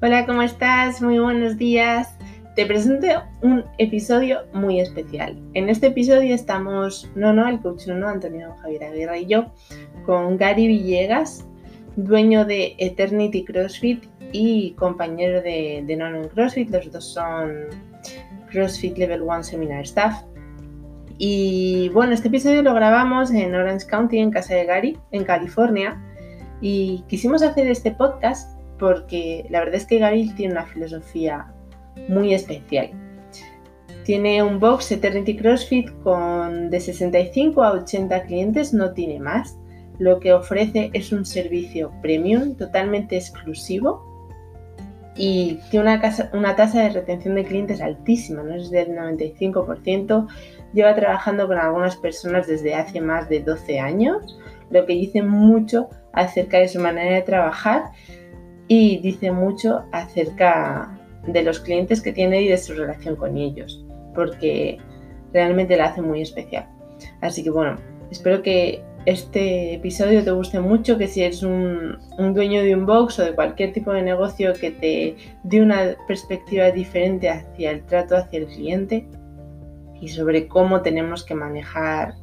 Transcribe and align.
Hola, 0.00 0.26
¿cómo 0.26 0.42
estás? 0.42 1.02
Muy 1.02 1.18
buenos 1.18 1.56
días. 1.56 2.14
Te 2.54 2.64
presento 2.66 3.08
un 3.42 3.64
episodio 3.78 4.42
muy 4.52 4.78
especial. 4.78 5.36
En 5.54 5.68
este 5.68 5.88
episodio 5.88 6.36
estamos, 6.36 7.10
no, 7.16 7.32
no, 7.32 7.48
el 7.48 7.58
coach 7.58 7.88
no, 7.88 7.96
no, 7.96 8.08
Antonio 8.08 8.54
Javier 8.62 8.84
Aguirre 8.84 9.22
y 9.22 9.26
yo, 9.26 9.46
con 10.06 10.36
Gary 10.36 10.68
Villegas, 10.68 11.44
dueño 11.96 12.44
de 12.44 12.76
Eternity 12.78 13.44
CrossFit 13.44 14.04
y 14.30 14.70
compañero 14.74 15.42
de, 15.42 15.82
de 15.84 15.96
Nono 15.96 16.22
en 16.22 16.28
CrossFit. 16.28 16.70
Los 16.70 16.92
dos 16.92 17.04
son 17.04 17.64
CrossFit 18.52 18.96
Level 18.98 19.22
1 19.22 19.42
Seminar 19.42 19.82
Staff. 19.82 20.22
Y 21.18 21.88
bueno, 21.88 22.12
este 22.12 22.28
episodio 22.28 22.62
lo 22.62 22.72
grabamos 22.72 23.32
en 23.32 23.52
Orange 23.52 23.88
County, 23.88 24.18
en 24.20 24.30
casa 24.30 24.54
de 24.54 24.64
Gary, 24.64 24.96
en 25.10 25.24
California. 25.24 26.00
Y 26.60 27.02
quisimos 27.08 27.42
hacer 27.42 27.66
este 27.66 27.90
podcast 27.90 28.57
porque 28.78 29.46
la 29.50 29.60
verdad 29.60 29.76
es 29.76 29.86
que 29.86 29.98
Gary 29.98 30.30
tiene 30.34 30.52
una 30.52 30.66
filosofía 30.66 31.52
muy 32.08 32.34
especial. 32.34 32.90
Tiene 34.04 34.42
un 34.42 34.58
box 34.58 34.92
Eternity 34.92 35.36
CrossFit 35.36 35.90
con 36.02 36.70
de 36.70 36.80
65 36.80 37.62
a 37.62 37.72
80 37.72 38.22
clientes, 38.22 38.72
no 38.72 38.92
tiene 38.92 39.20
más. 39.20 39.58
Lo 39.98 40.20
que 40.20 40.32
ofrece 40.32 40.90
es 40.94 41.12
un 41.12 41.26
servicio 41.26 41.92
premium 42.00 42.54
totalmente 42.54 43.16
exclusivo 43.16 44.08
y 45.18 45.58
tiene 45.70 45.96
una, 45.96 46.14
una 46.32 46.56
tasa 46.56 46.84
de 46.84 46.90
retención 46.90 47.34
de 47.34 47.44
clientes 47.44 47.80
altísima, 47.80 48.42
no 48.44 48.54
es 48.54 48.70
del 48.70 48.90
95%. 48.90 50.28
Lleva 50.72 50.94
trabajando 50.94 51.48
con 51.48 51.58
algunas 51.58 51.96
personas 51.96 52.46
desde 52.46 52.74
hace 52.74 53.00
más 53.00 53.28
de 53.28 53.40
12 53.40 53.80
años, 53.80 54.38
lo 54.70 54.86
que 54.86 54.92
dice 54.92 55.22
mucho 55.22 55.88
acerca 56.12 56.58
de 56.58 56.68
su 56.68 56.78
manera 56.78 57.16
de 57.16 57.22
trabajar 57.22 57.90
y 58.68 58.98
dice 58.98 59.32
mucho 59.32 59.84
acerca 59.92 60.96
de 61.26 61.42
los 61.42 61.60
clientes 61.60 62.00
que 62.00 62.12
tiene 62.12 62.42
y 62.42 62.48
de 62.48 62.58
su 62.58 62.74
relación 62.74 63.16
con 63.16 63.36
ellos, 63.36 63.84
porque 64.14 64.78
realmente 65.32 65.76
la 65.76 65.86
hace 65.86 66.02
muy 66.02 66.22
especial. 66.22 66.68
Así 67.20 67.42
que 67.42 67.50
bueno, 67.50 67.76
espero 68.10 68.42
que 68.42 68.82
este 69.06 69.74
episodio 69.74 70.22
te 70.22 70.30
guste 70.30 70.60
mucho, 70.60 70.98
que 70.98 71.08
si 71.08 71.22
eres 71.22 71.42
un, 71.42 71.98
dueño 72.18 72.62
de 72.62 72.74
un 72.74 72.84
box 72.84 73.18
o 73.18 73.24
de 73.24 73.34
cualquier 73.34 73.72
tipo 73.72 73.92
de 73.92 74.02
negocio 74.02 74.52
que 74.52 74.70
te 74.70 75.16
dé 75.44 75.62
una 75.62 75.96
perspectiva 76.06 76.70
diferente 76.70 77.30
hacia 77.30 77.70
el 77.70 77.84
trato 77.86 78.16
hacia 78.16 78.40
el 78.40 78.46
cliente 78.46 79.06
y 80.00 80.08
sobre 80.08 80.46
cómo 80.46 80.82
tenemos 80.82 81.24
que 81.24 81.34
manejar 81.34 82.14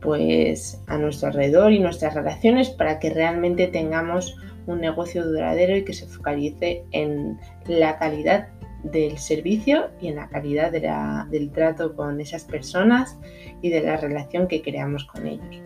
pues 0.00 0.80
a 0.86 0.96
nuestro 0.96 1.28
alrededor 1.28 1.72
y 1.72 1.80
nuestras 1.80 2.14
relaciones 2.14 2.70
para 2.70 2.98
que 2.98 3.10
realmente 3.10 3.66
tengamos 3.66 4.36
un 4.66 4.80
negocio 4.80 5.26
duradero 5.26 5.76
y 5.76 5.84
que 5.84 5.92
se 5.92 6.06
focalice 6.06 6.84
en 6.92 7.38
la 7.66 7.98
calidad 7.98 8.48
del 8.82 9.18
servicio 9.18 9.90
y 10.00 10.08
en 10.08 10.16
la 10.16 10.28
calidad 10.28 10.72
del 10.72 11.50
trato 11.50 11.94
con 11.94 12.20
esas 12.20 12.44
personas 12.44 13.18
y 13.62 13.70
de 13.70 13.82
la 13.82 13.96
relación 13.96 14.48
que 14.48 14.62
creamos 14.62 15.04
con 15.04 15.26
ellos. 15.26 15.62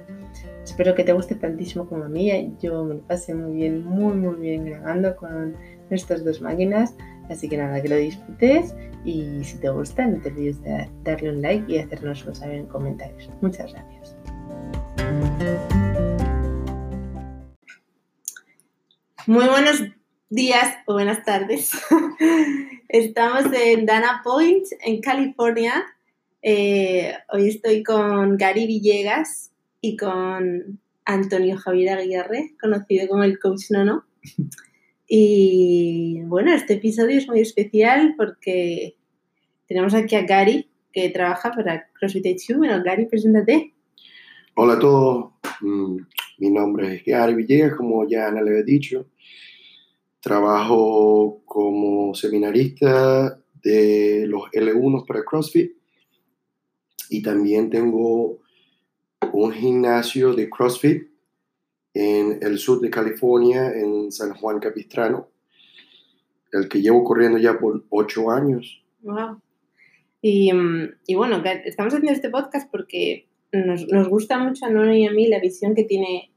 Espero 0.64 0.94
que 0.94 1.04
te 1.04 1.12
guste 1.12 1.34
tantísimo 1.34 1.86
como 1.86 2.04
a 2.04 2.08
mí. 2.08 2.56
Yo 2.60 2.84
me 2.84 2.94
lo 2.94 3.00
pasé 3.02 3.34
muy 3.34 3.54
bien, 3.54 3.84
muy, 3.84 4.14
muy 4.14 4.34
bien 4.36 4.64
grabando 4.64 5.14
con 5.14 5.54
estas 5.90 6.24
dos 6.24 6.40
máquinas. 6.40 6.96
Así 7.28 7.48
que 7.48 7.56
nada, 7.56 7.80
que 7.80 7.88
lo 7.88 7.96
disfrutes 7.96 8.74
y 9.04 9.44
si 9.44 9.58
te 9.58 9.68
gusta, 9.68 10.06
no 10.06 10.20
te 10.20 10.30
olvides 10.30 10.62
de 10.62 10.88
darle 11.04 11.30
un 11.30 11.42
like 11.42 11.70
y 11.70 11.78
hacernoslo 11.78 12.34
saber 12.34 12.56
en 12.56 12.66
comentarios. 12.66 13.30
Muchas 13.40 13.72
gracias. 13.72 14.16
Muy 19.26 19.46
buenos 19.46 19.82
días 20.28 20.76
o 20.84 20.92
buenas 20.92 21.24
tardes. 21.24 21.70
Estamos 22.90 23.46
en 23.54 23.86
Dana 23.86 24.20
Point, 24.22 24.66
en 24.84 25.00
California. 25.00 25.82
Eh, 26.42 27.14
hoy 27.32 27.48
estoy 27.48 27.82
con 27.82 28.36
Gary 28.36 28.66
Villegas 28.66 29.50
y 29.80 29.96
con 29.96 30.78
Antonio 31.06 31.56
Javier 31.56 31.96
Aguirre, 31.96 32.54
conocido 32.60 33.08
como 33.08 33.24
el 33.24 33.38
Coach 33.38 33.70
Nono. 33.70 34.04
Y 35.08 36.20
bueno, 36.24 36.52
este 36.52 36.74
episodio 36.74 37.16
es 37.16 37.26
muy 37.26 37.40
especial 37.40 38.14
porque 38.18 38.96
tenemos 39.66 39.94
aquí 39.94 40.16
a 40.16 40.26
Gary, 40.26 40.68
que 40.92 41.08
trabaja 41.08 41.50
para 41.50 41.88
CrossFit 41.94 42.26
HQ. 42.26 42.58
Bueno, 42.58 42.82
Gary, 42.84 43.06
preséntate. 43.06 43.72
Hola 44.54 44.74
a 44.74 44.78
todos, 44.78 45.32
mm, 45.62 45.96
mi 46.38 46.50
nombre 46.50 46.96
es 46.96 47.04
Gary 47.06 47.34
Villegas, 47.34 47.74
como 47.74 48.06
ya 48.06 48.28
Ana 48.28 48.42
le 48.42 48.50
había 48.50 48.62
dicho. 48.64 49.06
Trabajo 50.24 51.42
como 51.44 52.14
seminarista 52.14 53.38
de 53.62 54.24
los 54.26 54.44
L1 54.52 55.04
para 55.06 55.22
CrossFit 55.22 55.72
y 57.10 57.20
también 57.20 57.68
tengo 57.68 58.38
un 59.34 59.52
gimnasio 59.52 60.32
de 60.32 60.48
CrossFit 60.48 61.10
en 61.92 62.38
el 62.40 62.58
sur 62.58 62.80
de 62.80 62.88
California, 62.88 63.70
en 63.70 64.10
San 64.10 64.32
Juan 64.32 64.60
Capistrano, 64.60 65.28
el 66.52 66.70
que 66.70 66.80
llevo 66.80 67.04
corriendo 67.04 67.36
ya 67.36 67.58
por 67.58 67.84
ocho 67.90 68.30
años. 68.30 68.82
Wow. 69.02 69.42
Y, 70.22 70.50
mm, 70.54 70.88
y 71.06 71.16
bueno, 71.16 71.42
estamos 71.66 71.92
haciendo 71.92 72.12
este 72.12 72.30
podcast 72.30 72.70
porque 72.70 73.28
nos, 73.52 73.86
nos 73.88 74.08
gusta 74.08 74.38
mucho 74.38 74.64
a 74.64 74.70
Nono 74.70 74.94
y 74.94 75.04
a 75.04 75.12
mí 75.12 75.28
la 75.28 75.38
visión 75.38 75.74
que 75.74 75.84
tiene 75.84 76.32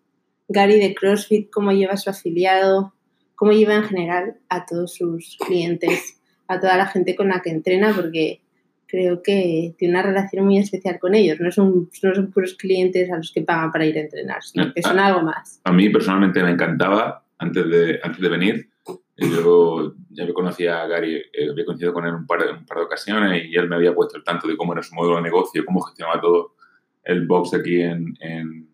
Gary 0.49 0.77
de 0.77 0.93
CrossFit, 0.93 1.49
cómo 1.49 1.71
lleva 1.71 1.95
su 1.95 2.09
afiliado, 2.09 2.96
cómo 3.37 3.51
lleva 3.51 3.75
en 3.75 3.83
general 3.83 4.35
a 4.49 4.65
todos 4.65 4.95
sus 4.95 5.37
clientes, 5.45 6.19
a 6.47 6.59
toda 6.59 6.75
la 6.75 6.87
gente 6.87 7.15
con 7.15 7.29
la 7.29 7.39
que 7.41 7.51
entrena, 7.51 7.93
porque 7.95 8.41
creo 8.87 9.21
que 9.21 9.75
tiene 9.77 9.93
una 9.93 10.01
relación 10.01 10.45
muy 10.45 10.57
especial 10.57 10.97
con 10.99 11.13
ellos. 11.13 11.39
No 11.39 11.51
son, 11.51 11.87
no 12.01 12.15
son 12.15 12.31
puros 12.31 12.55
clientes 12.55 13.11
a 13.11 13.17
los 13.17 13.31
que 13.31 13.43
pagan 13.43 13.71
para 13.71 13.85
ir 13.85 13.95
a 13.95 14.01
entrenar, 14.01 14.41
sino 14.43 14.73
que 14.73 14.81
son 14.81 14.97
algo 14.97 15.21
más. 15.21 15.61
A 15.65 15.71
mí 15.71 15.87
personalmente 15.89 16.41
me 16.41 16.49
encantaba 16.49 17.23
antes 17.37 17.69
de, 17.69 17.99
antes 18.01 18.19
de 18.19 18.29
venir. 18.29 18.69
Yo 19.17 19.93
ya 20.09 20.25
me 20.25 20.33
conocía 20.33 20.81
a 20.81 20.87
Gary, 20.87 21.15
eh, 21.15 21.49
había 21.51 21.65
coincidido 21.65 21.93
con 21.93 22.05
él 22.05 22.15
un 22.15 22.25
par, 22.25 22.39
un 22.39 22.65
par 22.65 22.79
de 22.79 22.85
ocasiones 22.85 23.45
y 23.45 23.55
él 23.55 23.69
me 23.69 23.75
había 23.75 23.93
puesto 23.93 24.17
el 24.17 24.23
tanto 24.23 24.47
de 24.47 24.57
cómo 24.57 24.73
era 24.73 24.81
su 24.81 24.95
modelo 24.95 25.17
de 25.17 25.21
negocio, 25.21 25.63
cómo 25.63 25.81
gestionaba 25.81 26.19
todo 26.19 26.55
el 27.03 27.27
box 27.27 27.53
aquí 27.53 27.81
en, 27.81 28.17
en 28.19 28.67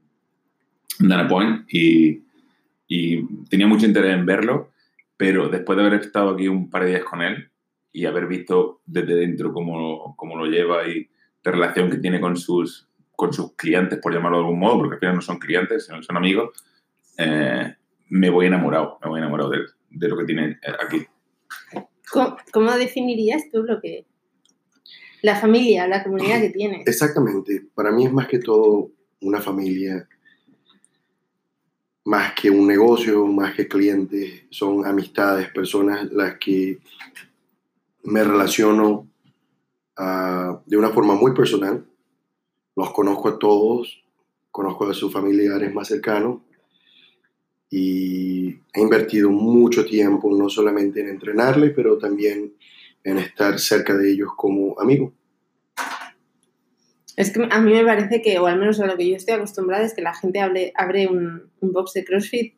Dana 1.00 1.28
Point. 1.28 1.66
Y, 1.74 2.24
y 2.88 3.26
tenía 3.46 3.68
mucho 3.68 3.86
interés 3.86 4.14
en 4.14 4.26
verlo, 4.26 4.72
pero 5.18 5.50
después 5.50 5.78
de 5.78 5.86
haber 5.86 6.02
estado 6.02 6.32
aquí 6.32 6.48
un 6.48 6.70
par 6.70 6.84
de 6.84 6.92
días 6.92 7.04
con 7.04 7.22
él 7.22 7.50
y 7.92 8.06
haber 8.06 8.28
visto 8.28 8.82
desde 8.86 9.16
dentro 9.16 9.54
cómo, 9.54 10.16
cómo 10.18 10.36
lo 10.36 10.46
lleva 10.46 10.88
y 10.88 11.10
la 11.44 11.52
relación 11.52 11.90
que 11.90 11.98
tiene 11.98 12.20
con 12.20 12.38
sus, 12.38 12.88
con 13.16 13.34
sus 13.34 13.56
clientes, 13.56 14.00
por 14.00 14.14
llamarlo 14.14 14.38
de 14.38 14.44
algún 14.44 14.60
modo, 14.60 14.80
porque 14.80 14.96
al 14.96 15.00
final 15.00 15.16
no 15.16 15.22
son 15.22 15.40
clientes, 15.40 15.86
son 15.86 16.18
amigos, 16.18 16.52
eh, 17.18 17.76
me 18.10 18.30
voy 18.30 18.48
enamorado, 18.48 18.98
me 19.04 19.10
voy 19.10 19.20
enamorado 19.20 19.50
de, 19.50 19.60
de 19.90 20.08
lo 20.08 20.18
que 20.18 20.26
tiene 20.26 20.60
aquí. 20.84 21.06
¿Cómo, 22.12 22.38
¿Cómo, 22.52 22.72
definirías 22.74 23.44
tú 23.52 23.64
lo 23.64 23.80
que... 23.80 24.06
la 25.22 25.36
familia, 25.36 25.88
la 25.88 26.04
comunidad 26.04 26.42
que 26.42 26.50
tiene? 26.50 26.84
Exactamente, 26.86 27.66
para 27.76 27.92
mí 27.92 28.06
es 28.06 28.14
más 28.14 28.28
que 28.28 28.40
todo 28.40 28.92
una 29.22 29.42
familia 29.42 30.08
más 32.06 32.34
que 32.34 32.50
un 32.50 32.68
negocio, 32.68 33.26
más 33.28 33.56
que 33.56 33.68
clientes, 33.68 34.44
son 34.50 34.86
amistades, 34.86 35.50
personas 35.50 36.12
las 36.12 36.38
que 36.38 36.80
me 38.04 38.24
relaciono 38.24 39.08
uh, 39.98 40.60
de 40.66 40.78
una 40.78 40.90
forma 40.90 41.16
muy 41.16 41.34
personal. 41.34 41.86
Los 42.76 42.92
conozco 42.92 43.30
a 43.30 43.40
todos, 43.40 44.04
conozco 44.52 44.90
a 44.90 44.94
sus 44.94 45.12
familiares 45.12 45.74
más 45.74 45.88
cercanos 45.88 46.42
y 47.70 48.50
he 48.74 48.82
invertido 48.82 49.30
mucho 49.30 49.86
tiempo 49.86 50.36
no 50.36 50.50
solamente 50.50 51.02
en 51.02 51.10
entrenarles, 51.10 51.74
pero 51.76 51.98
también 51.98 52.54
en 53.04 53.18
estar 53.18 53.60
cerca 53.60 53.96
de 53.96 54.12
ellos 54.12 54.30
como 54.36 54.80
amigo. 54.80 55.14
Es 57.16 57.32
que 57.32 57.48
a 57.50 57.60
mí 57.60 57.72
me 57.72 57.86
parece 57.86 58.22
que, 58.22 58.40
o 58.40 58.48
al 58.48 58.60
menos 58.60 58.80
a 58.80 58.88
lo 58.88 58.98
que 58.98 59.08
yo 59.08 59.16
estoy 59.16 59.36
acostumbrada, 59.36 59.86
es 59.86 59.94
que 59.94 60.02
la 60.02 60.16
gente 60.16 60.40
abre, 60.40 61.08
un, 61.08 61.52
box 61.62 61.94
de 61.94 62.06
CrossFit 62.06 62.56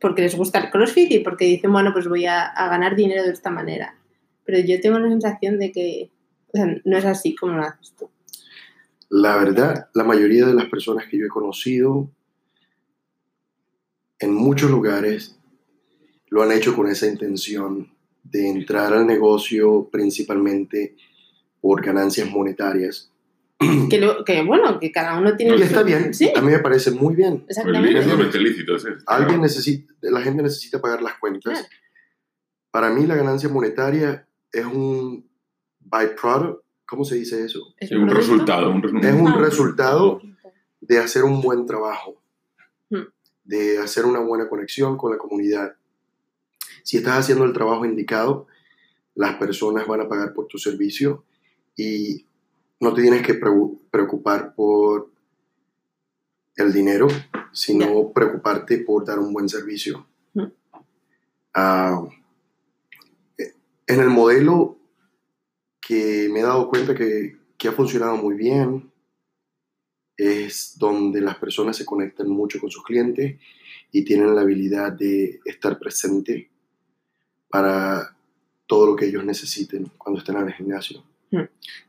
porque 0.00 0.22
les 0.22 0.36
gusta 0.36 0.58
el 0.58 0.70
CrossFit 0.70 1.10
y 1.10 1.18
porque 1.20 1.46
dicen, 1.46 1.72
bueno, 1.72 1.92
pues 1.92 2.06
voy 2.06 2.26
a, 2.26 2.52
ganar 2.56 2.94
dinero 2.94 3.24
de 3.24 3.32
esta 3.32 3.50
manera. 3.50 3.96
Pero 4.44 4.58
yo 4.58 4.80
tengo 4.80 4.98
la 4.98 5.08
sensación 5.08 5.58
de 5.58 5.72
que 5.72 6.10
no 6.84 6.98
es 6.98 7.04
así 7.04 7.34
como 7.34 7.54
lo 7.54 7.62
haces 7.62 7.94
tú. 7.98 8.10
La 9.08 9.36
verdad, 9.36 9.88
la 9.94 10.04
mayoría 10.04 10.46
de 10.46 10.54
las 10.54 10.66
personas 10.66 11.06
que 11.08 11.18
yo 11.18 11.26
he 11.26 11.28
conocido 11.28 12.10
en 14.18 14.34
muchos 14.34 14.70
lugares 14.70 15.38
lo 16.28 16.42
han 16.42 16.52
hecho 16.52 16.74
con 16.74 16.88
esa 16.88 17.06
intención 17.06 17.92
de 18.22 18.48
entrar 18.48 18.92
al 18.92 19.06
negocio 19.06 19.88
principalmente 19.90 20.96
por 21.60 21.84
ganancias 21.84 22.28
monetarias 22.30 23.13
que, 23.90 23.98
lo, 23.98 24.24
que, 24.24 24.42
bueno, 24.42 24.78
que 24.80 24.90
cada 24.92 25.18
uno 25.18 25.36
tiene... 25.36 25.56
Y 25.56 25.62
está 25.62 25.82
bien, 25.82 26.12
¿Sí? 26.12 26.30
a 26.34 26.40
mí 26.40 26.50
me 26.50 26.58
parece 26.58 26.90
muy 26.90 27.14
bien. 27.14 27.44
Exactamente. 27.48 27.98
Es 28.00 28.34
lícito, 28.34 28.76
Alguien 29.06 29.40
necesita, 29.40 29.92
la 30.02 30.20
gente 30.20 30.42
necesita 30.42 30.80
pagar 30.80 31.02
las 31.02 31.14
cuentas. 31.18 31.52
Claro. 31.52 31.66
Para 32.70 32.90
mí 32.90 33.06
la 33.06 33.14
ganancia 33.14 33.48
monetaria 33.48 34.26
es 34.52 34.64
un 34.64 35.28
byproduct, 35.80 36.64
¿cómo 36.86 37.04
se 37.04 37.14
dice 37.16 37.44
eso? 37.44 37.60
Sí, 37.80 37.94
un 37.94 38.08
resultado. 38.10 38.70
Un, 38.70 38.82
resu- 38.82 39.04
Es 39.04 39.14
un 39.14 39.28
Ah. 39.28 39.36
resultado 39.38 40.20
de 40.80 40.98
hacer 40.98 41.22
un 41.24 41.40
buen 41.40 41.66
trabajo, 41.66 42.20
Hmm. 42.90 43.02
de 43.44 43.78
hacer 43.78 44.04
una 44.04 44.18
buena 44.20 44.48
conexión 44.48 44.96
con 44.98 45.12
la 45.12 45.18
comunidad. 45.18 45.76
Si 46.82 46.96
estás 46.98 47.18
haciendo 47.20 47.44
el 47.44 47.52
trabajo 47.52 47.84
indicado, 47.86 48.46
las 49.14 49.36
personas 49.36 49.86
van 49.86 50.00
a 50.02 50.08
pagar 50.08 50.34
por 50.34 50.48
tu 50.48 50.58
servicio 50.58 51.24
y 51.76 52.26
no 52.84 52.92
te 52.92 53.00
tienes 53.00 53.22
que 53.22 53.34
preocupar 53.34 54.54
por 54.54 55.10
el 56.56 56.70
dinero, 56.70 57.08
sino 57.50 58.12
preocuparte 58.12 58.78
por 58.78 59.06
dar 59.06 59.18
un 59.18 59.32
buen 59.32 59.48
servicio. 59.48 60.06
Ah, 61.54 62.04
en 63.86 64.00
el 64.00 64.10
modelo 64.10 64.76
que 65.80 66.28
me 66.30 66.40
he 66.40 66.42
dado 66.42 66.68
cuenta 66.68 66.94
que, 66.94 67.38
que 67.56 67.68
ha 67.68 67.72
funcionado 67.72 68.16
muy 68.16 68.34
bien 68.34 68.90
es 70.16 70.76
donde 70.78 71.22
las 71.22 71.36
personas 71.36 71.76
se 71.76 71.86
conectan 71.86 72.28
mucho 72.28 72.60
con 72.60 72.70
sus 72.70 72.84
clientes 72.84 73.40
y 73.92 74.04
tienen 74.04 74.34
la 74.34 74.42
habilidad 74.42 74.92
de 74.92 75.40
estar 75.46 75.78
presente 75.78 76.50
para 77.48 78.14
todo 78.66 78.86
lo 78.86 78.96
que 78.96 79.06
ellos 79.06 79.24
necesiten 79.24 79.90
cuando 79.96 80.20
estén 80.20 80.36
en 80.36 80.48
el 80.48 80.54
gimnasio. 80.54 81.02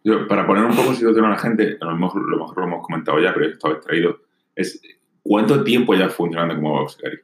Yo, 0.04 0.28
para 0.28 0.46
poner 0.46 0.66
un 0.66 0.76
poco 0.76 0.90
en 0.90 0.96
situación 0.96 1.26
a 1.26 1.30
la 1.30 1.38
gente, 1.38 1.78
a 1.80 1.86
lo 1.86 1.98
mejor, 1.98 2.28
lo 2.30 2.38
mejor 2.38 2.58
lo 2.58 2.64
hemos 2.64 2.86
comentado 2.86 3.20
ya, 3.20 3.34
pero 3.34 3.48
esto 3.48 3.68
habéis 3.68 3.84
traído, 3.84 4.20
es 4.56 4.82
¿cuánto 5.22 5.64
tiempo 5.64 5.94
ya 5.96 6.10
funcionando 6.10 6.56
como 6.56 6.80
box, 6.80 6.98
Gary? 7.02 7.20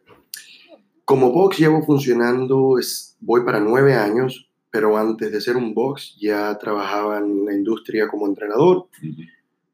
Como 1.06 1.32
box 1.32 1.60
llevo 1.60 1.84
funcionando, 1.84 2.78
es, 2.80 3.18
voy 3.20 3.44
para 3.44 3.60
nueve 3.60 3.96
años, 3.96 4.50
pero 4.70 4.98
antes 4.98 5.32
de 5.32 5.42
ser 5.42 5.58
un 5.58 5.74
box 5.74 6.18
ya 6.20 6.58
trabajaba 6.58 7.20
en 7.20 7.46
la 7.46 7.54
industria 7.54 8.08
como 8.08 8.28
entrenador 8.28 8.88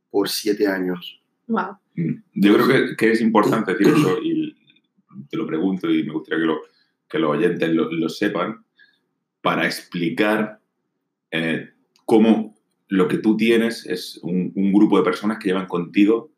por 0.10 0.30
siete 0.30 0.68
años. 0.68 1.22
Wow. 1.48 1.78
Mm. 1.96 2.14
Yo 2.34 2.54
creo 2.54 2.68
que, 2.68 2.96
que 2.96 3.12
es 3.12 3.22
importante 3.22 3.74
decir 3.74 3.88
eso 3.88 4.18
y 4.22 4.56
te 5.30 5.38
lo 5.38 5.46
pregunto 5.46 5.90
y 5.90 6.04
me 6.04 6.14
gustaría 6.14 6.40
que, 6.40 6.48
lo, 6.48 6.62
que 7.08 7.20
los 7.20 7.32
oyentes 7.32 7.74
lo, 7.74 7.92
lo 7.92 8.10
sepan 8.10 8.64
para 9.42 9.66
explicar 9.66 10.60
eh, 11.32 11.70
cómo 12.08 12.56
lo 12.88 13.10
que 13.10 13.18
tú 13.18 13.36
tienes 13.36 13.86
es 13.86 14.18
un, 14.24 14.54
un, 14.56 14.72
grupo 14.72 14.98
de 14.98 15.04
personas 15.04 15.40
que 15.40 15.50
llevan 15.50 15.68
contigo 15.68 16.32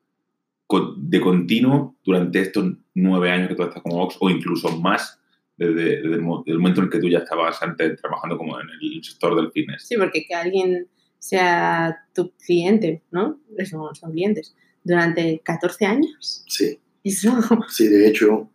con, 0.66 1.10
de 1.10 1.22
continuo 1.22 1.96
durante 2.04 2.42
estos 2.42 2.74
nueve 2.96 3.30
años 3.30 3.50
que 3.50 3.56
tú 3.56 3.64
estás 3.64 3.84
como 3.84 3.98
box 3.98 4.18
o 4.20 4.32
incluso 4.32 4.76
más 4.80 5.20
desde, 5.56 5.74
desde, 5.74 5.96
el, 5.96 6.02
desde, 6.02 6.16
el, 6.48 6.58
momento 6.58 6.82
en 6.82 6.86
el 6.86 6.92
que 6.92 7.00
tú 7.00 7.08
ya 7.08 7.20
estabas 7.20 7.62
antes 7.62 8.02
trabajando 8.02 8.36
como 8.36 8.60
en 8.60 8.68
el 8.82 9.04
sector 9.04 9.36
del 9.36 9.52
fitness. 9.52 9.84
Sí, 9.88 9.96
porque 9.96 10.26
que 10.28 10.34
alguien 10.34 10.88
sea 11.20 11.96
tu 12.16 12.32
cliente, 12.32 13.04
¿no? 13.12 13.40
Son, 13.70 13.94
son 13.94 14.12
clientes 14.12 14.56
durante 14.84 15.40
14 15.44 15.86
años. 15.86 16.44
Sí. 16.48 16.80
Eso. 17.04 17.38
Sí, 17.70 17.88
de 17.88 18.08
hecho, 18.08 18.50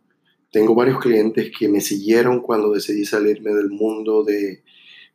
tengo 0.50 0.74
varios 0.74 0.98
clientes 0.98 1.52
que 1.56 1.68
me 1.68 1.80
siguieron 1.80 2.40
cuando 2.40 2.72
decidí 2.72 3.04
salirme 3.04 3.52
del 3.52 3.70
mundo 3.70 4.24
de 4.24 4.64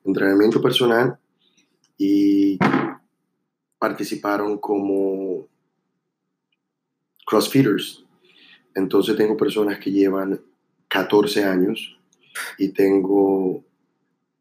entrenamiento 0.05 0.61
personal 0.61 1.18
y 1.99 2.57
participaron 3.77 4.57
como 4.57 5.47
crossfitters. 7.25 8.03
Entonces 8.73 9.15
tengo 9.15 9.37
personas 9.37 9.77
que 9.77 9.91
llevan 9.91 10.41
14 10.87 11.43
años 11.43 11.99
y 12.57 12.69
tengo 12.69 13.63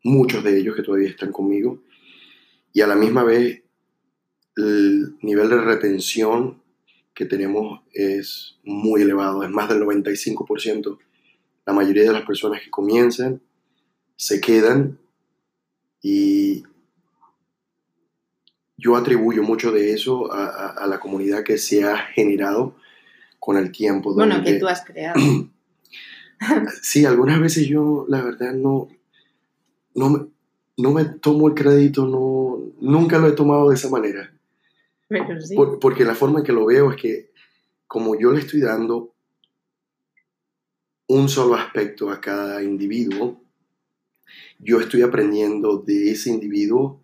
muchos 0.05 0.43
de 0.45 0.59
ellos 0.59 0.77
que 0.77 0.83
todavía 0.83 1.11
están 1.11 1.33
conmigo 1.33 1.83
y 2.73 2.81
a 2.81 2.87
la 2.87 2.95
misma 2.95 3.25
vez 3.25 3.63
el 4.57 5.17
nivel 5.21 5.51
de 5.51 5.61
retención 5.61 6.63
que 7.13 7.25
tenemos 7.25 7.81
es 7.93 8.59
muy 8.63 9.03
elevado, 9.03 9.43
es 9.43 9.51
más 9.51 9.69
del 9.69 9.83
95%. 9.83 10.99
La 11.67 11.73
mayoría 11.73 12.05
de 12.05 12.13
las 12.13 12.25
personas 12.25 12.63
que 12.63 12.71
comienzan 12.71 13.43
se 14.15 14.41
quedan 14.41 15.01
y 16.01 16.63
yo 18.79 18.97
atribuyo 18.97 19.43
mucho 19.43 19.73
de 19.73 19.93
eso 19.93 20.33
a, 20.33 20.47
a, 20.47 20.69
a 20.69 20.87
la 20.87 21.01
comunidad 21.01 21.43
que 21.43 21.59
se 21.59 21.85
ha 21.85 21.97
generado 21.97 22.77
con 23.39 23.57
el 23.57 23.73
tiempo. 23.73 24.15
Bueno, 24.15 24.43
que 24.43 24.55
tú 24.55 24.69
has 24.69 24.85
creado. 24.85 25.21
sí, 26.83 27.05
algunas 27.05 27.41
veces 27.41 27.67
yo, 27.67 28.07
la 28.09 28.23
verdad, 28.23 28.55
no, 28.55 28.89
no, 29.95 30.11
me, 30.11 30.27
no 30.77 30.93
me 30.93 31.05
tomo 31.05 31.49
el 31.49 31.55
crédito, 31.55 32.07
no, 32.07 32.73
nunca 32.81 33.19
lo 33.19 33.29
he 33.29 33.33
tomado 33.33 33.69
de 33.69 33.75
esa 33.75 33.91
manera. 33.91 34.33
Pero 35.09 35.41
sí. 35.41 35.57
Por, 35.57 35.81
porque 35.81 36.05
la 36.05 36.15
forma 36.15 36.39
en 36.39 36.45
que 36.45 36.53
lo 36.53 36.67
veo 36.67 36.93
es 36.93 36.97
que 37.01 37.31
como 37.87 38.19
yo 38.19 38.31
le 38.31 38.41
estoy 38.41 38.61
dando 38.61 39.15
un 41.09 41.29
solo 41.29 41.55
aspecto 41.55 42.11
a 42.11 42.21
cada 42.21 42.63
individuo, 42.63 43.41
yo 44.59 44.79
estoy 44.81 45.03
aprendiendo 45.03 45.79
de 45.79 46.13
ese 46.13 46.31
individuo 46.31 47.01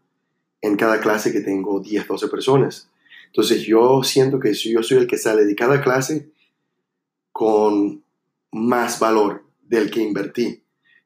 en 0.64 0.76
cada 0.76 0.98
clase 0.98 1.30
que 1.30 1.42
tengo 1.42 1.78
10, 1.78 2.08
12 2.08 2.28
personas. 2.28 2.90
Entonces 3.26 3.66
yo 3.66 4.02
siento 4.02 4.40
que 4.40 4.54
yo 4.54 4.82
soy 4.82 4.96
el 4.96 5.06
que 5.06 5.18
sale 5.18 5.44
de 5.44 5.54
cada 5.54 5.82
clase 5.82 6.30
con 7.32 8.02
más 8.50 8.98
valor 8.98 9.44
del 9.60 9.90
que 9.90 10.00
invertí. 10.00 10.62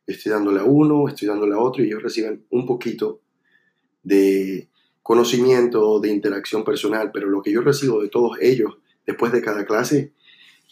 Estoy 0.06 0.30
dándole 0.30 0.60
a 0.60 0.64
uno, 0.64 1.08
estoy 1.08 1.26
dándole 1.26 1.54
a 1.54 1.58
otro 1.58 1.82
y 1.82 1.88
ellos 1.88 2.04
reciben 2.04 2.44
un 2.50 2.66
poquito 2.66 3.20
de 4.04 4.68
conocimiento, 5.02 5.98
de 5.98 6.10
interacción 6.10 6.62
personal, 6.62 7.10
pero 7.12 7.28
lo 7.28 7.42
que 7.42 7.50
yo 7.50 7.60
recibo 7.60 8.00
de 8.00 8.10
todos 8.10 8.38
ellos 8.40 8.78
después 9.04 9.32
de 9.32 9.42
cada 9.42 9.66
clase 9.66 10.12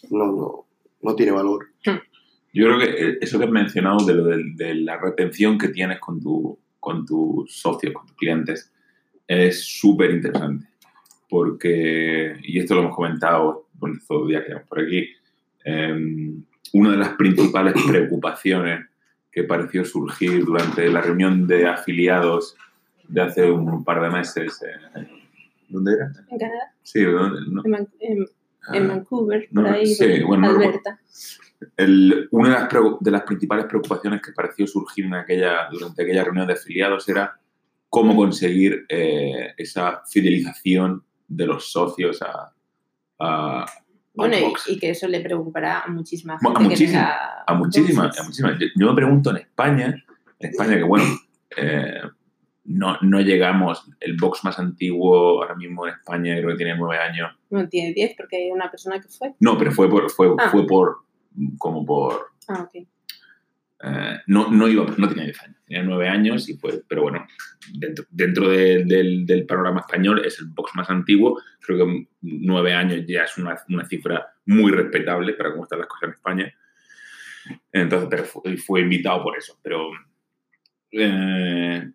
no, 0.09 0.27
no, 0.27 0.65
no 1.01 1.15
tiene 1.15 1.33
valor. 1.33 1.71
Yo 2.53 2.67
creo 2.67 2.79
que 2.79 3.17
eso 3.19 3.37
que 3.37 3.45
has 3.45 3.51
mencionado 3.51 4.05
de, 4.05 4.13
lo 4.13 4.23
de, 4.23 4.43
de 4.55 4.75
la 4.75 4.97
retención 4.97 5.57
que 5.57 5.67
tienes 5.67 5.99
con, 5.99 6.21
tu, 6.21 6.57
con 6.79 7.05
tus 7.05 7.53
socios, 7.53 7.93
con 7.93 8.05
tus 8.05 8.15
clientes, 8.15 8.71
es 9.27 9.63
súper 9.63 10.11
interesante. 10.11 10.67
Porque, 11.29 12.37
y 12.43 12.59
esto 12.59 12.75
lo 12.75 12.81
hemos 12.81 12.95
comentado 12.95 13.67
con 13.77 13.99
todos 14.07 14.21
los 14.21 14.29
días 14.29 14.43
que 14.43 14.47
llevamos 14.49 14.69
por 14.69 14.79
aquí, 14.79 15.09
eh, 15.65 16.33
una 16.73 16.91
de 16.91 16.97
las 16.97 17.09
principales 17.15 17.73
preocupaciones 17.87 18.85
que 19.31 19.43
pareció 19.43 19.85
surgir 19.85 20.45
durante 20.45 20.89
la 20.89 21.01
reunión 21.01 21.45
de 21.45 21.67
afiliados 21.67 22.55
de 23.07 23.21
hace 23.21 23.51
un 23.51 23.83
par 23.83 24.01
de 24.01 24.09
meses. 24.09 24.63
Eh, 24.63 25.07
¿Dónde 25.69 25.93
era? 25.93 26.11
¿En 26.29 26.37
Canadá? 26.37 26.73
Sí, 26.81 27.03
¿dónde? 27.03 27.41
No. 27.49 27.61
En, 27.65 27.87
en, 27.99 28.25
en 28.73 28.83
ah, 28.85 28.95
Vancouver, 28.95 29.47
no, 29.51 29.63
por 29.63 29.71
ahí, 29.71 29.87
sí, 29.87 30.23
bueno, 30.23 30.49
Alberta. 30.49 30.99
El, 31.75 32.27
una 32.31 32.49
de 32.49 32.55
las, 32.55 32.99
de 32.99 33.11
las, 33.11 33.23
principales 33.23 33.65
preocupaciones 33.65 34.21
que 34.21 34.31
pareció 34.31 34.67
surgir 34.67 35.05
en 35.05 35.15
aquella, 35.15 35.67
durante 35.71 36.03
aquella 36.03 36.23
reunión 36.23 36.47
de 36.47 36.53
afiliados 36.53 37.07
era 37.09 37.39
cómo 37.97 38.15
conseguir 38.15 38.85
eh, 38.89 39.53
esa 39.57 40.03
fidelización 40.07 41.03
de 41.27 41.47
los 41.47 41.71
socios 41.71 42.21
a, 42.21 42.53
a 43.19 43.65
bueno, 44.13 44.35
y, 44.37 44.73
y, 44.73 44.79
que 44.79 44.91
eso 44.91 45.07
le 45.07 45.19
preocupará 45.19 45.81
a 45.81 45.87
muchísima 45.87 46.37
gente. 46.37 46.59
A, 46.59 46.61
muchísima, 46.61 46.91
tenga 46.91 47.43
a 47.47 47.53
muchísimas, 47.55 48.19
a 48.19 48.23
muchísimas. 48.23 48.59
Yo, 48.59 48.67
yo, 48.75 48.87
me 48.87 48.95
pregunto 48.95 49.31
en 49.31 49.37
España, 49.37 50.05
en 50.39 50.49
España 50.49 50.75
que 50.75 50.83
bueno, 50.83 51.05
eh, 51.57 52.01
no, 52.65 52.97
no, 53.01 53.19
llegamos, 53.21 53.89
el 53.99 54.15
box 54.15 54.43
más 54.43 54.59
antiguo 54.59 55.41
ahora 55.41 55.55
mismo 55.55 55.87
en 55.87 55.95
España 55.95 56.35
creo 56.37 56.49
que 56.49 56.57
tiene 56.57 56.77
nueve 56.77 57.01
años. 57.01 57.35
No, 57.49 57.67
tiene 57.67 57.93
diez 57.93 58.13
porque 58.15 58.37
hay 58.37 58.51
una 58.51 58.69
persona 58.69 59.01
que 59.01 59.07
fue. 59.07 59.33
No, 59.39 59.57
pero 59.57 59.71
fue 59.71 59.89
por, 59.89 60.11
fue, 60.11 60.35
ah. 60.37 60.49
fue 60.51 60.67
por, 60.67 60.97
como 61.57 61.83
por... 61.83 62.27
Ah, 62.47 62.61
ok. 62.61 62.87
Eh, 63.83 64.17
no, 64.27 64.49
no, 64.49 64.67
iba, 64.67 64.85
no 64.97 65.07
tenía 65.07 65.25
10 65.25 65.43
años, 65.43 65.57
tenía 65.67 65.83
9 65.83 66.09
años 66.09 66.49
y 66.49 66.57
fue, 66.57 66.81
pero 66.87 67.03
bueno, 67.03 67.27
dentro, 67.73 68.05
dentro 68.09 68.49
de, 68.49 68.85
del, 68.85 69.25
del, 69.25 69.45
panorama 69.45 69.81
español 69.81 70.25
es 70.25 70.39
el 70.39 70.47
box 70.47 70.71
más 70.73 70.89
antiguo, 70.89 71.39
creo 71.59 71.85
que 71.85 72.07
9 72.21 72.73
años 72.73 73.05
ya 73.07 73.23
es 73.23 73.37
una, 73.37 73.55
una 73.69 73.85
cifra 73.85 74.33
muy 74.45 74.71
respetable 74.71 75.33
para 75.33 75.51
cómo 75.51 75.63
están 75.63 75.79
las 75.79 75.87
cosas 75.87 76.09
en 76.09 76.13
España. 76.13 76.53
Entonces, 77.71 78.09
pero 78.09 78.57
fue, 78.57 78.81
invitado 78.81 79.23
por 79.23 79.37
eso, 79.37 79.59
pero 79.61 79.91
eh, 80.91 81.91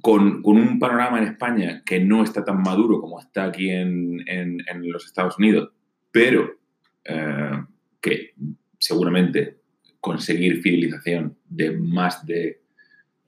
con, 0.00 0.42
con, 0.42 0.56
un 0.56 0.78
panorama 0.78 1.18
en 1.18 1.24
España 1.24 1.82
que 1.84 2.00
no 2.00 2.22
está 2.22 2.44
tan 2.44 2.62
maduro 2.62 3.00
como 3.00 3.18
está 3.18 3.44
aquí 3.44 3.70
en, 3.70 4.22
en, 4.28 4.58
en 4.68 4.92
los 4.92 5.06
Estados 5.06 5.38
Unidos, 5.38 5.70
pero 6.10 6.58
eh, 7.04 7.64
que 8.00 8.34
seguramente 8.78 9.61
conseguir 10.02 10.60
fidelización 10.60 11.36
de 11.48 11.70
más 11.78 12.26
de 12.26 12.60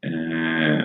eh, 0.02 0.84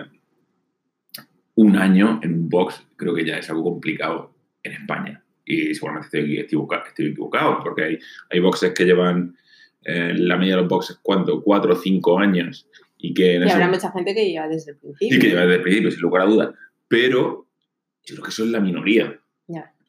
un 1.55 1.75
año 1.75 2.19
en 2.23 2.33
un 2.35 2.47
box, 2.49 2.85
creo 2.95 3.13
que 3.15 3.25
ya 3.25 3.37
es 3.39 3.49
algo 3.49 3.63
complicado 3.63 4.33
en 4.63 4.73
España. 4.73 5.23
Y 5.43 5.73
seguramente 5.73 6.19
estoy, 6.19 6.37
equivocado, 6.39 6.83
estoy 6.87 7.07
equivocado 7.07 7.59
porque 7.63 7.83
hay, 7.83 7.99
hay 8.29 8.39
boxes 8.39 8.71
que 8.73 8.85
llevan 8.85 9.35
eh, 9.83 10.13
la 10.15 10.37
media 10.37 10.55
de 10.57 10.61
los 10.61 10.69
boxes, 10.69 10.99
¿cuánto? 11.01 11.41
Cuatro 11.41 11.73
o 11.73 11.75
cinco 11.75 12.19
años 12.19 12.67
y 12.99 13.13
que 13.13 13.37
eso- 13.37 13.55
habrá 13.55 13.67
mucha 13.69 13.91
gente 13.91 14.13
que 14.13 14.25
lleva 14.29 14.47
desde 14.47 14.71
el 14.73 14.77
principio. 14.77 15.17
y 15.17 15.19
que 15.19 15.27
lleva 15.29 15.41
desde 15.41 15.55
el 15.55 15.61
principio, 15.63 15.89
sin 15.91 16.01
lugar 16.01 16.21
a 16.21 16.25
dudas. 16.29 16.53
Pero 16.87 17.47
yo 18.05 18.13
creo 18.15 18.23
que 18.25 18.29
eso 18.29 18.43
es 18.43 18.51
la 18.51 18.59
minoría. 18.59 19.19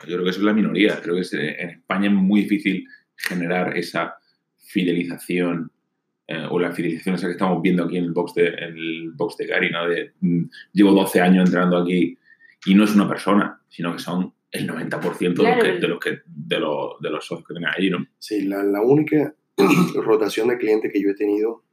Yo 0.07 0.14
creo 0.14 0.25
que 0.25 0.30
eso 0.30 0.38
es 0.38 0.45
la 0.47 0.54
minoría. 0.54 0.99
Creo 1.02 1.14
que 1.16 1.21
es- 1.21 1.35
eh, 1.35 1.57
en 1.61 1.71
España 1.71 2.07
es 2.09 2.14
muy 2.14 2.40
difícil 2.42 2.87
generar 3.16 3.76
esa 3.76 4.14
fidelización 4.57 5.71
eh, 6.31 6.47
o 6.49 6.59
la 6.61 6.71
fidelización 6.73 7.17
esa 7.17 7.27
que 7.27 7.33
estamos 7.33 7.61
viendo 7.61 7.83
aquí 7.85 7.97
en 7.97 8.05
el 8.05 8.13
box 8.13 8.35
de, 8.35 8.47
en 8.49 8.77
el 8.77 9.11
box 9.15 9.37
de 9.37 9.47
Gary, 9.47 9.71
¿no? 9.71 9.89
De, 9.89 10.13
mm, 10.21 10.45
llevo 10.73 10.93
12 10.93 11.21
años 11.21 11.47
entrando 11.49 11.77
aquí 11.79 12.17
y 12.67 12.75
no 12.75 12.85
es 12.85 12.95
una 12.95 13.09
persona, 13.09 13.61
sino 13.69 13.93
que 13.93 13.99
son 13.99 14.33
el 14.53 14.67
90% 14.69 15.35
Claro. 15.35 15.63
de, 15.63 15.71
los 15.71 15.75
que, 15.75 15.81
de, 15.81 15.89
los 15.89 15.99
que- 16.01 16.21
de, 16.27 16.61
los, 16.61 17.01
de 17.01 17.11
los 17.11 17.25
socios 17.27 17.47
que 17.49 17.55
tienen 17.55 17.71
ahí, 17.77 17.91
¿no? 17.91 18.07
Sí, 18.19 18.43
la, 18.43 18.63
la 18.63 18.81
única 18.83 19.35
rotación 19.97 20.49
de 20.49 20.59
clientes 20.59 20.93
que 20.93 21.03
yo 21.03 21.11
he 21.11 21.15
tenido 21.15 21.65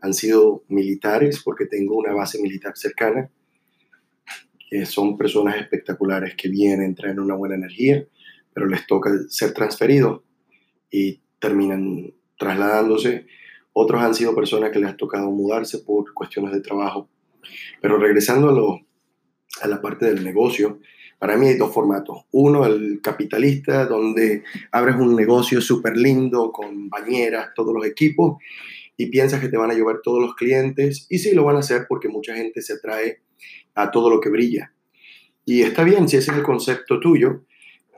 han 0.00 0.14
sido 0.14 0.64
militares, 0.68 1.42
porque 1.44 1.66
tengo 1.66 1.96
una 1.96 2.12
base 2.14 2.40
militar 2.40 2.72
cercana, 2.76 3.28
que 4.70 4.86
son 4.86 5.18
personas 5.18 5.56
espectaculares 5.56 6.34
que 6.36 6.48
vienen, 6.48 6.94
traen 6.94 7.20
una 7.20 7.34
buena 7.34 7.56
energía, 7.56 8.04
pero 8.54 8.66
les 8.66 8.86
toca 8.86 9.10
ser 9.28 9.52
transferidos 9.52 10.22
y 10.90 11.20
terminan 11.38 12.12
trasladándose. 12.38 13.26
Otros 13.72 14.02
han 14.02 14.14
sido 14.14 14.34
personas 14.34 14.70
que 14.70 14.78
les 14.78 14.90
ha 14.90 14.96
tocado 14.96 15.30
mudarse 15.30 15.78
por 15.78 16.12
cuestiones 16.12 16.52
de 16.52 16.60
trabajo. 16.60 17.08
Pero 17.80 17.98
regresando 17.98 18.48
a, 18.48 18.52
lo, 18.52 18.80
a 19.62 19.66
la 19.66 19.80
parte 19.80 20.06
del 20.06 20.24
negocio, 20.24 20.80
para 21.18 21.36
mí 21.36 21.48
hay 21.48 21.56
dos 21.56 21.72
formatos. 21.72 22.24
Uno, 22.32 22.64
el 22.64 23.00
capitalista, 23.02 23.86
donde 23.86 24.42
abres 24.72 24.96
un 24.96 25.14
negocio 25.14 25.60
súper 25.60 25.96
lindo 25.96 26.50
con 26.50 26.88
bañeras, 26.88 27.50
todos 27.54 27.74
los 27.74 27.86
equipos, 27.86 28.38
y 28.96 29.06
piensas 29.06 29.40
que 29.40 29.48
te 29.48 29.56
van 29.56 29.70
a 29.70 29.74
llover 29.74 30.00
todos 30.02 30.20
los 30.20 30.34
clientes. 30.34 31.06
Y 31.10 31.18
sí, 31.18 31.34
lo 31.34 31.44
van 31.44 31.56
a 31.56 31.60
hacer 31.60 31.86
porque 31.88 32.08
mucha 32.08 32.34
gente 32.34 32.62
se 32.62 32.74
atrae 32.74 33.20
a 33.74 33.90
todo 33.90 34.10
lo 34.10 34.20
que 34.20 34.30
brilla. 34.30 34.72
Y 35.44 35.62
está 35.62 35.84
bien 35.84 36.08
si 36.08 36.16
ese 36.16 36.30
es 36.30 36.38
el 36.38 36.42
concepto 36.42 37.00
tuyo, 37.00 37.44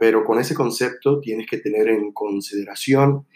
pero 0.00 0.24
con 0.24 0.40
ese 0.40 0.54
concepto 0.54 1.20
tienes 1.20 1.46
que 1.46 1.58
tener 1.58 1.88
en 1.88 2.12
consideración 2.12 3.26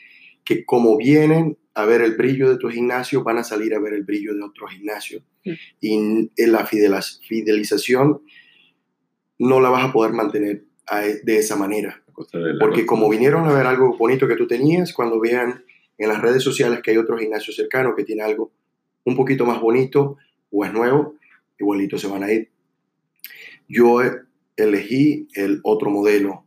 que 0.44 0.64
como 0.64 0.96
vienen 0.96 1.58
a 1.76 1.84
ver 1.84 2.00
el 2.00 2.16
brillo 2.16 2.48
de 2.50 2.56
tu 2.56 2.68
gimnasio, 2.70 3.22
van 3.22 3.36
a 3.38 3.44
salir 3.44 3.74
a 3.74 3.78
ver 3.78 3.92
el 3.92 4.02
brillo 4.04 4.34
de 4.34 4.42
otro 4.42 4.66
gimnasio. 4.66 5.20
Mm. 5.44 5.50
Y 5.80 5.94
en 6.36 6.52
la 6.52 6.66
fideliz- 6.66 7.20
fidelización 7.28 8.22
no 9.38 9.60
la 9.60 9.68
vas 9.68 9.84
a 9.84 9.92
poder 9.92 10.12
mantener 10.12 10.64
a- 10.86 11.00
de 11.02 11.36
esa 11.38 11.54
manera. 11.56 12.02
Porque 12.58 12.86
como 12.86 13.10
vinieron 13.10 13.46
a 13.46 13.52
ver 13.52 13.66
algo 13.66 13.94
bonito 13.98 14.26
que 14.26 14.36
tú 14.36 14.46
tenías, 14.46 14.94
cuando 14.94 15.20
vean 15.20 15.64
en 15.98 16.08
las 16.08 16.22
redes 16.22 16.42
sociales 16.42 16.80
que 16.82 16.92
hay 16.92 16.96
otro 16.96 17.18
gimnasio 17.18 17.52
cercano 17.52 17.94
que 17.94 18.04
tiene 18.04 18.22
algo 18.22 18.52
un 19.04 19.14
poquito 19.14 19.44
más 19.44 19.60
bonito 19.60 20.16
o 20.50 20.64
es 20.64 20.72
nuevo, 20.72 21.16
igualito 21.58 21.98
se 21.98 22.06
van 22.06 22.22
a 22.24 22.32
ir. 22.32 22.50
Yo 23.68 24.02
eh, 24.02 24.22
elegí 24.56 25.28
el 25.34 25.60
otro 25.62 25.90
modelo 25.90 26.44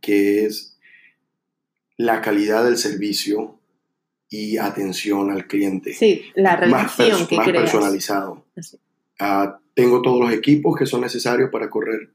que 0.00 0.44
es 0.44 0.78
la 1.96 2.20
calidad 2.20 2.64
del 2.64 2.76
servicio 2.76 3.57
y 4.30 4.56
atención 4.58 5.30
al 5.30 5.46
cliente. 5.46 5.94
Sí, 5.94 6.22
la 6.34 6.52
más, 6.68 6.96
relación 6.98 7.20
pers- 7.22 7.26
que 7.28 7.36
más 7.36 7.48
creas. 7.48 7.62
personalizado. 7.70 8.44
Ah, 9.18 9.58
tengo 9.74 10.02
todos 10.02 10.20
los 10.20 10.32
equipos 10.32 10.76
que 10.76 10.86
son 10.86 11.00
necesarios 11.00 11.50
para 11.50 11.70
correr 11.70 12.10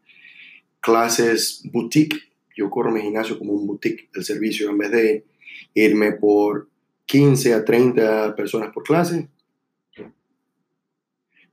clases 0.79 1.61
boutique. 1.71 2.17
Yo 2.55 2.69
corro 2.69 2.91
mi 2.91 3.01
gimnasio 3.01 3.39
como 3.39 3.53
un 3.53 3.65
boutique 3.65 4.09
del 4.13 4.23
servicio 4.23 4.69
en 4.69 4.77
vez 4.77 4.91
de 4.91 5.25
irme 5.73 6.11
por 6.13 6.69
15 7.05 7.53
a 7.53 7.65
30 7.65 8.35
personas 8.35 8.71
por 8.71 8.83
clase. 8.83 9.27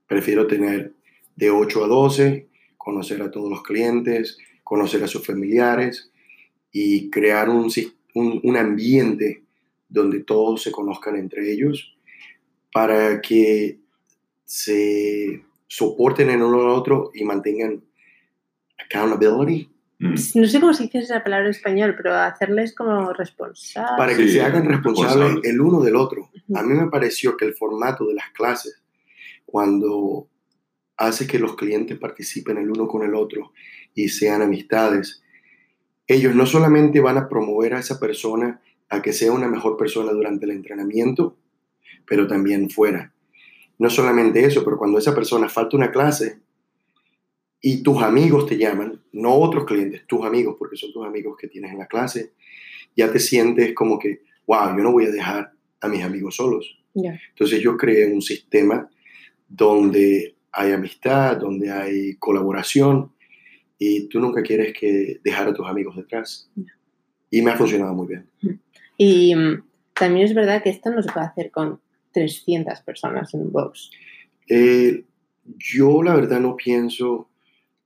Prefiero 0.07 0.47
tener 0.47 0.93
de 1.37 1.51
8 1.51 1.85
a 1.85 1.89
12, 1.89 2.49
conocer 2.77 3.23
a 3.23 3.31
todos 3.31 3.49
los 3.49 3.63
clientes, 3.63 4.39
conocer 4.65 5.03
a 5.05 5.07
sus 5.07 5.25
familiares 5.25 6.11
y 6.73 7.09
crear 7.11 7.49
un, 7.49 7.71
un 8.15 8.57
ambiente 8.57 9.45
donde 9.91 10.21
todos 10.21 10.63
se 10.63 10.73
conozcan 10.73 11.17
entre 11.17 11.53
ellos 11.53 11.95
para 12.73 13.21
que 13.21 13.79
se 14.45 15.43
soporten 15.67 16.31
en 16.31 16.43
uno 16.43 16.63
al 16.63 16.69
otro 16.71 17.11
y 17.15 17.25
mantengan 17.25 17.83
accountability 18.79 19.69
Mm. 20.01 20.15
No 20.37 20.47
sé 20.47 20.61
cómo 20.61 20.73
se 20.73 20.85
dice 20.85 20.99
esa 21.01 21.23
palabra 21.23 21.45
en 21.45 21.51
español, 21.51 21.95
pero 21.95 22.15
hacerles 22.15 22.75
como 22.75 23.13
responsables. 23.13 23.93
para 23.99 24.17
que 24.17 24.23
Sí, 24.25 24.33
se 24.33 24.41
hagan 24.43 24.65
responsables 24.65 25.15
responsables. 25.15 25.51
el 25.53 25.61
uno 25.61 25.81
del 25.83 25.97
otro. 25.97 26.31
A 26.55 26.63
mí 26.63 26.73
me 26.73 26.89
pareció 26.89 27.37
que 27.37 27.45
el 27.45 27.55
formato 27.55 28.07
de 28.07 28.15
las 28.15 28.31
clases, 28.31 28.83
cuando 29.45 30.27
hace 30.97 31.27
que 31.27 31.39
los 31.39 31.55
clientes 31.55 31.99
participen 31.99 32.57
el 32.57 32.71
uno 32.71 32.89
con 32.89 33.03
el 33.03 33.15
otro 33.15 33.53
y 33.95 34.09
sean 34.09 34.41
amistades, 34.41 35.23
ellos 36.07 36.35
no 36.35 36.47
solamente 36.47 37.01
van 37.01 37.19
a 37.19 37.29
promover 37.29 37.75
a 37.75 37.81
esa 37.81 38.01
persona 38.01 38.63
a 38.91 39.01
que 39.01 39.13
sea 39.13 39.33
una 39.33 39.49
mejor 39.49 39.77
persona 39.77 40.13
durante 40.13 40.45
el 40.45 40.51
entrenamiento, 40.51 41.37
pero 42.07 42.27
también 42.27 42.69
fuera. 42.69 43.15
No 43.79 43.89
solamente 43.89 44.45
eso, 44.45 44.65
pero 44.65 44.77
cuando 44.77 44.99
esa 44.99 45.15
persona 45.15 45.49
falta 45.49 45.77
una 45.77 45.91
clase 45.91 46.41
y 47.61 47.83
tus 47.83 48.03
amigos 48.03 48.47
te 48.47 48.59
llaman, 48.59 49.01
no 49.13 49.35
otros 49.35 49.65
clientes, 49.65 50.07
tus 50.07 50.25
amigos, 50.27 50.57
porque 50.59 50.77
son 50.77 50.93
tus 50.93 51.07
amigos 51.07 51.37
que 51.39 51.49
tienes 51.49 51.73
en 51.73 51.79
la 51.79 51.87
clase, 51.87 52.33
ya 52.97 53.11
te 53.13 53.21
sientes 53.21 53.75
como 53.75 53.99
que, 53.99 54.23
wow, 54.47 54.77
yo 54.77 54.83
no 54.83 54.93
voy 54.93 55.07
a 55.07 55.11
dejar 55.11 55.53
a 55.81 55.89
mis 55.89 56.03
amigos 56.03 56.37
solos. 56.37 56.79
Ya. 56.95 57.19
Entonces 57.31 57.61
yo 57.61 57.77
creé 57.77 58.13
un 58.13 58.21
sistema 58.21 58.91
donde 59.49 60.35
hay 60.53 60.73
amistad, 60.73 61.37
donde 61.37 61.71
hay 61.71 62.17
colaboración 62.17 63.13
y 63.79 64.09
tú 64.09 64.21
nunca 64.21 64.43
quieres 64.43 64.77
que 64.79 65.21
dejar 65.23 65.49
a 65.49 65.55
tus 65.55 65.67
amigos 65.67 65.97
detrás. 65.97 66.51
Y 67.31 67.41
me 67.43 67.53
ha 67.53 67.57
funcionado 67.57 67.95
muy 67.95 68.09
bien. 68.09 68.61
Y 69.03 69.35
mm, 69.35 69.63
también 69.95 70.27
es 70.27 70.35
verdad 70.35 70.63
que 70.63 70.69
esto 70.69 70.91
no 70.91 71.03
se 71.03 71.11
puede 71.11 71.25
hacer 71.25 71.51
con 71.51 71.81
300 72.13 72.81
personas 72.83 73.33
en 73.33 73.41
un 73.41 73.51
box. 73.51 73.91
Eh, 74.47 75.07
yo 75.57 76.03
la 76.03 76.15
verdad 76.15 76.39
no 76.39 76.55
pienso, 76.55 77.31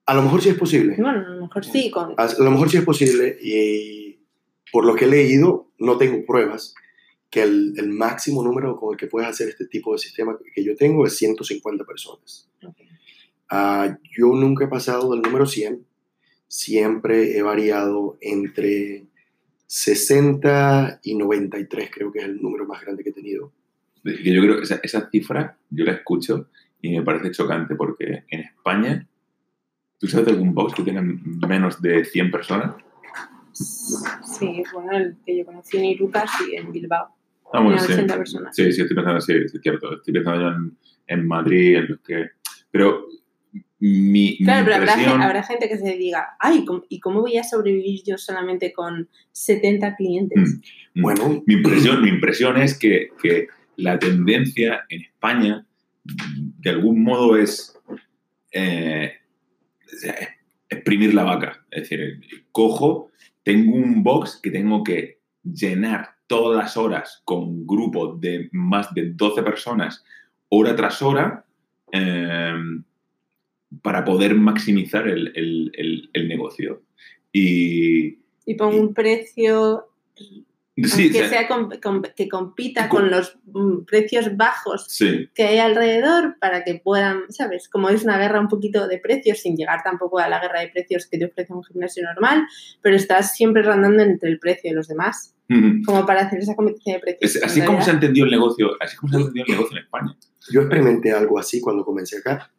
a 0.07 0.15
lo 0.15 0.23
mejor 0.23 0.43
sí 0.43 0.49
es 0.49 0.57
posible, 0.57 0.97
Bueno, 0.99 1.21
a 1.21 1.31
lo 1.31 1.43
mejor 1.43 1.65
sí, 1.65 1.89
con... 1.89 2.15
a 2.17 2.29
lo 2.41 2.51
mejor 2.51 2.69
sí 2.69 2.79
es 2.79 2.85
posible 2.85 3.39
y 3.41 4.19
por 4.73 4.85
lo 4.85 4.97
que 4.97 5.05
he 5.05 5.09
leído 5.09 5.71
no 5.79 5.97
tengo 5.99 6.27
pruebas 6.27 6.75
que 7.31 7.43
el, 7.43 7.75
el 7.77 7.91
máximo 7.91 8.43
número 8.43 8.77
con 8.77 8.95
el 8.95 8.99
que 8.99 9.07
puedes 9.07 9.29
hacer 9.29 9.51
este 9.51 9.67
tipo 9.67 9.93
de 9.93 9.99
sistema 9.99 10.37
que 10.53 10.65
yo 10.65 10.75
tengo 10.75 11.07
es 11.07 11.17
150 11.17 11.85
personas. 11.85 12.51
Ah, 13.49 13.97
yo 14.19 14.33
nunca 14.35 14.65
he 14.65 14.69
pasado 14.69 15.13
del 15.13 15.23
número 15.23 15.47
100. 15.47 15.87
Siempre 16.49 17.39
he 17.39 17.43
variado 17.43 18.19
entre 18.21 19.07
60 19.67 21.01
y 21.03 21.15
93, 21.15 21.91
creo 21.93 22.13
que 22.13 22.21
es 22.21 22.25
el 22.27 22.41
número 22.41 22.67
más 22.67 22.83
grande 22.83 23.03
que 23.03 23.11
he 23.11 23.13
tenido. 23.13 23.53
Que 24.03 24.33
yo 24.33 24.43
creo 24.43 24.57
que 24.57 24.63
esa, 24.63 24.81
esa 24.83 25.09
cifra 25.11 25.57
yo 25.71 25.85
la 25.85 25.93
escucho 25.93 26.49
y 26.81 26.91
me 26.91 27.03
parece 27.03 27.31
chocante 27.31 27.75
porque 27.75 28.25
en 28.29 28.41
España, 28.41 29.09
¿tú 29.99 30.07
sabes 30.07 30.27
de 30.27 30.33
algún 30.33 30.55
box 30.55 30.75
que 30.75 30.83
tenga 30.83 31.03
menos 31.03 31.81
de 31.81 32.05
100 32.05 32.31
personas? 32.31 32.75
Sí, 33.53 34.63
bueno, 34.73 34.93
el 34.93 35.17
que 35.25 35.39
yo 35.39 35.47
conocí 35.47 35.79
en 35.79 35.85
Iruka, 35.87 36.27
sí, 36.27 36.57
en 36.57 36.73
Bilbao. 36.73 37.09
Ah, 37.53 37.61
bueno, 37.61 37.79
sí. 37.79 37.93
80 37.93 38.17
personas. 38.17 38.57
Sí, 38.57 38.73
sí, 38.73 38.83
estoy 38.83 38.97
pensando, 38.97 39.21
sí, 39.21 39.33
sí, 39.49 39.57
es 39.57 39.63
cierto. 39.63 39.95
Estoy 39.95 40.13
pensando 40.13 40.41
yo 40.43 40.49
en, 40.49 40.77
en 41.07 41.27
Madrid, 41.27 41.77
en 41.77 41.89
los 41.89 42.01
que... 42.01 42.31
Pero 42.71 43.07
mi, 43.87 44.37
mi 44.41 44.45
Claro, 44.45 44.65
pero 44.65 44.77
habrá, 44.77 44.93
impresión... 44.93 45.23
habrá 45.23 45.43
gente 45.43 45.69
que 45.69 45.77
se 45.77 45.97
diga, 45.97 46.37
ay, 46.41 46.65
¿cómo- 46.65 46.85
¿y 46.89 47.01
cómo 47.01 47.21
voy 47.21 47.37
a 47.37 47.45
sobrevivir 47.45 48.03
yo 48.05 48.17
solamente 48.17 48.73
con 48.73 49.09
70 49.33 49.97
clientes? 49.97 50.61
Mm. 50.95 51.03
Bueno, 51.03 51.43
Mi 51.47 51.55
impresión, 51.55 52.03
mi 52.03 52.09
impresión 52.09 52.57
es 52.57 52.79
que, 52.79 53.09
que 53.23 53.49
la 53.77 53.99
tendencia 53.99 54.85
en 54.89 55.03
España, 55.03 55.67
de 56.05 56.71
algún 56.71 57.03
modo, 57.03 57.37
es 57.37 57.79
eh, 58.53 59.13
exprimir 60.71 61.13
la 61.15 61.25
vaca. 61.25 61.65
Es 61.71 61.83
decir, 61.83 62.21
cojo, 62.53 63.11
tengo 63.43 63.75
un 63.77 64.03
box 64.03 64.41
que 64.43 64.51
tengo 64.51 64.83
que 64.83 65.19
llenar 65.43 66.15
todas 66.27 66.57
las 66.57 66.77
horas 66.79 67.21
con 67.25 67.43
un 67.43 67.67
grupo 67.67 68.17
de 68.17 68.49
más 68.53 68.95
de 68.95 69.11
12 69.13 69.43
personas, 69.43 70.05
hora 70.49 70.75
tras 70.75 71.03
hora, 71.03 71.45
eh, 71.93 72.55
para 73.83 74.05
poder 74.05 74.35
maximizar 74.35 75.09
el, 75.09 75.33
el- 75.35 75.73
el- 75.75 76.11
el 76.13 76.29
negocio. 76.29 76.83
Y, 77.33 78.19
Y 78.47 78.55
pongo 78.57 78.79
un 78.81 78.95
precio 78.95 79.89
Sí, 80.77 81.13
que, 81.13 81.23
o 81.23 81.29
sea, 81.29 81.29
sea 81.29 81.49
com- 81.49 81.71
com- 81.81 82.03
que 82.17 82.29
compita 82.29 82.89
com- 82.89 83.03
con 83.03 83.11
los 83.13 83.39
mm, 83.47 83.85
precios 83.85 84.37
bajos 84.37 84.87
sí. 84.89 85.29
que 85.33 85.45
hay 85.45 85.59
alrededor 85.59 86.37
para 86.41 86.65
que 86.65 86.75
puedan, 86.83 87.31
¿sabes? 87.31 87.69
Como 87.69 87.91
es 87.91 88.03
una 88.03 88.19
guerra 88.19 88.41
un 88.41 88.49
poquito 88.49 88.89
de 88.89 88.99
precios, 88.99 89.39
sin 89.39 89.57
llegar 89.57 89.83
tampoco 89.85 90.19
a 90.19 90.29
la 90.29 90.41
guerra 90.41 90.61
de 90.63 90.69
precios 90.69 91.07
que 91.07 91.17
te 91.17 91.27
ofrece 91.27 91.53
un 91.53 91.63
gimnasio 91.63 92.03
normal, 92.03 92.43
pero 92.83 92.97
estás 92.97 93.37
siempre 93.37 93.63
rondando 93.63 94.03
entre 94.03 94.29
el 94.29 94.41
precio 94.41 94.71
de 94.71 94.75
los 94.75 94.89
demás, 94.89 95.37
Ujú. 95.49 95.83
como 95.87 96.05
para 96.07 96.23
hacer 96.23 96.41
esa 96.41 96.57
competición 96.57 96.95
de 96.97 97.01
precios. 97.01 97.37
Es- 97.37 97.43
así 97.45 97.61
como 97.63 97.81
se 97.81 97.93
entendido 97.93 98.25
el 98.27 98.33
negocio, 98.33 98.71
así 98.81 98.97
como 98.97 99.13
se 99.13 99.17
ha 99.17 99.21
entendido 99.21 99.45
el 99.47 99.53
negocio 99.53 99.77
en 99.79 99.85
España. 99.85 100.17
Yo 100.51 100.61
experimenté 100.63 101.13
algo 101.13 101.39
así 101.39 101.61
cuando 101.61 101.85
comencé 101.85 102.19
acá. 102.19 102.51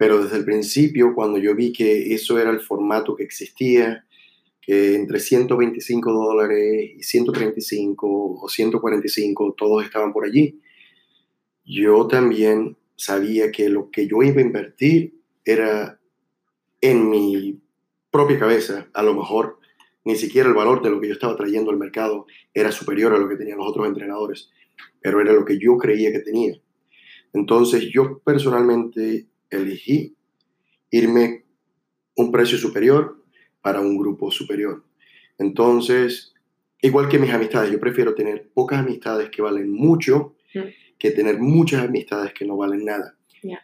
Pero 0.00 0.22
desde 0.22 0.38
el 0.38 0.46
principio, 0.46 1.14
cuando 1.14 1.36
yo 1.36 1.54
vi 1.54 1.74
que 1.74 2.14
eso 2.14 2.38
era 2.38 2.48
el 2.48 2.60
formato 2.60 3.14
que 3.14 3.22
existía, 3.22 4.06
que 4.62 4.94
entre 4.94 5.20
125 5.20 6.10
dólares 6.10 6.92
y 6.96 7.02
135 7.02 8.40
o 8.40 8.48
145, 8.48 9.54
todos 9.58 9.84
estaban 9.84 10.14
por 10.14 10.24
allí, 10.24 10.58
yo 11.66 12.06
también 12.06 12.78
sabía 12.96 13.52
que 13.52 13.68
lo 13.68 13.90
que 13.90 14.06
yo 14.06 14.22
iba 14.22 14.40
a 14.40 14.44
invertir 14.44 15.20
era 15.44 16.00
en 16.80 17.10
mi 17.10 17.60
propia 18.10 18.38
cabeza. 18.38 18.88
A 18.94 19.02
lo 19.02 19.12
mejor 19.12 19.58
ni 20.06 20.16
siquiera 20.16 20.48
el 20.48 20.54
valor 20.54 20.80
de 20.80 20.88
lo 20.88 20.98
que 20.98 21.08
yo 21.08 21.12
estaba 21.12 21.36
trayendo 21.36 21.70
al 21.70 21.76
mercado 21.76 22.24
era 22.54 22.72
superior 22.72 23.12
a 23.12 23.18
lo 23.18 23.28
que 23.28 23.36
tenían 23.36 23.58
los 23.58 23.68
otros 23.68 23.86
entrenadores, 23.86 24.50
pero 25.02 25.20
era 25.20 25.34
lo 25.34 25.44
que 25.44 25.58
yo 25.58 25.76
creía 25.76 26.10
que 26.10 26.20
tenía. 26.20 26.58
Entonces 27.34 27.90
yo 27.92 28.20
personalmente 28.20 29.29
elegí 29.50 30.16
irme 30.90 31.44
un 32.16 32.32
precio 32.32 32.58
superior 32.58 33.22
para 33.60 33.80
un 33.80 33.96
grupo 33.98 34.30
superior. 34.30 34.84
Entonces, 35.38 36.34
igual 36.80 37.08
que 37.08 37.18
mis 37.18 37.32
amistades, 37.32 37.70
yo 37.70 37.80
prefiero 37.80 38.14
tener 38.14 38.50
pocas 38.52 38.80
amistades 38.80 39.30
que 39.30 39.42
valen 39.42 39.72
mucho 39.72 40.36
Mm. 40.54 40.60
que 40.98 41.12
tener 41.12 41.38
muchas 41.38 41.84
amistades 41.84 42.32
que 42.34 42.44
no 42.44 42.56
valen 42.56 42.84
nada. 42.84 43.16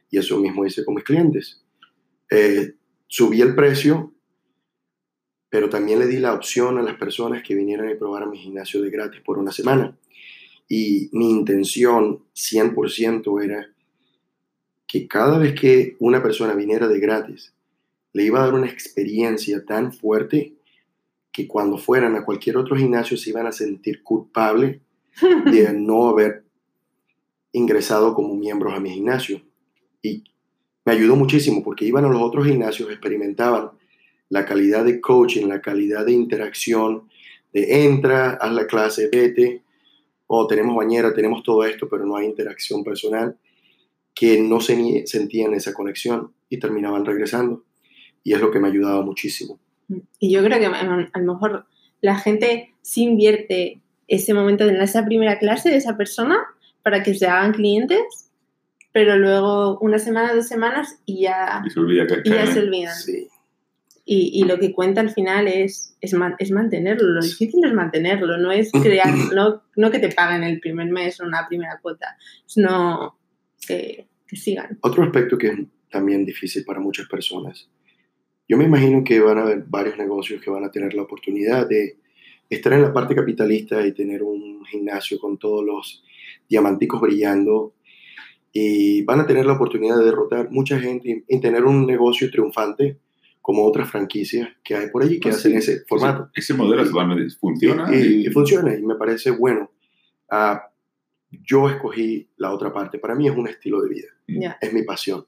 Y 0.08 0.18
eso 0.18 0.38
mismo 0.38 0.64
hice 0.64 0.84
con 0.84 0.94
mis 0.94 1.04
clientes. 1.04 1.62
Eh, 2.30 2.74
subí 3.08 3.40
el 3.40 3.54
precio, 3.54 4.14
pero 5.48 5.68
también 5.68 5.98
le 5.98 6.06
di 6.06 6.18
la 6.18 6.32
opción 6.32 6.78
a 6.78 6.82
las 6.82 6.94
personas 6.94 7.42
que 7.42 7.54
vinieran 7.54 7.90
y 7.90 7.94
probaran 7.96 8.30
mi 8.30 8.38
gimnasio 8.38 8.80
de 8.82 8.90
gratis 8.90 9.20
por 9.20 9.38
una 9.38 9.52
semana. 9.52 9.98
Y 10.68 11.08
mi 11.12 11.30
intención 11.30 12.24
100% 12.32 13.42
era 13.44 13.68
que 14.86 15.08
cada 15.08 15.38
vez 15.38 15.58
que 15.58 15.96
una 15.98 16.22
persona 16.22 16.54
viniera 16.54 16.88
de 16.88 17.00
gratis, 17.00 17.52
le 18.12 18.24
iba 18.24 18.40
a 18.40 18.44
dar 18.44 18.54
una 18.54 18.68
experiencia 18.68 19.64
tan 19.64 19.92
fuerte 19.92 20.54
que 21.32 21.46
cuando 21.46 21.76
fueran 21.76 22.16
a 22.16 22.24
cualquier 22.24 22.56
otro 22.56 22.76
gimnasio 22.76 23.16
se 23.16 23.30
iban 23.30 23.46
a 23.46 23.52
sentir 23.52 24.02
culpables 24.02 24.80
de 25.44 25.72
no 25.72 26.08
haber 26.08 26.44
ingresado 27.52 28.14
como 28.14 28.34
miembros 28.34 28.74
a 28.74 28.80
mi 28.80 28.90
gimnasio. 28.90 29.42
Y 30.02 30.24
me 30.84 30.92
ayudó 30.92 31.16
muchísimo 31.16 31.62
porque 31.62 31.84
iban 31.84 32.04
a 32.04 32.08
los 32.08 32.22
otros 32.22 32.46
gimnasios, 32.46 32.90
experimentaban 32.90 33.70
la 34.28 34.44
calidad 34.44 34.84
de 34.84 35.00
coaching, 35.00 35.46
la 35.46 35.60
calidad 35.60 36.06
de 36.06 36.12
interacción, 36.12 37.08
de 37.52 37.84
entra, 37.84 38.30
haz 38.40 38.52
la 38.52 38.66
clase, 38.66 39.08
vete, 39.10 39.62
o 40.26 40.46
tenemos 40.46 40.76
bañera, 40.76 41.14
tenemos 41.14 41.42
todo 41.42 41.64
esto, 41.64 41.88
pero 41.88 42.04
no 42.04 42.16
hay 42.16 42.26
interacción 42.26 42.82
personal, 42.82 43.36
que 44.16 44.40
no 44.40 44.60
se 44.60 44.76
ni- 44.76 45.06
sentían 45.06 45.54
esa 45.54 45.74
conexión 45.74 46.32
y 46.48 46.58
terminaban 46.58 47.04
regresando. 47.04 47.62
Y 48.24 48.32
es 48.32 48.40
lo 48.40 48.50
que 48.50 48.58
me 48.58 48.68
ayudaba 48.68 49.02
muchísimo. 49.02 49.60
Y 50.18 50.32
yo 50.32 50.42
creo 50.42 50.58
que 50.58 50.66
a 50.66 51.08
a 51.12 51.20
lo 51.20 51.34
mejor 51.34 51.66
la 52.00 52.16
gente 52.18 52.74
sí 52.82 53.02
invierte 53.04 53.80
ese 54.08 54.34
momento 54.34 54.64
en 54.66 54.76
esa 54.80 55.04
primera 55.04 55.38
clase 55.38 55.70
de 55.70 55.76
esa 55.76 55.96
persona 55.96 56.38
para 56.82 57.02
que 57.02 57.14
se 57.14 57.26
hagan 57.26 57.52
clientes, 57.52 58.30
pero 58.92 59.16
luego 59.18 59.78
una 59.80 59.98
semana, 59.98 60.34
dos 60.34 60.48
semanas 60.48 60.98
y 61.04 61.22
ya, 61.22 61.62
Y 61.66 61.70
se 61.70 61.78
olvida 61.80 62.06
que 62.06 62.20
y 62.24 62.30
ya 62.30 62.36
caen, 62.36 62.54
se 62.54 62.60
olvidan. 62.60 62.94
Sí. 62.94 63.28
Y, 64.04 64.30
y 64.40 64.44
lo 64.44 64.58
que 64.58 64.72
cuenta 64.72 65.00
al 65.00 65.10
final 65.10 65.48
es, 65.48 65.96
es 66.00 66.14
mantenerlo. 66.52 67.08
Lo 67.08 67.20
difícil 67.20 67.64
es 67.64 67.72
mantenerlo, 67.74 68.38
no 68.38 68.52
es 68.52 68.70
crear, 68.70 69.08
no, 69.34 69.62
no 69.74 69.90
que 69.90 69.98
te 69.98 70.10
paguen 70.10 70.44
el 70.44 70.60
primer 70.60 70.86
mes 70.90 71.20
o 71.20 71.24
una 71.24 71.46
primera 71.48 71.80
cuota, 71.82 72.16
sino 72.46 73.15
que, 73.66 74.06
que 74.26 74.36
sigan. 74.36 74.78
Otro 74.82 75.02
aspecto 75.04 75.36
que 75.38 75.48
es 75.48 75.58
también 75.90 76.24
difícil 76.24 76.64
para 76.64 76.80
muchas 76.80 77.08
personas. 77.08 77.68
Yo 78.48 78.56
me 78.56 78.64
imagino 78.64 79.02
que 79.04 79.20
van 79.20 79.38
a 79.38 79.42
haber 79.42 79.64
varios 79.66 79.96
negocios 79.98 80.40
que 80.42 80.50
van 80.50 80.64
a 80.64 80.70
tener 80.70 80.94
la 80.94 81.02
oportunidad 81.02 81.68
de 81.68 81.98
estar 82.48 82.72
en 82.72 82.82
la 82.82 82.92
parte 82.92 83.14
capitalista 83.14 83.84
y 83.86 83.92
tener 83.92 84.22
un 84.22 84.64
gimnasio 84.66 85.18
con 85.18 85.36
todos 85.36 85.64
los 85.64 86.04
diamanticos 86.48 87.00
brillando 87.00 87.74
y 88.52 89.02
van 89.02 89.20
a 89.20 89.26
tener 89.26 89.44
la 89.46 89.54
oportunidad 89.54 89.98
de 89.98 90.04
derrotar 90.04 90.50
mucha 90.50 90.78
gente 90.78 91.24
y, 91.28 91.40
tener 91.40 91.64
un 91.64 91.86
negocio 91.86 92.30
triunfante 92.30 92.98
como 93.42 93.64
otras 93.64 93.90
franquicias 93.90 94.48
que 94.64 94.74
hay 94.76 94.90
por 94.90 95.02
allí 95.02 95.20
que 95.20 95.28
Pues 95.28 95.36
hacen 95.38 95.52
sí, 95.52 95.58
ese 95.72 95.84
formato. 95.86 96.30
Ese, 96.34 96.52
ese 96.52 96.54
modelo 96.54 96.82
Y- 96.84 97.30
funciona. 97.30 97.94
Y, 97.94 97.98
y- 97.98 98.26
y- 98.26 98.30
funciona 98.30 98.74
y 98.76 98.82
me 98.82 98.94
parece 98.94 99.30
bueno. 99.32 99.70
Ah, 100.30 100.70
yo 101.44 101.68
escogí 101.68 102.28
la 102.36 102.52
otra 102.52 102.72
parte. 102.72 102.98
Para 102.98 103.14
mí 103.14 103.28
es 103.28 103.36
un 103.36 103.48
estilo 103.48 103.82
de 103.82 103.88
vida, 103.88 104.08
Ya. 104.26 104.58
es 104.60 104.72
mi 104.72 104.82
pasión. 104.82 105.26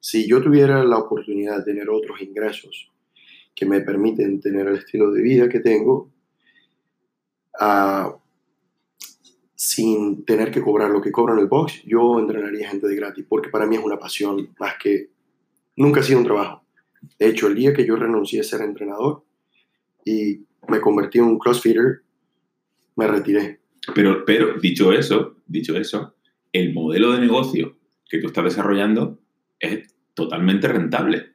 Si 0.00 0.26
yo 0.26 0.42
tuviera 0.42 0.82
la 0.84 0.98
oportunidad 0.98 1.58
de 1.58 1.64
tener 1.64 1.88
otros 1.88 2.20
ingresos 2.20 2.90
que 3.54 3.66
me 3.66 3.80
permiten 3.80 4.40
tener 4.40 4.66
el 4.66 4.76
estilo 4.76 5.10
de 5.12 5.22
vida 5.22 5.48
que 5.48 5.60
tengo, 5.60 6.10
ah, 7.58 8.16
sin 9.54 10.24
tener 10.24 10.50
que 10.50 10.60
cobrar 10.60 10.90
lo 10.90 11.00
que 11.00 11.12
cobro 11.12 11.34
en 11.34 11.40
el 11.40 11.46
box, 11.46 11.82
yo 11.84 12.18
entrenaría 12.18 12.68
gente 12.68 12.88
de 12.88 12.96
gratis, 12.96 13.24
porque 13.28 13.48
para 13.50 13.66
mí 13.66 13.76
es 13.76 13.82
una 13.84 13.98
pasión 13.98 14.48
más 14.58 14.74
que... 14.82 15.10
Nunca 15.76 16.00
ha 16.00 16.02
sido 16.02 16.18
un 16.18 16.24
trabajo. 16.24 16.64
De 17.18 17.28
hecho, 17.28 17.46
el 17.46 17.54
día 17.54 17.72
que 17.72 17.86
yo 17.86 17.96
renuncié 17.96 18.40
a 18.40 18.44
ser 18.44 18.60
entrenador 18.62 19.24
y 20.04 20.40
me 20.68 20.80
convertí 20.80 21.18
en 21.18 21.24
un 21.24 21.38
crossfitter, 21.38 22.02
me 22.96 23.06
retiré. 23.06 23.60
Pero, 23.94 24.24
pero 24.24 24.58
dicho 24.60 24.92
eso, 24.92 25.36
dicho 25.52 25.76
eso, 25.76 26.14
el 26.52 26.72
modelo 26.74 27.12
de 27.12 27.20
negocio 27.20 27.76
que 28.08 28.18
tú 28.18 28.26
estás 28.26 28.44
desarrollando 28.44 29.18
es 29.58 29.94
totalmente 30.14 30.68
rentable. 30.68 31.32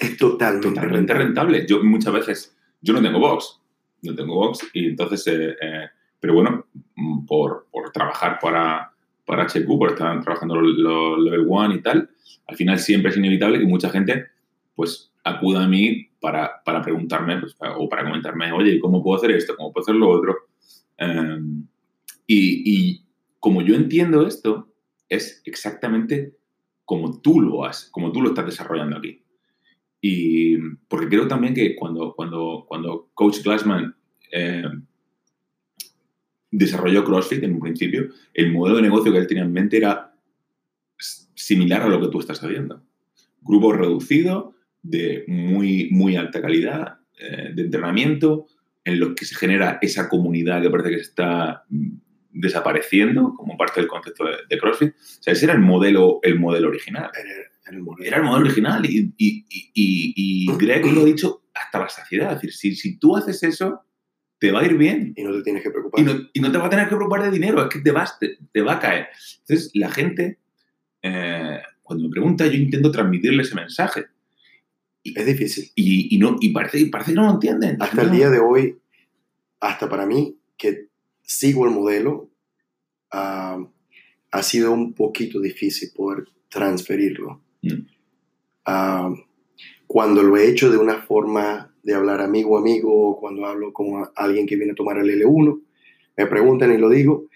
Es 0.00 0.16
totalmente, 0.16 0.68
Totalmente 0.68 1.14
rentable. 1.14 1.66
Yo 1.66 1.82
muchas 1.82 2.12
veces, 2.14 2.56
yo 2.80 2.92
no 2.92 3.02
tengo 3.02 3.18
box, 3.18 3.60
no 4.02 4.14
tengo 4.14 4.34
box, 4.34 4.70
y 4.72 4.86
entonces, 4.86 5.26
eh, 5.26 5.56
eh, 5.60 5.88
pero 6.20 6.34
bueno, 6.34 6.66
mm, 6.94 7.26
por, 7.26 7.66
por 7.70 7.90
trabajar 7.90 8.38
para, 8.40 8.92
para 9.24 9.44
HQ, 9.44 9.66
por 9.78 9.90
estar 9.90 10.20
trabajando 10.22 10.56
los 10.56 10.76
los 10.76 11.18
level 11.18 11.46
1 11.48 11.74
y 11.74 11.82
tal, 11.82 12.10
al 12.46 12.56
final 12.56 12.78
siempre 12.78 13.10
es 13.10 13.16
inevitable 13.16 13.58
que 13.58 13.66
mucha 13.66 13.90
gente 13.90 14.26
pues 14.74 15.12
acuda 15.24 15.64
a 15.64 15.68
mí 15.68 16.08
para, 16.20 16.62
para 16.64 16.82
preguntarme 16.82 17.38
pues, 17.40 17.56
o 17.76 17.88
para 17.88 18.04
comentarme, 18.04 18.52
oye, 18.52 18.78
¿cómo 18.78 19.02
puedo 19.02 19.16
hacer 19.16 19.30
esto? 19.30 19.56
¿Cómo 19.56 19.72
puedo 19.72 19.82
hacer 19.82 19.94
lo 19.94 20.10
otro? 20.10 20.36
Y, 22.26 22.62
y 22.64 23.03
como 23.44 23.60
yo 23.60 23.74
entiendo 23.74 24.26
esto, 24.26 24.72
es 25.06 25.42
exactamente 25.44 26.34
como 26.86 27.20
tú 27.20 27.42
lo 27.42 27.66
has, 27.66 27.90
como 27.90 28.10
tú 28.10 28.22
lo 28.22 28.30
estás 28.30 28.46
desarrollando 28.46 28.96
aquí. 28.96 29.22
Y 30.00 30.56
porque 30.88 31.10
creo 31.10 31.28
también 31.28 31.52
que 31.52 31.76
cuando, 31.76 32.14
cuando, 32.14 32.64
cuando 32.66 33.10
Coach 33.12 33.42
Glassman 33.44 33.94
eh, 34.32 34.64
desarrolló 36.50 37.04
CrossFit 37.04 37.42
en 37.42 37.52
un 37.52 37.60
principio, 37.60 38.08
el 38.32 38.50
modelo 38.50 38.76
de 38.76 38.82
negocio 38.84 39.12
que 39.12 39.18
él 39.18 39.26
tenía 39.26 39.42
en 39.42 39.52
mente 39.52 39.76
era 39.76 40.14
similar 41.34 41.82
a 41.82 41.88
lo 41.88 42.00
que 42.00 42.08
tú 42.08 42.20
estás 42.20 42.42
haciendo. 42.42 42.82
Grupo 43.42 43.74
reducido, 43.74 44.54
de 44.82 45.26
muy, 45.28 45.90
muy 45.90 46.16
alta 46.16 46.40
calidad, 46.40 46.96
eh, 47.18 47.52
de 47.54 47.60
entrenamiento, 47.60 48.46
en 48.84 49.00
los 49.00 49.14
que 49.14 49.26
se 49.26 49.34
genera 49.34 49.78
esa 49.82 50.08
comunidad 50.08 50.62
que 50.62 50.70
parece 50.70 50.88
que 50.88 51.02
está 51.02 51.64
mm, 51.68 51.96
desapareciendo 52.34 53.34
como 53.34 53.56
parte 53.56 53.80
del 53.80 53.88
concepto 53.88 54.24
de, 54.24 54.32
de 54.48 54.58
CrossFit. 54.58 54.90
O 54.90 55.22
sea, 55.22 55.32
ese 55.32 55.46
era 55.46 55.54
el 55.54 55.60
modelo, 55.60 56.18
el 56.22 56.38
modelo 56.38 56.68
original. 56.68 57.10
Era, 57.18 57.30
el 57.76 57.82
modelo. 57.82 58.04
Era 58.06 58.16
el 58.18 58.22
modelo 58.24 58.44
original 58.46 58.84
y, 58.84 59.14
y, 59.16 59.46
y, 59.48 59.72
y- 59.74 60.52
y 60.52 60.56
Greg 60.58 60.84
lo 60.92 61.02
ha 61.02 61.04
dicho 61.04 61.44
hasta 61.54 61.78
la 61.78 61.88
saciedad. 61.88 62.32
Es 62.32 62.42
decir, 62.42 62.52
si, 62.54 62.74
si 62.76 62.98
tú 62.98 63.16
haces 63.16 63.42
eso, 63.42 63.82
te 64.38 64.50
va 64.52 64.60
a 64.60 64.64
ir 64.66 64.76
bien. 64.76 65.14
Y 65.16 65.22
no 65.22 65.32
te 65.32 65.42
tienes 65.42 65.62
que 65.62 65.70
preocupar. 65.70 66.00
Y 66.00 66.04
no, 66.04 66.12
y 66.32 66.40
no 66.40 66.50
te 66.52 66.58
va 66.58 66.66
a 66.66 66.70
tener 66.70 66.88
que 66.88 66.96
preocupar 66.96 67.22
de 67.22 67.30
dinero, 67.30 67.62
es 67.62 67.68
que 67.72 67.80
te, 67.80 67.90
vas, 67.92 68.18
te, 68.18 68.36
te 68.52 68.60
va 68.62 68.74
a 68.74 68.78
caer. 68.80 69.06
Entonces, 69.40 69.70
la 69.74 69.90
gente, 69.90 70.38
eh, 71.02 71.60
cuando 71.82 72.04
me 72.04 72.10
pregunta, 72.10 72.46
yo 72.46 72.54
intento 72.54 72.90
transmitirle 72.90 73.42
ese 73.42 73.54
mensaje. 73.54 74.06
Es 75.04 75.26
difícil. 75.26 75.70
Y, 75.74 76.14
y 76.14 76.18
no, 76.18 76.36
y 76.40 76.50
parece, 76.52 76.80
y 76.80 76.86
parece 76.86 77.12
que 77.12 77.16
no 77.16 77.26
lo 77.26 77.32
entienden. 77.34 77.76
Hasta 77.80 78.02
el 78.02 78.10
día 78.10 78.30
de 78.30 78.40
hoy, 78.40 78.78
hasta 79.60 79.88
para 79.88 80.04
mí, 80.06 80.36
que 80.56 80.88
sigo 81.24 81.64
el 81.64 81.72
modelo, 81.72 82.30
ah, 83.10 83.66
ha 84.30 84.42
sido 84.42 84.72
un 84.72 84.94
poquito 84.94 85.40
difícil 85.40 85.90
poder 85.94 86.24
transferirlo. 86.48 87.40
Mm. 87.62 87.86
Ah, 88.66 89.12
cuando 89.86 90.22
lo 90.22 90.36
he 90.36 90.48
hecho 90.48 90.70
de 90.70 90.78
una 90.78 91.02
forma 91.02 91.74
de 91.84 91.94
hablar 91.94 92.20
amigo 92.20 92.56
a 92.56 92.60
amigo 92.60 93.18
cuando 93.20 93.46
hablo 93.46 93.72
con 93.72 94.08
alguien 94.16 94.46
que 94.46 94.56
viene 94.56 94.72
a 94.72 94.74
tomar 94.74 94.98
el 94.98 95.08
L1. 95.10 95.60
Me 96.16 96.26
preguntan 96.26 96.72
y 96.72 96.78
lo 96.78 96.88
digo, 96.88 97.26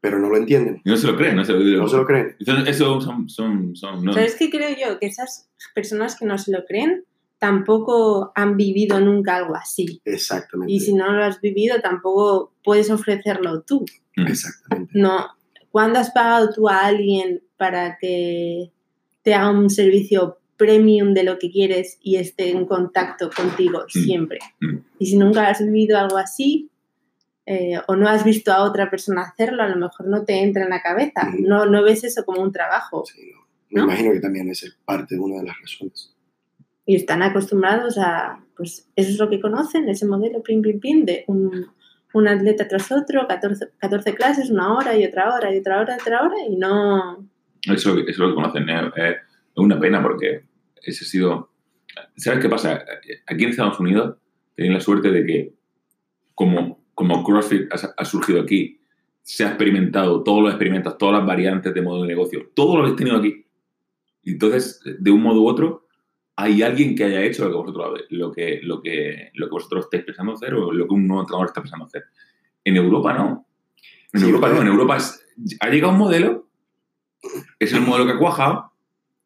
pero 0.00 0.18
no 0.18 0.28
lo 0.28 0.36
entienden. 0.36 0.80
Y 0.84 0.90
no 0.90 0.96
se 0.96 1.06
lo 1.06 1.16
creen, 1.16 1.36
no 1.36 1.44
se 1.44 1.52
lo, 1.54 1.60
No 1.60 1.88
se 1.88 1.96
lo 1.96 2.04
creen. 2.04 2.36
Entonces, 2.38 2.76
Eso 2.76 3.00
son... 3.00 3.28
son, 3.28 3.74
son 3.74 4.04
no. 4.04 4.12
¿Sabes 4.12 4.36
qué 4.36 4.50
creo 4.50 4.70
yo? 4.70 4.98
Que 4.98 5.06
esas 5.06 5.50
personas 5.74 6.18
que 6.18 6.26
no 6.26 6.36
se 6.38 6.52
lo 6.52 6.64
creen 6.66 7.04
tampoco 7.38 8.32
han 8.34 8.56
vivido 8.56 9.00
nunca 9.00 9.36
algo 9.36 9.54
así. 9.54 10.00
Exactamente. 10.04 10.72
Y 10.72 10.80
si 10.80 10.94
no 10.94 11.12
lo 11.12 11.24
has 11.24 11.40
vivido, 11.40 11.80
tampoco 11.80 12.52
puedes 12.62 12.90
ofrecerlo 12.90 13.62
tú. 13.62 13.84
Mm. 14.16 14.26
Exactamente. 14.26 14.92
No. 14.94 15.28
¿Cuándo 15.70 16.00
has 16.00 16.10
pagado 16.10 16.50
tú 16.52 16.68
a 16.68 16.86
alguien 16.86 17.42
para 17.56 17.98
que 17.98 18.72
te 19.22 19.34
haga 19.34 19.50
un 19.50 19.70
servicio 19.70 20.38
premium 20.56 21.14
de 21.14 21.22
lo 21.22 21.38
que 21.38 21.50
quieres 21.50 21.98
y 22.02 22.16
esté 22.16 22.50
en 22.50 22.66
contacto 22.66 23.30
contigo 23.30 23.84
siempre? 23.88 24.40
Mm. 24.60 24.78
Y 24.98 25.06
si 25.06 25.16
nunca 25.16 25.48
has 25.48 25.64
vivido 25.64 25.98
algo 25.98 26.16
así, 26.16 26.70
eh, 27.46 27.80
o 27.86 27.96
no 27.96 28.08
has 28.08 28.24
visto 28.24 28.52
a 28.52 28.64
otra 28.64 28.90
persona 28.90 29.22
hacerlo, 29.22 29.62
a 29.62 29.68
lo 29.68 29.76
mejor 29.76 30.06
no 30.06 30.24
te 30.24 30.42
entra 30.42 30.64
en 30.64 30.70
la 30.70 30.82
cabeza. 30.82 31.24
Mm. 31.24 31.46
No, 31.46 31.66
no 31.66 31.84
ves 31.84 32.02
eso 32.02 32.24
como 32.24 32.42
un 32.42 32.50
trabajo. 32.50 33.04
Sí, 33.06 33.30
no. 33.32 33.46
Me 33.70 33.80
¿No? 33.80 33.84
imagino 33.84 34.12
que 34.12 34.20
también 34.20 34.48
esa 34.48 34.66
es 34.66 34.78
parte 34.84 35.14
de 35.14 35.20
una 35.20 35.40
de 35.40 35.46
las 35.46 35.60
razones. 35.60 36.14
Y 36.88 36.94
están 36.94 37.22
acostumbrados 37.22 37.98
a, 37.98 38.42
pues 38.56 38.88
eso 38.96 39.10
es 39.10 39.18
lo 39.18 39.28
que 39.28 39.42
conocen, 39.42 39.90
ese 39.90 40.06
modelo 40.06 40.42
pim, 40.42 40.62
pim, 40.62 40.80
pim, 40.80 41.04
de 41.04 41.22
un, 41.26 41.66
un 42.14 42.28
atleta 42.28 42.66
tras 42.66 42.90
otro, 42.90 43.28
14, 43.28 43.72
14 43.76 44.14
clases, 44.14 44.48
una 44.48 44.74
hora 44.74 44.96
y 44.96 45.04
otra 45.04 45.34
hora 45.34 45.54
y 45.54 45.58
otra 45.58 45.82
hora 45.82 45.98
y 45.98 46.00
otra 46.00 46.22
hora, 46.22 46.36
y 46.48 46.56
no... 46.56 47.28
Eso, 47.60 47.94
eso 47.98 48.08
es 48.08 48.18
lo 48.18 48.28
que 48.30 48.34
conocen. 48.34 48.70
¿eh? 48.70 48.90
Es 48.96 49.16
una 49.56 49.78
pena 49.78 50.02
porque 50.02 50.44
ese 50.82 51.04
ha 51.04 51.08
sido... 51.08 51.50
¿Sabes 52.16 52.40
qué 52.40 52.48
pasa? 52.48 52.82
Aquí 53.26 53.44
en 53.44 53.50
Estados 53.50 53.78
Unidos 53.78 54.16
tienen 54.54 54.72
la 54.72 54.80
suerte 54.80 55.10
de 55.10 55.26
que 55.26 55.52
como, 56.34 56.86
como 56.94 57.22
CrossFit 57.22 57.70
ha, 57.70 57.94
ha 57.98 58.04
surgido 58.06 58.40
aquí, 58.40 58.80
se 59.20 59.44
ha 59.44 59.48
experimentado 59.48 60.22
todos 60.22 60.42
los 60.42 60.52
experimentos, 60.52 60.96
todas 60.96 61.18
las 61.18 61.26
variantes 61.26 61.74
de 61.74 61.82
modo 61.82 62.00
de 62.00 62.08
negocio, 62.08 62.50
todo 62.54 62.76
lo 62.76 62.84
habéis 62.84 62.96
tenido 62.96 63.18
aquí. 63.18 63.44
Entonces, 64.24 64.80
de 64.98 65.10
un 65.10 65.20
modo 65.20 65.42
u 65.42 65.48
otro, 65.48 65.87
hay 66.40 66.62
alguien 66.62 66.94
que 66.94 67.02
haya 67.02 67.22
hecho 67.22 67.44
lo 67.44 67.50
que 67.50 67.56
vosotros, 67.56 68.00
lo 68.10 68.30
que, 68.32 68.60
lo 68.62 68.80
que, 68.80 69.30
lo 69.34 69.46
que 69.48 69.50
vosotros 69.50 69.86
estáis 69.86 70.04
pensando 70.04 70.34
hacer 70.34 70.54
o 70.54 70.72
lo 70.72 70.86
que 70.86 70.94
un 70.94 71.06
nuevo 71.08 71.22
entrenador 71.22 71.48
está 71.48 71.60
pensando 71.62 71.86
hacer. 71.86 72.04
En 72.62 72.76
Europa 72.76 73.12
no. 73.12 73.44
En 74.12 74.20
Sí, 74.20 74.26
Europa 74.26 74.48
no. 74.50 74.60
En 74.62 74.68
Europa 74.68 74.96
es- 74.98 75.26
ha 75.58 75.68
llegado 75.68 75.92
un 75.92 75.98
modelo, 75.98 76.48
es 77.58 77.72
el 77.72 77.80
modelo 77.80 78.06
que 78.06 78.12
ha 78.12 78.18
cuajado 78.18 78.72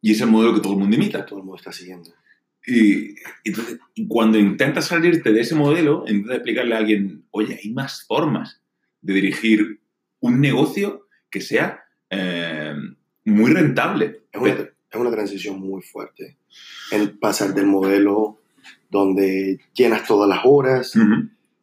y 0.01 0.13
es 0.13 0.21
el 0.23 0.29
modelo 0.29 0.55
que 0.55 0.61
todo 0.61 0.73
el 0.73 0.79
mundo 0.79 0.97
imita. 0.97 1.27
todo 1.27 1.41
el 1.41 1.45
mundo 1.45 1.59
está 1.59 1.71
siguiendo. 1.71 2.11
Y, 2.67 3.15
entonces, 3.45 3.79
cuando 4.09 4.39
intentas 4.39 4.87
salirte 4.87 5.33
de 5.35 5.41
ese 5.41 5.55
modelo, 5.55 6.05
intentas 6.09 6.37
explicarle 6.37 6.75
a 6.75 6.79
alguien, 6.79 7.25
oye, 7.31 7.59
hay 7.63 7.71
más 7.73 8.07
formas 8.07 8.63
de 9.03 9.13
dirigir 9.15 9.81
un 10.21 10.41
negocio 10.41 11.09
que 11.31 11.41
sea 11.43 11.85
eh, 12.09 12.75
muy 13.25 13.53
rentable. 13.53 14.23
Es 14.33 14.41
una, 14.41 14.72
es 14.93 15.01
una 15.01 15.11
transición 15.11 15.59
muy 15.61 15.83
fuerte. 15.83 16.37
El 16.91 17.19
pasar 17.19 17.55
del 17.55 17.67
modelo 17.67 18.39
donde 18.91 19.59
llenas 19.73 20.07
todas 20.07 20.29
las 20.29 20.41
horas 20.45 20.93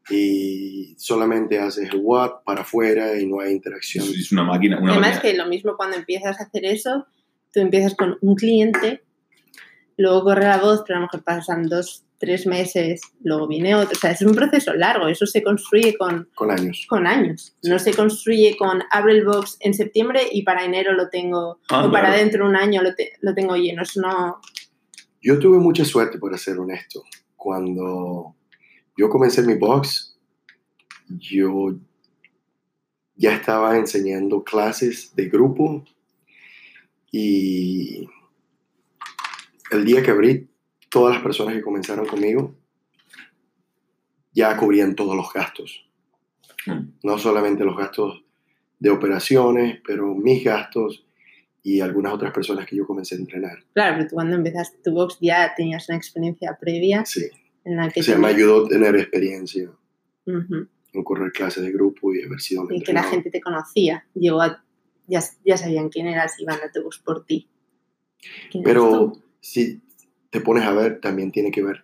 y 0.10 0.96
solamente 0.98 1.60
haces 1.60 1.90
el 1.92 2.00
what 2.02 2.44
para 2.44 2.62
afuera 2.62 3.20
y 3.20 3.28
no 3.28 3.40
hay 3.40 3.54
interacción. 3.54 4.06
Es 4.06 4.16
es 4.16 4.32
una 4.32 4.44
máquina. 4.44 4.80
Una 4.80 4.94
Además 4.94 5.16
máquina. 5.16 5.32
que 5.32 5.38
lo 5.38 5.46
mismo 5.48 5.78
cuando 5.78 5.98
empiezas 5.98 6.40
a 6.40 6.44
hacer 6.44 6.66
eso, 6.66 7.06
tú 7.54 7.60
empiezas 7.60 7.96
con 7.96 8.18
un 8.22 8.36
cliente, 8.36 9.04
luego 9.98 10.24
corre 10.24 10.46
la 10.46 10.58
voz, 10.58 10.84
pero 10.86 10.98
a 10.98 11.02
lo 11.02 11.06
mejor 11.06 11.24
pasan 11.24 11.68
dos, 11.68 12.06
tres 12.20 12.46
meses, 12.46 13.02
luego 13.24 13.48
viene 13.48 13.76
otro. 13.76 13.96
O 13.96 14.00
sea, 14.00 14.12
es 14.12 14.22
un 14.22 14.36
proceso 14.36 14.74
largo, 14.74 15.08
eso 15.08 15.26
se 15.26 15.42
construye 15.42 15.98
con, 15.98 16.28
Con 16.36 16.52
años. 16.52 16.86
con 16.90 17.08
años. 17.08 17.56
No 17.64 17.80
se 17.80 17.94
construye 17.94 18.56
con 18.58 18.82
abre 18.92 19.14
el 19.14 19.26
box 19.26 19.58
en 19.62 19.74
septiembre 19.74 20.22
y 20.32 20.44
para 20.44 20.66
enero 20.66 20.94
lo 20.94 21.10
tengo, 21.10 21.60
Ah, 21.70 21.86
o 21.86 21.92
para 21.92 22.08
claro. 22.10 22.22
dentro 22.24 22.44
de 22.44 22.50
un 22.50 22.56
año 22.58 22.82
lo, 22.84 22.94
te- 22.94 23.14
lo 23.22 23.34
tengo 23.34 23.56
lleno. 23.56 23.82
Eso 23.84 24.02
no. 24.02 24.40
Yo 25.22 25.40
tuve 25.40 25.58
mucha 25.60 25.86
suerte, 25.86 26.20
para 26.20 26.38
ser 26.38 26.60
honesto. 26.60 27.04
Cuando 27.38 28.36
yo 28.98 29.10
comencé 29.10 29.42
mi 29.44 29.56
box, 29.56 30.18
yo 31.08 31.78
ya 33.16 33.34
estaba 33.36 33.78
enseñando 33.78 34.44
clases 34.44 35.16
de 35.16 35.30
grupo 35.30 35.86
y 37.12 38.08
el 39.72 39.86
día 39.86 40.04
que 40.04 40.12
abrí, 40.12 40.49
todas 40.90 41.14
las 41.16 41.24
personas 41.24 41.54
que 41.56 41.62
comenzaron 41.62 42.06
conmigo 42.06 42.56
ya 44.32 44.56
cubrían 44.58 44.96
todos 44.96 45.16
los 45.16 45.32
gastos. 45.34 45.86
Mm. 46.66 46.90
No 47.04 47.18
solamente 47.18 47.64
los 47.64 47.76
gastos 47.78 48.24
de 48.80 48.90
operaciones, 48.90 49.80
pero 49.86 50.14
mis 50.16 50.44
gastos 50.44 51.06
y 51.64 51.82
algunas 51.82 52.14
otras 52.14 52.32
personas 52.34 52.66
que 52.66 52.76
yo 52.78 52.86
comencé 52.86 53.16
a 53.16 53.18
entrenar. 53.18 53.64
Claro, 53.74 53.98
pero 53.98 54.10
tú 54.10 54.16
cuando 54.16 54.36
empezaste 54.36 54.78
tu 54.84 54.92
box 54.94 55.18
ya 55.20 55.54
tenías 55.56 55.90
una 55.90 55.98
experiencia 55.98 56.58
previa 56.60 57.04
Sí, 57.06 57.26
en 57.66 57.76
la 57.76 57.90
que, 57.90 58.00
o 58.00 58.04
sea, 58.04 58.18
me 58.18 58.28
tenías- 58.30 58.38
ayudó 58.38 58.66
a 58.66 58.70
tener 58.70 58.96
experiencia 58.96 59.70
Ujú. 60.26 60.68
en 60.94 61.04
correr 61.04 61.32
clases 61.34 61.64
de 61.64 61.72
grupo 61.72 62.14
y 62.14 62.24
haber 62.24 62.40
sido 62.40 62.66
y 62.72 62.82
que 62.82 62.94
la 62.94 63.04
gente 63.04 63.30
te 63.30 63.42
conocía. 63.42 64.06
Llegó 64.14 64.42
a, 64.42 64.64
ya, 65.08 65.22
ya 65.46 65.58
sabían 65.58 65.90
quién 65.90 66.08
eras 66.08 66.40
y 66.40 66.44
iban 66.44 66.60
a 66.64 66.72
tu 66.72 66.84
box 66.84 67.00
por 67.00 67.26
ti. 67.26 67.50
¿Quién 68.52 68.64
eres 68.64 68.74
Pero 68.74 69.14
si 69.42 69.82
te 70.30 70.42
pones 70.42 70.64
a 70.64 70.72
ver, 70.74 71.00
también 71.02 71.32
tiene 71.32 71.52
que 71.52 71.64
ver 71.64 71.84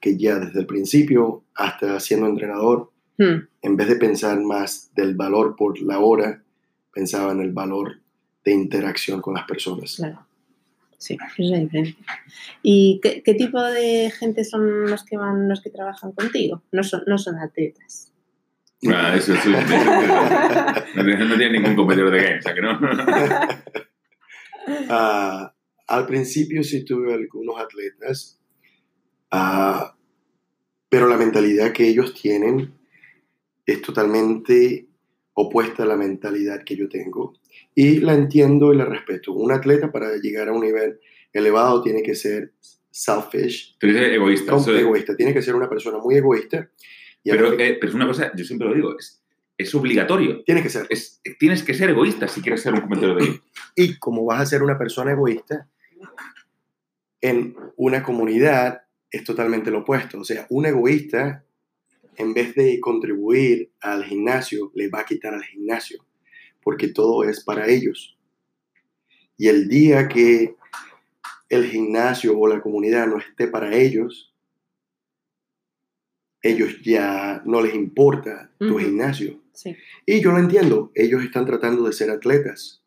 que 0.00 0.16
ya 0.18 0.38
desde 0.38 0.60
el 0.60 0.66
principio 0.66 1.42
hasta 1.54 1.98
siendo 2.00 2.26
entrenador, 2.26 2.90
Hmm. 3.18 3.48
en 3.62 3.76
vez 3.78 3.88
de 3.88 3.96
pensar 3.96 4.38
más 4.42 4.90
del 4.94 5.14
valor 5.14 5.56
por 5.56 5.80
la 5.80 5.98
hora, 6.00 6.42
pensaba 6.92 7.32
en 7.32 7.40
el 7.40 7.50
valor 7.52 8.00
de 8.44 8.52
interacción 8.52 9.22
con 9.22 9.32
las 9.32 9.44
personas. 9.46 9.96
Claro. 9.96 10.26
Sí, 10.98 11.16
es 11.38 11.50
la 11.50 11.58
diferencia. 11.58 11.96
¿Y 12.62 13.00
qué, 13.02 13.22
qué 13.22 13.32
tipo 13.34 13.58
de 13.62 14.10
gente 14.18 14.44
son 14.44 14.90
los 14.90 15.02
que 15.04 15.16
van, 15.16 15.48
los 15.48 15.62
que 15.62 15.70
trabajan 15.70 16.12
contigo? 16.12 16.62
No 16.72 16.82
son, 16.82 17.04
no 17.06 17.16
son 17.16 17.38
atletas. 17.38 18.12
Ah, 18.86 19.14
eso, 19.16 19.32
eso, 19.32 19.48
eso, 19.48 19.58
eso. 19.58 19.74
No, 20.94 21.04
tiene- 21.04 21.24
no 21.24 21.36
tiene 21.36 21.50
ningún 21.58 21.74
competidor 21.74 22.10
de 22.10 22.22
game, 22.22 22.38
o 22.38 22.42
sea 22.42 22.54
que 22.54 22.60
no. 22.60 22.78
Ah, 24.88 25.52
al 25.88 26.06
principio 26.06 26.62
sí 26.64 26.84
tuve 26.84 27.14
algunos 27.14 27.58
atletas, 27.60 28.40
ah, 29.30 29.96
pero 30.88 31.08
la 31.08 31.16
mentalidad 31.16 31.72
que 31.72 31.88
ellos 31.88 32.14
tienen 32.14 32.74
es 33.66 33.82
totalmente 33.82 34.86
opuesta 35.34 35.82
a 35.82 35.86
la 35.86 35.96
mentalidad 35.96 36.62
que 36.64 36.76
yo 36.76 36.88
tengo. 36.88 37.34
Y 37.74 37.98
la 38.00 38.14
entiendo 38.14 38.72
y 38.72 38.76
la 38.76 38.84
respeto. 38.86 39.32
Un 39.32 39.52
atleta 39.52 39.92
para 39.92 40.16
llegar 40.16 40.48
a 40.48 40.52
un 40.52 40.62
nivel 40.62 40.98
elevado 41.32 41.82
tiene 41.82 42.02
que 42.02 42.14
ser 42.14 42.54
selfish, 42.90 43.76
Pero 43.78 43.98
es 43.98 44.12
egoísta. 44.14 44.56
eso 44.56 44.74
es- 44.74 44.80
egoísta. 44.80 45.14
Tiene 45.16 45.34
que 45.34 45.42
ser 45.42 45.54
una 45.54 45.68
persona 45.68 45.98
muy 45.98 46.14
egoísta. 46.16 46.70
Y 47.22 47.30
pero, 47.30 47.48
aparte- 47.48 47.68
eh, 47.68 47.76
pero 47.78 47.88
es 47.90 47.94
una 47.94 48.06
cosa, 48.06 48.32
yo 48.34 48.44
siempre 48.44 48.68
lo 48.68 48.74
digo, 48.74 48.96
es, 48.98 49.22
es 49.58 49.74
obligatorio. 49.74 50.42
tiene 50.44 50.62
que 50.62 50.70
ser. 50.70 50.86
Es, 50.88 51.20
tienes 51.38 51.62
que 51.62 51.74
ser 51.74 51.90
egoísta 51.90 52.28
si 52.28 52.40
quieres 52.40 52.62
ser 52.62 52.72
un 52.72 52.80
competidor 52.82 53.20
de 53.20 53.26
game. 53.26 53.40
Y 53.74 53.98
como 53.98 54.24
vas 54.24 54.40
a 54.40 54.46
ser 54.46 54.62
una 54.62 54.78
persona 54.78 55.10
egoísta, 55.12 55.68
en 57.20 57.56
una 57.76 58.02
comunidad 58.02 58.82
es 59.10 59.24
totalmente 59.24 59.70
lo 59.70 59.80
opuesto. 59.80 60.20
O 60.20 60.24
sea, 60.24 60.46
un 60.50 60.66
egoísta, 60.66 61.44
en 62.16 62.34
vez 62.34 62.54
de 62.54 62.78
contribuir 62.80 63.72
al 63.80 64.04
gimnasio, 64.04 64.70
le 64.74 64.88
va 64.88 65.00
a 65.00 65.04
quitar 65.04 65.34
al 65.34 65.44
gimnasio, 65.44 66.04
porque 66.62 66.88
todo 66.88 67.24
es 67.24 67.42
para 67.44 67.68
ellos. 67.68 68.16
Y 69.36 69.48
el 69.48 69.68
día 69.68 70.08
que 70.08 70.56
el 71.48 71.66
gimnasio 71.66 72.38
o 72.38 72.46
la 72.48 72.60
comunidad 72.60 73.06
no 73.06 73.18
esté 73.18 73.48
para 73.48 73.74
ellos, 73.74 74.32
ellos 76.42 76.80
ya 76.82 77.42
no 77.44 77.60
les 77.60 77.74
importa 77.74 78.50
tu 78.58 78.66
Ujú. 78.76 78.78
gimnasio. 78.78 79.40
Sí. 79.52 79.76
Y 80.04 80.20
yo 80.20 80.32
lo 80.32 80.38
entiendo, 80.38 80.92
ellos 80.94 81.24
están 81.24 81.46
tratando 81.46 81.84
de 81.84 81.92
ser 81.92 82.10
atletas 82.10 82.82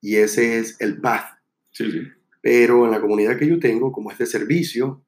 y 0.00 0.16
ese 0.16 0.58
es 0.58 0.80
el 0.80 1.00
path. 1.00 1.38
Sí, 1.72 1.90
sí. 1.90 2.00
Pero 2.42 2.84
en 2.84 2.90
la 2.92 3.00
comunidad 3.00 3.38
que 3.38 3.48
yo 3.48 3.58
tengo, 3.58 3.92
como 3.92 4.10
es 4.10 4.18
de 4.18 4.26
servicio, 4.26 5.02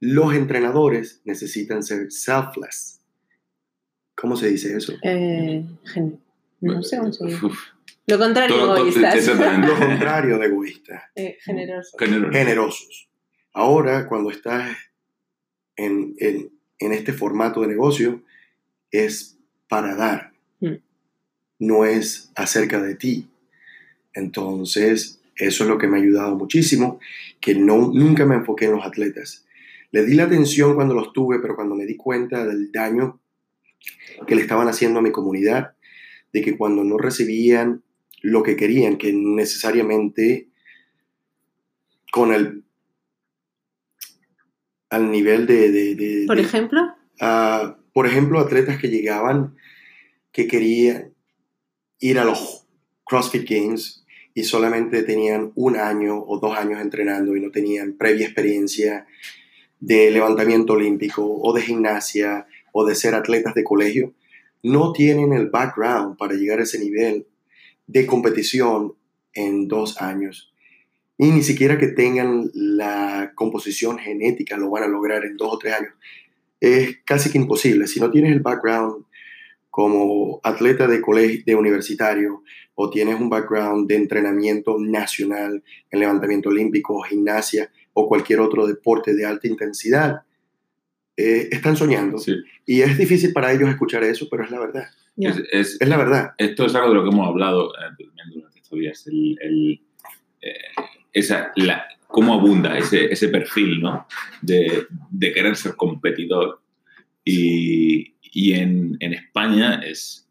los 0.00 0.34
entrenadores 0.34 1.20
necesitan 1.24 1.82
ser 1.82 2.10
selfless. 2.10 3.00
¿Cómo 4.14 4.36
se 4.36 4.48
dice 4.50 4.76
eso? 4.76 4.94
Eh, 5.02 5.64
gen- 5.92 6.20
no 6.60 6.82
sé 6.82 6.98
cómo 6.98 7.12
se 7.12 7.26
dice. 7.26 7.46
Uf, 7.46 7.58
Lo 8.06 8.18
contrario, 8.18 8.56
todo- 8.56 8.76
egoístas. 8.78 9.14
exactamente. 9.16 9.66
Lo 9.68 9.78
contrario 9.78 10.38
de 10.38 10.46
egoísta, 10.46 11.10
Eh, 11.14 11.36
generoso. 11.42 11.96
Género. 11.98 12.30
generosos. 12.32 13.08
Ahora, 13.52 14.06
cuando 14.08 14.30
estás 14.30 14.76
en, 15.76 16.14
en- 16.18 16.50
en 16.78 16.92
este 16.92 17.12
formato 17.12 17.60
de 17.62 17.68
negocio, 17.68 18.22
es 18.90 19.38
para 19.68 19.94
dar, 19.94 20.32
Mm. 20.60 20.74
no 21.60 21.84
es 21.84 22.30
acerca 22.34 22.82
de 22.82 22.94
ti. 22.96 23.28
Entonces, 24.12 25.19
eso 25.46 25.64
es 25.64 25.70
lo 25.70 25.78
que 25.78 25.86
me 25.88 25.98
ha 25.98 26.00
ayudado 26.02 26.36
muchísimo, 26.36 26.98
que 27.40 27.54
no, 27.54 27.90
nunca 27.92 28.24
me 28.26 28.34
enfoqué 28.36 28.66
en 28.66 28.72
los 28.72 28.84
atletas. 28.84 29.46
Le 29.92 30.04
di 30.04 30.14
la 30.14 30.24
atención 30.24 30.74
cuando 30.74 30.94
los 30.94 31.12
tuve, 31.12 31.38
pero 31.40 31.56
cuando 31.56 31.74
me 31.74 31.86
di 31.86 31.96
cuenta 31.96 32.46
del 32.46 32.70
daño 32.70 33.20
que 34.26 34.34
le 34.36 34.42
estaban 34.42 34.68
haciendo 34.68 34.98
a 34.98 35.02
mi 35.02 35.10
comunidad, 35.10 35.72
de 36.32 36.42
que 36.42 36.56
cuando 36.56 36.84
no 36.84 36.96
recibían 36.98 37.82
lo 38.22 38.42
que 38.42 38.54
querían, 38.56 38.98
que 38.98 39.12
necesariamente 39.12 40.48
con 42.12 42.32
el 42.32 42.64
al 44.90 45.10
nivel 45.10 45.46
de... 45.46 45.70
de- 45.70 45.94
de- 45.94 46.24
Por 46.26 46.36
de- 46.36 46.42
ejemplo, 46.42 46.80
Ah, 47.22 47.76
por 47.92 48.06
ejemplo, 48.06 48.40
atletas 48.40 48.78
que 48.78 48.88
llegaban 48.88 49.54
que 50.32 50.46
querían 50.46 51.12
ir 51.98 52.18
a 52.18 52.24
los 52.24 52.66
CrossFit 53.04 53.46
Games 53.48 53.99
y 54.34 54.44
solamente 54.44 55.02
tenían 55.02 55.52
un 55.54 55.76
año 55.76 56.18
o 56.18 56.38
dos 56.38 56.56
años 56.56 56.80
entrenando 56.80 57.36
y 57.36 57.40
no 57.40 57.50
tenían 57.50 57.94
previa 57.94 58.26
experiencia 58.26 59.06
de 59.80 60.10
levantamiento 60.10 60.74
olímpico 60.74 61.24
o 61.24 61.52
de 61.52 61.62
gimnasia 61.62 62.46
o 62.72 62.84
de 62.84 62.94
ser 62.94 63.14
atletas 63.14 63.54
de 63.54 63.64
colegio, 63.64 64.14
no 64.62 64.92
tienen 64.92 65.32
el 65.32 65.48
background 65.48 66.16
para 66.16 66.34
llegar 66.34 66.60
a 66.60 66.64
ese 66.64 66.78
nivel 66.78 67.26
de 67.86 68.06
competición 68.06 68.94
en 69.32 69.68
dos 69.68 70.00
años. 70.00 70.52
Y 71.18 71.30
ni 71.30 71.42
siquiera 71.42 71.78
que 71.78 71.88
tengan 71.88 72.50
la 72.54 73.32
composición 73.34 73.98
genética 73.98 74.56
lo 74.56 74.70
van 74.70 74.84
a 74.84 74.88
lograr 74.88 75.24
en 75.24 75.36
dos 75.36 75.54
o 75.54 75.58
tres 75.58 75.74
años 75.74 75.94
es 76.60 76.98
casi 77.04 77.30
que 77.30 77.38
imposible. 77.38 77.86
Si 77.86 77.98
no 78.00 78.10
tienes 78.10 78.32
el 78.32 78.40
background 78.40 79.06
como 79.70 80.40
atleta 80.42 80.86
de 80.88 81.00
colegio, 81.00 81.42
de 81.46 81.54
universitario, 81.54 82.42
o 82.74 82.90
tienes 82.90 83.20
un 83.20 83.28
background 83.30 83.88
de 83.88 83.96
entrenamiento 83.96 84.76
nacional 84.78 85.62
en 85.90 86.00
levantamiento 86.00 86.48
olímpico, 86.48 87.00
gimnasia 87.02 87.70
o 87.92 88.08
cualquier 88.08 88.40
otro 88.40 88.66
deporte 88.66 89.14
de 89.14 89.24
alta 89.26 89.46
intensidad, 89.48 90.22
eh, 91.16 91.48
están 91.52 91.76
soñando. 91.76 92.18
Sí. 92.18 92.34
Y 92.66 92.80
es 92.80 92.96
difícil 92.96 93.32
para 93.32 93.52
ellos 93.52 93.68
escuchar 93.68 94.02
eso, 94.04 94.26
pero 94.30 94.44
es 94.44 94.50
la 94.50 94.58
verdad. 94.60 94.84
Es, 95.16 95.36
es- 95.52 95.80
Es 95.80 95.88
la 95.88 95.96
verdad. 95.98 96.30
esto 96.38 96.64
es 96.64 96.74
algo 96.74 96.88
de 96.90 96.94
lo 96.94 97.02
que 97.04 97.10
hemos 97.10 97.28
hablado 97.28 97.72
eh, 97.74 98.06
durante 98.32 98.58
estos 98.60 98.78
días. 98.78 99.06
El, 99.06 99.36
el, 99.42 99.82
eh, 100.40 100.54
esa, 101.12 101.52
la, 101.56 101.84
cómo 102.06 102.32
abunda 102.34 102.78
ese, 102.78 103.12
ese 103.12 103.28
perfil 103.28 103.82
¿no? 103.82 104.06
de, 104.40 104.86
de 105.10 105.32
querer 105.32 105.56
ser 105.56 105.76
competidor. 105.76 106.62
Y, 107.24 108.14
y 108.32 108.52
en, 108.54 108.96
en 109.00 109.12
España 109.14 109.80
es, 109.84 110.28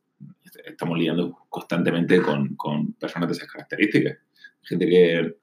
estamos 0.66 0.98
lidiando 0.98 1.38
constantemente 1.50 2.22
con, 2.22 2.56
con 2.56 2.94
personas 2.94 3.30
de 3.30 3.36
esas 3.36 3.52
características. 3.52 4.18
Gente 4.62 4.88
que, 4.88 5.36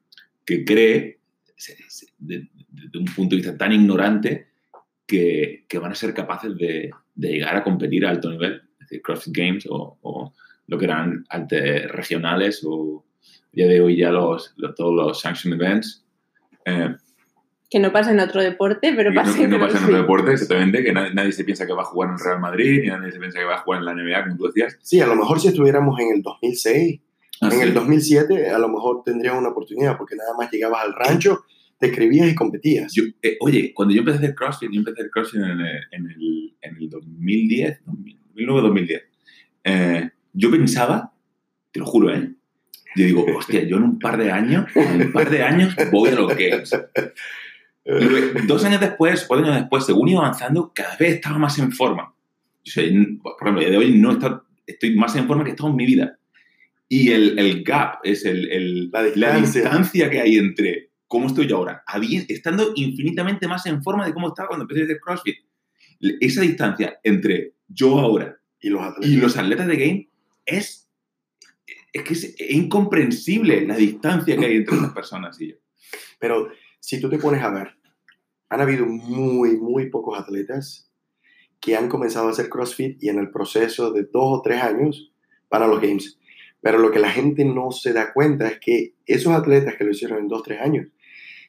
que 0.44 0.64
cree, 0.64 1.20
se- 1.56 1.76
de- 2.18 2.48
desde 2.68 2.98
un 2.98 3.04
punto 3.06 3.36
de 3.36 3.42
vista 3.42 3.56
tan 3.56 3.72
ignorante, 3.72 4.48
que, 5.06 5.64
que 5.68 5.78
van 5.78 5.92
a 5.92 5.94
ser 5.94 6.12
capaces 6.12 6.56
de, 6.56 6.90
de 7.14 7.28
llegar 7.28 7.54
a 7.56 7.62
competir 7.62 8.04
a 8.04 8.10
alto 8.10 8.30
nivel, 8.30 8.62
es 8.72 8.78
decir, 8.80 9.02
CrossFit 9.02 9.36
Games 9.36 9.66
o, 9.70 9.98
o 10.02 10.34
lo 10.66 10.78
que 10.78 10.84
eran 10.84 11.24
ante 11.28 11.86
regionales 11.86 12.62
o 12.64 13.04
a 13.22 13.48
día 13.52 13.68
de 13.68 13.80
hoy 13.80 13.96
ya 13.96 14.10
los, 14.10 14.52
los- 14.56 14.74
todos 14.74 14.94
los 14.94 15.20
sanction 15.20 15.52
events. 15.54 16.04
Eh, 16.64 16.94
que 17.68 17.78
no 17.80 17.92
pasa 17.92 18.12
en 18.12 18.20
otro 18.20 18.40
deporte, 18.42 18.92
pero 18.96 19.10
que 19.10 19.16
no, 19.16 19.22
pasa 19.22 19.36
que 19.38 19.44
en 19.44 19.50
no 19.50 19.58
pasa 19.58 19.78
en 19.78 19.84
otro 19.84 19.96
deporte, 19.96 20.32
exactamente, 20.32 20.84
que 20.84 20.92
nadie, 20.92 21.14
nadie 21.14 21.32
se 21.32 21.44
piensa 21.44 21.66
que 21.66 21.72
va 21.72 21.82
a 21.82 21.86
jugar 21.86 22.10
en 22.10 22.18
Real 22.18 22.40
Madrid, 22.40 22.80
ni 22.82 22.88
nadie 22.88 23.10
se 23.12 23.18
piensa 23.18 23.38
que 23.40 23.44
va 23.44 23.56
a 23.56 23.58
jugar 23.58 23.80
en 23.80 23.86
la 23.86 23.94
NBA, 23.94 24.24
como 24.24 24.36
tú 24.36 24.46
decías. 24.46 24.78
Sí, 24.82 25.00
a 25.00 25.06
lo 25.06 25.16
mejor 25.16 25.40
si 25.40 25.48
estuviéramos 25.48 25.98
en 26.00 26.08
el 26.16 26.22
2006, 26.22 27.00
en 27.42 27.48
Así. 27.48 27.60
el 27.60 27.74
2007, 27.74 28.50
a 28.50 28.58
lo 28.58 28.68
mejor 28.68 29.02
tendrías 29.04 29.36
una 29.36 29.48
oportunidad, 29.48 29.96
porque 29.98 30.14
nada 30.16 30.30
más 30.38 30.50
llegabas 30.50 30.84
al 30.84 30.94
rancho, 30.94 31.44
te 31.78 31.88
escribías 31.88 32.28
y 32.30 32.34
competías. 32.34 32.94
Yo- 32.94 33.02
eh, 33.20 33.36
oye, 33.40 33.72
cuando 33.74 33.92
yo 33.94 34.00
empecé 34.00 34.18
a 34.18 34.20
hacer 34.20 34.34
CrossFit, 34.34 34.70
yo 34.72 34.78
empecé 34.78 35.00
a 35.00 35.02
hacer 35.02 35.10
CrossFit 35.10 35.40
en 35.40 35.50
el, 35.60 35.60
en 35.90 36.06
el, 36.10 36.54
en 36.62 36.76
el 36.76 36.88
2010, 36.88 37.80
2009-2010, 38.36 39.02
eh, 39.64 40.10
yo 40.32 40.50
pensaba, 40.50 41.12
te 41.72 41.80
lo 41.80 41.86
juro, 41.86 42.14
¿eh? 42.14 42.32
Yo 42.94 43.04
digo, 43.04 43.26
hostia, 43.36 43.62
yo 43.64 43.76
en 43.76 43.82
un 43.82 43.98
par 43.98 44.16
de 44.16 44.30
años, 44.30 44.64
en 44.74 45.02
un 45.02 45.12
par 45.12 45.28
de 45.28 45.42
años 45.42 45.74
voy 45.90 46.08
a 46.08 46.14
los 46.14 46.28
Games. 46.34 46.72
Y 46.72 46.80
dos 48.46 48.64
años 48.64 48.80
después, 48.80 49.24
cuatro 49.26 49.46
años 49.46 49.60
después, 49.60 49.84
según 49.86 50.08
iba 50.08 50.20
avanzando, 50.20 50.72
cada 50.74 50.96
vez 50.96 51.14
estaba 51.14 51.38
más 51.38 51.58
en 51.58 51.72
forma. 51.72 52.04
O 52.12 52.14
sea, 52.70 52.84
por 53.22 53.36
ejemplo, 53.42 53.60
día 53.60 53.70
de 53.70 53.76
hoy 53.76 53.92
no 53.98 54.12
está- 54.12 54.42
estoy 54.66 54.96
más 54.96 55.14
en 55.16 55.26
forma 55.26 55.44
que 55.44 55.50
he 55.50 55.52
estado 55.52 55.70
en 55.70 55.76
mi 55.76 55.86
vida. 55.86 56.18
Y 56.88 57.10
el, 57.10 57.38
el 57.38 57.62
gap 57.64 57.98
es 58.02 58.24
el, 58.24 58.50
el- 58.50 58.90
La 58.92 59.02
distancia. 59.04 59.60
distancia 59.62 60.10
que 60.10 60.20
hay 60.20 60.36
entre 60.36 60.90
cómo 61.06 61.28
estoy 61.28 61.46
yo 61.46 61.58
ahora, 61.58 61.84
estando 62.28 62.72
infinitamente 62.74 63.46
más 63.46 63.64
en 63.66 63.82
forma 63.82 64.04
de 64.06 64.12
cómo 64.12 64.28
estaba 64.28 64.48
cuando 64.48 64.64
empecé 64.64 64.82
a 64.82 64.84
hacer 64.84 65.00
CrossFit. 65.00 65.36
Esa 66.20 66.42
distancia 66.42 66.98
entre 67.04 67.54
yo 67.68 67.98
ahora 68.00 68.36
Y 68.60 68.68
los 68.70 68.82
atletas. 68.82 69.10
y 69.10 69.16
los 69.16 69.36
atletas 69.36 69.66
de 69.68 69.76
game 69.76 70.08
es, 70.44 70.88
es 71.92 72.02
que 72.02 72.12
es 72.14 72.34
incomprensible 72.50 73.64
la 73.66 73.76
distancia 73.76 74.36
que 74.36 74.44
hay 74.46 74.56
entre 74.56 74.76
esas 74.76 74.92
personas 74.92 75.40
y 75.40 75.50
yo. 75.50 75.56
Pero 76.18 76.48
si 76.80 77.00
tú 77.00 77.08
te 77.08 77.18
pones 77.18 77.42
a 77.42 77.50
ver, 77.50 77.76
han 78.48 78.60
habido 78.60 78.86
muy, 78.86 79.56
muy 79.56 79.90
pocos 79.90 80.18
atletas 80.18 80.90
que 81.60 81.76
han 81.76 81.88
comenzado 81.88 82.28
a 82.28 82.30
hacer 82.30 82.48
CrossFit 82.48 83.02
y 83.02 83.08
en 83.08 83.18
el 83.18 83.30
proceso 83.30 83.92
de 83.92 84.02
dos 84.04 84.38
o 84.38 84.42
tres 84.42 84.62
años 84.62 85.12
van 85.50 85.62
a 85.62 85.66
los 85.66 85.80
Games. 85.80 86.18
Pero 86.60 86.78
lo 86.78 86.90
que 86.90 86.98
la 86.98 87.10
gente 87.10 87.44
no 87.44 87.70
se 87.70 87.92
da 87.92 88.12
cuenta 88.12 88.48
es 88.48 88.58
que 88.60 88.94
esos 89.06 89.32
atletas 89.32 89.74
que 89.76 89.84
lo 89.84 89.90
hicieron 89.90 90.18
en 90.18 90.28
dos 90.28 90.40
o 90.40 90.42
tres 90.42 90.60
años 90.60 90.88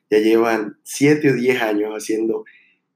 ya 0.09 0.19
llevan 0.19 0.77
siete 0.83 1.31
o 1.31 1.33
diez 1.33 1.61
años 1.61 1.91
haciendo 1.91 2.45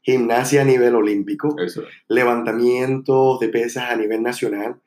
gimnasia 0.02 0.62
a 0.62 0.66
nivel 0.66 0.96
olímpico, 0.96 1.56
Eso. 1.60 1.84
levantamientos 2.08 3.40
de 3.40 3.50
pesas 3.50 3.92
a 3.92 3.96
nivel 3.96 4.24
nacional 4.24 4.82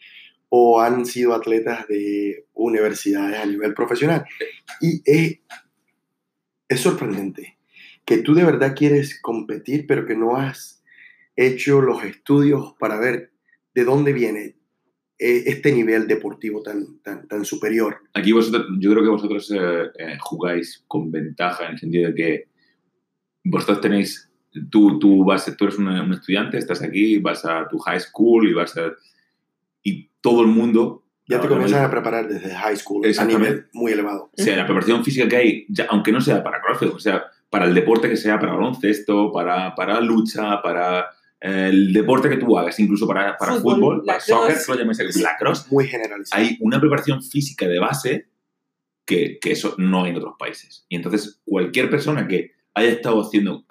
o 0.48 0.80
han 0.80 1.06
sido 1.06 1.34
atletas 1.34 1.86
de 1.88 2.46
universidades 2.52 3.38
a 3.38 3.46
nivel 3.46 3.74
profesional. 3.74 4.24
Y 4.80 5.02
es, 5.04 5.40
es 6.68 6.80
sorprendente 6.80 7.58
que 8.04 8.18
tú 8.18 8.34
de 8.34 8.44
verdad 8.44 8.74
quieres 8.76 9.20
competir, 9.20 9.86
pero 9.86 10.06
que 10.06 10.16
no 10.16 10.36
has 10.36 10.82
hecho 11.36 11.80
los 11.80 12.04
estudios 12.04 12.74
para 12.78 12.98
ver 12.98 13.32
de 13.74 13.84
dónde 13.84 14.12
viene 14.12 14.56
eh, 15.18 15.44
este 15.46 15.72
nivel 15.72 16.06
deportivo 16.06 16.62
tan, 16.62 16.98
tan, 16.98 17.26
tan 17.28 17.44
superior. 17.44 17.98
Aquí 18.12 18.32
vosotros, 18.32 18.66
yo 18.78 18.90
creo 18.90 19.02
que 19.02 19.08
vosotros 19.08 19.50
eh, 19.50 19.84
eh, 19.98 20.18
jugáis 20.20 20.84
con 20.86 21.10
ventaja 21.10 21.66
en 21.66 21.72
el 21.72 21.78
sentido 21.78 22.08
de 22.10 22.14
que 22.14 22.48
vosotros 23.44 23.80
tenéis, 23.80 24.30
tú, 24.70 24.98
tú, 24.98 25.24
vas, 25.24 25.44
tú 25.56 25.64
eres 25.64 25.78
un, 25.78 25.88
un 25.88 26.12
estudiante, 26.12 26.58
estás 26.58 26.82
aquí, 26.82 27.18
vas 27.18 27.44
a 27.44 27.66
tu 27.68 27.78
high 27.78 28.00
school 28.00 28.48
y 28.48 28.54
vas 28.54 28.76
a... 28.76 28.92
Y 29.82 30.10
todo 30.20 30.42
el 30.42 30.48
mundo... 30.48 31.03
Ya 31.26 31.40
te 31.40 31.48
mismo- 31.48 31.76
a 31.78 31.90
preparar 31.90 32.28
desde 32.28 32.54
high 32.54 32.76
school 32.76 33.06
a 33.18 33.24
nivel 33.24 33.66
muy 33.72 33.92
elevado. 33.92 34.30
O 34.38 34.42
sea, 34.42 34.56
la 34.56 34.66
preparación 34.66 35.02
física 35.04 35.26
que 35.28 35.36
hay, 35.36 35.66
ya- 35.68 35.86
aunque 35.90 36.12
no 36.12 36.20
sea 36.20 36.42
para 36.42 36.60
CrossFit, 36.60 36.90
o 36.92 36.98
sea, 36.98 37.24
para 37.48 37.64
el 37.64 37.74
deporte 37.74 38.08
que 38.08 38.16
sea, 38.16 38.38
para 38.38 38.52
baloncesto, 38.52 39.32
para, 39.32 39.74
para 39.74 40.00
lucha, 40.00 40.60
para 40.62 41.06
eh, 41.40 41.68
el 41.70 41.92
deporte 41.92 42.28
que 42.28 42.36
tú 42.36 42.58
hagas, 42.58 42.78
incluso 42.80 43.06
para, 43.06 43.36
para 43.36 43.52
Fútbol, 43.54 43.74
fútbol, 43.74 44.04
para 44.04 44.20
soccer, 44.20 44.56
lo 44.68 44.74
llaméis 44.76 45.16
lacrosse, 45.20 45.66
Muy 45.70 45.86
generalizado. 45.86 46.42
hay 46.42 46.56
una 46.60 46.80
preparación 46.80 47.22
física 47.22 47.68
de 47.68 47.78
base 47.78 48.28
que, 49.06 49.38
que 49.40 49.52
eso 49.52 49.74
no 49.78 50.04
hay 50.04 50.10
en 50.10 50.16
otros 50.16 50.34
países. 50.38 50.84
Y 50.88 50.96
entonces, 50.96 51.40
cualquier 51.44 51.90
persona 51.90 52.26
que 52.26 52.52
haya 52.74 52.88
estado 52.88 53.20
haciendo, 53.20 53.64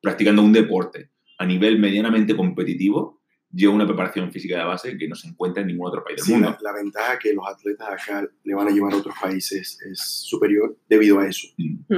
practicando 0.00 0.42
un 0.42 0.52
deporte 0.52 1.10
a 1.38 1.46
nivel 1.46 1.78
medianamente 1.78 2.36
competitivo, 2.36 3.15
lleva 3.56 3.72
una 3.72 3.86
preparación 3.86 4.30
física 4.30 4.58
de 4.58 4.64
base 4.64 4.98
que 4.98 5.08
no 5.08 5.14
se 5.14 5.28
encuentra 5.28 5.62
en 5.62 5.68
ningún 5.68 5.88
otro 5.88 6.04
país 6.04 6.16
del 6.18 6.24
Sí, 6.26 6.32
mundo. 6.32 6.50
la, 6.50 6.58
la 6.72 6.76
ventaja 6.76 7.18
que 7.18 7.32
los 7.32 7.44
atletas 7.48 7.88
acá 7.90 8.28
le 8.44 8.54
van 8.54 8.68
a 8.68 8.70
llevar 8.70 8.92
a 8.92 8.96
otros 8.96 9.14
países 9.20 9.80
es 9.90 9.98
superior 10.00 10.76
debido 10.88 11.18
a 11.20 11.26
eso. 11.26 11.48
Mm. 11.56 11.94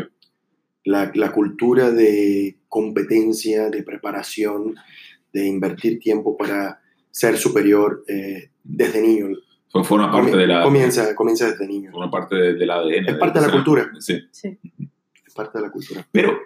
La, 0.84 1.10
la 1.14 1.32
cultura 1.32 1.90
de 1.90 2.56
competencia, 2.68 3.68
de 3.70 3.82
preparación, 3.82 4.76
de 5.32 5.46
invertir 5.46 5.98
tiempo 5.98 6.36
para 6.36 6.80
ser 7.10 7.36
superior 7.36 8.04
eh, 8.08 8.50
desde 8.62 9.02
niño. 9.02 9.36
Fue- 9.70 9.84
Forma 9.84 10.10
parte 10.10 10.32
Comi- 10.32 10.36
de 10.38 10.46
la... 10.46 10.62
comienza, 10.62 11.14
comienza 11.14 11.50
desde 11.50 11.66
niño. 11.66 11.90
Forma 11.90 12.10
parte 12.10 12.36
de- 12.36 12.54
del 12.54 12.70
ADN. 12.70 13.08
Es 13.08 13.16
parte 13.18 13.40
de 13.40 13.46
la 13.46 13.52
cultura. 13.52 13.90
Sí. 13.98 14.18
Sí. 14.30 14.58
Es 15.26 15.34
parte 15.34 15.58
de 15.58 15.64
la 15.66 15.70
cultura. 15.70 16.06
Pero 16.10 16.38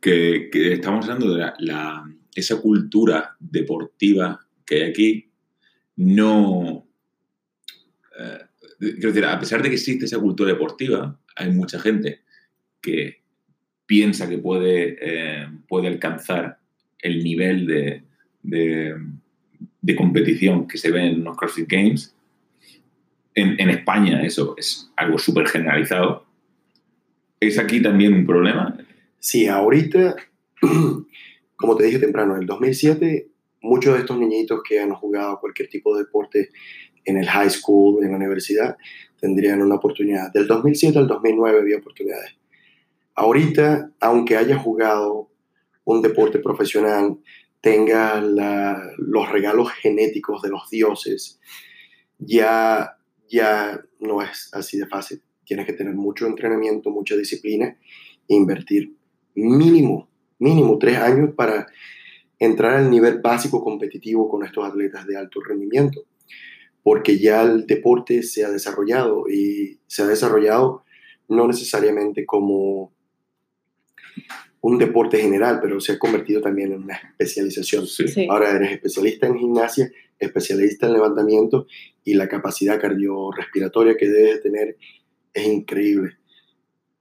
que, 0.00 0.48
que 0.52 0.74
estamos 0.74 1.04
hablando 1.08 1.32
de 1.32 1.38
la, 1.40 1.54
la- 1.58 2.10
esa 2.34 2.60
cultura 2.60 3.36
deportiva 3.38 4.46
que 4.66 4.76
hay 4.76 4.90
aquí, 4.90 5.30
no... 5.96 6.86
eh, 8.18 8.38
quiero 8.78 9.08
decir, 9.08 9.24
a 9.24 9.38
pesar 9.38 9.62
de 9.62 9.68
que 9.68 9.76
existe 9.76 10.04
esa 10.04 10.18
cultura 10.18 10.52
deportiva, 10.52 11.18
hay 11.36 11.50
mucha 11.50 11.78
gente 11.78 12.20
que 12.80 13.22
piensa 13.86 14.28
que 14.28 14.38
puede, 14.38 14.96
eh, 15.00 15.48
puede 15.68 15.88
alcanzar 15.88 16.58
el 16.98 17.22
nivel 17.22 17.66
de, 17.66 18.02
de, 18.42 19.96
competición 19.96 20.66
que 20.66 20.78
se 20.78 20.90
ve 20.90 21.06
en 21.06 21.24
los 21.24 21.36
CrossFit 21.36 21.68
Games. 21.68 22.14
En, 23.34 23.60
en 23.60 23.70
España 23.70 24.22
eso 24.22 24.54
es 24.56 24.90
algo 24.96 25.18
súper 25.18 25.46
generalizado. 25.46 26.26
¿Es 27.40 27.58
aquí 27.58 27.82
también 27.82 28.14
un 28.14 28.26
problema? 28.26 28.76
Sí, 29.18 29.46
ahorita, 29.46 30.16
como 31.56 31.76
te 31.76 31.84
dije 31.84 31.98
temprano, 31.98 32.34
en 32.34 32.42
el 32.42 32.46
2007, 32.46 33.28
muchos 33.62 33.94
de 33.94 34.00
estos 34.00 34.18
niñitos 34.18 34.60
que 34.66 34.80
han 34.80 34.92
jugado 34.94 35.40
cualquier 35.40 35.68
tipo 35.68 35.96
de 35.96 36.04
deporte 36.04 36.50
en 37.04 37.18
el 37.18 37.26
high 37.26 37.50
school, 37.50 38.02
en 38.02 38.10
la 38.10 38.16
universidad, 38.16 38.76
tendrían 39.20 39.62
una 39.62 39.76
oportunidad. 39.76 40.32
Del 40.32 40.46
2007 40.46 40.98
al 40.98 41.06
2009 41.06 41.60
había 41.60 41.78
oportunidades. 41.78 42.36
Ahorita, 43.14 43.92
aunque 44.00 44.36
haya 44.36 44.58
jugado 44.58 45.30
un 45.84 46.02
deporte 46.02 46.38
profesional, 46.38 47.18
tenga 47.60 48.20
los 48.20 49.30
regalos 49.30 49.70
genéticos 49.72 50.42
de 50.42 50.50
los 50.50 50.68
dioses, 50.70 51.40
ya, 52.18 52.98
ya 53.28 53.80
no 54.00 54.20
es 54.22 54.50
así 54.52 54.78
de 54.78 54.86
fácil. 54.86 55.22
Tienes 55.44 55.66
que 55.66 55.72
tener 55.72 55.94
mucho 55.94 56.26
entrenamiento, 56.26 56.90
mucha 56.90 57.16
disciplina 57.16 57.78
invertir 58.28 58.94
mínimo, 59.34 60.08
mínimo 60.44 60.78
tres 60.78 60.98
años 60.98 61.30
para 61.34 61.66
entrar 62.38 62.74
al 62.74 62.90
nivel 62.90 63.20
básico 63.20 63.64
competitivo 63.64 64.28
con 64.28 64.44
estos 64.44 64.66
atletas 64.66 65.06
de 65.06 65.16
alto 65.16 65.40
rendimiento, 65.40 66.04
porque 66.82 67.18
ya 67.18 67.42
el 67.42 67.66
deporte 67.66 68.22
se 68.22 68.44
ha 68.44 68.50
desarrollado 68.50 69.24
y 69.28 69.78
se 69.86 70.02
ha 70.02 70.06
desarrollado 70.06 70.84
no 71.28 71.46
necesariamente 71.46 72.26
como 72.26 72.92
un 74.60 74.78
deporte 74.78 75.18
general, 75.18 75.60
pero 75.62 75.80
se 75.80 75.92
ha 75.92 75.98
convertido 75.98 76.42
también 76.42 76.72
en 76.72 76.84
una 76.84 76.94
especialización. 76.94 77.86
Ahora 78.28 78.54
eres 78.54 78.72
especialista 78.72 79.26
en 79.26 79.38
gimnasia, 79.38 79.90
especialista 80.18 80.86
en 80.86 80.92
levantamiento 80.92 81.66
y 82.04 82.14
la 82.14 82.28
capacidad 82.28 82.80
cardiorrespiratoria 82.80 83.96
que 83.96 84.08
debes 84.08 84.42
tener 84.42 84.76
es 85.32 85.46
increíble. 85.46 86.18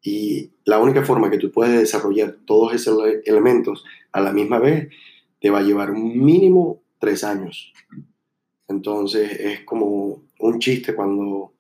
Y 0.04 0.52
la 0.66 0.80
única 0.80 1.04
forma 1.04 1.32
que 1.32 1.38
tú 1.38 1.50
puedes 1.52 1.80
desarrollar 1.80 2.36
todos 2.46 2.74
esos 2.76 3.02
elementos 3.26 3.86
a 4.12 4.20
la 4.20 4.34
misma 4.34 4.60
vez 4.60 4.89
te 5.39 5.50
va 5.50 5.60
a 5.60 5.63
llevar 5.63 5.92
un 5.92 6.24
mínimo 6.24 6.84
tres 7.00 7.24
años. 7.24 7.74
Entonces 8.68 9.39
es 9.39 9.62
como 9.62 10.24
un 10.39 10.60
chiste 10.60 10.94
cuando 10.94 11.54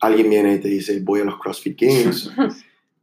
alguien 0.00 0.30
viene 0.30 0.54
y 0.54 0.58
te 0.58 0.68
dice 0.68 1.00
voy 1.00 1.20
a 1.20 1.24
los 1.24 1.38
CrossFit 1.38 1.78
Games 1.80 2.30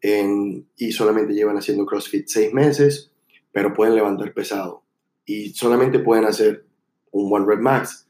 y 0.78 0.92
solamente 0.92 1.34
llevan 1.34 1.58
haciendo 1.58 1.86
CrossFit 1.86 2.28
seis 2.28 2.54
meses, 2.54 3.12
pero 3.52 3.74
pueden 3.74 3.96
levantar 3.96 4.34
pesado 4.34 4.84
y 5.26 5.50
solamente 5.50 6.00
pueden 6.00 6.26
hacer 6.26 6.66
un 7.12 7.32
one 7.32 7.46
rep 7.46 7.60
max, 7.60 8.08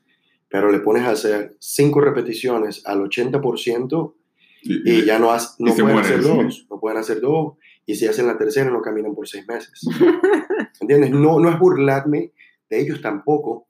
pero 0.47 0.71
le 0.71 0.79
pones 0.79 1.03
a 1.03 1.11
hacer 1.11 1.55
cinco 1.59 1.99
repeticiones 1.99 2.85
al 2.85 2.99
80% 3.01 4.13
y, 4.61 5.05
ya 5.05 5.19
no, 5.19 5.35
no 5.59 5.75
pueden 5.75 5.97
hacer 5.97 6.21
dos, 6.21 6.67
no 6.69 6.79
pueden 6.79 6.97
hacer 6.97 7.21
dos, 7.21 7.57
y 7.85 7.95
si 7.95 8.07
hacen 8.07 8.27
la 8.27 8.37
tercera 8.37 8.69
no 8.69 8.81
caminan 8.81 9.15
por 9.15 9.27
seis 9.27 9.47
meses. 9.47 9.81
¿Entiendes? 10.81 11.11
No, 11.11 11.39
no 11.39 11.49
es 11.49 11.59
burlarme 11.59 12.33
de 12.69 12.79
ellos 12.79 13.01
tampoco, 13.01 13.67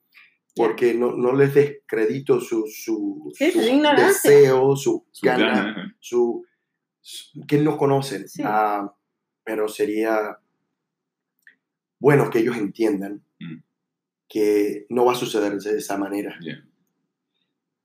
porque 0.55 0.93
no, 0.93 1.15
no 1.15 1.35
les 1.35 1.53
descredito 1.53 2.41
su, 2.41 2.65
su, 2.67 3.31
deseo, 3.39 4.75
su, 4.75 5.05
gana, 5.21 5.95
su, 5.99 6.45
que 7.47 7.59
no 7.59 7.77
conocen, 7.77 8.25
ah, 8.43 8.93
pero 9.43 9.67
sería 9.67 10.37
bueno 11.99 12.29
que 12.29 12.39
ellos 12.39 12.57
entiendan 12.57 13.23
mm. 13.39 13.55
que 14.27 14.85
no 14.89 15.05
va 15.05 15.13
a 15.13 15.15
suceder 15.15 15.57
de 15.57 15.77
esa 15.77 15.97
manera. 15.97 16.37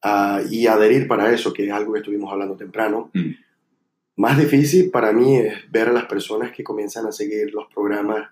Ah, 0.07 0.43
y 0.51 0.67
adherir 0.67 1.09
para 1.09 1.33
eso, 1.33 1.55
que 1.55 1.65
es 1.65 1.73
algo 1.73 1.95
que 1.95 2.01
estuvimos 2.01 2.31
hablando 2.31 2.57
temprano. 2.57 3.11
Mm. 3.15 3.31
Más 4.17 4.39
difícil 4.39 4.91
para 4.91 5.15
mí 5.15 5.39
es 5.39 5.55
ver 5.71 5.89
a 5.89 5.93
las 5.95 6.05
personas 6.05 6.53
que 6.53 6.63
comienzan 6.63 7.07
a 7.07 7.13
seguir 7.13 7.55
los 7.55 7.73
programas 7.73 8.29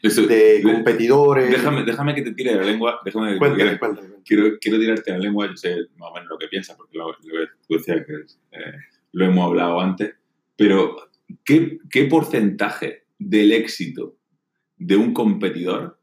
de 0.00 0.60
competidores. 0.62 1.50
Déjame, 1.50 1.82
déjame 1.82 2.14
que 2.14 2.22
te 2.22 2.34
tire 2.34 2.54
la 2.54 2.62
lengua. 2.62 3.00
Déjame 3.04 3.36
cuéntame, 3.36 3.78
Quiero, 4.24 4.58
quiero 4.60 4.78
tirarte 4.78 5.10
la 5.10 5.18
lengua, 5.18 5.48
yo 5.48 5.56
sé 5.56 5.76
más 5.96 6.10
o 6.10 6.14
menos 6.14 6.28
lo 6.30 6.38
que 6.38 6.46
piensas, 6.46 6.76
porque 6.76 6.96
lo, 6.96 7.12
tú 7.16 7.74
decías 7.74 8.06
que 8.06 8.12
eh, 8.56 8.72
lo 9.10 9.24
hemos 9.24 9.44
hablado 9.44 9.80
antes, 9.80 10.14
pero 10.56 11.10
¿qué, 11.44 11.78
¿qué 11.90 12.04
porcentaje 12.04 13.06
del 13.18 13.50
éxito 13.50 14.14
de 14.76 14.96
un 14.96 15.12
competidor 15.12 15.98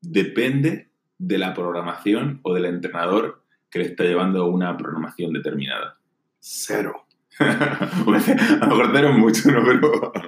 depende 0.00 0.88
de 1.16 1.38
la 1.38 1.54
programación 1.54 2.40
o 2.42 2.54
del 2.54 2.64
entrenador 2.64 3.45
que 3.70 3.78
le 3.78 3.86
está 3.86 4.04
llevando 4.04 4.46
una 4.46 4.76
programación 4.76 5.32
determinada? 5.32 5.98
Cero. 6.38 7.06
a 7.38 8.66
lo 8.66 8.76
mejor 8.76 8.90
cero 8.94 9.12
mucho, 9.12 9.50
¿no? 9.50 9.64
Pero... 9.64 10.12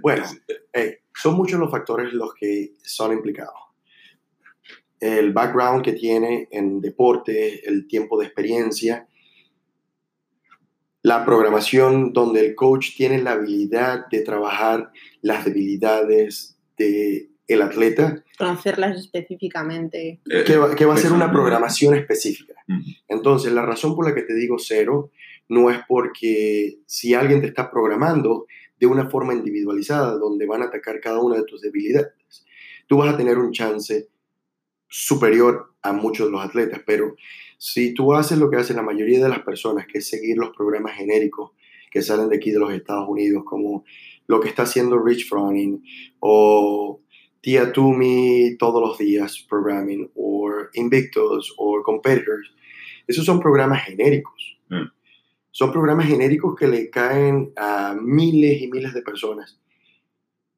Bueno, 0.00 0.24
son 1.12 1.34
muchos 1.34 1.58
los 1.58 1.70
factores 1.72 2.12
los 2.12 2.32
que 2.34 2.74
son 2.82 3.12
implicados. 3.12 3.54
El 5.00 5.32
background 5.32 5.82
que 5.82 5.92
tiene 5.92 6.48
en 6.52 6.80
deporte, 6.80 7.68
el 7.68 7.88
tiempo 7.88 8.18
de 8.18 8.26
experiencia, 8.26 9.08
la 11.02 11.24
programación 11.24 12.12
donde 12.12 12.46
el 12.46 12.54
coach 12.54 12.96
tiene 12.96 13.22
la 13.22 13.32
habilidad 13.32 14.06
de 14.08 14.20
trabajar 14.20 14.92
las 15.22 15.44
debilidades 15.44 16.58
del 16.76 17.30
el 17.48 17.62
atleta. 17.62 18.22
Conocerlas 18.36 18.96
específicamente. 18.96 20.20
Que 20.46 20.56
va, 20.56 20.74
que 20.74 20.84
va 20.84 20.94
a 20.94 20.98
ser 20.98 21.12
una 21.12 21.32
programación 21.32 21.94
específica. 21.94 22.54
Entonces, 23.08 23.52
la 23.52 23.64
razón 23.64 23.96
por 23.96 24.06
la 24.06 24.14
que 24.14 24.22
te 24.22 24.34
digo 24.34 24.58
cero 24.58 25.10
no 25.48 25.70
es 25.70 25.78
porque 25.88 26.78
si 26.86 27.14
alguien 27.14 27.40
te 27.40 27.46
está 27.46 27.70
programando 27.70 28.46
de 28.78 28.86
una 28.86 29.08
forma 29.08 29.32
individualizada, 29.32 30.18
donde 30.18 30.46
van 30.46 30.62
a 30.62 30.66
atacar 30.66 31.00
cada 31.00 31.20
una 31.20 31.36
de 31.36 31.44
tus 31.44 31.62
debilidades, 31.62 32.12
tú 32.86 32.98
vas 32.98 33.14
a 33.14 33.16
tener 33.16 33.38
un 33.38 33.50
chance 33.50 34.08
superior 34.88 35.72
a 35.82 35.92
muchos 35.92 36.26
de 36.26 36.32
los 36.32 36.44
atletas, 36.44 36.82
pero 36.86 37.16
si 37.56 37.92
tú 37.92 38.14
haces 38.14 38.38
lo 38.38 38.50
que 38.50 38.56
hacen 38.56 38.76
la 38.76 38.82
mayoría 38.82 39.22
de 39.22 39.28
las 39.28 39.40
personas, 39.40 39.86
que 39.86 39.98
es 39.98 40.08
seguir 40.08 40.36
los 40.36 40.50
programas 40.56 40.96
genéricos 40.96 41.52
que 41.90 42.02
salen 42.02 42.28
de 42.28 42.36
aquí 42.36 42.50
de 42.50 42.58
los 42.58 42.72
Estados 42.72 43.08
Unidos, 43.08 43.42
como 43.44 43.84
lo 44.26 44.40
que 44.40 44.48
está 44.48 44.62
haciendo 44.62 45.02
Rich 45.02 45.28
Froning 45.28 45.82
o 46.20 47.00
Tia 47.40 47.72
Tumi 47.72 48.56
todos 48.58 48.80
los 48.80 48.98
días 48.98 49.46
programming, 49.48 50.10
o 50.14 50.50
Invictus, 50.74 51.54
o 51.56 51.82
Competitors, 51.82 52.52
esos 53.06 53.24
son 53.24 53.40
programas 53.40 53.84
genéricos. 53.84 54.58
Mm. 54.68 54.90
Son 55.50 55.72
programas 55.72 56.06
genéricos 56.06 56.54
que 56.54 56.68
le 56.68 56.90
caen 56.90 57.52
a 57.56 57.96
miles 58.00 58.60
y 58.60 58.68
miles 58.68 58.92
de 58.94 59.02
personas. 59.02 59.58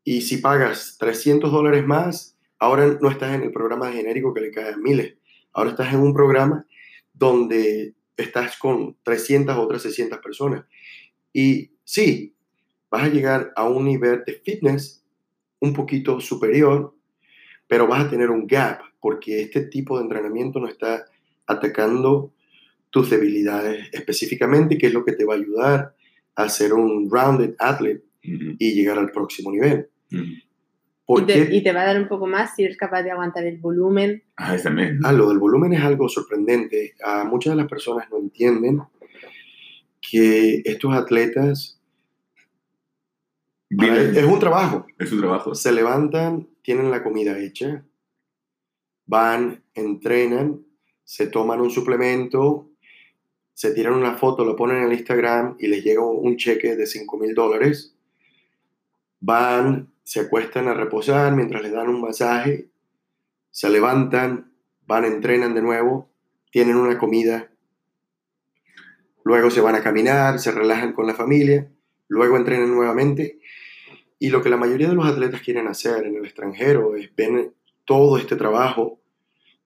Y 0.05 0.23
si 0.23 0.39
pagas 0.39 0.97
300 0.99 1.51
dólares 1.53 1.87
más, 1.87 2.37
ahora 2.59 2.99
no 3.01 3.11
estás 3.11 3.35
en 3.35 3.43
el 3.43 3.53
programa 3.53 3.93
genérico 3.93 4.35
que 4.35 4.41
le 4.41 4.51
cae 4.51 4.73
a 4.73 4.77
miles. 4.77 5.15
Ahora 5.53 5.71
estás 5.71 5.93
en 5.95 6.01
un 6.01 6.13
programa 6.13 6.67
donde 7.13 7.95
estás 8.17 8.59
con 8.59 8.97
300 9.03 9.57
o 9.57 9.63
otras 9.63 9.83
600 9.83 10.19
personas. 10.19 10.65
Y 11.33 11.71
sí, 11.85 12.35
vas 12.91 13.05
a 13.05 13.09
llegar 13.09 13.53
a 13.57 13.69
un 13.69 13.85
nivel 13.85 14.23
de 14.27 14.35
fitness 14.45 15.00
un 15.61 15.73
poquito 15.73 16.21
superior, 16.21 16.95
pero 17.67 17.87
vas 17.87 18.05
a 18.05 18.11
tener 18.11 18.31
un 18.31 18.47
gap 18.47 18.81
porque 19.01 19.43
este 19.43 19.63
tipo 19.63 19.97
de 19.97 20.05
entrenamiento 20.05 20.61
no 20.61 20.69
está 20.69 21.05
atacando 21.47 22.33
tus 22.91 23.11
debilidades 23.11 23.89
específicamente, 23.93 24.77
que 24.77 24.89
es 24.89 24.93
lo 24.93 25.05
que 25.05 25.13
te 25.13 25.25
va 25.25 25.35
a 25.35 25.39
ayudar 25.39 25.95
a 26.35 26.49
ser 26.49 26.73
un 26.73 27.09
rounded 27.11 27.55
athlete 27.59 28.05
y 28.23 28.75
llegar 28.75 28.99
al 28.99 29.11
próximo 29.11 29.51
nivel. 29.51 29.89
y, 30.11 31.23
te, 31.23 31.57
y, 31.57 31.63
te, 31.63 31.73
va 31.73 31.83
a 31.83 31.87
dar 31.87 32.01
un 32.01 32.09
poco 32.09 32.27
más 32.27 32.55
si 32.55 32.65
eres 32.65 32.77
capaz 32.77 33.03
de 33.03 33.11
aguantar 33.11 33.45
el 33.45 33.59
volumen. 33.59 34.23
Ah, 34.37 34.57
también. 34.63 35.01
Ah, 35.05 35.13
lo 35.13 35.29
del 35.29 35.39
volumen 35.39 35.73
es 35.73 35.83
algo 35.83 36.09
sorprendente. 36.09 36.95
Muchas 37.27 37.53
de 37.53 37.57
las 37.57 37.69
personas 37.69 38.09
no 38.11 38.19
entienden 38.19 38.81
que 40.01 40.63
estos 40.65 40.95
atletas 40.95 41.80
es 43.71 44.25
un 44.25 44.39
trabajo. 44.39 44.87
Es 44.99 45.13
un 45.13 45.21
trabajo. 45.21 45.55
Se 45.55 45.73
levantan, 45.73 46.49
tienen 46.63 46.91
la 46.91 47.03
comida 47.03 47.39
hecha, 47.39 47.85
van, 49.07 49.65
entrenan, 49.75 50.65
se 51.05 51.27
toman 51.27 51.61
un 51.61 51.71
suplemento, 51.71 52.71
se 53.53 53.73
tiran 53.73 53.95
una 53.95 54.17
foto, 54.17 54.45
lo 54.45 54.57
ponen 54.57 54.79
en 54.79 54.85
el 54.85 54.93
Instagram 54.93 55.57
y 55.59 55.67
les 55.67 55.85
llega 55.85 56.03
un 56.03 56.37
cheque 56.37 56.77
de 56.77 56.87
5 56.87 57.19
mil 57.19 57.35
dólares. 57.35 57.95
Van, 59.21 59.93
se 60.03 60.21
acuestan 60.21 60.69
a 60.69 60.75
reposar 60.75 61.35
mientras 61.35 61.63
les 61.63 61.73
dan 61.73 61.89
un 61.89 62.01
masaje, 62.01 62.71
se 63.51 63.69
levantan, 63.69 64.53
van, 64.87 65.05
entrenan 65.05 65.55
de 65.55 65.63
nuevo, 65.63 66.09
tienen 66.51 66.77
una 66.77 66.97
comida, 66.99 67.51
luego 69.25 69.51
se 69.51 69.61
van 69.61 69.75
a 69.75 69.83
caminar, 69.83 70.39
se 70.39 70.53
relajan 70.53 70.93
con 70.93 71.07
la 71.07 71.15
familia, 71.15 71.69
luego 72.09 72.37
entrenan 72.37 72.71
nuevamente. 72.71 73.40
Y 74.23 74.29
lo 74.29 74.43
que 74.43 74.51
la 74.51 74.59
mayoría 74.59 74.89
de 74.89 74.95
los 74.95 75.07
atletas 75.07 75.41
quieren 75.41 75.67
hacer 75.67 76.07
en 76.07 76.15
el 76.15 76.27
extranjero 76.27 76.95
es 76.95 77.11
ver 77.17 77.53
todo 77.87 78.19
este 78.19 78.37
trabajo 78.37 79.01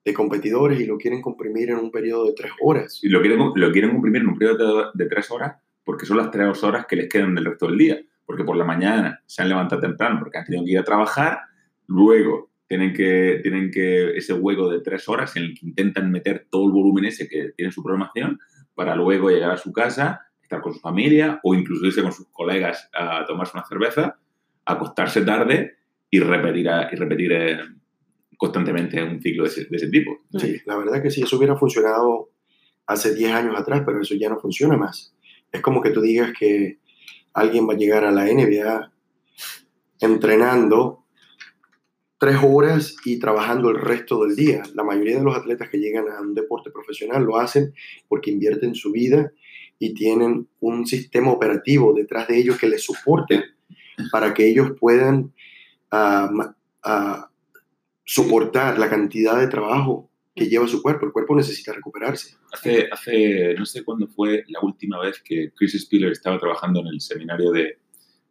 de 0.05 0.13
competidores 0.13 0.79
y 0.79 0.85
lo 0.85 0.97
quieren 0.97 1.21
comprimir 1.21 1.71
en 1.71 1.75
un 1.75 1.91
periodo 1.91 2.27
de 2.27 2.33
tres 2.33 2.53
horas. 2.61 2.99
Y 3.03 3.09
lo 3.09 3.19
quieren, 3.19 3.39
lo 3.53 3.71
quieren 3.73 3.91
comprimir 3.91 4.21
en 4.21 4.29
un 4.29 4.37
periodo 4.37 4.91
de, 4.93 5.05
tres 5.07 5.29
horas 5.29 5.57
porque 5.83 6.05
son 6.05 6.17
las 6.17 6.31
tres 6.31 6.63
horas 6.63 6.85
que 6.87 6.95
les 6.95 7.09
quedan 7.09 7.35
del 7.35 7.45
resto 7.45 7.67
del 7.67 7.77
día. 7.77 7.99
porque 8.25 8.45
por 8.45 8.55
la 8.55 8.63
mañana 8.63 9.21
se 9.25 9.41
han 9.41 9.49
levantado 9.49 9.81
temprano 9.81 10.19
porque 10.19 10.37
han 10.37 10.45
tenido 10.45 10.63
que 10.63 10.71
ir 10.71 10.79
a 10.79 10.83
trabajar, 10.83 11.39
luego 11.87 12.49
tienen 12.67 12.93
que, 12.93 13.41
tienen 13.43 13.69
que 13.69 14.17
ese 14.17 14.33
hueco 14.33 14.69
de 14.69 14.79
tres 14.79 15.07
horas 15.09 15.35
en 15.35 15.43
el 15.43 15.53
que 15.53 15.65
intentan 15.65 16.09
meter 16.11 16.47
todo 16.49 16.65
el 16.65 16.71
volumen 16.71 17.05
ese 17.05 17.27
que 17.27 17.51
tiene 17.57 17.73
su 17.73 17.83
programación 17.83 18.39
para 18.73 18.95
luego 18.95 19.29
llegar 19.29 19.51
a 19.51 19.57
su 19.57 19.73
casa, 19.73 20.21
estar 20.41 20.61
con 20.61 20.73
su 20.73 20.79
familia 20.79 21.41
o 21.43 21.53
incluso 21.53 21.85
irse 21.85 22.01
con 22.01 22.13
sus 22.13 22.27
colegas 22.29 22.89
a 22.93 23.25
tomarse 23.25 23.57
una 23.57 23.65
cerveza, 23.67 24.17
acostarse 24.65 25.21
tarde 25.21 25.77
y 26.09 26.19
repetir, 26.19 26.69
y 26.91 26.95
repetir 26.95 27.31
eh, 27.33 27.57
constantemente 28.37 29.01
un 29.03 29.21
ciclo 29.21 29.43
de 29.43 29.49
ese, 29.49 29.89
tipo. 29.89 30.19
Sí, 30.37 30.57
la 30.65 30.77
verdad 30.77 31.01
que 31.01 31.11
sí, 31.11 31.21
eso 31.23 31.37
hubiera 31.37 31.55
funcionado 31.55 32.31
hace 32.87 33.15
10 33.15 33.31
años 33.31 33.59
atrás, 33.59 33.83
pero 33.85 34.01
eso 34.01 34.15
ya 34.15 34.29
no 34.29 34.39
funciona 34.39 34.77
más. 34.77 35.13
Es 35.51 35.61
como 35.61 35.81
que 35.81 35.91
tú 35.91 36.01
digas 36.01 36.33
que 36.37 36.79
alguien 37.33 37.67
va 37.67 37.73
a 37.73 37.77
llegar 37.77 38.05
a 38.05 38.11
la 38.11 38.25
NBA 38.25 38.91
entrenando 39.99 41.05
tres 42.17 42.37
horas 42.43 42.95
y 43.05 43.19
trabajando 43.19 43.69
el 43.69 43.79
resto 43.79 44.25
del 44.25 44.35
día. 44.35 44.63
La 44.73 44.83
mayoría 44.83 45.17
de 45.17 45.23
los 45.23 45.35
atletas 45.35 45.69
que 45.69 45.77
llegan 45.77 46.05
a 46.09 46.21
un 46.21 46.33
deporte 46.33 46.71
profesional 46.71 47.23
lo 47.23 47.37
hacen 47.37 47.73
porque 48.07 48.31
invierten 48.31 48.73
su 48.75 48.91
vida 48.91 49.31
y 49.77 49.93
tienen 49.93 50.47
un 50.59 50.85
sistema 50.85 51.31
operativo 51.31 51.93
detrás 51.93 52.27
de 52.27 52.37
ellos 52.37 52.57
que 52.57 52.69
les 52.69 52.83
soporte 52.83 53.43
para 54.11 54.33
que 54.33 54.47
ellos 54.47 54.71
puedan 54.79 55.33
ah, 55.91 56.55
ah, 56.83 57.29
soportar 58.03 58.77
la 58.77 58.89
cantidad 58.89 59.39
de 59.39 59.47
trabajo 59.47 60.09
que 60.35 60.47
lleva 60.47 60.67
su 60.67 60.81
cuerpo. 60.81 61.05
El 61.05 61.11
cuerpo 61.11 61.35
necesita 61.35 61.73
recuperarse. 61.73 62.35
Hace, 62.51 62.87
hace 62.91 63.55
no 63.57 63.65
sé 63.65 63.83
cuándo 63.83 64.07
fue 64.07 64.43
la 64.47 64.59
última 64.61 64.99
vez 64.99 65.21
que 65.23 65.51
Chris 65.55 65.79
Spiller 65.81 66.11
estaba 66.11 66.37
trabajando 66.39 66.81
en 66.81 66.87
el 66.87 67.01
seminario 67.01 67.51
de, 67.51 67.79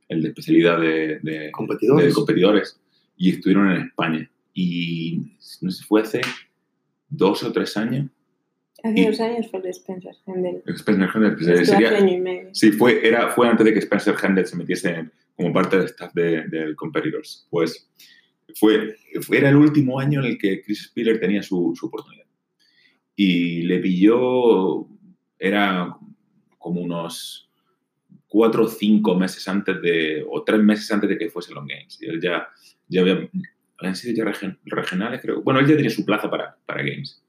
el 0.09 0.23
de 0.23 0.29
especialidad 0.29 0.79
de, 0.81 1.51
competidores. 1.53 2.07
de 2.07 2.13
competidores 2.13 2.81
y 3.17 3.31
estuvieron 3.31 3.71
en 3.71 3.83
España. 3.83 4.31
Y 4.53 5.37
no 5.61 5.71
sé 5.71 5.79
si 5.79 5.85
fue 5.85 6.03
hace 6.03 6.21
dos 7.09 7.43
o 7.43 7.53
tres 7.53 7.77
años. 7.77 8.11
Hace 8.85 9.07
dos 9.07 9.21
años 9.21 9.51
fue 9.51 9.61
el 9.61 9.67
Spencer 9.67 10.15
Hendel. 10.27 10.63
Spencer 10.67 11.09
Hendel. 11.15 11.35
Pues, 11.37 11.69
sería, 11.69 11.97
año 11.97 12.15
y 12.15 12.21
medio. 12.21 12.55
Sí, 12.55 12.71
fue, 12.71 13.07
era, 13.07 13.31
fue 13.31 13.49
antes 13.49 13.65
de 13.65 13.73
que 13.73 13.79
Spencer 13.81 14.15
Hendel 14.23 14.47
se 14.47 14.57
metiese 14.57 15.11
como 15.37 15.53
parte 15.53 15.77
del 15.77 15.87
staff 15.87 16.13
de, 16.15 16.47
de 16.49 16.75
Competitors. 16.77 17.49
Pues 17.51 17.91
fue, 18.55 18.95
era 19.33 19.49
el 19.49 19.57
último 19.57 19.99
año 19.99 20.21
en 20.21 20.27
el 20.27 20.39
que 20.39 20.63
Chris 20.63 20.85
Spiller 20.85 21.19
tenía 21.19 21.43
su, 21.43 21.73
su 21.75 21.87
oportunidad. 21.87 22.27
Y 23.17 23.63
le 23.63 23.79
pilló, 23.79 24.87
era 25.39 25.97
como 26.59 26.81
unos 26.81 27.51
cuatro 28.29 28.65
o 28.65 28.69
cinco 28.69 29.15
meses 29.15 29.49
antes 29.49 29.81
de, 29.81 30.25
o 30.29 30.43
tres 30.45 30.61
meses 30.61 30.91
antes 30.93 31.09
de 31.09 31.19
que 31.19 31.31
fuese 31.31 31.55
Long 31.55 31.69
Games. 31.69 31.99
Y 32.01 32.07
él 32.07 32.21
ya 32.21 32.49
ya 32.89 33.01
había, 33.01 33.29
habían 33.79 33.97
sido 33.97 34.15
ya 34.15 34.33
regionales, 34.65 35.21
creo. 35.21 35.43
Bueno, 35.43 35.61
él 35.61 35.67
ya 35.67 35.77
tenía 35.77 35.91
su 35.91 36.05
plaza 36.05 36.31
para, 36.31 36.57
para 36.67 36.83
Games. 36.83 37.23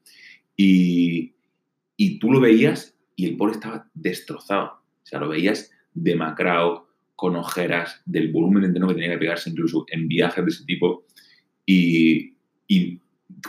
Y, 0.56 1.34
y 1.96 2.18
tú 2.18 2.32
lo 2.32 2.40
veías 2.40 2.96
y 3.14 3.26
el 3.26 3.36
pobre 3.36 3.54
estaba 3.54 3.88
destrozado. 3.94 4.66
O 5.02 5.06
sea, 5.06 5.20
lo 5.20 5.28
veías 5.28 5.70
demacrado, 5.94 6.86
con 7.14 7.34
ojeras, 7.36 8.02
del 8.04 8.30
volumen 8.30 8.64
entero 8.64 8.88
que 8.88 8.94
tenía 8.94 9.12
que 9.12 9.18
pegarse 9.18 9.48
incluso 9.48 9.86
en 9.88 10.06
viajes 10.06 10.44
de 10.44 10.50
ese 10.50 10.64
tipo. 10.64 11.06
Y, 11.64 12.34
y 12.68 13.00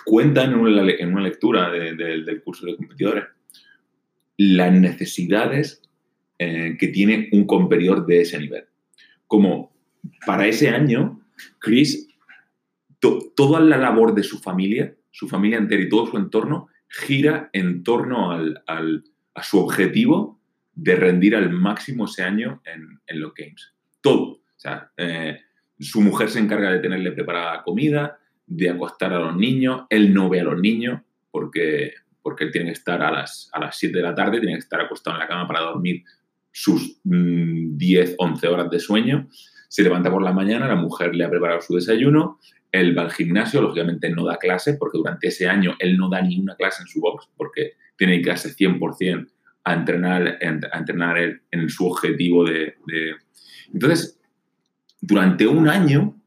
cuentan 0.05 0.53
en 0.53 0.59
una, 0.59 0.91
en 0.91 1.11
una 1.11 1.21
lectura 1.21 1.69
del 1.71 2.41
curso 2.43 2.65
de 2.65 2.77
competidores 2.77 3.25
las 4.37 4.71
necesidades 4.71 5.81
eh, 6.39 6.77
que 6.79 6.87
tiene 6.89 7.29
un 7.31 7.45
competidor 7.45 8.05
de 8.05 8.21
ese 8.21 8.39
nivel. 8.39 8.65
Como 9.25 9.75
para 10.25 10.47
ese 10.47 10.69
año 10.69 11.19
Chris, 11.59 12.07
toda 13.35 13.59
la 13.59 13.77
labor 13.77 14.13
de 14.13 14.23
su 14.23 14.39
familia, 14.39 14.95
su 15.11 15.27
familia 15.27 15.57
entera 15.57 15.81
y 15.81 15.89
todo 15.89 16.07
su 16.07 16.17
entorno 16.17 16.67
gira 16.87 17.49
en 17.53 17.83
torno 17.83 18.31
a 18.31 19.43
su 19.43 19.59
objetivo 19.59 20.39
de 20.73 20.95
rendir 20.95 21.35
al 21.35 21.51
máximo 21.51 22.05
ese 22.05 22.23
año 22.23 22.61
en, 22.65 23.19
los 23.19 23.33
Games. 23.33 23.73
Todo. 24.01 24.23
O 24.23 24.59
sea, 24.59 24.91
eh, 24.97 25.39
su 25.79 26.01
mujer 26.01 26.29
se 26.29 26.39
encarga 26.39 26.71
de 26.71 26.79
tenerle 26.79 27.11
preparada 27.11 27.63
comida, 27.63 28.19
de 28.45 28.69
acostar 28.69 29.13
a 29.13 29.19
los 29.19 29.35
niños, 29.35 29.83
él 29.89 30.13
no 30.13 30.29
ve 30.29 30.41
a 30.41 30.45
los 30.45 30.59
niños 30.59 31.01
porque, 31.31 31.93
porque 32.21 32.47
tiene 32.47 32.67
que 32.67 32.73
estar 32.73 33.01
a 33.01 33.11
las, 33.11 33.49
a 33.53 33.59
las 33.59 33.77
7 33.77 33.97
de 33.97 34.03
la 34.03 34.15
tarde, 34.15 34.39
tiene 34.39 34.55
que 34.55 34.59
estar 34.59 34.81
acostado 34.81 35.17
en 35.17 35.21
la 35.21 35.27
cama 35.27 35.47
para 35.47 35.61
dormir 35.61 36.03
sus 36.51 36.99
10, 37.03 38.11
mm, 38.11 38.15
11 38.17 38.47
horas 38.47 38.69
de 38.69 38.79
sueño 38.79 39.27
se 39.67 39.83
levanta 39.83 40.11
por 40.11 40.23
la 40.23 40.33
mañana, 40.33 40.67
la 40.67 40.75
mujer 40.75 41.15
le 41.15 41.23
ha 41.23 41.29
preparado 41.29 41.61
su 41.61 41.75
desayuno, 41.75 42.39
él 42.79 42.97
va 42.97 43.03
al 43.03 43.11
gimnasio, 43.11 43.61
lógicamente 43.61 44.09
no 44.09 44.25
da 44.25 44.37
clase, 44.37 44.75
porque 44.75 44.97
durante 44.97 45.27
ese 45.27 45.47
año 45.47 45.75
él 45.79 45.97
no 45.97 46.09
da 46.09 46.21
ni 46.21 46.39
una 46.39 46.55
clase 46.55 46.83
en 46.83 46.87
su 46.87 46.99
box, 46.99 47.29
porque 47.35 47.73
tiene 47.97 48.17
que 48.17 48.23
quedarse 48.23 48.55
100% 48.55 49.27
a 49.63 49.73
entrenar, 49.73 50.39
a 50.41 50.77
entrenar 50.77 51.41
en 51.51 51.69
su 51.69 51.85
objetivo 51.85 52.45
de, 52.45 52.75
Entonces, 53.73 54.19
durante 55.01 55.45
un 55.45 55.67
año, 55.67 56.21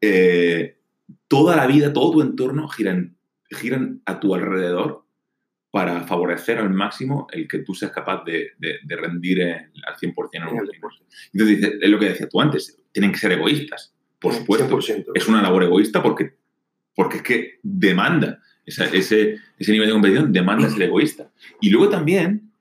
eh, 0.00 0.78
toda 1.28 1.56
la 1.56 1.66
vida, 1.66 1.92
todo 1.92 2.12
tu 2.12 2.22
entorno 2.22 2.68
giran, 2.68 3.16
giran 3.50 4.02
a 4.06 4.20
tu 4.20 4.34
alrededor 4.34 5.04
para 5.70 6.02
favorecer 6.02 6.58
al 6.58 6.70
máximo 6.70 7.26
el 7.32 7.46
que 7.46 7.60
tú 7.60 7.74
seas 7.74 7.92
capaz 7.92 8.24
de, 8.24 8.52
rendir 8.88 9.42
al 9.42 9.96
100% 9.96 10.28
en 10.32 10.42
un. 10.44 10.68
Entonces, 11.32 11.78
es 11.80 11.90
lo 11.90 11.98
que 11.98 12.08
decías 12.08 12.28
tú 12.28 12.40
antes, 12.40 12.80
tienen 12.92 13.12
que 13.12 13.18
ser 13.18 13.32
egoístas, 13.32 13.94
por 14.20 14.34
supuesto. 14.34 14.78
Es 15.14 15.28
una 15.28 15.42
labor 15.42 15.64
egoísta 15.64 16.02
porque, 16.02 16.34
porque 16.94 17.18
es 17.18 17.22
que 17.22 17.58
demanda, 17.62 18.40
ese, 18.66 18.84
ese, 18.96 19.72
nivel 19.72 19.88
de 19.88 19.92
competición 19.92 20.32
demanda 20.32 20.68
ser 20.68 20.82
egoísta. 20.82 21.30
Y 21.60 21.70
luego 21.70 21.88
también 21.88 22.52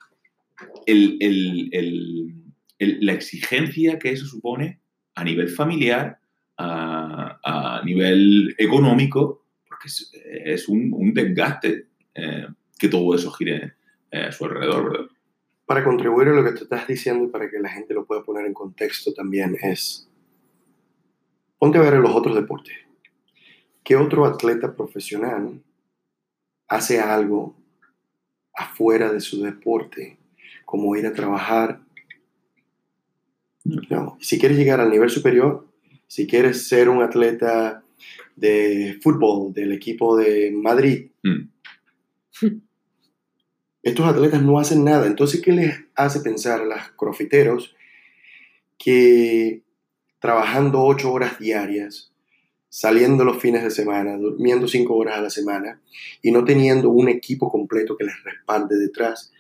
la 2.78 3.14
exigencia 3.14 4.00
que 4.00 4.12
eso 4.12 4.26
supone 4.26 4.80
a 5.16 5.24
nivel 5.24 5.50
familiar, 5.50 6.20
a, 6.58 7.82
nivel 7.86 8.56
económico, 8.58 9.46
porque 9.68 9.90
es, 10.46 10.68
un, 10.68 11.14
desgaste. 11.14 11.88
Eh, 12.16 12.48
que 12.80 12.88
todo 12.88 13.14
eso 13.14 13.30
gire 13.32 13.74
eh, 14.10 14.24
a 14.24 14.32
su 14.32 14.46
alrededor, 14.46 14.92
¿verdad? 14.92 15.06
Para 15.66 15.84
contribuir 15.84 16.30
a 16.30 16.32
lo 16.34 16.44
que 16.44 16.54
tú 16.54 16.64
estás 16.64 16.88
diciendo 16.88 17.26
y 17.26 17.28
para 17.28 17.50
que 17.52 17.60
la 17.60 17.70
gente 17.70 17.94
lo 17.94 18.06
pueda 18.06 18.24
poner 18.24 18.46
en 18.48 18.54
contexto 18.54 19.14
también 19.14 19.56
es, 19.62 20.09
ponte 21.60 21.78
a 21.78 21.82
ver 21.82 21.94
en 21.94 22.02
los 22.02 22.16
otros 22.16 22.36
deportes. 22.36 22.76
¿Qué 23.84 23.96
otro 23.96 24.26
atleta 24.26 24.76
profesional 24.76 25.62
hace 26.68 27.00
algo 27.00 27.56
afuera 28.56 29.12
de 29.12 29.22
su 29.22 29.44
deporte, 29.44 30.18
como 30.66 30.96
ir 30.96 31.06
a 31.06 31.14
trabajar? 31.14 31.82
No. 33.64 34.18
Si 34.20 34.40
quieres 34.40 34.58
llegar 34.58 34.80
al 34.80 34.90
nivel 34.90 35.10
superior, 35.10 35.68
si 36.08 36.26
quieres 36.26 36.68
ser 36.68 36.90
un 36.90 37.04
atleta 37.04 37.84
de 38.36 38.98
fútbol 39.02 39.54
del 39.54 39.72
equipo 39.74 40.18
de 40.18 40.52
Madrid, 40.52 41.10
mm. 41.24 41.50
Estos 43.82 44.06
atletas 44.06 44.42
no 44.42 44.60
hacen 44.60 44.84
nada. 44.84 45.08
Entonces, 45.08 45.42
¿qué 45.42 45.52
les 45.52 45.80
hace 45.96 46.20
pensar 46.20 46.62
a 46.62 46.66
los 46.66 46.90
crofiteros 46.98 47.76
que 48.78 49.62
trabajando 50.20 50.84
ocho 50.84 51.12
horas 51.12 51.40
diarias, 51.40 52.12
saliendo 52.70 53.24
los 53.24 53.38
fines 53.38 53.64
de 53.64 53.72
semana, 53.72 54.18
durmiendo 54.18 54.68
cinco 54.68 54.96
horas 54.96 55.18
a 55.18 55.22
la 55.22 55.30
semana 55.30 55.82
y 56.22 56.32
no 56.32 56.46
teniendo 56.46 56.90
un 56.90 57.10
equipo 57.10 57.50
completo 57.50 57.98
que 57.98 58.06
les 58.06 58.24
respalde 58.24 58.78
detrás, 58.78 59.32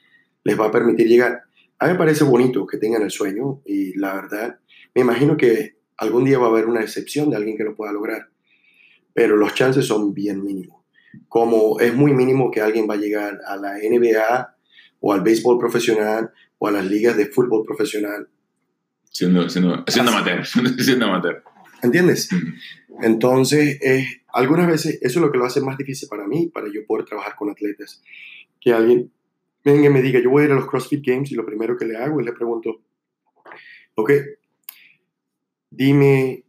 les 0.43 0.59
va 0.59 0.67
a 0.67 0.71
permitir 0.71 1.07
llegar? 1.07 1.43
A 1.77 1.85
mí 1.85 1.93
me 1.93 1.99
parece 1.99 2.23
bonito 2.23 2.65
que 2.65 2.77
tengan 2.77 3.03
el 3.03 3.11
sueño 3.11 3.61
y 3.65 3.97
la 3.97 4.13
verdad, 4.13 4.59
me 4.95 5.01
imagino 5.01 5.37
que 5.37 5.77
algún 5.97 6.25
día 6.25 6.39
va 6.39 6.47
a 6.47 6.49
haber 6.49 6.65
una 6.65 6.81
excepción 6.81 7.29
de 7.29 7.37
alguien 7.37 7.57
que 7.57 7.63
lo 7.63 7.75
pueda 7.75 7.91
lograr, 7.91 8.29
pero 9.13 9.37
los 9.37 9.53
chances 9.53 9.85
son 9.85 10.13
bien 10.13 10.43
mínimos 10.43 10.79
como 11.27 11.79
es 11.79 11.93
muy 11.93 12.13
mínimo 12.13 12.51
que 12.51 12.61
alguien 12.61 12.87
va 12.89 12.95
a 12.95 12.97
llegar 12.97 13.39
a 13.45 13.55
la 13.55 13.77
NBA 13.77 14.55
o 15.01 15.13
al 15.13 15.21
béisbol 15.21 15.59
profesional 15.59 16.31
o 16.57 16.67
a 16.67 16.71
las 16.71 16.85
ligas 16.85 17.17
de 17.17 17.27
fútbol 17.27 17.63
profesional. 17.65 18.27
Siendo, 19.09 19.49
siendo, 19.49 19.83
siendo 19.87 20.11
amateur, 20.11 20.45
siendo 20.79 21.05
amateur. 21.05 21.43
¿Entiendes? 21.81 22.29
Entonces, 23.01 23.79
algunas 24.33 24.67
veces 24.67 24.99
eso 25.01 25.19
es 25.19 25.25
lo 25.25 25.31
que 25.31 25.37
lo 25.37 25.45
hace 25.45 25.61
más 25.61 25.77
difícil 25.77 26.09
para 26.09 26.27
mí, 26.27 26.47
para 26.47 26.67
yo 26.71 26.85
poder 26.85 27.05
trabajar 27.05 27.35
con 27.35 27.49
atletas. 27.49 28.01
Que 28.59 28.73
alguien 28.73 29.11
venga 29.63 29.87
y 29.87 29.89
me 29.89 30.01
diga, 30.01 30.19
yo 30.19 30.29
voy 30.29 30.43
a 30.43 30.45
ir 30.47 30.51
a 30.51 30.55
los 30.55 30.67
CrossFit 30.67 31.05
Games 31.05 31.31
y 31.31 31.35
lo 31.35 31.45
primero 31.45 31.77
que 31.77 31.85
le 31.85 31.97
hago 31.97 32.19
es 32.19 32.25
le 32.25 32.33
pregunto, 32.33 32.81
ok, 33.95 34.11
dime 35.69 36.43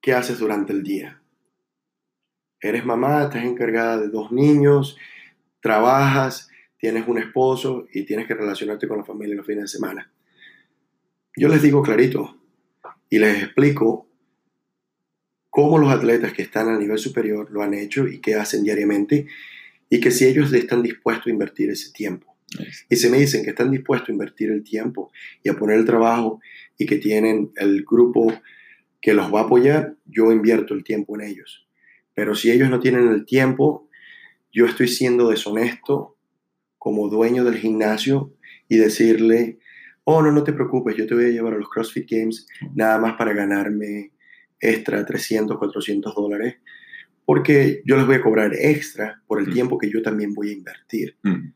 qué 0.00 0.12
haces 0.12 0.38
durante 0.38 0.72
el 0.72 0.82
día 0.82 1.20
eres 2.60 2.84
mamá, 2.84 3.24
estás 3.24 3.44
encargada 3.44 3.98
de 3.98 4.08
dos 4.08 4.32
niños, 4.32 4.96
trabajas, 5.60 6.50
tienes 6.78 7.06
un 7.06 7.18
esposo 7.18 7.86
y 7.92 8.04
tienes 8.04 8.26
que 8.26 8.34
relacionarte 8.34 8.88
con 8.88 8.98
la 8.98 9.04
familia 9.04 9.36
los 9.36 9.46
fines 9.46 9.64
de 9.64 9.68
semana. 9.68 10.10
Yo 11.38 11.48
les 11.48 11.62
digo 11.62 11.82
clarito 11.82 12.36
y 13.08 13.18
les 13.18 13.44
explico 13.44 14.08
cómo 15.48 15.78
los 15.78 15.90
atletas 15.90 16.32
que 16.32 16.42
están 16.42 16.68
al 16.68 16.80
nivel 16.80 16.98
superior 16.98 17.50
lo 17.50 17.62
han 17.62 17.74
hecho 17.74 18.08
y 18.08 18.20
qué 18.20 18.34
hacen 18.34 18.64
diariamente 18.64 19.26
y 19.88 20.00
que 20.00 20.10
si 20.10 20.26
ellos 20.26 20.52
están 20.52 20.82
dispuestos 20.82 21.28
a 21.28 21.30
invertir 21.30 21.70
ese 21.70 21.92
tiempo. 21.92 22.36
Y 22.88 22.96
si 22.96 23.08
me 23.08 23.18
dicen 23.18 23.44
que 23.44 23.50
están 23.50 23.70
dispuestos 23.70 24.08
a 24.08 24.12
invertir 24.12 24.50
el 24.50 24.64
tiempo 24.64 25.12
y 25.42 25.48
a 25.48 25.54
poner 25.54 25.78
el 25.78 25.84
trabajo 25.84 26.40
y 26.76 26.86
que 26.86 26.96
tienen 26.96 27.52
el 27.56 27.84
grupo 27.84 28.32
que 29.00 29.14
los 29.14 29.32
va 29.32 29.40
a 29.40 29.44
apoyar, 29.44 29.96
yo 30.06 30.32
invierto 30.32 30.74
el 30.74 30.82
tiempo 30.82 31.14
en 31.14 31.28
ellos. 31.28 31.68
Pero 32.14 32.34
si 32.34 32.50
ellos 32.50 32.68
no 32.68 32.80
tienen 32.80 33.06
el 33.08 33.24
tiempo, 33.26 33.88
yo 34.52 34.66
estoy 34.66 34.88
siendo 34.88 35.28
deshonesto 35.28 36.16
como 36.78 37.08
dueño 37.08 37.44
del 37.44 37.58
gimnasio 37.58 38.34
y 38.68 38.78
decirle, 38.78 39.58
oh, 40.10 40.22
no, 40.22 40.32
no 40.32 40.42
te 40.42 40.54
preocupes, 40.54 40.96
yo 40.96 41.06
te 41.06 41.14
voy 41.14 41.26
a 41.26 41.28
llevar 41.28 41.52
a 41.52 41.58
los 41.58 41.68
CrossFit 41.68 42.10
Games 42.10 42.46
nada 42.74 42.98
más 42.98 43.14
para 43.18 43.34
ganarme 43.34 44.12
extra 44.58 45.04
300, 45.04 45.58
400 45.58 46.14
dólares, 46.14 46.56
porque 47.26 47.82
yo 47.84 47.94
les 47.98 48.06
voy 48.06 48.14
a 48.16 48.22
cobrar 48.22 48.54
extra 48.54 49.22
por 49.26 49.38
el 49.38 49.48
Mm. 49.48 49.52
tiempo 49.52 49.76
que 49.76 49.90
yo 49.90 50.00
también 50.00 50.32
voy 50.32 50.48
a 50.48 50.52
invertir. 50.52 51.14
Mm. 51.22 51.52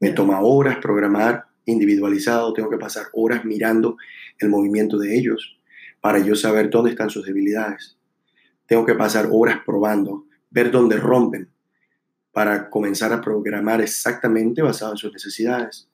Me 0.00 0.10
toma 0.10 0.40
horas 0.40 0.76
programar 0.82 1.46
individualizado, 1.64 2.52
tengo 2.52 2.68
que 2.68 2.76
pasar 2.76 3.06
horas 3.14 3.46
mirando 3.46 3.96
el 4.38 4.50
movimiento 4.50 4.98
de 4.98 5.16
ellos 5.16 5.58
para 6.02 6.18
yo 6.18 6.34
saber 6.36 6.68
dónde 6.68 6.90
están 6.90 7.08
sus 7.08 7.24
debilidades. 7.24 7.96
Tengo 8.66 8.84
que 8.84 8.96
pasar 8.96 9.28
horas 9.30 9.60
probando, 9.64 10.26
ver 10.50 10.70
dónde 10.70 10.98
rompen 10.98 11.48
para 12.32 12.68
comenzar 12.68 13.14
a 13.14 13.22
programar 13.22 13.80
exactamente 13.80 14.60
basado 14.60 14.92
en 14.92 14.98
sus 14.98 15.10
necesidades. 15.10 15.88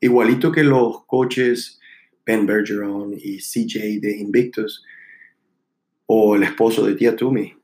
Igualito 0.00 0.52
que 0.52 0.62
los 0.62 1.04
coaches 1.06 1.80
Ben 2.24 2.46
Bergeron 2.46 3.14
y 3.16 3.38
CJ 3.38 4.00
de 4.00 4.18
Invictus 4.18 4.84
o 6.06 6.36
el 6.36 6.42
esposo 6.42 6.86
de 6.86 6.94
Tia 6.94 7.16
Toomey. 7.16 7.54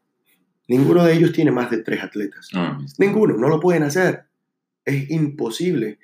Ninguno 0.68 1.04
de 1.04 1.14
ellos 1.14 1.32
tiene 1.32 1.50
más 1.50 1.70
de 1.70 1.78
tres 1.78 2.02
atletas. 2.02 2.48
Ah, 2.54 2.78
Ninguno, 2.98 3.36
no 3.36 3.48
lo 3.48 3.60
pueden 3.60 3.82
hacer. 3.82 4.24
Es 4.84 5.10
imposible 5.10 5.98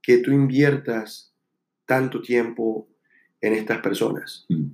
que 0.00 0.18
tú 0.18 0.32
inviertas 0.32 1.32
tanto 1.86 2.20
tiempo 2.20 2.88
en 3.40 3.54
estas 3.54 3.78
personas. 3.78 4.46
Mm. 4.48 4.66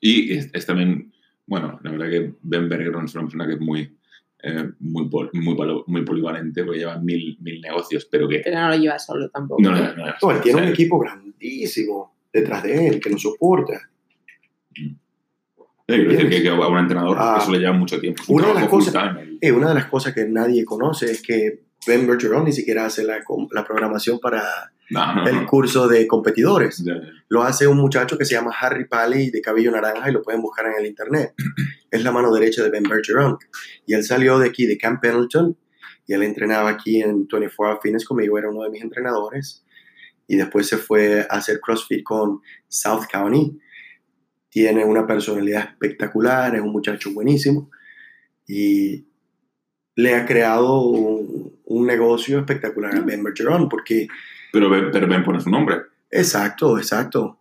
Y 0.00 0.34
es, 0.34 0.50
es 0.52 0.66
también, 0.66 1.12
bueno, 1.46 1.80
la 1.82 1.90
verdad 1.90 2.10
que 2.10 2.34
Ben 2.42 2.68
Bergeron 2.68 3.06
es 3.06 3.14
una 3.14 3.24
persona 3.24 3.46
que 3.46 3.54
es 3.54 3.60
muy, 3.60 3.96
eh, 4.42 4.70
muy, 4.80 5.08
pol- 5.08 5.30
muy, 5.34 5.56
muy 5.86 6.04
polivalente, 6.04 6.64
porque 6.64 6.80
lleva 6.80 6.98
mil, 6.98 7.36
mil 7.40 7.60
negocios, 7.60 8.06
pero 8.10 8.28
que... 8.28 8.40
Pero 8.40 8.58
no 8.60 8.68
lo 8.70 8.76
lleva 8.76 8.98
solo 8.98 9.28
tampoco. 9.30 9.62
No, 9.62 9.70
no, 9.70 9.94
no, 9.94 10.04
no, 10.20 10.30
él 10.32 10.40
tiene 10.42 10.56
o 10.56 10.58
un 10.58 10.64
sea, 10.64 10.72
equipo 10.72 10.98
grandísimo 10.98 12.14
detrás 12.32 12.62
de 12.64 12.88
él 12.88 13.00
que 13.00 13.10
lo 13.10 13.18
soporta. 13.18 13.88
eh, 14.74 14.94
quiero 15.86 16.10
decir 16.12 16.28
que, 16.30 16.42
que 16.42 16.48
a 16.48 16.54
un 16.68 16.78
entrenador 16.78 17.16
Ah. 17.20 17.38
eso 17.40 17.50
le 17.52 17.58
lleva 17.58 17.72
mucho 17.72 18.00
tiempo. 18.00 18.22
Un 18.28 18.40
Una 18.40 18.48
de 18.48 18.54
las 18.54 18.68
cosas- 18.68 19.16
Eh, 19.40 19.52
una 19.52 19.68
de 19.68 19.74
las 19.74 19.86
cosas 19.86 20.14
que 20.14 20.24
nadie 20.26 20.64
conoce 20.64 21.10
es 21.10 21.20
que 21.22 21.60
Ben 21.86 22.06
Bergeron 22.06 22.44
ni 22.44 22.52
siquiera 22.52 22.86
hace 22.86 23.04
la, 23.04 23.22
programación 23.66 24.18
para 24.20 24.72
No, 24.90 25.26
el 25.26 25.46
curso 25.46 25.88
de 25.88 26.06
competidores. 26.06 26.84
Lo 27.28 27.42
hace 27.42 27.66
un 27.66 27.78
muchacho 27.78 28.16
que 28.16 28.24
se 28.24 28.34
llama 28.34 28.54
Harry 28.60 28.86
Paley 28.86 29.30
de 29.30 29.40
cabello 29.40 29.70
naranja 29.70 30.10
y 30.10 30.12
lo 30.12 30.22
pueden 30.22 30.42
buscar 30.42 30.66
en 30.66 30.74
el 30.78 30.86
internet. 30.86 31.34
Es 31.90 32.04
la 32.04 32.12
mano 32.12 32.32
derecha 32.32 32.62
de 32.62 32.70
Ben 32.70 32.84
Bergeron. 32.84 33.38
Y 33.86 33.94
él 33.94 34.04
salió 34.04 34.38
de 34.38 34.48
aquí, 34.48 34.66
de 34.66 34.78
Camp 34.78 35.00
Pendleton, 35.00 35.56
y 36.06 36.14
él 36.14 36.22
entrenaba 36.22 36.70
aquí 36.70 37.00
en 37.00 37.26
24 37.28 37.50
Hour 37.58 37.80
Fitness 37.82 38.04
conmigo, 38.04 38.38
era 38.38 38.50
uno 38.50 38.62
de 38.62 38.70
mis 38.70 38.82
entrenadores. 38.82 39.64
Y 40.26 40.36
después 40.36 40.66
se 40.66 40.78
fue 40.78 41.20
a 41.20 41.36
hacer 41.36 41.60
CrossFit 41.60 42.02
con 42.02 42.40
South 42.68 43.06
County. 43.10 43.58
Tiene 44.48 44.84
una 44.84 45.06
personalidad 45.06 45.70
espectacular, 45.70 46.54
es 46.54 46.60
un 46.60 46.72
muchacho 46.72 47.12
buenísimo. 47.12 47.70
Y 48.46 49.06
le 49.94 50.14
ha 50.14 50.26
creado 50.26 50.80
un, 50.80 51.51
un 51.72 51.86
negocio 51.86 52.38
espectacular 52.38 52.94
a 52.94 53.00
Ben 53.00 53.22
Bergeron, 53.22 53.68
porque 53.68 54.08
Pero 54.52 54.68
Ben, 54.68 54.90
pero 54.92 55.06
Ben 55.06 55.24
pone 55.24 55.40
su 55.40 55.50
nombre. 55.50 55.76
Exacto, 56.10 56.78
exacto. 56.78 57.38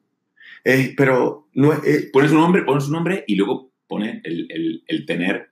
Eh, 0.63 0.93
pero 0.95 1.47
no 1.53 1.73
es, 1.73 1.84
eh, 1.86 2.09
Pone 2.11 2.29
su 2.29 2.36
nombre, 2.36 2.63
pone 2.63 2.82
su 2.82 2.91
nombre 2.91 3.23
y 3.27 3.36
luego 3.36 3.71
pone 3.88 4.21
el, 4.23 4.47
el, 4.49 4.84
el 4.88 5.05
tener 5.05 5.49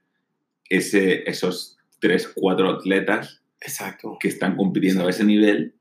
ese, 0.70 1.30
esos 1.30 1.78
tres, 2.00 2.32
cuatro 2.34 2.70
atletas 2.70 3.42
exacto. 3.60 4.18
que 4.20 4.30
están 4.30 4.56
compitiendo 4.56 5.08
a 5.08 5.10
ese 5.10 5.26
nivel 5.26 5.76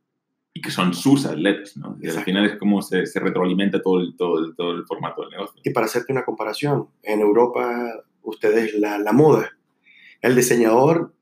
y 0.53 0.61
que 0.61 0.71
son 0.71 0.93
sus 0.95 1.25
atletas, 1.27 1.77
¿no? 1.77 1.97
Y 2.01 2.09
al 2.09 2.25
final 2.25 2.47
es 2.47 2.57
como 2.57 2.83
se, 2.83 3.07
se 3.07 3.21
retroalimenta 3.21 3.81
todo 3.81 4.01
el, 4.01 4.17
todo, 4.17 4.45
el, 4.45 4.57
todo 4.57 4.73
el 4.73 4.85
formato 4.87 5.23
del 5.23 5.31
negocio. 5.31 5.61
Y 5.63 5.71
para 5.71 5.87
hacerte 5.87 6.11
una 6.11 6.25
comparación, 6.25 6.89
en 7.03 7.21
Europa 7.21 8.03
ustedes 8.23 8.75
la, 8.75 8.99
la 8.99 9.13
moda. 9.13 9.57
El 10.21 10.35
diseñador 10.35 11.15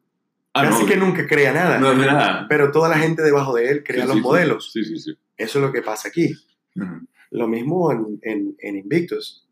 casi 0.63 0.83
no, 0.83 0.89
que 0.89 0.97
nunca 0.97 1.27
crea 1.27 1.53
nada, 1.53 1.79
no, 1.79 1.95
nada. 1.95 2.47
pero 2.49 2.71
toda 2.71 2.89
la 2.89 2.99
gente 2.99 3.23
debajo 3.23 3.55
de 3.55 3.71
él 3.71 3.85
crea 3.85 4.03
Sí, 4.03 4.09
los 4.09 4.17
sí, 4.17 4.23
modelos. 4.23 4.73
Sí, 4.73 4.85
sí, 4.85 4.99
sí. 4.99 5.19
Eso 5.37 5.59
es 5.59 5.65
lo 5.65 5.73
que 5.73 5.83
pasa 5.83 6.09
aquí. 6.09 6.35
Ujú. 6.75 7.07
Lo 7.31 7.49
mismo 7.49 7.93
en, 7.93 8.19
en, 8.23 8.57
en 8.59 8.77
Invictus. 8.77 9.47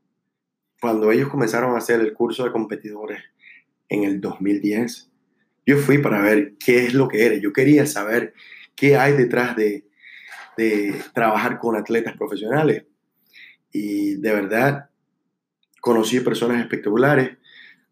Cuando 0.81 1.11
ellos 1.11 1.29
comenzaron 1.29 1.75
a 1.75 1.79
hacer 1.79 2.01
el 2.01 2.13
curso 2.13 2.45
de 2.45 2.53
competidores 2.53 3.23
en 3.89 4.05
el 4.05 4.21
2010, 4.21 5.11
yo 5.67 5.79
fui 5.79 5.99
para 5.99 6.21
ver 6.21 6.55
qué 6.59 6.85
es 6.87 6.95
lo 6.95 7.09
que 7.09 7.25
era. 7.25 7.37
Yo 7.37 7.53
quería 7.53 7.87
saber 7.87 8.35
qué 8.77 8.97
hay 8.97 9.15
detrás 9.15 9.57
de, 9.57 9.87
de 10.57 10.95
trabajar 11.15 11.59
con 11.59 11.77
atletas 11.77 12.17
profesionales. 12.17 12.85
Y 13.73 14.17
de 14.17 14.33
verdad, 14.33 14.91
conocí 15.81 16.21
personas 16.21 16.61
espectaculares, 16.61 17.37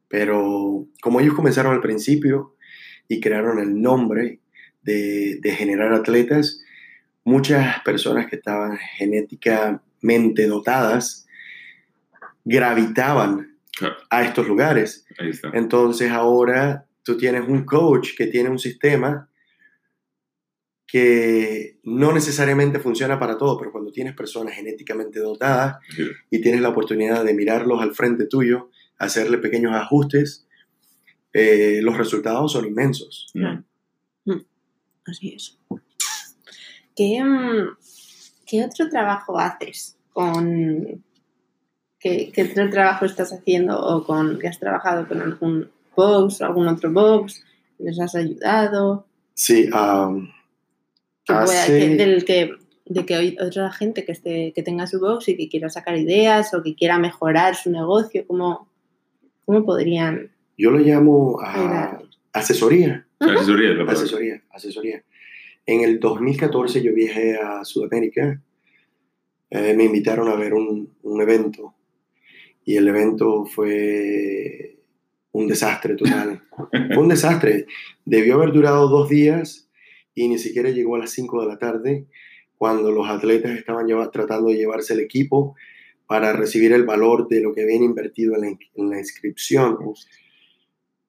pero 0.08 0.86
como 1.02 1.20
ellos 1.20 1.34
comenzaron 1.34 1.72
al 1.74 1.80
principio 1.80 2.51
y 3.12 3.20
crearon 3.20 3.58
el 3.58 3.80
nombre 3.80 4.40
de, 4.82 5.38
de 5.40 5.52
generar 5.52 5.92
atletas, 5.92 6.62
muchas 7.24 7.80
personas 7.82 8.26
que 8.28 8.36
estaban 8.36 8.78
genéticamente 8.96 10.46
dotadas 10.46 11.26
gravitaban 12.44 13.48
Claro, 13.74 13.94
a 14.10 14.22
estos 14.22 14.46
lugares. 14.46 15.06
Entonces 15.54 16.10
ahora 16.10 16.84
tú 17.02 17.16
tienes 17.16 17.48
un 17.48 17.64
coach 17.64 18.10
que 18.16 18.26
tiene 18.26 18.50
un 18.50 18.58
sistema 18.58 19.28
que 20.86 21.78
no 21.84 22.12
necesariamente 22.12 22.78
funciona 22.80 23.18
para 23.18 23.38
todo, 23.38 23.58
pero 23.58 23.72
cuando 23.72 23.90
tienes 23.92 24.14
personas 24.14 24.54
genéticamente 24.54 25.20
dotadas 25.20 25.76
Sí. 25.96 26.04
y 26.30 26.40
tienes 26.42 26.60
la 26.60 26.68
oportunidad 26.68 27.24
de 27.24 27.32
mirarlos 27.34 27.80
al 27.80 27.94
frente 27.94 28.26
tuyo, 28.26 28.70
hacerle 28.98 29.38
pequeños 29.38 29.72
ajustes, 29.74 30.46
eh, 31.32 31.80
los 31.82 31.96
resultados 31.96 32.52
son 32.52 32.66
inmensos. 32.66 33.30
Mm. 33.34 33.58
Así 35.06 35.34
es. 35.34 35.58
¿Qué, 36.94 37.22
mm, 37.24 37.76
qué 38.46 38.64
otro 38.64 38.88
trabajo 38.88 39.38
haces 39.38 39.96
con... 40.12 41.02
¿Qué, 41.98 42.30
qué 42.34 42.42
otro 42.44 42.68
trabajo 42.70 43.04
estás 43.04 43.32
haciendo 43.32 43.78
o 43.80 44.04
con 44.04 44.38
que 44.38 44.48
has 44.48 44.58
trabajado 44.58 45.06
con 45.06 45.22
algún 45.22 45.70
box 45.96 46.40
o 46.40 46.44
algún 46.46 46.66
otro 46.68 46.92
box? 46.92 47.44
¿Les 47.78 47.98
has 48.00 48.14
ayudado? 48.16 49.06
Sí, 49.34 49.68
am, 49.72 50.28
Que 51.24 51.32
pueda- 51.32 51.42
hace- 51.62 51.78
que- 51.78 51.96
del 51.96 52.24
que, 52.24 52.50
de 52.86 53.06
que 53.06 53.14
hay 53.14 53.36
otra 53.40 53.70
gente 53.72 54.04
que, 54.04 54.12
esté, 54.12 54.52
que 54.52 54.62
tenga 54.64 54.86
su 54.88 54.98
box 55.00 55.28
y 55.28 55.36
que 55.36 55.48
quiera 55.48 55.68
sacar 55.70 55.96
ideas 55.96 56.52
o 56.54 56.62
que 56.62 56.74
quiera 56.74 56.98
mejorar 56.98 57.54
su 57.54 57.70
negocio, 57.70 58.24
¿cómo, 58.26 58.68
cómo 59.44 59.64
podrían 59.64 60.32
yo 60.62 60.70
lo 60.70 60.78
llamo 60.78 61.40
a 61.40 61.98
asesoría. 62.32 63.06
Asesoría 63.18 63.70
es 63.70 63.76
la. 63.76 63.84
Asesoría, 63.92 64.42
asesoría. 64.50 65.04
En 65.66 65.80
el 65.82 65.98
2014 66.00 66.82
yo 66.82 66.92
viajé 66.94 67.36
a 67.36 67.64
Sudamérica. 67.64 68.40
Eh, 69.50 69.74
me 69.76 69.84
invitaron 69.84 70.28
a 70.28 70.34
ver 70.34 70.54
un, 70.54 70.94
un 71.02 71.20
evento 71.20 71.74
y 72.64 72.76
el 72.76 72.88
evento 72.88 73.44
fue 73.44 74.78
un 75.32 75.46
desastre 75.46 75.94
total. 75.94 76.42
fue 76.70 76.98
un 76.98 77.08
desastre. 77.08 77.66
Debió 78.04 78.34
haber 78.36 78.52
durado 78.52 78.88
dos 78.88 79.08
días 79.08 79.68
y 80.14 80.28
ni 80.28 80.38
siquiera 80.38 80.70
llegó 80.70 80.96
a 80.96 81.00
las 81.00 81.10
5 81.10 81.42
de 81.42 81.48
la 81.48 81.58
tarde 81.58 82.06
cuando 82.56 82.90
los 82.92 83.08
atletas 83.08 83.52
estaban 83.58 83.86
lleva- 83.86 84.10
tratando 84.10 84.48
de 84.50 84.56
llevarse 84.56 84.94
el 84.94 85.00
equipo 85.00 85.54
para 86.06 86.32
recibir 86.32 86.72
el 86.72 86.84
valor 86.84 87.28
de 87.28 87.40
lo 87.40 87.52
que 87.54 87.62
habían 87.62 87.82
invertido 87.82 88.34
en 88.34 88.40
la, 88.40 88.48
in- 88.50 88.58
en 88.74 88.90
la 88.90 88.98
inscripción. 88.98 89.76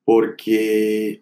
Porque 0.05 1.21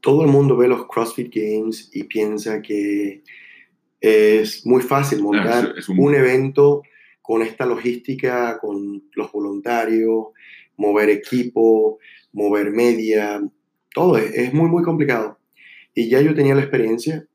todo 0.00 0.22
el 0.24 0.28
mundo 0.30 0.56
ve 0.56 0.68
los 0.68 0.86
CrossFit 0.86 1.32
Games 1.34 1.90
y 1.92 2.04
piensa 2.04 2.62
que 2.62 3.22
es 4.00 4.64
muy 4.64 4.80
fácil 4.82 5.22
montar 5.22 5.72
es- 5.72 5.78
es 5.84 5.88
un- 5.88 5.98
un 6.00 6.14
evento 6.14 6.82
con 7.20 7.42
esta 7.42 7.66
logística, 7.66 8.58
con 8.58 9.04
los 9.14 9.32
voluntarios, 9.32 10.28
mover 10.76 11.10
equipo, 11.10 11.98
mover 12.32 12.70
media, 12.70 13.42
todo 13.92 14.16
es, 14.16 14.32
es 14.34 14.54
muy, 14.54 14.68
muy 14.70 14.82
complicado. 14.82 15.38
Y 15.94 16.08
ya 16.08 16.20
yo 16.20 16.34
tenía 16.34 16.54
la 16.54 16.62
experiencia 16.62 17.26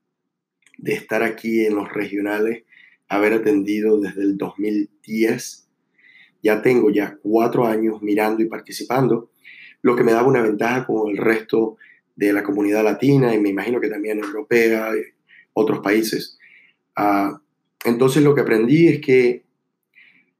de 0.77 0.93
estar 0.93 1.21
aquí 1.21 1.65
en 1.65 1.75
los 1.75 1.91
regionales 1.93 2.63
haber 3.09 3.33
atendido 3.33 3.99
desde 3.99 4.21
el 4.23 4.37
2010. 4.37 5.67
Ya 6.41 6.61
tengo 6.61 6.89
ya 6.89 7.17
cuatro 7.21 7.65
años 7.67 8.01
mirando 8.01 8.41
y 8.41 8.47
participando, 8.47 9.29
lo 9.83 9.95
que 9.95 10.03
me 10.03 10.13
daba 10.13 10.27
una 10.27 10.41
ventaja 10.41 10.85
con 10.85 11.11
el 11.11 11.17
resto 11.17 11.77
de 12.15 12.33
la 12.33 12.41
comunidad 12.41 12.83
latina 12.83 13.35
y 13.35 13.39
me 13.39 13.49
imagino 13.49 13.79
que 13.79 13.89
también 13.89 14.19
europea, 14.19 14.89
y 14.95 15.13
otros 15.53 15.79
países. 15.79 16.39
Ah, 16.95 17.39
entonces 17.85 18.23
lo 18.23 18.33
que 18.33 18.41
aprendí 18.41 18.87
es 18.87 19.01
que 19.01 19.43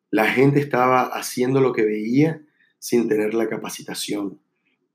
la 0.09 0.25
gente 0.27 0.59
estaba 0.59 1.03
haciendo 1.03 1.59
lo 1.59 1.73
que 1.73 1.83
veía 1.83 2.41
sin 2.79 3.07
tener 3.07 3.33
la 3.33 3.47
capacitación 3.47 4.39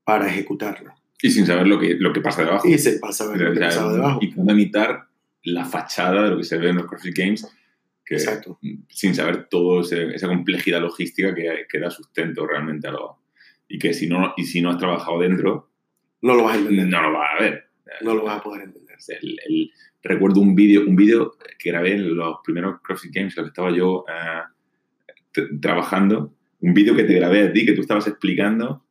para 0.03 0.27
ejecutarlo. 0.27 0.93
Y 1.21 1.31
sin 1.31 1.45
saber 1.45 1.67
lo 1.67 1.79
que, 1.79 1.95
lo 1.95 2.13
que 2.13 2.21
pasa 2.21 2.43
debajo. 2.43 2.67
Y 2.67 2.77
se 2.77 2.99
pasa 2.99 3.25
lo 3.25 3.53
que 3.53 3.59
pasaba 3.59 3.93
debajo. 3.93 4.19
Y 4.21 4.31
cómo 4.31 4.51
imitar 4.51 5.07
la 5.43 5.65
fachada 5.65 6.23
de 6.23 6.29
lo 6.31 6.37
que 6.37 6.43
se 6.43 6.57
ve 6.57 6.69
en 6.69 6.77
los 6.77 6.87
CrossFit 6.87 7.17
Games, 7.17 7.47
que, 8.05 8.15
Exacto. 8.15 8.59
sin 8.89 9.13
saber 9.13 9.47
toda 9.49 9.81
esa 9.81 10.27
complejidad 10.27 10.81
logística 10.81 11.35
que, 11.35 11.65
que 11.69 11.79
da 11.79 11.89
sustento 11.89 12.47
realmente 12.47 12.87
a 12.87 12.91
lo... 12.91 13.18
Y 13.69 13.79
que 13.79 13.93
si 13.93 14.07
no, 14.07 14.33
y 14.35 14.43
si 14.45 14.61
no 14.61 14.71
has 14.71 14.77
trabajado 14.77 15.19
dentro, 15.19 15.69
No 16.21 16.33
lo 16.35 16.43
vas 16.43 16.57
a 16.57 16.59
entender. 16.59 16.87
no 16.87 17.01
lo 17.01 17.13
vas 17.13 17.29
a 17.37 17.41
ver. 17.43 17.63
No 18.01 18.13
lo 18.15 18.23
vas 18.25 18.39
a 18.39 18.43
poder 18.43 18.63
entender. 18.63 18.97
El- 19.21 19.39
el- 19.47 19.71
recuerdo 20.03 20.41
un 20.41 20.53
vídeo 20.55 20.81
un 20.85 20.95
vídeo 20.95 21.33
que 21.57 21.69
grabé 21.71 21.93
en 21.93 22.15
los 22.17 22.37
primeros 22.43 22.81
CrossFit 22.81 23.13
Games, 23.13 23.37
en 23.37 23.43
los 23.43 23.49
que 23.49 23.53
estaba 23.53 23.71
yo 23.75 24.03
t- 25.31 25.47
trabajando. 25.61 26.33
Un 26.61 26.73
vídeo 26.73 26.95
que 26.95 27.03
te 27.05 27.13
grabé 27.13 27.43
a 27.43 27.53
ti, 27.53 27.65
que 27.65 27.73
tú 27.73 27.81
estabas 27.81 28.07
explicando. 28.07 28.83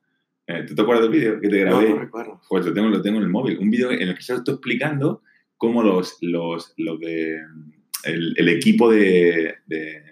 Eh, 0.46 0.64
¿Tú 0.66 0.74
te 0.74 0.80
acuerdas 0.82 1.02
del 1.04 1.12
vídeo 1.12 1.40
que 1.40 1.48
te 1.48 1.64
No, 1.64 1.70
grabé? 1.78 1.90
no 1.90 1.98
recuerdo. 1.98 2.40
Pues 2.48 2.64
lo 2.64 2.72
tengo, 2.72 2.88
lo 2.88 3.02
tengo 3.02 3.18
en 3.18 3.24
el 3.24 3.28
móvil. 3.28 3.58
Un 3.58 3.70
vídeo 3.70 3.90
en 3.90 4.00
el 4.08 4.14
que 4.14 4.22
se 4.22 4.34
estoy 4.34 4.54
explicando 4.54 5.22
cómo 5.58 5.82
los, 5.82 6.16
los, 6.22 6.72
los 6.78 6.98
de. 7.00 7.38
El, 8.04 8.32
el 8.38 8.48
equipo 8.48 8.90
de, 8.90 9.56
de- 9.66 10.02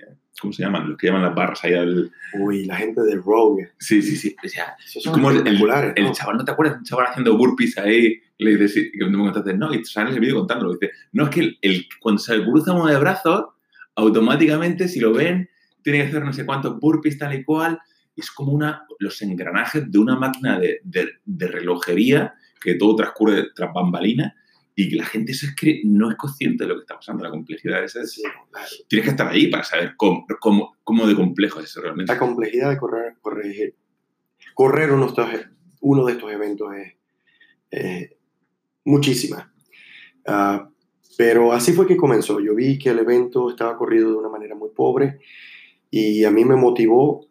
¿Cómo 0.41 0.53
se 0.53 0.63
llaman? 0.63 0.89
Los 0.91 0.99
que 0.99 1.07
llaman 1.07 1.23
las 1.23 1.35
barras 1.35 1.65
ahí 1.65 1.75
al. 1.75 2.11
Uy, 2.39 2.65
la 2.67 2.77
gente 2.77 3.01
de 3.03 3.17
Rogue. 3.17 3.71
Sí, 3.79 4.03
sí, 4.03 4.17
sí. 4.17 4.37
O 4.45 4.49
sea, 4.49 4.77
como 5.13 5.31
el, 5.31 5.37
el, 5.39 5.43
espectaculares, 5.47 5.93
el 5.97 6.05
¿no? 6.05 6.13
chaval, 6.13 6.37
¿no 6.37 6.45
te 6.45 6.51
acuerdas? 6.53 6.77
Un 6.79 6.85
chaval 6.85 7.07
haciendo 7.07 7.37
burpees 7.39 7.79
ahí. 7.79 8.21
Le 8.39 8.51
dices, 8.51 8.75
sí, 8.75 8.91
y 8.93 8.99
cuando 8.99 9.19
me 9.19 9.25
contaste, 9.25 9.55
no, 9.55 9.73
y 9.73 9.85
sale 9.85 10.11
el 10.11 10.21
vídeo 10.21 10.37
contándolo. 10.37 10.73
Dice, 10.75 10.93
no, 11.13 11.25
es 11.25 11.31
que 11.31 11.41
el, 11.41 11.59
el- 11.63 11.87
cuando 12.01 12.21
se 12.21 12.43
cruza 12.43 12.73
uno 12.73 12.87
de 12.87 12.99
brazos, 12.99 13.47
automáticamente, 13.95 14.89
si 14.89 15.01
lo 15.01 15.13
ven, 15.13 15.49
tiene 15.83 16.01
que 16.03 16.09
hacer 16.09 16.25
no 16.25 16.33
sé 16.33 16.45
cuántos 16.47 16.79
burpees, 16.79 17.19
tal 17.19 17.35
y 17.35 17.45
cual. 17.45 17.79
Es 18.15 18.31
como 18.31 18.53
una, 18.53 18.87
los 18.99 19.21
engranajes 19.23 19.91
de 19.91 19.99
una 19.99 20.17
máquina 20.17 20.59
de, 20.59 20.81
de, 20.85 21.09
de 21.25 21.49
relojería 21.49 22.35
que 22.61 22.75
todo 22.77 22.97
transcurre 22.97 23.49
tras 23.55 23.73
bambalina 23.75 24.35
y 24.79 24.91
que 24.91 24.97
la 24.97 25.07
gente 25.07 25.33
que 25.59 25.81
no 25.85 26.11
es 26.11 26.17
consciente 26.17 26.65
de 26.65 26.69
lo 26.69 26.75
que 26.77 26.83
está 26.83 26.97
pasando, 26.97 27.25
la 27.25 27.31
complejidad 27.31 27.83
eso. 27.83 27.99
es-. 27.99 28.23
Tienes 28.87 29.07
que 29.07 29.11
estar 29.11 29.27
ahí 29.27 29.47
para 29.47 29.65
saber 29.65 29.95
cómo, 29.97 30.27
cómo, 30.39 30.77
cómo 30.85 31.07
de 31.07 31.15
complejo 31.15 31.61
es 31.61 31.71
eso 31.71 31.81
realmente. 31.81 32.13
La 32.13 32.19
complejidad 32.19 32.69
de 32.69 32.77
correr, 32.77 33.15
corregir. 33.23 33.75
Correr 34.53 34.93
uno 34.93 35.05
de 35.05 35.09
estos, 35.09 35.31
uno 35.81 36.05
de 36.05 36.13
estos 36.13 36.31
eventos 36.31 36.69
es 36.75 36.93
eh, 37.71 38.17
muchísima. 38.85 39.51
Ah, 40.27 40.69
pero 41.17 41.55
así 41.55 41.73
fue 41.73 41.87
que 41.87 41.97
comenzó. 41.97 42.39
Yo 42.39 42.55
vi 42.55 42.79
que 42.79 42.91
el 42.91 42.99
evento 42.99 43.49
estaba 43.49 43.79
corrido 43.79 44.11
de 44.11 44.17
una 44.19 44.29
manera 44.29 44.55
muy 44.55 44.69
pobre 44.77 45.21
y 45.91 46.23
a 46.25 46.31
mí 46.31 46.45
me 46.45 46.57
motivó 46.57 47.27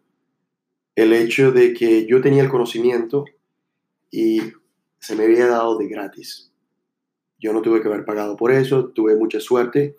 el 0.96 1.14
hecho 1.14 1.52
de 1.52 1.74
que 1.76 2.08
yo 2.08 2.22
tenía 2.22 2.42
el 2.42 2.50
conocimiento 2.50 3.26
y 4.10 4.42
se 4.98 5.16
me 5.16 5.26
había 5.26 5.46
dado 5.46 5.78
de 5.78 5.88
gratis. 5.88 6.52
Yo 7.46 7.54
no 7.54 7.62
tuve 7.62 7.80
que 7.80 7.88
haber 7.88 8.06
pagado 8.06 8.36
por 8.36 8.52
eso, 8.52 8.88
tuve 8.88 9.16
mucha 9.16 9.40
suerte. 9.40 9.96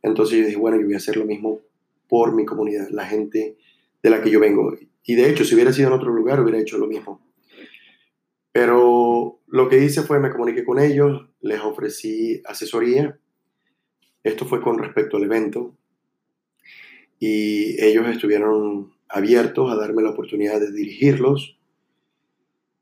Entonces 0.00 0.38
yo 0.38 0.44
dije, 0.44 0.56
bueno, 0.56 0.78
yo 0.78 0.84
voy 0.84 0.94
a 0.94 0.98
hacer 0.98 1.16
lo 1.16 1.24
mismo 1.24 1.60
por 2.08 2.36
mi 2.36 2.44
comunidad, 2.44 2.88
la 2.90 3.04
gente 3.04 3.56
de 4.00 4.10
la 4.10 4.22
que 4.22 4.30
yo 4.30 4.38
vengo. 4.38 4.72
Y 5.02 5.16
de 5.16 5.28
hecho, 5.28 5.44
si 5.44 5.56
hubiera 5.56 5.72
sido 5.72 5.88
en 5.88 5.94
otro 5.94 6.14
lugar, 6.14 6.40
hubiera 6.40 6.60
hecho 6.60 6.78
lo 6.78 6.86
mismo. 6.86 7.20
Pero 8.52 9.40
lo 9.48 9.68
que 9.68 9.82
hice 9.82 10.02
fue, 10.02 10.20
me 10.20 10.30
comuniqué 10.30 10.64
con 10.64 10.78
ellos, 10.78 11.26
les 11.40 11.58
ofrecí 11.62 12.40
asesoría. 12.44 13.18
Esto 14.22 14.46
fue 14.46 14.62
con 14.62 14.78
respecto 14.78 15.16
al 15.16 15.24
evento. 15.24 15.74
Y 17.18 17.82
ellos 17.84 18.06
estuvieron 18.06 18.92
abiertos 19.08 19.68
a 19.68 19.74
darme 19.74 20.04
la 20.04 20.10
oportunidad 20.10 20.60
de 20.60 20.70
dirigirlos. 20.70 21.58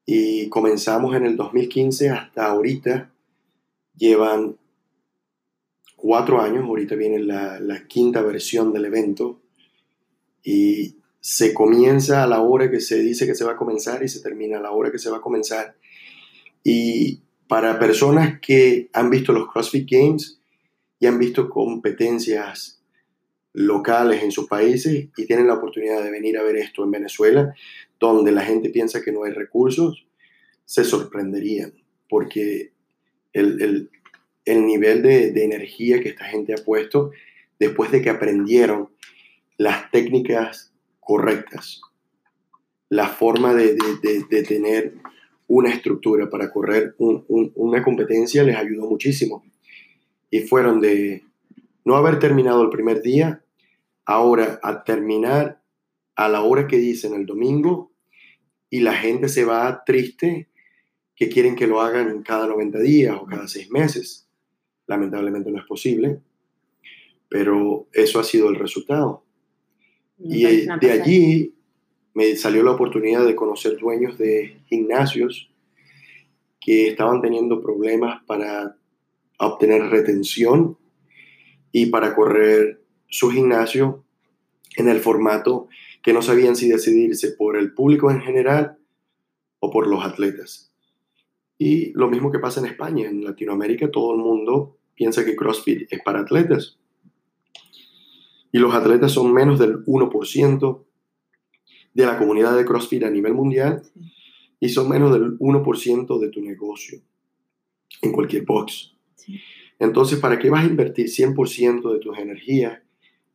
Y 0.05 0.51
comenzamos 0.51 1.17
en 1.17 1.25
el 1.25 1.39
2015 1.39 2.11
hasta 2.11 2.45
ahorita. 2.45 3.12
Llevan 3.97 4.57
cuatro 5.97 6.41
años, 6.41 6.65
ahorita 6.65 6.97
viene 6.97 7.21
la, 7.21 7.87
quinta 7.87 8.23
versión 8.23 8.73
del 8.73 8.87
evento. 8.87 9.41
Y 10.43 10.97
se 11.21 11.55
comienza 11.55 12.25
a 12.25 12.27
la 12.27 12.41
hora 12.41 12.71
que 12.71 12.81
se 12.81 12.99
dice 12.99 13.27
que 13.27 13.35
se 13.35 13.45
va 13.45 13.53
a 13.53 13.57
comenzar 13.57 14.03
y 14.03 14.09
se 14.09 14.21
termina 14.21 14.59
a 14.59 14.63
la 14.63 14.73
hora 14.73 14.91
que 14.91 14.99
se 14.99 15.11
va 15.11 15.19
a 15.19 15.23
comenzar. 15.23 15.77
Y 16.65 17.21
para 17.47 17.79
personas 17.79 18.41
que 18.41 18.89
han 18.93 19.11
visto 19.11 19.33
los 19.33 19.51
CrossFit 19.51 19.89
Games 19.89 20.41
y 20.99 21.07
han 21.07 21.19
visto 21.19 21.49
competencias 21.49 22.83
locales 23.53 24.23
en 24.23 24.33
sus 24.33 24.49
países 24.49 25.09
y 25.17 25.27
tienen 25.27 25.47
la 25.47 25.55
oportunidad 25.55 26.03
de 26.03 26.11
venir 26.11 26.39
a 26.39 26.43
ver 26.43 26.57
esto 26.57 26.83
en 26.85 26.91
Venezuela, 26.91 27.55
donde 28.01 28.33
la 28.33 28.43
gente 28.43 28.71
piensa 28.71 29.03
que 29.03 29.13
no 29.13 29.25
hay 29.25 29.33
recursos, 29.33 30.07
se 30.65 30.85
sorprenderían, 30.85 31.75
porque 32.09 32.72
el, 33.33 33.61
el, 33.63 33.91
el 34.45 34.67
nivel 34.67 35.03
de, 35.03 35.33
de 35.33 35.45
energía 35.45 36.01
que 36.01 36.11
esta 36.11 36.25
gente 36.25 36.53
ha 36.55 36.65
puesto 36.65 37.11
después 37.59 37.91
de 37.93 38.03
que 38.03 38.11
aprendieron 38.11 38.91
las 39.57 39.91
técnicas 39.91 40.73
correctas, 41.01 41.81
la 42.89 43.09
forma 43.09 43.55
de, 43.55 43.75
de, 43.75 44.25
de, 44.29 44.43
tener 44.43 44.95
una 45.47 45.71
estructura 45.71 46.29
para 46.29 46.51
correr 46.51 46.95
un, 46.99 47.25
un, 47.29 47.53
una 47.55 47.83
competencia 47.83 48.43
les 48.43 48.57
ayudó 48.57 48.89
muchísimo. 48.89 49.45
Y 50.31 50.41
fueron 50.41 50.81
de 50.81 51.25
no 51.85 51.97
haber 51.97 52.19
terminado 52.19 52.63
el 52.63 52.71
primer 52.71 53.03
día, 53.03 53.45
ahora 54.05 54.59
a 54.63 54.85
terminar 54.85 55.63
a 56.17 56.29
la 56.29 56.43
hora 56.43 56.67
que 56.67 56.79
dicen 56.79 57.15
el 57.15 57.27
domingo 57.27 57.93
y 58.71 58.81
la 58.81 58.95
gente 58.95 59.29
se 59.29 59.45
va 59.45 59.85
triste 59.85 60.49
que 61.15 61.29
quieren 61.29 61.57
que 61.57 61.67
lo 61.67 61.81
hagan 61.81 62.23
cada 62.23 62.47
90 62.47 62.79
días 62.81 63.17
o 63.21 63.27
cada 63.27 63.49
6 63.49 63.71
meses. 63.71 64.29
Lamentablemente 64.87 65.51
no 65.51 65.59
es 65.59 65.67
posible, 65.67 66.21
pero 67.29 67.89
eso 67.93 68.19
ha 68.21 68.25
sido 68.25 68.49
el 68.49 68.57
resultado. 68.57 69.25
Y 70.19 70.45
de 70.45 70.67
pasada. 70.67 70.93
allí 70.93 71.55
me 72.15 72.37
salió 72.37 72.63
la 72.63 72.73
oportunidad 72.73 73.27
de 73.27 73.35
conocer 73.35 73.79
dueños 73.79 74.19
de 74.19 74.61
gimnasios 74.67 75.51
que 76.61 76.89
estaban 76.89 77.21
teniendo 77.21 77.61
problemas 77.61 78.23
para 78.25 78.77
obtener 79.39 79.83
retención 79.83 80.79
y 81.73 81.87
para 81.87 82.15
correr 82.15 82.83
su 83.09 83.31
gimnasio 83.31 84.05
en 84.77 84.89
el 84.89 85.01
formato 85.01 85.69
que 86.03 86.13
no 86.13 86.23
sabían 86.23 86.57
si 86.57 86.69
decidirse 86.69 87.33
por 87.33 87.57
el 87.57 87.75
público 87.75 88.11
en 88.11 88.21
general 88.21 88.79
o 89.61 89.71
por 89.71 89.87
los 89.87 90.05
atletas. 90.05 90.72
Y 91.65 91.93
lo 91.93 92.11
mismo 92.11 92.33
que 92.33 92.41
pasa 92.41 92.59
en 92.59 92.67
España, 92.67 93.09
en 93.09 93.23
Latinoamérica 93.23 93.89
todo 93.89 94.17
el 94.17 94.19
mundo 94.19 94.79
piensa 94.97 95.25
que 95.25 95.37
CrossFit 95.37 95.87
es 95.93 96.03
para 96.03 96.23
atletas. 96.23 96.77
Y 98.51 98.59
los 98.59 98.75
atletas 98.75 99.13
son 99.13 99.33
menos 99.33 99.61
del 99.61 99.85
1% 99.85 100.85
de 101.95 102.05
la 102.05 102.19
comunidad 102.19 102.57
de 102.57 102.65
CrossFit 102.65 103.05
a 103.05 103.11
nivel 103.11 103.35
mundial 103.35 103.81
y 104.59 104.71
son 104.71 104.89
menos 104.89 105.13
del 105.13 105.39
1% 105.39 106.19
de 106.19 106.29
tu 106.31 106.43
negocio 106.43 107.01
en 108.01 108.11
cualquier 108.11 108.45
box. 108.45 108.97
Sí. 109.15 109.41
Entonces, 109.79 110.19
¿para 110.19 110.41
qué 110.41 110.51
vas 110.51 110.65
a 110.65 110.69
invertir 110.69 111.07
100% 111.07 111.93
de 111.93 112.01
tus 112.01 112.19
energías 112.19 112.83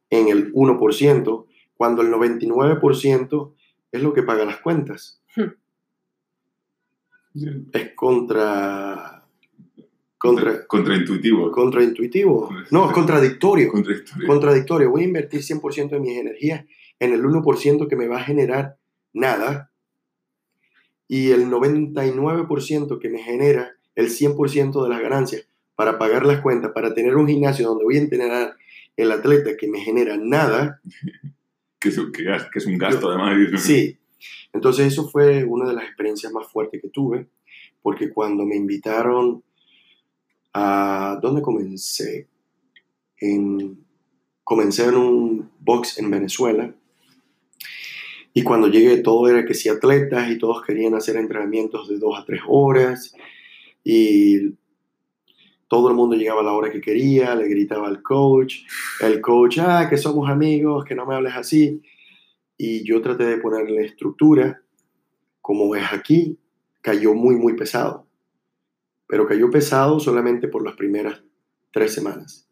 en 0.09 0.27
el 0.27 0.51
1% 0.51 1.45
cuando 1.77 2.01
el 2.01 2.11
99% 2.11 3.53
es 3.93 4.03
lo 4.03 4.13
que 4.13 4.23
paga 4.23 4.43
las 4.43 4.59
cuentas? 4.59 5.21
Es 7.71 7.93
contra, 7.95 9.23
contra, 10.17 10.65
Contraintuitivo. 10.65 11.51
contraintuitivo. 11.51 12.49
No, 12.71 12.87
es 12.87 12.93
contradictorio. 12.93 13.71
Contradictorio. 13.71 14.27
Contradictorio. 14.27 14.89
Voy 14.91 15.01
a 15.03 15.05
invertir 15.05 15.41
100% 15.41 15.89
de 15.89 15.99
mis 15.99 16.17
energías 16.17 16.65
en 16.99 17.13
el 17.13 17.23
1% 17.23 17.87
que 17.87 17.95
me 17.95 18.07
va 18.07 18.17
a 18.17 18.23
generar 18.23 18.77
nada 19.13 19.71
y 21.07 21.31
el 21.31 21.47
99% 21.47 22.99
que 22.99 23.09
me 23.09 23.19
genera 23.19 23.75
el 23.95 24.09
100% 24.09 24.83
de 24.83 24.89
las 24.89 25.01
ganancias 25.01 25.47
para 25.75 25.97
pagar 25.97 26.25
las 26.25 26.41
cuentas, 26.41 26.71
para 26.73 26.93
tener 26.93 27.15
un 27.15 27.27
gimnasio 27.27 27.67
donde 27.67 27.83
voy 27.83 27.97
a 27.97 28.01
entrenar 28.01 28.55
el 28.97 29.11
atleta 29.11 29.55
que 29.57 29.67
me 29.67 29.79
genera 29.79 30.17
nada, 30.17 30.81
que, 31.79 31.89
es, 31.89 31.97
un 32.65 32.77
gasto 32.77 33.09
además. 33.09 33.61
sí. 33.61 33.97
Entonces 34.57 34.87
eso 34.87 35.07
fue 35.07 35.43
una 35.43 35.69
de 35.69 35.73
las 35.73 35.85
experiencias 35.85 36.33
más 36.33 36.47
fuertes 36.47 36.81
que 36.81 36.89
tuve, 36.89 37.27
porque 37.81 38.09
cuando 38.09 38.45
me 38.45 38.55
invitaron 38.55 39.43
a... 40.53 41.19
¿Dónde 41.21 41.41
comencé? 41.41 42.27
En 43.19 43.87
comencé 44.47 44.85
en 44.85 44.95
un 44.95 45.51
box 45.59 45.99
en 45.99 46.09
Venezuela 46.09 46.73
y 48.33 48.43
cuando 48.43 48.69
llegué 48.69 48.99
todo 48.99 49.27
era 49.27 49.43
que 49.43 49.53
sí 49.53 49.67
atletas 49.67 50.31
y 50.31 50.37
todos 50.37 50.63
querían 50.63 50.95
hacer 50.95 51.17
entrenamientos 51.17 51.89
de 51.89 51.99
dos 51.99 52.17
a 52.17 52.23
tres 52.23 52.39
horas 52.47 53.13
y 53.83 54.53
todo 55.67 55.89
el 55.89 55.95
mundo 55.95 56.15
llegaba 56.15 56.39
a 56.39 56.43
la 56.45 56.53
hora 56.53 56.71
que 56.71 56.79
quería, 56.79 57.35
le 57.35 57.49
gritaba 57.49 57.89
al 57.89 58.01
coach, 58.01 58.59
el 59.01 59.19
coach, 59.19 59.59
ah, 59.59 59.87
que 59.89 59.97
somos 59.97 60.29
amigos, 60.29 60.85
que 60.85 60.95
no 60.95 61.05
me 61.05 61.15
hables 61.15 61.33
así. 61.35 61.81
Y 62.57 62.83
yo 62.83 63.01
traté 63.01 63.25
de 63.25 63.37
ponerle 63.37 63.85
estructura, 63.85 64.61
como 65.41 65.75
es 65.75 65.93
aquí, 65.93 66.39
cayó 66.81 67.13
muy, 67.13 67.35
muy 67.35 67.55
pesado. 67.55 68.07
Pero 69.07 69.27
cayó 69.27 69.49
pesado 69.49 69.99
solamente 69.99 70.47
por 70.47 70.63
las 70.65 70.75
primeras 70.75 71.23
tres 71.71 71.93
semanas. 71.93 72.49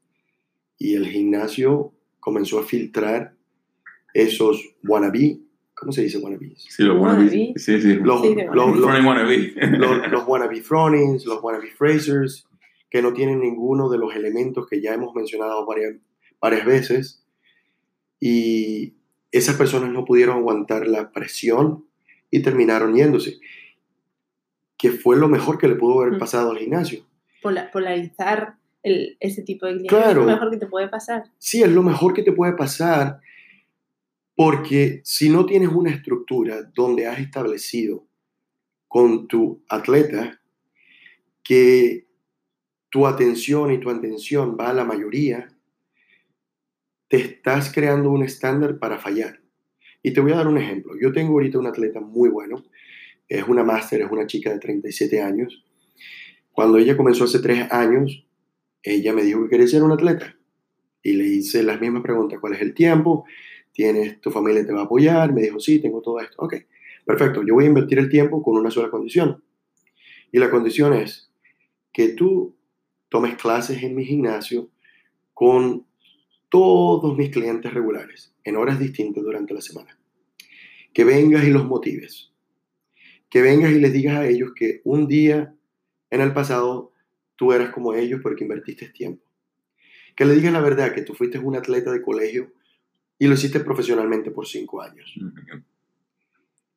Y 0.78 0.96
el 0.96 1.08
gimnasio 1.08 1.94
comenzó 2.20 2.60
a 2.60 2.64
filtrar 2.64 3.36
esos 4.14 4.76
wannabe, 4.84 5.42
¿cómo 5.74 5.92
se 5.92 6.04
dice 6.04 6.18
wannabe? 6.20 6.54
Sí, 6.58 6.84
los 6.84 6.98
wannabe. 6.98 7.30
Sí, 7.30 7.54
sí. 7.82 7.96
Los, 7.96 8.22
Sí, 8.22 8.36
los, 8.36 8.56
los, 8.78 8.86
wannabe. 8.86 9.54
los, 9.78 10.12
los 10.12 10.28
wannabe 10.28 10.62
Fronings, 10.62 11.26
los 11.26 11.44
wannabe 11.44 11.72
Frasers, 11.72 12.48
que 12.90 13.02
no 13.02 13.14
tienen 13.14 13.40
ninguno 13.42 13.90
de 13.90 13.98
los 13.98 14.16
elementos 14.16 14.68
que 14.68 14.82
ya 14.82 14.94
hemos 14.94 15.14
mencionado 15.14 15.66
varias, 15.66 15.96
varias 16.40 16.66
veces. 16.66 17.26
Y 18.20 18.95
esas 19.38 19.56
personas 19.56 19.92
no 19.92 20.06
pudieron 20.06 20.38
aguantar 20.38 20.88
la 20.88 21.12
presión 21.12 21.86
y 22.32 22.42
terminaron 22.42 22.96
yéndose. 22.96 23.40
Que 24.78 24.92
fue 24.92 25.16
lo 25.18 25.28
mejor 25.28 25.58
que 25.58 25.68
le 25.68 25.76
pudo 25.76 26.02
haber 26.02 26.14
Mm. 26.16 26.20
pasado 26.20 26.52
al 26.52 26.58
gimnasio. 26.58 27.06
Pola- 27.42 27.72
polarizar 27.72 28.56
el, 28.84 29.18
ese 29.20 29.42
tipo 29.44 29.66
de 29.66 29.74
clientes 29.74 29.98
Claro. 29.98 30.22
es 30.22 30.26
lo 30.28 30.32
mejor 30.34 30.52
que 30.52 30.58
te 30.58 30.68
puede 30.68 30.88
pasar. 30.90 31.24
Sí, 31.38 31.64
es 31.64 31.70
lo 31.72 31.82
mejor 31.84 32.14
que 32.14 32.24
te 32.24 32.32
puede 32.32 32.54
pasar 32.54 33.20
porque 34.36 35.02
si 35.04 35.30
no 35.30 35.46
tienes 35.46 35.70
una 35.70 35.92
estructura 35.92 36.64
donde 36.74 37.08
has 37.08 37.20
establecido 37.20 38.06
con 38.88 39.28
tu 39.28 39.64
atleta 39.70 40.40
que 41.44 42.06
tu 42.90 43.08
atención 43.08 43.72
y 43.72 43.80
tu 43.80 43.90
atención 43.90 44.58
va 44.60 44.70
a 44.70 44.74
la 44.74 44.84
mayoría, 44.84 45.48
te 47.08 47.18
estás 47.18 47.72
creando 47.74 48.10
un 48.12 48.24
estándar 48.24 48.80
para 48.80 48.98
fallar. 48.98 49.40
Y 50.02 50.14
te 50.14 50.22
voy 50.22 50.32
a 50.32 50.36
dar 50.36 50.48
un 50.48 50.58
ejemplo. 50.58 50.94
Yo 51.02 51.12
tengo 51.12 51.34
ahorita 51.34 51.60
un 51.60 51.68
atleta 51.68 52.00
muy 52.00 52.30
bueno, 52.30 52.64
es 53.28 53.48
una 53.48 53.64
máster, 53.64 54.02
es 54.02 54.12
una 54.12 54.28
chica 54.28 54.52
de 54.52 54.60
37 54.60 55.22
años. 55.22 55.66
Cuando 56.52 56.78
ella 56.78 56.96
comenzó 56.96 57.26
hace 57.26 57.40
tres 57.40 57.72
años, 57.72 58.26
ella 58.84 59.14
me 59.14 59.24
dijo 59.24 59.44
que 59.44 59.50
quería 59.50 59.68
ser 59.68 59.84
un 59.84 59.92
atleta. 59.92 60.36
Y 61.02 61.14
le 61.14 61.26
hice 61.26 61.64
las 61.64 61.82
mismas 61.82 62.04
preguntas, 62.04 62.40
¿cuál 62.40 62.54
es 62.54 62.62
el 62.62 62.74
tiempo? 62.74 63.26
¿Tienes, 63.72 64.22
tu 64.22 64.32
familia 64.32 64.66
te 64.66 64.74
va 64.74 64.82
a 64.82 64.86
apoyar? 64.86 65.34
Me 65.34 65.42
dijo, 65.42 65.60
sí, 65.60 65.80
tengo 65.80 66.02
todo 66.02 66.20
esto. 66.20 66.36
Ok, 66.38 66.56
perfecto, 67.06 67.44
yo 67.44 67.56
voy 67.56 67.66
a 67.66 67.68
invertir 67.68 68.00
el 68.00 68.10
tiempo 68.10 68.42
con 68.42 68.58
una 68.58 68.72
sola 68.72 68.90
condición. 68.90 69.44
Y 70.32 70.40
la 70.40 70.50
condición 70.50 70.94
es 70.94 71.32
que 71.92 72.10
tú 72.10 72.56
tomes 73.10 73.36
clases 73.36 73.82
en 73.84 73.96
mi 73.96 74.06
gimnasio 74.06 74.70
con 75.34 75.86
todos 76.56 77.18
mis 77.18 77.32
clientes 77.32 77.74
regulares, 77.74 78.34
en 78.46 78.56
horas 78.56 78.80
distintas 78.80 79.22
durante 79.22 79.54
la 79.54 79.60
semana. 79.60 80.00
Que 80.94 81.04
vengas 81.04 81.44
y 81.44 81.50
los 81.50 81.66
motives. 81.66 82.32
Que 83.30 83.42
vengas 83.42 83.74
y 83.74 83.80
les 83.82 83.92
digas 83.92 84.16
a 84.16 84.26
ellos 84.26 84.54
que 84.56 84.80
un 84.86 85.06
día 85.06 85.54
en 86.10 86.22
el 86.22 86.32
pasado 86.32 86.94
tú 87.36 87.52
eras 87.52 87.72
como 87.72 87.94
ellos 87.94 88.22
porque 88.24 88.46
invertiste 88.46 88.88
tiempo. 88.88 89.22
Que 90.16 90.24
le 90.24 90.34
digas 90.34 90.54
la 90.54 90.62
verdad, 90.62 90.94
que 90.94 91.02
tú 91.02 91.14
fuiste 91.14 91.40
un 91.40 91.58
atleta 91.58 91.92
de 91.92 92.02
colegio 92.02 92.54
y 93.20 93.28
lo 93.28 93.34
hiciste 93.34 93.60
profesionalmente 93.60 94.32
por 94.32 94.48
cinco 94.48 94.82
años. 94.82 95.14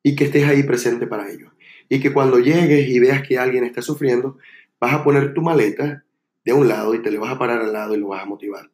Y 0.03 0.13
que 0.13 0.25
estés 0.25 0.45
ahí 0.45 0.63
presente 0.63 1.07
para 1.07 1.31
ellos. 1.31 1.53
Y 1.87 2.01
que 2.01 2.11
cuando 2.11 2.39
llegues 2.39 2.89
y 2.89 2.99
veas 2.99 3.25
que 3.25 3.37
alguien 3.37 3.63
está 3.63 3.81
sufriendo, 3.81 4.39
vas 4.77 4.93
a 4.93 5.05
poner 5.05 5.33
tu 5.33 5.41
maleta 5.41 6.03
de 6.43 6.51
un 6.51 6.67
lado 6.67 6.93
y 6.95 7.01
te 7.01 7.11
le 7.11 7.17
vas 7.17 7.31
a 7.31 7.39
parar 7.39 7.61
al 7.61 7.71
lado 7.71 7.95
y 7.95 7.97
lo 7.97 8.09
vas 8.09 8.23
a 8.23 8.25
motivar. 8.25 8.69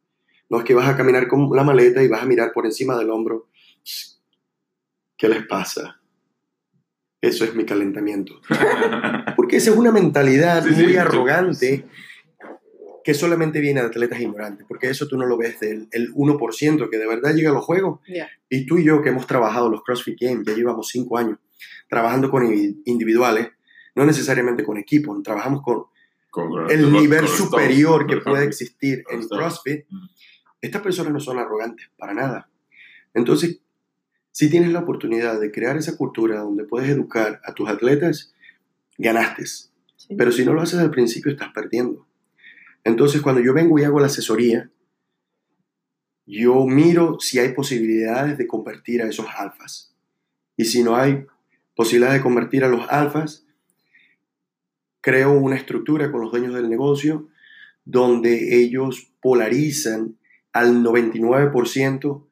No 0.49 0.59
es 0.59 0.63
que 0.65 0.73
vas 0.73 0.87
a 0.87 0.95
caminar 0.97 1.27
con 1.27 1.49
la 1.55 1.63
maleta 1.63 2.03
y 2.03 2.07
vas 2.07 2.21
a 2.21 2.25
mirar 2.25 2.51
por 2.53 2.65
encima 2.65 2.97
del 2.97 3.09
hombro. 3.09 3.47
¿Qué 5.17 5.29
les 5.29 5.45
pasa? 5.47 5.99
Eso 7.21 7.45
es 7.45 7.55
mi 7.55 7.65
calentamiento. 7.65 8.39
Porque 9.35 9.57
esa 9.57 9.71
es 9.71 9.77
una 9.77 9.91
mentalidad 9.91 10.63
Sí, 10.63 10.69
muy 10.71 10.91
sí. 10.91 10.97
arrogante 10.97 11.85
que 13.03 13.13
solamente 13.13 13.59
viene 13.59 13.81
de 13.81 13.85
atletas 13.87 14.19
ignorantes, 14.19 14.65
porque 14.67 14.89
eso 14.89 15.07
tú 15.07 15.15
no 15.15 15.27
lo 15.27 15.37
ves 15.37 15.59
del 15.59 15.87
el 15.91 16.11
1% 16.11 16.89
que 16.89 16.97
de 16.97 17.05
verdad 17.07 17.35
llega 17.35 17.51
a 17.51 17.53
los 17.53 17.63
juegos. 17.63 17.99
Y 18.49 18.65
tú 18.65 18.79
y 18.79 18.83
yo 18.83 19.03
que 19.03 19.09
hemos 19.09 19.27
trabajado 19.27 19.69
los 19.69 19.83
CrossFit 19.83 20.17
Games, 20.19 20.43
ya 20.47 20.53
llevamos 20.55 20.87
cinco 20.87 21.19
años 21.19 21.37
trabajando 21.87 22.31
con 22.31 22.51
individuales, 22.85 23.49
no 23.93 24.07
necesariamente 24.07 24.63
con 24.63 24.77
equipos, 24.79 25.21
trabajamos 25.21 25.61
con 25.61 25.83
el 26.67 26.81
con- 26.85 26.93
nivel 26.93 27.27
superior 27.27 28.07
que 28.07 28.17
puede 28.17 28.43
existir 28.45 29.03
en. 29.11 29.27
CrossFit. 29.27 29.85
Mm. 29.87 30.05
Estas 30.65 30.81
personas 30.81 31.13
no 31.13 31.19
son 31.19 31.37
arrogantes, 31.37 31.89
para 31.95 32.13
nada. 32.13 32.49
Entonces, 33.13 33.59
si 34.31 34.49
tienes 34.49 34.71
la 34.71 34.79
oportunidad 34.79 35.39
de 35.39 35.51
crear 35.51 35.77
esa 35.77 35.95
cultura 35.95 36.39
donde 36.39 36.63
puedes 36.63 36.89
educar 36.89 37.39
a 37.43 37.53
tus 37.53 37.69
atletas, 37.69 38.33
ganaste. 38.97 39.45
Sí. 39.45 40.15
Pero 40.17 40.31
si 40.31 40.43
no 40.43 40.53
lo 40.53 40.61
haces 40.61 40.79
al 40.79 40.89
principio, 40.89 41.31
estás 41.31 41.53
perdiendo. 41.53 42.07
Entonces, 42.83 43.21
cuando 43.21 43.41
yo 43.41 43.53
vengo 43.53 43.77
y 43.77 43.83
hago 43.83 43.99
la 43.99 44.07
asesoría, 44.07 44.71
yo 46.25 46.65
miro 46.65 47.19
si 47.19 47.37
hay 47.37 47.53
posibilidades 47.53 48.37
de 48.39 48.47
convertir 48.47 49.03
a 49.03 49.07
esos 49.07 49.27
alfas. 49.37 49.93
Y 50.57 50.65
si 50.65 50.81
no 50.81 50.95
hay 50.95 51.27
posibilidad 51.75 52.11
de 52.11 52.21
convertir 52.21 52.63
a 52.63 52.69
los 52.69 52.89
alfas, 52.89 53.45
creo 55.01 55.33
una 55.33 55.57
estructura 55.57 56.11
con 56.11 56.21
los 56.21 56.31
dueños 56.31 56.55
del 56.55 56.69
negocio 56.69 57.29
donde 57.85 58.59
ellos 58.59 59.11
polarizan 59.21 60.17
al 60.55 60.81
99% 60.81 62.23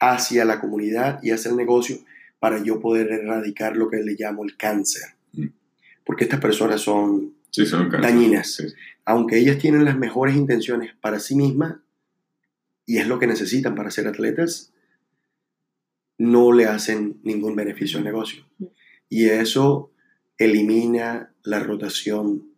hacia 0.00 0.44
la 0.46 0.58
comunidad 0.58 1.20
y 1.22 1.32
hacia 1.32 1.50
el 1.50 1.56
negocio 1.58 1.98
para 2.38 2.62
yo 2.62 2.80
poder 2.80 3.12
erradicar 3.12 3.76
lo 3.76 3.90
que 3.90 3.98
le 3.98 4.16
llamo 4.18 4.42
el 4.42 4.56
cáncer. 4.56 5.02
Mm. 5.34 5.48
Porque 6.02 6.24
estas 6.24 6.40
personas 6.40 6.80
son 6.80 7.34
Sí, 7.50 7.66
son 7.66 7.90
dañinas. 7.90 8.54
Sí. 8.54 8.64
aunque 9.04 9.38
ellas 9.38 9.58
tienen 9.58 9.84
las 9.84 9.98
mejores 9.98 10.36
intenciones 10.36 10.94
para 11.00 11.18
sí 11.18 11.34
mismas 11.34 11.76
y 12.86 12.98
es 12.98 13.06
lo 13.06 13.18
que 13.18 13.26
necesitan 13.26 13.74
para 13.74 13.90
ser 13.90 14.06
atletas, 14.06 14.72
no 16.16 16.52
le 16.52 16.66
hacen 16.66 17.20
ningún 17.22 17.54
beneficio 17.54 17.98
al 17.98 18.04
negocio. 18.04 18.46
Y 19.10 19.26
eso 19.26 19.92
elimina 20.38 21.32
la 21.42 21.60
rotación 21.60 22.48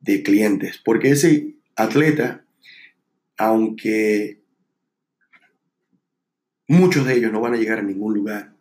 de 0.00 0.22
clientes, 0.22 0.80
porque 0.84 1.10
ese 1.10 1.56
atleta, 1.74 2.44
aunque 3.36 4.42
muchos 6.68 7.06
de 7.06 7.14
ellos 7.14 7.32
no 7.32 7.40
van 7.40 7.54
a 7.54 7.56
llegar 7.56 7.78
a 7.78 7.82
ningún 7.82 8.14
lugar, 8.14 8.54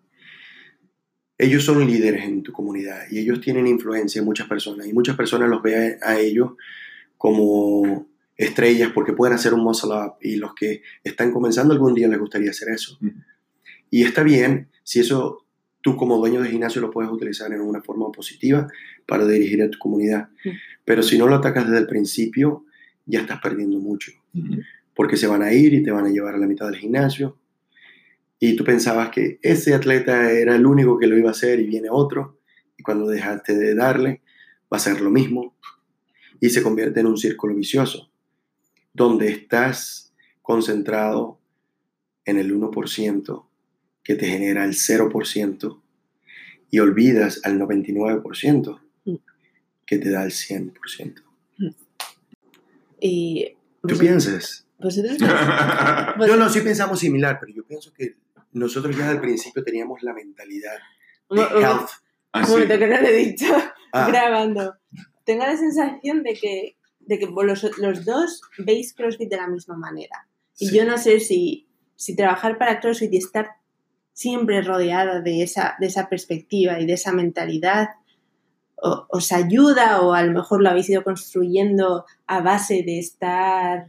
ellos 1.37 1.63
son 1.63 1.85
líderes 1.85 2.23
en 2.25 2.43
tu 2.43 2.51
comunidad 2.53 3.03
y 3.11 3.19
ellos 3.19 3.41
tienen 3.41 3.67
influencia 3.67 4.19
en 4.19 4.25
muchas 4.25 4.47
personas 4.47 4.87
y 4.87 4.93
muchas 4.93 5.17
personas 5.17 5.49
los 5.49 5.61
ven 5.61 5.97
a 6.01 6.17
ellos 6.17 6.51
como 7.17 8.07
estrellas 8.37 8.91
porque 8.93 9.13
pueden 9.13 9.35
hacer 9.35 9.53
un 9.53 9.61
muscle 9.61 9.93
up 9.93 10.13
y 10.21 10.35
los 10.37 10.53
que 10.53 10.81
están 11.03 11.31
comenzando 11.31 11.73
algún 11.73 11.93
día 11.93 12.07
les 12.07 12.19
gustaría 12.19 12.51
hacer 12.51 12.69
eso. 12.69 12.97
Y 13.89 14.03
está 14.03 14.23
bien 14.23 14.69
si 14.83 14.99
eso 14.99 15.45
tú 15.81 15.95
como 15.95 16.17
dueño 16.17 16.41
de 16.41 16.49
gimnasio 16.49 16.81
lo 16.81 16.91
puedes 16.91 17.11
utilizar 17.11 17.51
en 17.53 17.61
una 17.61 17.81
forma 17.81 18.11
positiva 18.11 18.67
para 19.05 19.25
dirigir 19.27 19.61
a 19.61 19.69
tu 19.69 19.77
comunidad. 19.77 20.29
Pero 20.83 21.03
si 21.03 21.17
no 21.17 21.27
lo 21.27 21.35
atacas 21.35 21.65
desde 21.65 21.79
el 21.79 21.87
principio, 21.87 22.65
ya 23.05 23.21
estás 23.21 23.39
perdiendo 23.39 23.79
mucho. 23.79 24.11
Porque 24.93 25.17
se 25.17 25.27
van 25.27 25.41
a 25.41 25.53
ir 25.53 25.73
y 25.73 25.83
te 25.83 25.91
van 25.91 26.05
a 26.05 26.09
llevar 26.09 26.35
a 26.35 26.37
la 26.37 26.47
mitad 26.47 26.67
del 26.67 26.77
gimnasio. 26.77 27.37
Y 28.39 28.55
tú 28.55 28.63
pensabas 28.63 29.09
que 29.09 29.39
ese 29.41 29.73
atleta 29.73 30.31
era 30.31 30.55
el 30.55 30.65
único 30.65 30.97
que 30.97 31.07
lo 31.07 31.17
iba 31.17 31.29
a 31.29 31.31
hacer 31.31 31.59
y 31.59 31.67
viene 31.67 31.89
otro. 31.89 32.39
Y 32.77 32.83
cuando 32.83 33.07
dejaste 33.07 33.55
de 33.55 33.75
darle, 33.75 34.21
va 34.71 34.77
a 34.77 34.79
ser 34.79 35.01
lo 35.01 35.09
mismo. 35.09 35.55
Y 36.39 36.49
se 36.49 36.61
convierte 36.61 36.99
en 36.99 37.07
un 37.07 37.17
círculo 37.17 37.55
vicioso, 37.55 38.11
donde 38.93 39.29
estás 39.29 40.13
concentrado 40.41 41.39
en 42.25 42.37
el 42.37 42.53
1% 42.53 43.45
que 44.03 44.15
te 44.15 44.27
genera 44.27 44.65
el 44.65 44.73
0% 44.73 45.81
y 46.69 46.79
olvidas 46.79 47.41
al 47.43 47.57
99% 47.59 48.81
Mm. 49.05 49.15
que 49.85 49.97
te 49.99 50.09
da 50.09 50.23
el 50.23 50.31
100%. 50.31 51.21
Y 52.99 53.55
¿Tú 53.87 53.97
piensas? 53.97 54.67
vosotros 54.79 55.17
No, 55.19 56.35
no, 56.35 56.49
sí 56.49 56.61
pensamos 56.61 56.99
similar, 56.99 57.37
pero 57.39 57.53
yo 57.53 57.65
pienso 57.65 57.93
que 57.93 58.17
nosotros 58.51 58.95
ya 58.97 59.11
el 59.11 59.19
principio 59.19 59.63
teníamos 59.63 60.01
la 60.03 60.13
mentalidad 60.13 60.77
de 61.29 61.41
health. 61.41 61.89
Ah, 62.31 62.39
un 62.39 62.45
sí. 62.45 62.51
momento 62.51 62.79
que 62.79 62.87
no 62.87 63.01
lo 63.01 63.07
he 63.07 63.13
dicho 63.13 63.45
Ah, 63.91 64.07
grabando. 64.09 64.75
Tengo 65.23 65.45
la 65.45 65.55
sensación 65.55 66.21
de 66.23 66.33
que, 66.33 66.77
de 66.99 67.17
que 67.17 67.27
los, 67.27 67.77
los 67.77 68.05
dos 68.05 68.41
veis 68.57 68.93
CrossFit 68.93 69.29
de 69.29 69.37
la 69.37 69.47
misma 69.47 69.77
manera. 69.77 70.27
Y 70.57 70.67
sí. 70.67 70.77
yo 70.77 70.85
no 70.85 70.97
sé 70.97 71.21
si 71.21 71.65
si 71.95 72.15
trabajar 72.15 72.57
para 72.57 72.79
CrossFit 72.79 73.13
y 73.13 73.17
estar 73.17 73.51
siempre 74.13 74.61
rodeada 74.61 75.21
de 75.21 75.43
esa, 75.43 75.75
de 75.79 75.87
esa 75.87 76.09
perspectiva 76.09 76.79
y 76.79 76.85
de 76.85 76.93
esa 76.93 77.11
mentalidad 77.11 77.89
os 78.77 79.31
ayuda 79.31 80.01
o 80.01 80.13
a 80.13 80.23
lo 80.23 80.33
mejor 80.33 80.61
lo 80.61 80.69
habéis 80.69 80.89
ido 80.89 81.03
construyendo 81.03 82.05
a 82.27 82.41
base 82.41 82.83
de 82.83 82.99
estar 82.99 83.87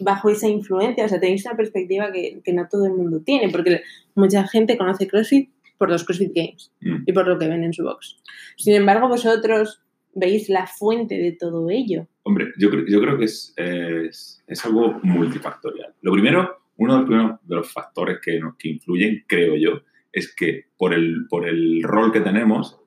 bajo 0.00 0.28
esa 0.28 0.48
influencia, 0.48 1.06
o 1.06 1.08
sea, 1.08 1.20
tenéis 1.20 1.46
una 1.46 1.56
perspectiva 1.56 2.12
que, 2.12 2.52
no 2.52 2.68
todo 2.70 2.86
el 2.86 2.92
mundo 2.92 3.22
tiene, 3.24 3.48
porque 3.48 3.82
mucha 4.14 4.46
gente 4.46 4.76
conoce 4.76 5.08
CrossFit 5.08 5.50
por 5.78 5.90
los 5.90 6.04
CrossFit 6.04 6.32
Games 6.34 6.72
mm. 6.80 7.04
y 7.06 7.12
por 7.12 7.26
lo 7.26 7.38
que 7.38 7.48
ven 7.48 7.64
en 7.64 7.72
su 7.72 7.84
box. 7.84 8.16
Sin 8.56 8.74
embargo, 8.74 9.08
vosotros 9.08 9.80
veis 10.14 10.48
la 10.48 10.66
fuente 10.66 11.16
de 11.16 11.32
todo 11.32 11.70
ello. 11.70 12.06
Hombre, 12.22 12.52
yo, 12.58 12.70
yo 12.86 13.00
creo 13.00 13.18
que 13.18 13.24
es, 13.24 13.54
es, 13.56 14.64
algo 14.64 14.98
multifactorial. 15.02 15.94
Lo 16.00 16.12
primero, 16.12 16.58
uno 16.76 17.04
de 17.04 17.54
los, 17.54 17.72
factores 17.72 18.18
que, 18.22 18.38
nos, 18.40 18.56
que 18.56 18.68
influyen, 18.68 19.24
creo 19.26 19.56
yo, 19.56 19.82
es 20.12 20.34
que 20.34 20.66
por 20.76 20.94
el, 20.94 21.26
por 21.28 21.46
el 21.46 21.82
rol 21.82 22.12
que 22.12 22.20
tenemos, 22.20 22.80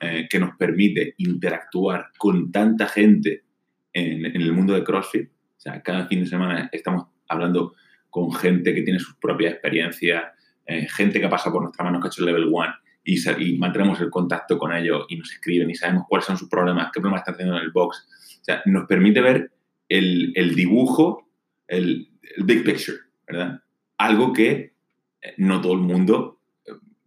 eh, 0.00 0.26
que 0.28 0.38
nos 0.38 0.56
permite 0.56 1.14
interactuar 1.18 2.10
con 2.18 2.50
tanta 2.52 2.86
gente 2.86 3.44
en, 3.92 4.24
el 4.24 4.52
mundo 4.52 4.74
de 4.74 4.84
CrossFit. 4.84 5.28
O 5.28 5.60
sea, 5.60 5.82
cada 5.82 6.06
fin 6.06 6.20
de 6.20 6.26
semana 6.26 6.68
estamos 6.72 7.06
hablando 7.28 7.74
con 8.10 8.32
gente 8.32 8.74
que 8.74 8.82
tiene 8.82 8.98
sus 8.98 9.16
propias 9.16 9.52
experiencias, 9.52 10.24
eh, 10.66 10.86
gente 10.88 11.18
que 11.18 11.26
ha 11.26 11.30
pasado 11.30 11.54
por 11.54 11.62
nuestra 11.62 11.84
mano, 11.84 12.00
que 12.00 12.06
ha 12.06 12.10
hecho 12.10 12.22
el 12.22 12.26
level 12.26 12.48
1 12.52 12.74
y, 13.04 13.18
y, 13.38 13.58
mantenemos 13.58 14.00
el 14.00 14.10
contacto 14.10 14.58
con 14.58 14.74
ellos 14.74 15.06
y 15.08 15.16
nos 15.16 15.32
escriben 15.32 15.70
y 15.70 15.74
sabemos 15.74 16.04
cuáles 16.08 16.26
son 16.26 16.36
sus 16.36 16.48
problemas, 16.48 16.90
qué 16.92 17.00
problemas 17.00 17.20
están 17.20 17.34
haciendo 17.34 17.56
en 17.56 17.62
el 17.62 17.70
box. 17.70 18.38
O 18.40 18.44
sea, 18.44 18.62
nos 18.66 18.86
permite 18.86 19.20
ver 19.20 19.52
el, 19.88 20.54
dibujo, 20.54 21.28
el, 21.68 22.08
big 22.44 22.64
picture, 22.64 22.98
¿verdad? 23.26 23.60
Algo 23.98 24.32
que 24.32 24.74
eh, 25.22 25.34
no 25.38 25.60
todo 25.60 25.72
el 25.72 25.80
mundo 25.80 26.40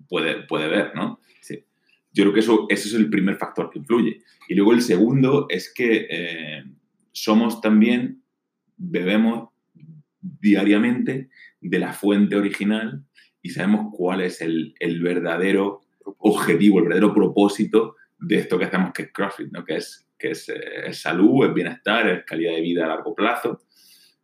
puede, 0.08 0.44
puede 0.44 0.68
ver, 0.68 0.96
¿no? 0.96 1.20
Yo 2.12 2.24
creo 2.24 2.34
que 2.34 2.40
eso, 2.40 2.66
ese 2.70 2.88
es 2.88 2.94
el 2.96 3.10
primer 3.10 3.36
factor 3.36 3.70
que 3.70 3.80
influye. 3.80 4.22
Y 4.48 4.56
luego 4.56 4.74
el 4.74 4.82
segundo 4.82 5.46
es 5.50 5.72
que 5.74 6.08
eh, 6.10 6.64
somos 7.12 7.62
también, 7.62 8.24
bebemos 8.78 9.50
diariamente 10.20 11.30
de 11.62 11.80
la 11.80 11.94
fuente 11.94 12.36
original 12.36 13.04
y 13.42 13.50
sabemos 13.50 13.88
cuál 13.94 14.22
es 14.22 14.42
el, 14.42 14.74
el 14.80 15.02
verdadero 15.02 15.82
objetivo, 16.18 16.80
el 16.80 16.86
verdadero 16.86 17.14
propósito 17.14 17.96
de 18.20 18.38
esto 18.38 18.58
que 18.58 18.66
hacemos, 18.66 18.92
que 18.94 19.04
es 19.04 19.14
CrossFit, 19.14 19.52
¿no? 19.52 19.64
que, 19.64 19.78
es, 19.78 20.08
que 20.18 20.32
es, 20.32 20.50
eh, 20.50 20.92
salud, 20.94 21.46
es 21.46 21.54
bienestar, 21.54 22.08
es 22.10 22.26
calidad 22.26 22.54
de 22.54 22.62
vida 22.62 22.86
a 22.86 22.90
largo 22.90 23.16
plazo. 23.16 23.62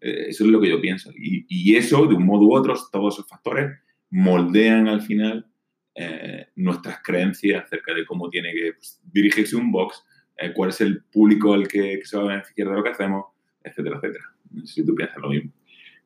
Eh, 0.01 0.25
eso 0.29 0.43
es 0.43 0.49
lo 0.49 0.59
que 0.59 0.69
yo 0.69 0.81
pienso. 0.81 1.11
Y, 1.15 1.45
y, 1.47 1.75
eso, 1.75 2.05
de 2.05 2.15
un 2.15 2.25
modo 2.25 2.45
u 2.45 2.55
otro, 2.55 2.75
todos 2.91 3.15
esos 3.15 3.27
factores 3.27 3.71
moldean 4.09 4.88
al 4.88 5.01
final 5.01 5.47
eh, 5.95 6.47
nuestras 6.55 7.01
creencias 7.01 7.63
acerca 7.63 7.93
de 7.93 8.05
cómo 8.05 8.29
tiene 8.29 8.51
que 8.53 8.73
pues, 8.73 8.99
dirigirse 9.11 9.55
un 9.55 9.71
box, 9.71 10.03
eh, 10.37 10.51
cuál 10.53 10.69
es 10.69 10.81
el 10.81 11.03
público 11.03 11.53
al 11.53 11.67
que, 11.67 12.01
se 12.03 12.17
va 12.17 12.23
a 12.23 12.27
beneficiar 12.27 12.69
de 12.69 12.75
lo 12.75 12.83
que 12.83 12.89
hacemos, 12.89 13.25
etcétera, 13.63 13.97
etcétera. 13.97 14.25
No 14.51 14.65
sé 14.65 14.73
si 14.73 14.85
tú 14.85 14.93
piensas 14.93 15.17
lo 15.17 15.29
mismo. 15.29 15.51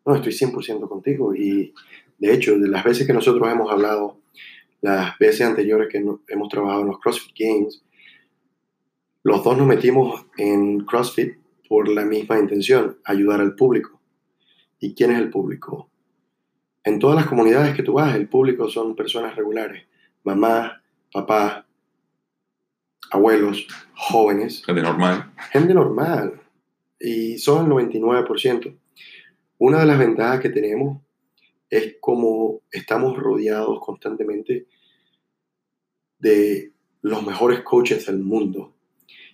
No, 0.05 0.15
estoy 0.15 0.31
100% 0.31 0.87
contigo 0.87 1.35
y 1.35 1.73
de 2.19 2.33
hecho, 2.33 2.59
de 2.59 2.67
las 2.67 2.83
veces 2.83 3.07
que 3.07 3.13
nosotros 3.13 3.49
hemos 3.49 3.71
hablado, 3.71 4.19
las 4.81 5.17
veces 5.17 5.41
anteriores 5.41 5.89
que 5.89 5.97
hemos 5.97 6.49
trabajado 6.49 6.81
en 6.81 6.87
los 6.87 6.99
CrossFit 6.99 7.35
Games, 7.37 7.83
los 9.23 9.43
dos 9.43 9.57
nos 9.57 9.67
metimos 9.67 10.25
en 10.37 10.85
CrossFit 10.85 11.37
por 11.67 11.87
la 11.87 12.05
misma 12.05 12.39
intención, 12.39 12.97
ayudar 13.05 13.41
al 13.41 13.55
público. 13.55 14.01
¿Y 14.79 14.93
quién 14.93 15.11
es 15.11 15.19
el 15.19 15.29
público? 15.29 15.89
En 16.89 16.99
todas 16.99 17.15
las 17.15 17.27
comunidades 17.27 17.75
que 17.75 17.83
tú 17.83 17.93
vas, 17.93 18.15
el 18.15 18.27
público 18.27 18.67
son 18.67 18.95
personas 18.95 19.35
regulares, 19.35 19.85
mamá, 20.23 20.81
papá, 21.13 21.65
abuelos, 23.11 23.67
jóvenes. 23.95 24.63
Gente 24.65 24.81
normal. 24.81 25.31
Gente 25.51 25.73
normal. 25.73 26.41
Y 26.99 27.37
son 27.37 27.65
el 27.65 27.71
99%. 27.71 28.75
Una 29.59 29.79
de 29.79 29.85
las 29.85 29.99
ventajas 29.99 30.39
que 30.39 30.49
tenemos 30.49 31.01
es 31.69 31.97
como 32.01 32.61
estamos 32.71 33.17
rodeados 33.17 33.79
constantemente 33.79 34.65
de 36.17 36.71
los 37.01 37.25
mejores 37.25 37.61
coaches 37.61 38.07
del 38.07 38.19
mundo 38.19 38.73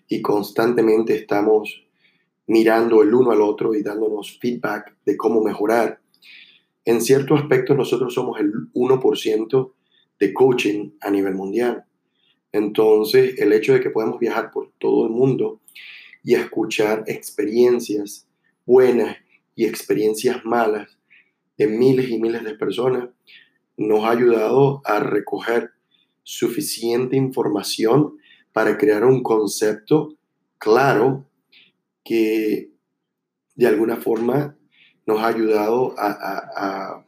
y 0.08 0.22
constantemente 0.22 1.16
estamos 1.16 1.84
mirando 2.48 3.02
el 3.02 3.14
uno 3.14 3.32
al 3.32 3.42
otro 3.42 3.74
y 3.74 3.82
dándonos 3.82 4.38
feedback 4.40 4.96
de 5.06 5.18
cómo 5.18 5.42
mejorar 5.42 6.00
en 6.86 7.02
cierto 7.02 7.36
aspecto 7.36 7.74
nosotros 7.74 8.14
somos 8.14 8.40
el 8.40 8.52
1% 8.74 9.72
de 10.20 10.34
coaching 10.34 10.92
a 11.02 11.10
nivel 11.10 11.34
mundial. 11.34 11.84
Entonces, 12.52 13.38
el 13.40 13.52
hecho 13.52 13.74
de 13.74 13.82
que 13.82 13.90
podemos 13.90 14.20
viajar 14.20 14.52
por 14.52 14.72
todo 14.78 15.06
el 15.06 15.12
mundo 15.12 15.60
y 16.24 16.36
escuchar 16.36 17.04
experiencias 17.08 18.28
buenas 18.66 19.18
y 19.56 19.66
experiencias 19.66 20.46
malas 20.46 20.98
de 21.58 21.68
miles 21.68 22.10
y 22.10 22.20
miles 22.20 22.44
de 22.44 22.56
personas 22.56 23.10
nos 23.78 24.04
ha 24.04 24.12
ayudado 24.12 24.82
a 24.86 25.00
recoger 25.00 25.72
suficiente 26.24 27.16
información 27.16 28.18
para 28.54 28.78
crear 28.78 29.04
un 29.04 29.22
concepto 29.22 30.16
claro 30.58 31.26
que 32.04 32.72
de 33.56 33.68
alguna 33.68 33.98
forma 33.98 34.58
nos 35.06 35.20
ha 35.20 35.28
ayudado 35.28 35.96
a, 35.98 37.06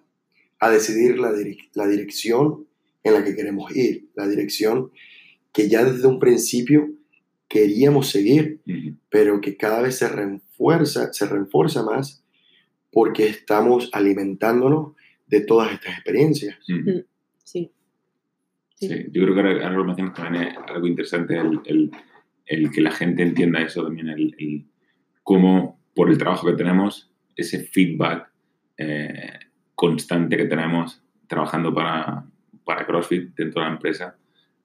decidir 0.72 1.20
la, 1.20 1.32
la, 1.74 1.88
dirección 1.88 2.68
en 3.04 3.14
la 3.14 3.24
que 3.24 3.36
queremos 3.36 3.76
ir, 3.76 4.10
la 4.16 4.28
dirección 4.28 4.92
que 5.54 5.70
ya 5.70 5.84
desde 5.84 6.08
un 6.08 6.20
principio 6.20 6.90
queríamos 7.48 8.10
seguir, 8.10 8.62
pero 9.10 9.42
que 9.42 9.56
cada 9.56 9.82
vez 9.82 9.98
se 9.98 10.10
refuerza, 10.10 11.12
se 11.14 11.26
refuerza 11.26 11.84
más 11.84 12.24
porque 12.92 13.28
estamos 13.28 13.90
alimentándonos 13.94 14.96
de 15.28 15.42
todas 15.42 15.72
estas 15.72 15.94
experiencias. 15.94 16.58
Sí. 17.44 17.72
Sí. 18.76 18.90
yo 19.12 19.24
creo 19.24 19.34
que 19.34 19.42
ahora, 19.42 19.70
lo 19.72 19.86
mencionas 19.86 20.14
también 20.14 20.44
es 20.44 20.58
algo 20.68 20.86
interesante 20.86 21.36
el, 21.36 21.90
el, 22.46 22.72
que 22.72 22.82
la 22.82 22.92
gente 22.92 23.24
entienda 23.24 23.64
eso 23.64 23.84
también, 23.84 24.10
el, 24.10 24.36
el, 24.38 24.66
cómo 25.24 25.80
por 25.96 26.12
el 26.12 26.20
trabajo 26.20 26.46
que 26.46 26.54
tenemos 26.54 27.07
ese 27.38 27.60
feedback 27.60 28.30
eh, 28.78 29.34
constante 29.76 30.36
que 30.36 30.46
tenemos 30.46 31.02
trabajando 31.28 31.74
para, 31.74 32.26
para, 32.66 32.86
CrossFit 32.86 33.36
dentro 33.36 33.62
de 33.62 33.68
la 33.68 33.74
empresa. 33.74 34.18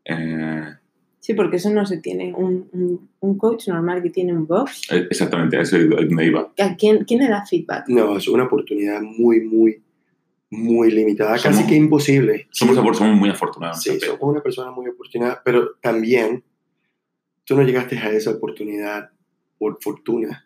Eh, 0.04 0.74
sí, 1.20 1.34
porque 1.34 1.56
eso 1.56 1.70
no 1.70 1.84
se 1.84 1.98
tiene. 1.98 2.32
Un, 2.32 3.08
un, 3.20 3.38
coach 3.38 3.68
normal 3.68 4.02
que 4.02 4.10
tiene 4.10 4.32
un 4.32 4.46
box. 4.46 4.90
Exactamente, 4.90 5.60
eso 5.60 5.76
es 5.76 5.88
donde 5.88 6.26
iba. 6.26 6.52
¿A 6.58 6.76
quién, 6.76 7.04
quién 7.04 7.20
le 7.20 7.28
da 7.28 7.44
feedback? 7.44 7.88
No, 7.88 8.16
es 8.16 8.26
una 8.26 8.44
oportunidad 8.44 9.02
muy, 9.02 9.40
muy, 9.40 9.82
muy 10.50 10.90
limitada, 10.90 11.38
casi 11.38 11.66
que 11.66 11.74
imposible. 11.74 12.48
Somos, 12.50 12.76
somos 12.76 13.16
muy 13.16 13.30
afortunados. 13.30 13.82
Sí, 13.82 13.98
somos 14.00 14.20
una 14.22 14.42
persona 14.42 14.70
muy 14.70 14.86
afortunada, 14.88 15.42
pero 15.44 15.74
también 15.80 16.42
tú 17.44 17.56
no 17.56 17.62
llegaste 17.62 17.98
a 17.98 18.10
esa 18.10 18.30
oportunidad 18.30 19.10
por 19.58 19.78
fortuna. 19.80 20.44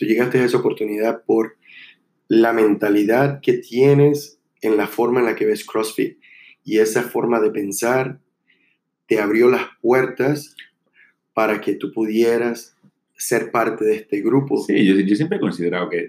Tú 0.00 0.06
llegaste 0.06 0.38
a 0.38 0.46
esa 0.46 0.56
oportunidad 0.56 1.24
por 1.26 1.58
la 2.26 2.54
mentalidad 2.54 3.40
que 3.42 3.58
tienes 3.58 4.40
en 4.62 4.78
la 4.78 4.86
forma 4.86 5.20
en 5.20 5.26
la 5.26 5.36
que 5.36 5.44
ves 5.44 5.66
CrossFit 5.66 6.18
y 6.64 6.78
esa 6.78 7.02
forma 7.02 7.38
de 7.38 7.50
pensar 7.50 8.18
te 9.06 9.20
abrió 9.20 9.50
las 9.50 9.66
puertas 9.82 10.56
para 11.34 11.60
que 11.60 11.74
tú 11.74 11.92
pudieras 11.92 12.74
ser 13.14 13.50
parte 13.50 13.84
de 13.84 13.96
este 13.96 14.22
grupo. 14.22 14.64
Sí, 14.64 14.86
yo, 14.86 15.14
siempre 15.14 15.36
he 15.36 15.40
considerado 15.40 15.90
que, 15.90 16.08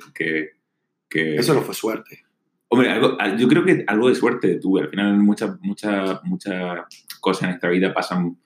que, 1.10 1.36
Eso 1.36 1.54
no 1.54 1.62
fue 1.62 1.76
suerte. 1.76 2.24
Hombre, 2.70 2.90
yo 3.38 3.48
creo 3.50 3.66
que 3.66 3.84
algo 3.88 4.08
de 4.08 4.16
suerte 4.16 4.56
tuve. 4.56 4.84
Al 4.84 4.90
final 4.90 5.18
muchas 5.18 5.60
muchas 5.60 6.24
muchas 6.24 6.86
cosas 7.20 7.50
en 7.50 7.56
esta 7.56 7.68
vida 7.68 7.94
pasan 7.94 8.38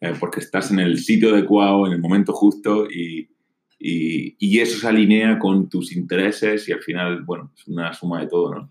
eh, 0.00 0.14
porque 0.18 0.40
estás 0.40 0.70
en 0.70 0.78
el 0.78 0.98
sitio 0.98 1.34
adecuado, 1.34 1.86
en 1.86 1.92
el 1.92 2.00
momento 2.00 2.32
justo 2.32 2.90
y, 2.90 3.28
y, 3.78 4.60
eso 4.60 4.78
se 4.78 4.88
alinea 4.88 5.38
con 5.38 5.68
tus 5.68 5.94
intereses 5.94 6.68
y 6.68 6.72
al 6.72 6.82
final, 6.82 7.22
bueno, 7.24 7.52
es 7.56 7.66
una 7.66 7.92
suma 7.92 8.20
de 8.20 8.28
todo, 8.28 8.54
¿no? 8.54 8.70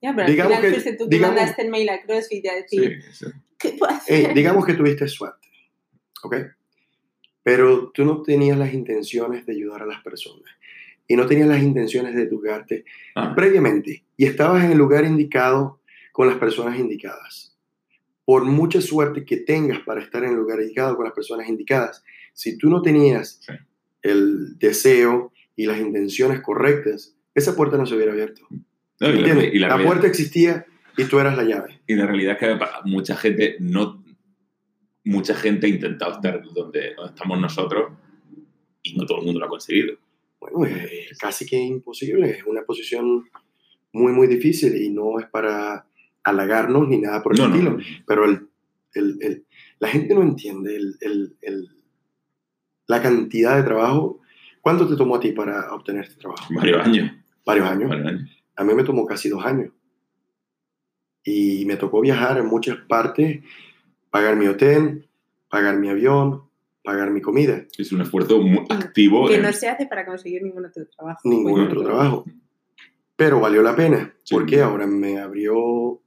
Ya, 0.00 0.14
pero 0.14 0.28
digamos 0.28 0.56
al 0.56 0.64
final 0.64 0.82
que, 0.82 0.92
tú 0.92 1.08
digamos, 1.08 1.36
mandaste 1.36 1.62
el 1.62 1.70
mail 1.70 1.88
a 1.88 2.02
CrossFit 2.02 2.44
y 2.44 2.48
a 2.48 2.54
decir, 2.54 3.02
sí, 3.10 3.24
sí. 3.24 3.26
¿qué 3.58 3.78
eh, 4.08 4.32
digamos 4.34 4.64
que 4.64 4.74
tuviste 4.74 5.08
suerte, 5.08 5.48
¿ok? 6.22 6.36
Pero 7.42 7.90
tú 7.92 8.04
no 8.04 8.22
tenías 8.22 8.58
las 8.58 8.72
intenciones 8.72 9.46
de 9.46 9.52
ayudar 9.52 9.82
a 9.82 9.86
las 9.86 10.02
personas 10.02 10.50
y 11.08 11.16
no 11.16 11.26
tenías 11.26 11.48
las 11.48 11.62
intenciones 11.62 12.14
de 12.14 12.22
educarte 12.22 12.84
ah. 13.14 13.34
previamente 13.34 14.04
y 14.16 14.26
estabas 14.26 14.64
en 14.64 14.72
el 14.72 14.78
lugar 14.78 15.04
indicado 15.04 15.80
con 16.12 16.28
las 16.28 16.38
personas 16.38 16.78
indicadas. 16.78 17.56
Por 18.24 18.44
mucha 18.44 18.80
suerte 18.80 19.24
que 19.24 19.36
tengas 19.36 19.80
para 19.80 20.02
estar 20.02 20.24
en 20.24 20.30
el 20.30 20.36
lugar 20.36 20.60
indicado 20.60 20.96
con 20.96 21.04
las 21.04 21.14
personas 21.14 21.48
indicadas, 21.48 22.02
si 22.32 22.58
tú 22.58 22.68
no 22.68 22.82
tenías 22.82 23.40
el 24.02 24.58
deseo 24.58 25.32
y 25.56 25.66
las 25.66 25.78
intenciones 25.80 26.40
correctas, 26.40 27.16
esa 27.34 27.54
puerta 27.56 27.76
no 27.76 27.86
se 27.86 27.94
hubiera 27.94 28.12
abierto. 28.12 28.42
No, 29.00 29.08
y 29.10 29.20
la, 29.20 29.44
y 29.44 29.58
la 29.58 29.68
la 29.76 29.84
puerta 29.84 30.06
existía 30.06 30.64
y 30.96 31.04
tú 31.04 31.18
eras 31.18 31.36
la 31.36 31.44
llave. 31.44 31.80
Y 31.86 31.94
la 31.94 32.06
realidad 32.06 32.32
es 32.32 32.38
que 32.38 32.58
mucha 32.84 33.16
gente 33.16 33.56
no. 33.60 34.02
Mucha 35.04 35.34
gente 35.36 35.66
ha 35.66 35.70
intentado 35.70 36.12
estar 36.14 36.42
donde, 36.42 36.94
donde 36.96 37.10
estamos 37.10 37.40
nosotros 37.40 37.92
y 38.82 38.96
no 38.96 39.06
todo 39.06 39.18
el 39.20 39.24
mundo 39.26 39.38
lo 39.38 39.46
ha 39.46 39.48
conseguido. 39.48 39.96
Bueno, 40.40 40.66
es 40.66 41.16
casi 41.18 41.46
que 41.46 41.56
imposible, 41.56 42.30
es 42.30 42.44
una 42.44 42.62
posición 42.62 43.24
muy, 43.92 44.12
muy 44.12 44.26
difícil 44.26 44.74
y 44.76 44.90
no 44.90 45.18
es 45.20 45.26
para 45.26 45.86
halagarnos 46.24 46.88
ni 46.88 46.98
nada 46.98 47.22
por 47.22 47.34
el 47.34 47.38
No, 47.40 47.46
estilo, 47.46 47.70
no. 47.72 47.84
pero 48.06 48.24
el, 48.24 48.48
el- 48.94 49.18
el- 49.20 49.44
la 49.78 49.88
gente 49.88 50.12
no 50.14 50.22
entiende 50.22 50.74
el- 50.76 50.96
la 52.86 53.02
cantidad 53.02 53.56
de 53.56 53.62
trabajo. 53.62 54.20
¿Cuánto 54.60 54.88
te 54.88 54.96
tomó 54.96 55.16
a 55.16 55.20
ti 55.20 55.32
para 55.32 55.72
obtener 55.74 56.04
este 56.04 56.16
trabajo? 56.20 56.44
Varios 56.54 56.84
años. 56.86 57.10
Varios 57.44 57.68
años. 57.68 57.88
varios 57.88 58.06
años. 58.08 58.30
A 58.56 58.64
mí 58.64 58.74
me 58.74 58.84
tomó 58.84 59.06
casi 59.06 59.28
dos 59.28 59.44
años. 59.44 59.70
Y 61.24 61.64
me 61.66 61.76
tocó 61.76 62.00
viajar 62.00 62.38
en 62.38 62.46
muchas 62.46 62.76
partes, 62.88 63.42
pagar 64.10 64.36
mi 64.36 64.46
hotel, 64.46 65.08
pagar 65.48 65.76
mi 65.78 65.88
avión, 65.88 66.42
pagar 66.82 67.10
mi 67.10 67.20
comida. 67.20 67.64
Es 67.76 67.92
un 67.92 68.00
esfuerzo 68.02 68.40
muy 68.40 68.64
activo. 68.70 69.26
Que 69.26 69.36
en- 69.36 69.42
no 69.42 69.52
se 69.52 69.68
hace 69.68 69.86
para 69.86 70.06
conseguir 70.06 70.42
ningún 70.42 70.66
otro 70.66 70.86
trabajo. 70.86 71.20
Ningún 71.24 71.60
otro 71.62 71.82
trabajo. 71.82 72.24
Pero 73.16 73.40
valió 73.40 73.62
la 73.62 73.74
pena, 73.74 74.14
Sí. 74.22 74.34
porque 74.34 74.60
ahora 74.60 74.86
me 74.86 75.18
abrió 75.18 76.00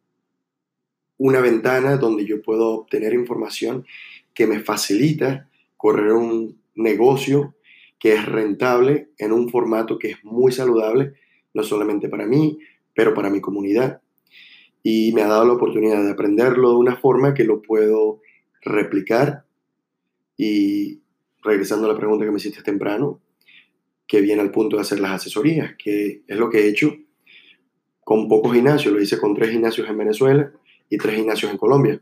una 1.18 1.42
ventana 1.42 1.98
donde 1.98 2.26
yo 2.26 2.42
puedo 2.42 2.68
obtener 2.70 3.14
información 3.14 3.86
que 4.34 4.48
me 4.48 4.60
facilita 4.60 5.50
correr 5.76 6.14
un 6.14 6.59
negocio 6.80 7.56
que 8.00 8.14
es 8.14 8.26
rentable 8.26 9.10
en 9.18 9.34
un 9.34 9.50
formato 9.50 10.00
que 10.00 10.12
es 10.12 10.24
muy 10.24 10.52
saludable, 10.52 11.14
no 11.54 11.64
solamente 11.64 12.08
para 12.08 12.26
mí, 12.26 12.58
pero 12.96 13.14
para 13.14 13.30
mi 13.30 13.42
comunidad. 13.42 14.02
Y 14.82 15.12
me 15.14 15.22
ha 15.22 15.28
dado 15.28 15.46
la 15.46 15.54
oportunidad 15.54 16.04
de 16.04 16.12
aprenderlo 16.12 16.72
de 16.72 16.78
una 16.78 16.96
forma 16.96 17.34
que 17.34 17.44
lo 17.44 17.62
puedo 17.62 18.22
replicar. 18.62 19.44
Y 20.38 21.02
regresando 21.44 21.86
a 21.86 21.94
la 21.94 21.98
pregunta 21.98 22.24
que 22.24 22.32
me 22.32 22.38
hiciste 22.38 22.64
temprano, 22.64 23.20
que 24.08 24.22
viene 24.22 24.42
al 24.42 24.52
punto 24.52 24.78
de 24.78 24.84
hacer 24.84 25.02
las 25.02 25.12
asesorías, 25.12 25.76
que 25.78 26.24
es 26.26 26.38
lo 26.38 26.50
que 26.50 26.60
he 26.60 26.70
hecho 26.70 26.96
con 28.06 28.30
pocos 28.30 28.54
gimnasios. 28.54 28.94
Lo 28.94 29.02
hice 29.02 29.20
con 29.20 29.36
tres 29.36 29.52
gimnasios 29.52 29.90
en 29.90 29.98
Venezuela 29.98 30.52
y 30.90 30.98
tres 30.98 31.16
gimnasios 31.16 31.52
en 31.52 31.58
Colombia. 31.58 32.02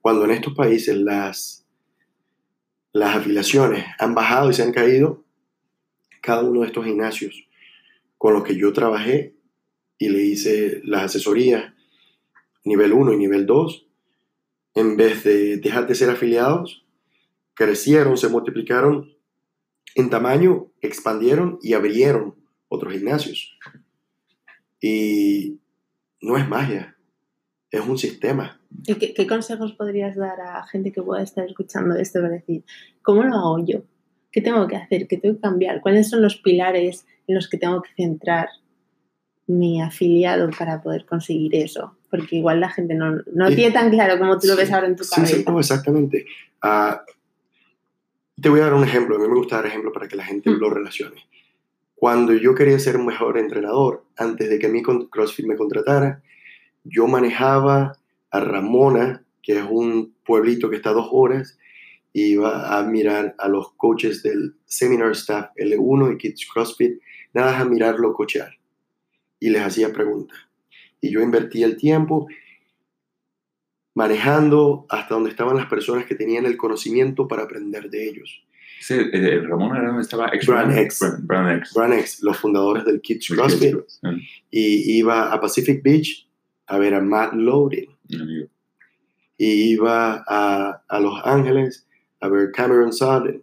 Cuando 0.00 0.24
en 0.24 0.30
estos 0.30 0.54
países 0.54 0.96
las, 0.96 1.65
las 2.96 3.14
afiliaciones 3.14 3.84
han 3.98 4.14
bajado 4.14 4.48
y 4.48 4.54
se 4.54 4.62
han 4.62 4.72
caído, 4.72 5.22
cada 6.22 6.42
uno 6.42 6.62
de 6.62 6.68
estos 6.68 6.86
gimnasios 6.86 7.46
con 8.16 8.32
los 8.32 8.42
que 8.42 8.56
yo 8.56 8.72
trabajé 8.72 9.34
y 9.98 10.08
le 10.08 10.22
hice 10.22 10.80
las 10.82 11.02
asesorías 11.04 11.74
nivel 12.64 12.94
1 12.94 13.12
y 13.12 13.16
nivel 13.18 13.44
2, 13.44 13.86
en 14.76 14.96
vez 14.96 15.24
de 15.24 15.58
dejar 15.58 15.86
de 15.86 15.94
ser 15.94 16.08
afiliados, 16.08 16.86
crecieron, 17.52 18.16
se 18.16 18.30
multiplicaron 18.30 19.14
en 19.94 20.08
tamaño, 20.08 20.72
expandieron 20.80 21.58
y 21.60 21.74
abrieron 21.74 22.34
otros 22.68 22.94
gimnasios. 22.94 23.58
Y 24.80 25.60
no 26.22 26.38
es 26.38 26.48
magia, 26.48 26.96
es 27.70 27.82
un 27.82 27.98
sistema. 27.98 28.58
¿Y 28.84 28.94
qué, 28.96 29.14
qué 29.14 29.26
consejos 29.26 29.72
podrías 29.72 30.16
dar 30.16 30.40
a 30.40 30.66
gente 30.66 30.92
que 30.92 31.02
pueda 31.02 31.22
estar 31.22 31.46
escuchando 31.46 31.94
esto 31.94 32.20
para 32.20 32.34
decir, 32.34 32.64
¿cómo 33.02 33.22
lo 33.22 33.34
hago 33.34 33.64
yo? 33.64 33.80
¿Qué 34.32 34.40
tengo 34.40 34.66
que 34.66 34.76
hacer? 34.76 35.06
¿Qué 35.08 35.16
tengo 35.16 35.36
que 35.36 35.40
cambiar? 35.40 35.80
¿Cuáles 35.80 36.10
son 36.10 36.20
los 36.22 36.36
pilares 36.36 37.06
en 37.26 37.34
los 37.36 37.48
que 37.48 37.56
tengo 37.58 37.80
que 37.82 37.90
centrar 37.96 38.48
mi 39.46 39.80
afiliado 39.80 40.50
para 40.58 40.82
poder 40.82 41.06
conseguir 41.06 41.54
eso? 41.54 41.96
Porque 42.10 42.36
igual 42.36 42.60
la 42.60 42.68
gente 42.70 42.94
no, 42.94 43.22
no 43.32 43.48
tiene 43.48 43.72
tan 43.72 43.90
claro 43.90 44.18
como 44.18 44.38
tú 44.38 44.46
lo 44.48 44.56
ves 44.56 44.68
Sí, 44.68 44.74
ahora 44.74 44.86
en 44.88 44.96
tu 44.96 45.04
sí, 45.04 45.14
cabeza. 45.14 45.36
sí, 45.36 45.44
no, 45.46 45.58
exactamente. 45.58 46.26
Ah, 46.62 47.02
te 48.40 48.48
voy 48.48 48.60
a 48.60 48.64
dar 48.64 48.74
un 48.74 48.84
ejemplo. 48.84 49.16
A 49.16 49.18
mí 49.18 49.26
me 49.28 49.34
gusta 49.34 49.56
dar 49.56 49.66
ejemplos 49.66 49.92
para 49.94 50.08
que 50.08 50.16
la 50.16 50.24
gente 50.24 50.50
Mm. 50.50 50.58
lo 50.58 50.70
relacione. 50.70 51.22
Cuando 51.94 52.34
yo 52.34 52.54
quería 52.54 52.78
ser 52.78 52.96
un 52.98 53.06
mejor 53.06 53.38
entrenador, 53.38 54.04
antes 54.16 54.50
de 54.50 54.58
que 54.58 54.82
con- 54.82 55.06
CrossFit 55.06 55.46
me 55.46 55.56
contratara, 55.56 56.22
yo 56.84 57.06
manejaba 57.06 57.96
a 58.36 58.40
Ramona, 58.40 59.24
que 59.42 59.58
es 59.58 59.64
un 59.68 60.14
pueblito 60.24 60.70
que 60.70 60.76
está 60.76 60.90
a 60.90 60.94
dos 60.94 61.08
horas, 61.10 61.58
y 62.12 62.32
iba 62.32 62.78
a 62.78 62.82
mirar 62.82 63.34
a 63.38 63.48
los 63.48 63.72
coaches 63.74 64.22
del 64.22 64.54
Seminar 64.64 65.12
Staff 65.12 65.50
L1 65.56 66.14
y 66.14 66.18
Kids 66.18 66.48
CrossFit, 66.52 67.00
nada 67.34 67.52
más 67.52 67.60
a 67.60 67.64
mirarlo 67.66 68.14
cochear. 68.14 68.56
Y 69.38 69.50
les 69.50 69.62
hacía 69.62 69.92
preguntas. 69.92 70.38
Y 71.00 71.10
yo 71.10 71.20
invertía 71.20 71.66
el 71.66 71.76
tiempo 71.76 72.26
manejando 73.94 74.86
hasta 74.88 75.14
donde 75.14 75.30
estaban 75.30 75.56
las 75.56 75.66
personas 75.66 76.06
que 76.06 76.14
tenían 76.14 76.46
el 76.46 76.56
conocimiento 76.56 77.28
para 77.28 77.44
aprender 77.44 77.90
de 77.90 78.08
ellos. 78.08 78.42
Ese, 78.80 79.08
eh, 79.12 79.40
Ramón 79.40 79.76
era 79.76 79.88
donde 79.88 80.02
estaba 80.02 80.28
ex 80.28 80.46
Brand 80.46 80.76
X. 80.76 81.00
Brand, 81.00 81.26
Brand 81.26 81.58
X. 81.58 81.74
Branex, 81.74 82.22
los 82.22 82.36
fundadores 82.36 82.84
del 82.84 83.00
Kids 83.00 83.28
CrossFit, 83.28 83.74
Kids 83.74 83.98
Cross, 84.00 84.00
y 84.50 84.98
iba 84.98 85.32
a 85.32 85.40
Pacific 85.40 85.82
Beach 85.82 86.28
a 86.66 86.78
ver 86.78 86.94
a 86.94 87.00
Matt 87.00 87.32
Loading, 87.34 87.95
amigo. 88.14 88.48
y 89.38 89.72
iba 89.72 90.24
a, 90.26 90.82
a 90.88 91.00
Los 91.00 91.20
Ángeles 91.24 91.86
a 92.20 92.28
ver 92.28 92.50
Cameron 92.52 92.92
Sutton. 92.92 93.42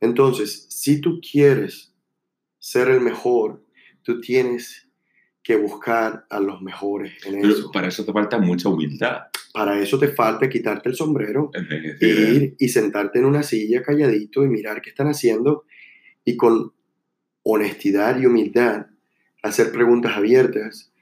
Entonces, 0.00 0.66
si 0.70 1.00
tú 1.00 1.20
quieres 1.20 1.92
ser 2.58 2.88
el 2.88 3.00
mejor, 3.00 3.62
tú 4.02 4.20
tienes 4.20 4.88
que 5.42 5.56
buscar 5.56 6.26
a 6.28 6.40
los 6.40 6.60
mejores 6.60 7.24
en 7.24 7.40
Pero 7.40 7.52
eso. 7.54 7.70
para 7.70 7.88
eso 7.88 8.04
te 8.04 8.12
falta 8.12 8.38
mucha 8.38 8.68
humildad. 8.68 9.18
Para 9.52 9.78
eso 9.80 9.98
te 9.98 10.08
falta 10.08 10.48
quitarte 10.48 10.88
el 10.88 10.96
sombrero 10.96 11.50
e 12.00 12.06
ir 12.06 12.56
y 12.58 12.68
sentarte 12.68 13.20
en 13.20 13.24
una 13.26 13.42
silla 13.42 13.82
calladito 13.82 14.44
y 14.44 14.48
mirar 14.48 14.82
qué 14.82 14.90
están 14.90 15.06
haciendo 15.06 15.64
y 16.24 16.36
con 16.36 16.72
honestidad 17.44 18.18
y 18.20 18.26
humildad 18.26 18.86
hacer 19.42 19.70
preguntas 19.70 20.16
abiertas. 20.16 20.92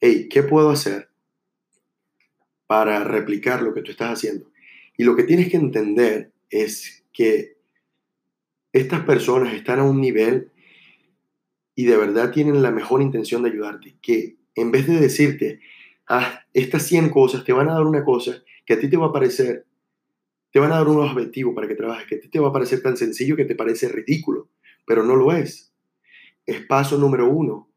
Hey, 0.00 0.28
¿qué 0.30 0.42
puedo 0.42 0.70
hacer 0.70 1.10
para 2.66 3.04
replicar 3.04 3.62
lo 3.62 3.74
que 3.74 3.82
tú 3.82 3.90
estás 3.90 4.12
haciendo? 4.12 4.50
Y 4.96 5.04
lo 5.04 5.16
que 5.16 5.24
tienes 5.24 5.50
que 5.50 5.56
entender 5.56 6.32
es 6.50 7.04
que 7.12 7.56
estas 8.72 9.04
personas 9.04 9.54
están 9.54 9.78
a 9.80 9.84
un 9.84 10.00
nivel 10.00 10.50
y 11.74 11.84
de 11.84 11.96
verdad 11.96 12.30
tienen 12.30 12.62
la 12.62 12.70
mejor 12.70 13.02
intención 13.02 13.42
de 13.42 13.50
ayudarte, 13.50 13.96
que 14.00 14.36
en 14.54 14.70
vez 14.70 14.86
de 14.86 15.00
decirte, 15.00 15.60
ah, 16.08 16.40
estas 16.52 16.84
100 16.84 17.10
cosas 17.10 17.44
te 17.44 17.52
van 17.52 17.68
a 17.68 17.74
dar 17.74 17.84
una 17.84 18.04
cosa 18.04 18.42
que 18.64 18.74
a 18.74 18.80
ti 18.80 18.88
te 18.88 18.96
va 18.96 19.06
a 19.06 19.12
parecer, 19.12 19.66
te 20.50 20.60
van 20.60 20.72
a 20.72 20.76
dar 20.76 20.88
un 20.88 21.00
objetivo 21.00 21.54
para 21.54 21.66
que 21.66 21.74
trabajes, 21.74 22.06
que 22.06 22.16
a 22.16 22.20
ti 22.20 22.28
te 22.28 22.38
va 22.38 22.48
a 22.48 22.52
parecer 22.52 22.80
tan 22.82 22.96
sencillo 22.96 23.36
que 23.36 23.44
te 23.44 23.56
parece 23.56 23.88
ridículo, 23.88 24.48
pero 24.86 25.02
no 25.02 25.16
lo 25.16 25.32
es. 25.32 25.72
Es 26.46 26.64
paso 26.66 26.98
número 26.98 27.28
uno. 27.28 27.68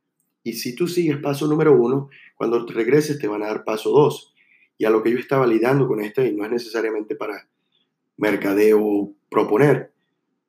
Y 0.43 0.53
si 0.53 0.75
tú 0.75 0.88
sigues 0.88 1.17
paso 1.17 1.47
número 1.47 1.73
uno, 1.73 2.09
cuando 2.35 2.65
te 2.65 2.73
regreses 2.73 3.19
te 3.19 3.27
van 3.27 3.43
a 3.43 3.47
dar 3.47 3.63
paso 3.63 3.89
dos. 3.91 4.33
Y 4.78 4.86
a 4.86 4.89
lo 4.89 5.01
que 5.01 5.11
yo 5.11 5.17
estaba 5.17 5.47
lidando 5.47 5.88
con 5.88 6.01
esto, 6.01 6.23
y 6.23 6.34
no 6.34 6.45
es 6.45 6.51
necesariamente 6.51 7.15
para 7.15 7.47
mercadeo 8.17 9.13
proponer, 9.30 9.91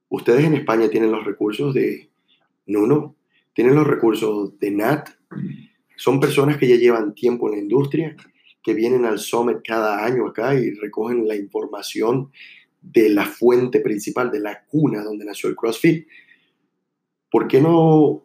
ustedes 0.09 0.45
en 0.45 0.55
España 0.55 0.89
tienen 0.89 1.13
los 1.13 1.25
recursos 1.25 1.75
de 1.75 2.11
Nuno, 2.67 3.17
tienen 3.55 3.75
los 3.75 3.87
recursos 3.87 4.59
de 4.59 4.71
Nat, 4.71 5.09
son 5.97 6.21
personas 6.21 6.59
que 6.59 6.69
ya 6.69 6.77
llevan 6.77 7.15
tiempo 7.15 7.49
en 7.49 7.57
la 7.57 7.63
industria, 7.63 8.17
que 8.63 8.75
vienen 8.75 9.05
al 9.05 9.19
Summit 9.19 9.59
cada 9.67 10.05
año 10.05 10.27
acá 10.27 10.55
y 10.55 10.71
recogen 10.73 11.27
la 11.27 11.35
información 11.35 12.31
de 12.81 13.09
la 13.11 13.25
fuente 13.25 13.81
principal, 13.81 14.31
de 14.31 14.41
la 14.41 14.65
cuna 14.65 15.03
donde 15.03 15.25
nació 15.25 15.49
el 15.49 15.57
CrossFit. 15.57 16.07
¿Por 17.31 17.49
qué 17.49 17.61
no 17.61 18.25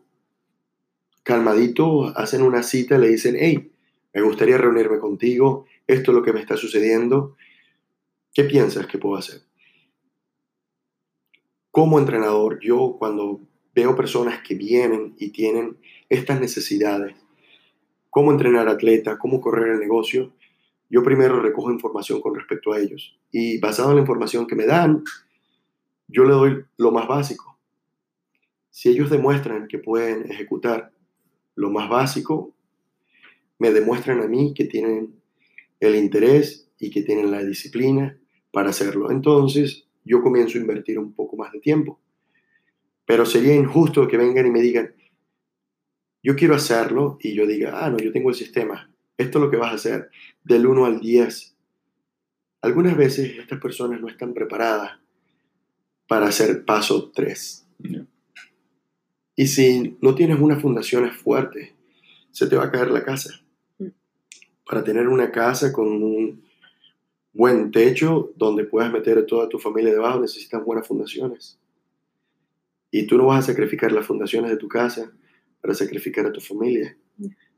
calmadito 1.24 2.16
hacen 2.18 2.42
una 2.42 2.62
cita 2.62 2.98
y 2.98 3.02
le 3.02 3.08
dicen, 3.10 3.36
hey, 3.40 3.72
me 4.14 4.22
gustaría 4.22 4.58
reunirme 4.58 5.00
contigo, 5.00 5.66
esto 5.88 6.12
es 6.12 6.16
lo 6.16 6.24
que 6.24 6.34
me 6.34 6.40
está 6.40 6.58
sucediendo, 6.58 7.36
¿qué 8.34 8.44
piensas 8.44 8.88
que 8.88 8.98
puedo 8.98 9.16
hacer? 9.16 9.42
Como 11.72 12.00
entrenador, 12.00 12.60
yo 12.62 12.96
cuando 13.00 13.42
veo 13.74 13.96
personas 13.96 14.42
que 14.44 14.56
vienen 14.56 15.16
y 15.18 15.32
tienen 15.32 15.78
estas 16.10 16.40
necesidades, 16.40 17.16
cómo 18.10 18.32
entrenar 18.32 18.68
atletas, 18.68 19.18
cómo 19.20 19.42
correr 19.42 19.74
el 19.74 19.80
negocio, 19.80 20.34
yo 20.90 21.02
primero 21.02 21.42
recojo 21.42 21.72
información 21.72 22.22
con 22.22 22.36
respecto 22.36 22.72
a 22.72 22.80
ellos. 22.80 23.18
Y 23.32 23.60
basado 23.60 23.90
en 23.90 23.96
la 23.96 24.02
información 24.02 24.46
que 24.46 24.56
me 24.56 24.68
dan, 24.68 25.04
yo 26.08 26.24
le 26.24 26.34
doy 26.34 26.66
lo 26.78 26.92
más 26.92 27.08
básico. 27.08 27.58
Si 28.70 28.90
ellos 28.90 29.10
demuestran 29.10 29.68
que 29.68 29.80
pueden 29.80 30.32
ejecutar 30.32 30.92
lo 31.56 31.72
más 31.72 31.90
básico, 31.90 32.54
me 33.58 33.72
demuestran 33.72 34.22
a 34.22 34.28
mí 34.28 34.54
que 34.54 34.66
tienen 34.66 35.23
el 35.88 35.96
interés 35.96 36.70
y 36.80 36.90
que 36.90 37.04
tienen 37.04 37.32
la 37.32 37.44
disciplina 37.44 38.18
para 38.52 38.70
hacerlo. 38.70 39.12
Entonces, 39.12 39.88
yo 40.04 40.22
comienzo 40.22 40.58
a 40.58 40.62
invertir 40.62 41.00
un 41.00 41.14
poco 41.14 41.38
más 41.38 41.52
de 41.52 41.60
tiempo. 41.60 42.00
Pero 43.06 43.26
sería 43.26 43.56
injusto 43.56 44.08
que 44.08 44.18
vengan 44.18 44.48
y 44.48 44.52
me 44.52 44.62
digan, 44.62 44.94
yo 46.22 46.36
quiero 46.36 46.56
hacerlo 46.56 47.18
y 47.20 47.34
yo 47.34 47.46
diga, 47.46 47.84
ah, 47.84 47.90
no, 47.90 47.98
yo 47.98 48.12
tengo 48.12 48.30
el 48.30 48.36
sistema, 48.36 48.90
esto 49.18 49.38
es 49.38 49.44
lo 49.44 49.52
que 49.52 49.58
vas 49.58 49.72
a 49.72 49.76
hacer, 49.76 50.10
del 50.44 50.66
1 50.66 50.86
al 50.86 51.00
10. 51.00 51.56
Algunas 52.62 52.96
veces 52.96 53.38
estas 53.38 53.60
personas 53.60 54.00
no 54.00 54.08
están 54.08 54.34
preparadas 54.34 55.00
para 56.08 56.28
hacer 56.28 56.64
paso 56.64 57.12
3. 57.12 57.68
Ya. 57.80 58.06
Y 59.36 59.48
si 59.48 59.98
no 60.02 60.16
tienes 60.16 60.40
una 60.40 60.60
fundación 60.60 61.12
fuerte, 61.12 61.76
se 62.32 62.48
te 62.48 62.56
va 62.56 62.66
a 62.66 62.72
caer 62.72 62.92
la 62.92 63.04
casa. 63.04 63.43
Para 64.66 64.84
tener 64.84 65.08
una 65.08 65.32
casa 65.32 65.74
con 65.74 65.88
un 65.88 66.44
buen 67.34 67.72
techo 67.72 68.32
donde 68.36 68.64
puedas 68.64 68.92
meter 68.92 69.18
a 69.18 69.26
toda 69.26 69.50
tu 69.50 69.60
familia 69.60 69.92
debajo, 69.92 70.20
necesitas 70.20 70.64
buenas 70.64 70.88
fundaciones. 70.88 71.60
Y 72.92 73.08
tú 73.08 73.18
no 73.18 73.26
vas 73.26 73.40
a 73.44 73.52
sacrificar 73.52 73.92
las 73.92 74.06
fundaciones 74.06 74.52
de 74.52 74.58
tu 74.58 74.68
casa 74.68 75.12
para 75.62 75.74
sacrificar 75.74 76.26
a 76.28 76.32
tu 76.32 76.40
familia. 76.40 76.96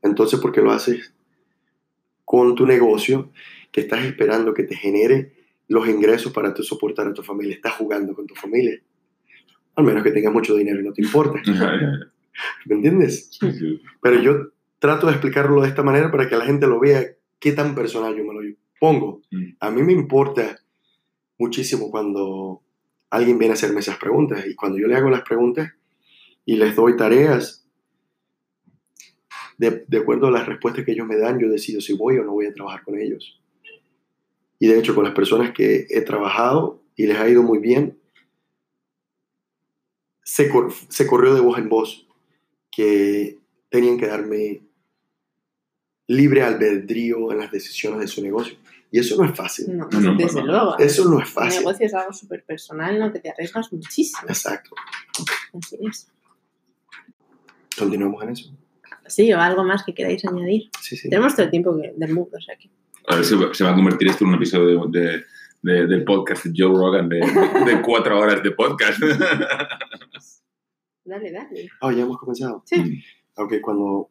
Entonces, 0.02 0.40
¿por 0.40 0.52
qué 0.52 0.62
lo 0.62 0.72
haces 0.72 1.12
con 2.24 2.54
tu 2.54 2.66
negocio 2.66 3.30
que 3.70 3.82
estás 3.82 4.04
esperando 4.04 4.54
que 4.54 4.64
te 4.64 4.74
genere 4.74 5.34
los 5.68 5.86
ingresos 5.88 6.32
para 6.32 6.54
tú 6.54 6.62
soportar 6.62 7.08
a 7.08 7.12
tu 7.12 7.22
familia? 7.22 7.54
Estás 7.54 7.74
jugando 7.74 8.14
con 8.14 8.26
tu 8.26 8.34
familia. 8.34 8.80
Al 9.74 9.84
menos 9.84 10.02
que 10.02 10.10
tengas 10.10 10.32
mucho 10.32 10.56
dinero 10.56 10.80
y 10.80 10.84
no 10.84 10.92
te 10.92 11.02
importe. 11.02 11.42
¿Me 12.66 12.74
entiendes? 12.74 13.38
Pero 14.00 14.22
yo 14.22 14.52
trato 14.78 15.06
de 15.06 15.12
explicarlo 15.12 15.62
de 15.62 15.68
esta 15.68 15.82
manera 15.82 16.10
para 16.10 16.28
que 16.28 16.36
la 16.36 16.44
gente 16.44 16.66
lo 16.66 16.78
vea 16.80 17.04
qué 17.38 17.52
tan 17.52 17.74
personal 17.74 18.14
yo 18.16 18.24
me 18.24 18.34
lo 18.34 18.56
pongo. 18.78 19.22
Mm. 19.30 19.44
A 19.60 19.70
mí 19.70 19.82
me 19.82 19.92
importa 19.92 20.58
muchísimo 21.38 21.90
cuando 21.90 22.62
alguien 23.10 23.38
viene 23.38 23.52
a 23.52 23.54
hacerme 23.54 23.80
esas 23.80 23.98
preguntas 23.98 24.44
y 24.46 24.54
cuando 24.54 24.78
yo 24.78 24.86
le 24.86 24.96
hago 24.96 25.10
las 25.10 25.22
preguntas 25.22 25.72
y 26.44 26.56
les 26.56 26.74
doy 26.76 26.96
tareas, 26.96 27.66
de, 29.58 29.84
de 29.88 29.98
acuerdo 29.98 30.26
a 30.26 30.30
las 30.30 30.46
respuestas 30.46 30.84
que 30.84 30.92
ellos 30.92 31.06
me 31.06 31.16
dan, 31.16 31.38
yo 31.38 31.48
decido 31.48 31.80
si 31.80 31.94
voy 31.94 32.18
o 32.18 32.24
no 32.24 32.32
voy 32.32 32.46
a 32.46 32.52
trabajar 32.52 32.84
con 32.84 32.98
ellos. 32.98 33.40
Y 34.58 34.68
de 34.68 34.78
hecho, 34.78 34.94
con 34.94 35.04
las 35.04 35.14
personas 35.14 35.52
que 35.52 35.86
he 35.90 36.02
trabajado 36.02 36.82
y 36.94 37.06
les 37.06 37.18
ha 37.18 37.28
ido 37.28 37.42
muy 37.42 37.58
bien, 37.58 37.98
se, 40.22 40.48
cor- 40.48 40.72
se 40.72 41.06
corrió 41.06 41.34
de 41.34 41.40
voz 41.40 41.58
en 41.58 41.68
voz 41.68 42.06
que 42.70 43.38
tenían 43.70 43.98
que 43.98 44.06
darme 44.06 44.62
libre 46.08 46.42
albedrío 46.42 47.32
en 47.32 47.38
las 47.38 47.50
decisiones 47.50 48.00
de 48.00 48.08
su 48.08 48.22
negocio. 48.22 48.56
Y 48.90 49.00
eso 49.00 49.16
no 49.20 49.28
es 49.28 49.36
fácil. 49.36 49.76
No, 49.76 49.88
No, 49.90 50.00
no, 50.00 50.14
desde 50.16 50.40
no. 50.40 50.46
luego. 50.46 50.78
Eso 50.78 51.04
no 51.10 51.18
es 51.20 51.26
Un 51.28 51.32
fácil. 51.32 51.60
negocio 51.60 51.86
es 51.86 51.94
algo 51.94 52.12
súper 52.12 52.44
personal 52.44 52.94
en 52.94 53.00
lo 53.00 53.12
que 53.12 53.20
te 53.20 53.30
arriesgas 53.30 53.72
muchísimo. 53.72 54.22
Exacto. 54.28 54.70
Así 55.54 55.78
es. 55.82 56.08
Continuamos 57.78 58.22
en 58.22 58.28
eso. 58.30 58.50
Sí, 59.06 59.32
o 59.32 59.40
algo 59.40 59.64
más 59.64 59.84
que 59.84 59.94
queráis 59.94 60.24
añadir. 60.24 60.70
Sí, 60.80 60.96
sí. 60.96 61.08
Tenemos 61.10 61.34
todo 61.34 61.44
el 61.46 61.50
tiempo 61.50 61.76
que- 61.80 61.92
del 61.96 62.12
mundo, 62.14 62.36
o 62.36 62.40
sea 62.40 62.56
que. 62.56 62.70
A 63.08 63.16
ver 63.16 63.24
si 63.24 63.36
se 63.52 63.64
va 63.64 63.70
a 63.70 63.74
convertir 63.74 64.08
esto 64.08 64.24
en 64.24 64.30
un 64.30 64.36
episodio 64.36 64.86
de, 64.86 65.00
de- 65.00 65.24
de- 65.62 65.86
del 65.86 66.04
podcast 66.04 66.44
de 66.46 66.52
Joe 66.56 66.76
Rogan 66.76 67.08
de, 67.08 67.18
de 67.18 67.82
cuatro 67.82 68.18
horas 68.18 68.42
de 68.42 68.50
podcast. 68.52 69.00
Dale, 71.04 71.30
dale. 71.30 71.68
Ah, 71.80 71.92
ya 71.92 72.02
hemos 72.02 72.18
comenzado. 72.18 72.62
Sí. 72.66 73.00
Ok, 73.36 73.54
cuando 73.62 74.10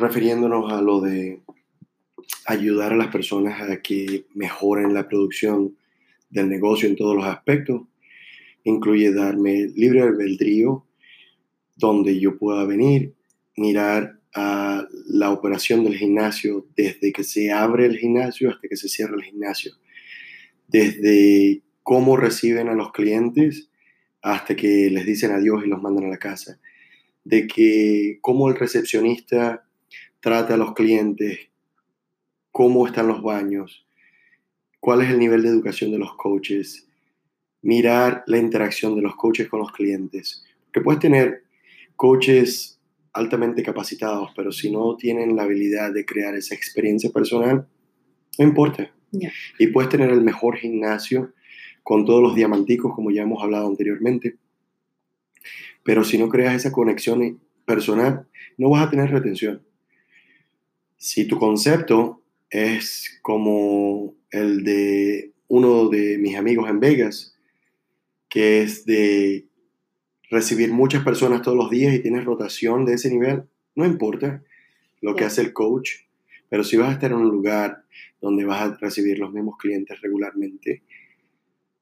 refiriéndonos 0.00 0.72
a 0.72 0.80
lo 0.80 1.00
de 1.00 1.40
ayudar 2.46 2.92
a 2.92 2.96
las 2.96 3.08
personas 3.08 3.60
a 3.60 3.80
que 3.80 4.26
mejoren 4.34 4.94
la 4.94 5.08
producción 5.08 5.76
del 6.30 6.48
negocio 6.48 6.88
en 6.88 6.96
todos 6.96 7.14
los 7.14 7.26
aspectos, 7.26 7.82
incluye 8.64 9.12
darme 9.12 9.68
libre 9.74 10.02
albedrío 10.02 10.86
donde 11.76 12.18
yo 12.18 12.38
pueda 12.38 12.64
venir, 12.64 13.14
mirar 13.56 14.20
a 14.34 14.86
la 15.06 15.30
operación 15.30 15.84
del 15.84 15.96
gimnasio 15.96 16.66
desde 16.76 17.12
que 17.12 17.24
se 17.24 17.50
abre 17.50 17.86
el 17.86 17.98
gimnasio 17.98 18.50
hasta 18.50 18.68
que 18.68 18.76
se 18.76 18.88
cierra 18.88 19.16
el 19.16 19.24
gimnasio, 19.24 19.72
desde 20.68 21.62
cómo 21.82 22.16
reciben 22.16 22.68
a 22.68 22.74
los 22.74 22.92
clientes 22.92 23.70
hasta 24.22 24.54
que 24.54 24.90
les 24.90 25.06
dicen 25.06 25.32
adiós 25.32 25.64
y 25.64 25.68
los 25.68 25.82
mandan 25.82 26.04
a 26.04 26.10
la 26.10 26.18
casa, 26.18 26.60
de 27.24 27.46
que 27.46 28.18
cómo 28.20 28.48
el 28.48 28.56
recepcionista 28.56 29.64
trata 30.20 30.54
a 30.54 30.56
los 30.56 30.74
clientes, 30.74 31.48
cómo 32.50 32.86
están 32.86 33.08
los 33.08 33.22
baños, 33.22 33.86
cuál 34.78 35.02
es 35.02 35.10
el 35.10 35.18
nivel 35.18 35.42
de 35.42 35.48
educación 35.48 35.90
de 35.90 35.98
los 35.98 36.14
coaches, 36.16 36.88
mirar 37.62 38.24
la 38.26 38.38
interacción 38.38 38.94
de 38.96 39.02
los 39.02 39.16
coaches 39.16 39.48
con 39.48 39.60
los 39.60 39.72
clientes. 39.72 40.44
Que 40.72 40.80
puedes 40.80 41.00
tener 41.00 41.44
coaches 41.96 42.80
altamente 43.12 43.62
capacitados, 43.62 44.30
pero 44.36 44.52
si 44.52 44.70
no 44.70 44.96
tienen 44.96 45.36
la 45.36 45.42
habilidad 45.42 45.92
de 45.92 46.04
crear 46.04 46.34
esa 46.34 46.54
experiencia 46.54 47.10
personal, 47.10 47.66
no 48.38 48.44
importa. 48.44 48.92
Y 49.58 49.66
puedes 49.68 49.90
tener 49.90 50.10
el 50.10 50.22
mejor 50.22 50.56
gimnasio 50.56 51.32
con 51.82 52.04
todos 52.04 52.22
los 52.22 52.34
diamanticos, 52.34 52.94
como 52.94 53.10
ya 53.10 53.22
hemos 53.22 53.42
hablado 53.42 53.66
anteriormente. 53.66 54.36
Pero 55.82 56.04
si 56.04 56.18
no 56.18 56.28
creas 56.28 56.54
esa 56.54 56.72
conexión 56.72 57.40
personal, 57.64 58.28
no 58.56 58.70
vas 58.70 58.86
a 58.86 58.90
tener 58.90 59.10
retención. 59.10 59.62
Si 61.02 61.24
tu 61.26 61.38
concepto 61.38 62.20
es 62.50 63.18
como 63.22 64.14
el 64.30 64.64
de 64.64 65.32
uno 65.48 65.88
de 65.88 66.18
mis 66.18 66.36
amigos 66.36 66.68
en 66.68 66.78
Vegas, 66.78 67.34
que 68.28 68.60
es 68.60 68.84
de 68.84 69.46
recibir 70.30 70.70
muchas 70.74 71.02
personas 71.02 71.40
todos 71.40 71.56
los 71.56 71.70
días 71.70 71.94
y 71.94 72.00
tienes 72.00 72.26
rotación 72.26 72.84
de 72.84 72.92
ese 72.92 73.08
nivel, 73.08 73.44
no 73.74 73.86
importa 73.86 74.42
lo 75.00 75.16
que 75.16 75.24
hace 75.24 75.40
el 75.40 75.54
coach, 75.54 75.90
pero 76.50 76.64
si 76.64 76.76
vas 76.76 76.90
a 76.90 76.92
estar 76.92 77.12
en 77.12 77.16
un 77.16 77.30
lugar 77.30 77.82
donde 78.20 78.44
vas 78.44 78.60
a 78.60 78.76
recibir 78.76 79.18
los 79.18 79.32
mismos 79.32 79.56
clientes 79.56 79.98
regularmente, 80.02 80.82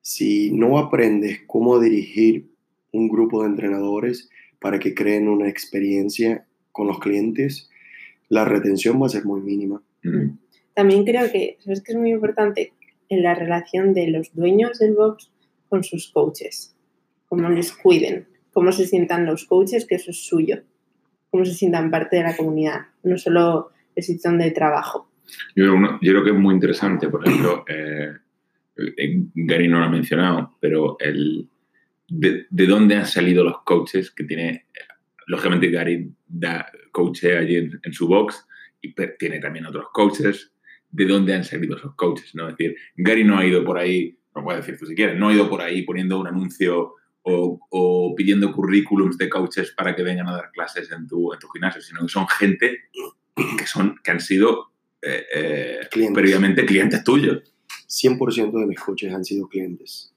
si 0.00 0.52
no 0.52 0.78
aprendes 0.78 1.40
cómo 1.48 1.80
dirigir 1.80 2.46
un 2.92 3.08
grupo 3.08 3.42
de 3.42 3.48
entrenadores 3.48 4.30
para 4.60 4.78
que 4.78 4.94
creen 4.94 5.26
una 5.26 5.48
experiencia 5.48 6.46
con 6.70 6.86
los 6.86 7.00
clientes, 7.00 7.68
la 8.29 8.45
retención 8.45 9.01
va 9.01 9.07
a 9.07 9.11
ser 9.11 9.24
muy 9.24 9.41
mínima. 9.41 9.83
También 10.74 11.05
creo 11.05 11.31
que, 11.31 11.57
¿sabes 11.61 11.83
que 11.83 11.93
es 11.93 11.99
muy 11.99 12.11
importante? 12.11 12.72
En 13.09 13.22
la 13.22 13.35
relación 13.35 13.95
de 13.95 14.09
los 14.09 14.35
dueños 14.35 14.79
del 14.79 14.95
box 14.95 15.31
con 15.68 15.83
sus 15.83 16.11
coaches. 16.12 16.74
Cómo 17.29 17.49
les 17.49 17.72
cuiden, 17.72 18.26
cómo 18.53 18.70
se 18.72 18.87
sientan 18.87 19.26
los 19.26 19.45
coaches, 19.47 19.87
que 19.87 19.97
eso 19.97 20.11
es 20.11 20.24
suyo. 20.26 20.62
Cómo 21.31 21.45
se 21.45 21.53
sientan 21.55 21.91
parte 21.91 22.16
de 22.16 22.22
la 22.22 22.37
comunidad, 22.37 22.81
no 23.03 23.18
solo 23.18 23.70
el 23.95 24.03
sitio 24.03 24.31
de 24.33 24.51
trabajo. 24.51 25.11
Yo, 25.55 25.74
uno- 25.74 25.99
yo 26.01 26.12
creo 26.12 26.24
que 26.24 26.31
es 26.31 26.37
muy 26.37 26.55
interesante, 26.55 27.09
por 27.09 27.26
ejemplo, 27.26 27.64
eh, 27.68 28.12
eh, 28.97 29.22
Gary 29.35 29.68
no 29.68 29.79
lo 29.81 29.85
ha 29.87 29.91
mencionado, 29.91 30.57
pero 30.61 30.97
el, 31.01 31.49
de, 32.09 32.47
de 32.49 32.66
dónde 32.66 32.95
han 32.95 33.07
salido 33.07 33.45
los 33.45 33.62
coaches 33.62 34.11
que 34.11 34.25
tiene, 34.25 34.64
lógicamente 35.29 35.71
Gary 35.71 36.11
da 36.26 36.67
coachea 36.91 37.41
allí 37.41 37.57
en, 37.57 37.80
en 37.83 37.92
su 37.92 38.09
box 38.09 38.45
y 38.80 38.95
tiene 39.18 39.38
también 39.38 39.67
otros 39.67 39.87
coaches, 39.92 40.53
de 40.91 41.05
dónde 41.05 41.34
han 41.34 41.45
salido 41.45 41.76
esos 41.76 41.95
coaches, 41.95 42.34
¿no? 42.34 42.49
Es 42.49 42.57
decir, 42.57 42.76
Gary 42.96 43.25
no 43.25 43.38
ha 43.38 43.46
ido 43.46 43.64
por 43.64 43.79
ahí, 43.79 44.18
lo 44.34 44.42
puedes 44.42 44.64
decir 44.64 44.79
tú 44.79 44.87
si 44.87 44.95
quieres, 44.95 45.18
no 45.18 45.29
ha 45.29 45.34
ido 45.34 45.49
por 45.49 45.61
ahí 45.61 45.83
poniendo 45.83 46.18
un 46.18 46.26
anuncio 46.26 46.95
o, 47.22 47.61
o 47.71 48.14
pidiendo 48.17 48.53
currículums 48.53 49.18
de 49.18 49.29
coaches 49.29 49.72
para 49.76 49.95
que 49.95 50.03
vengan 50.03 50.29
a 50.29 50.33
dar 50.33 50.50
clases 50.50 50.91
en 50.91 51.07
tu, 51.07 51.33
en 51.33 51.38
tu 51.38 51.49
gimnasio, 51.49 51.83
sino 51.83 52.03
que 52.03 52.09
son 52.09 52.26
gente 52.29 52.79
que, 53.59 53.67
son, 53.67 53.96
que 54.03 54.11
han 54.11 54.21
sido 54.21 54.72
eh, 55.03 55.25
eh, 55.34 55.80
Clientes. 55.91 56.14
previamente 56.14 56.64
clientes 56.64 57.05
tuyos. 57.05 57.42
100% 57.87 58.61
de 58.61 58.67
mis 58.67 58.80
coaches 58.80 59.13
han 59.13 59.25
sido 59.25 59.49
clientes. 59.49 60.14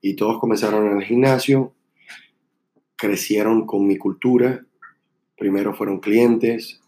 Y 0.00 0.16
todos 0.16 0.38
comenzaron 0.38 0.86
en 0.92 0.98
el 0.98 1.04
gimnasio, 1.04 1.74
crecieron 2.98 3.64
con 3.64 3.86
mi 3.86 3.96
cultura, 3.96 4.66
primero 5.38 5.74
fueron 5.74 6.00
clientes 6.00 6.82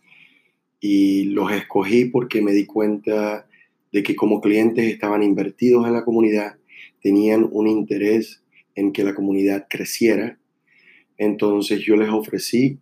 y 0.80 1.24
los 1.24 1.52
escogí 1.52 2.06
porque 2.06 2.42
me 2.42 2.52
di 2.52 2.66
cuenta 2.66 3.46
de 3.92 4.02
que 4.02 4.16
como 4.16 4.40
clientes 4.40 4.84
estaban 4.84 5.22
invertidos 5.22 5.86
en 5.86 5.94
la 5.94 6.04
comunidad, 6.04 6.56
tenían 7.00 7.48
un 7.50 7.66
interés 7.66 8.42
en 8.74 8.92
que 8.92 9.04
la 9.04 9.14
comunidad 9.14 9.66
creciera. 9.70 10.38
Entonces 11.16 11.80
yo 11.80 11.96
les 11.96 12.08
ofrecí 12.10 12.78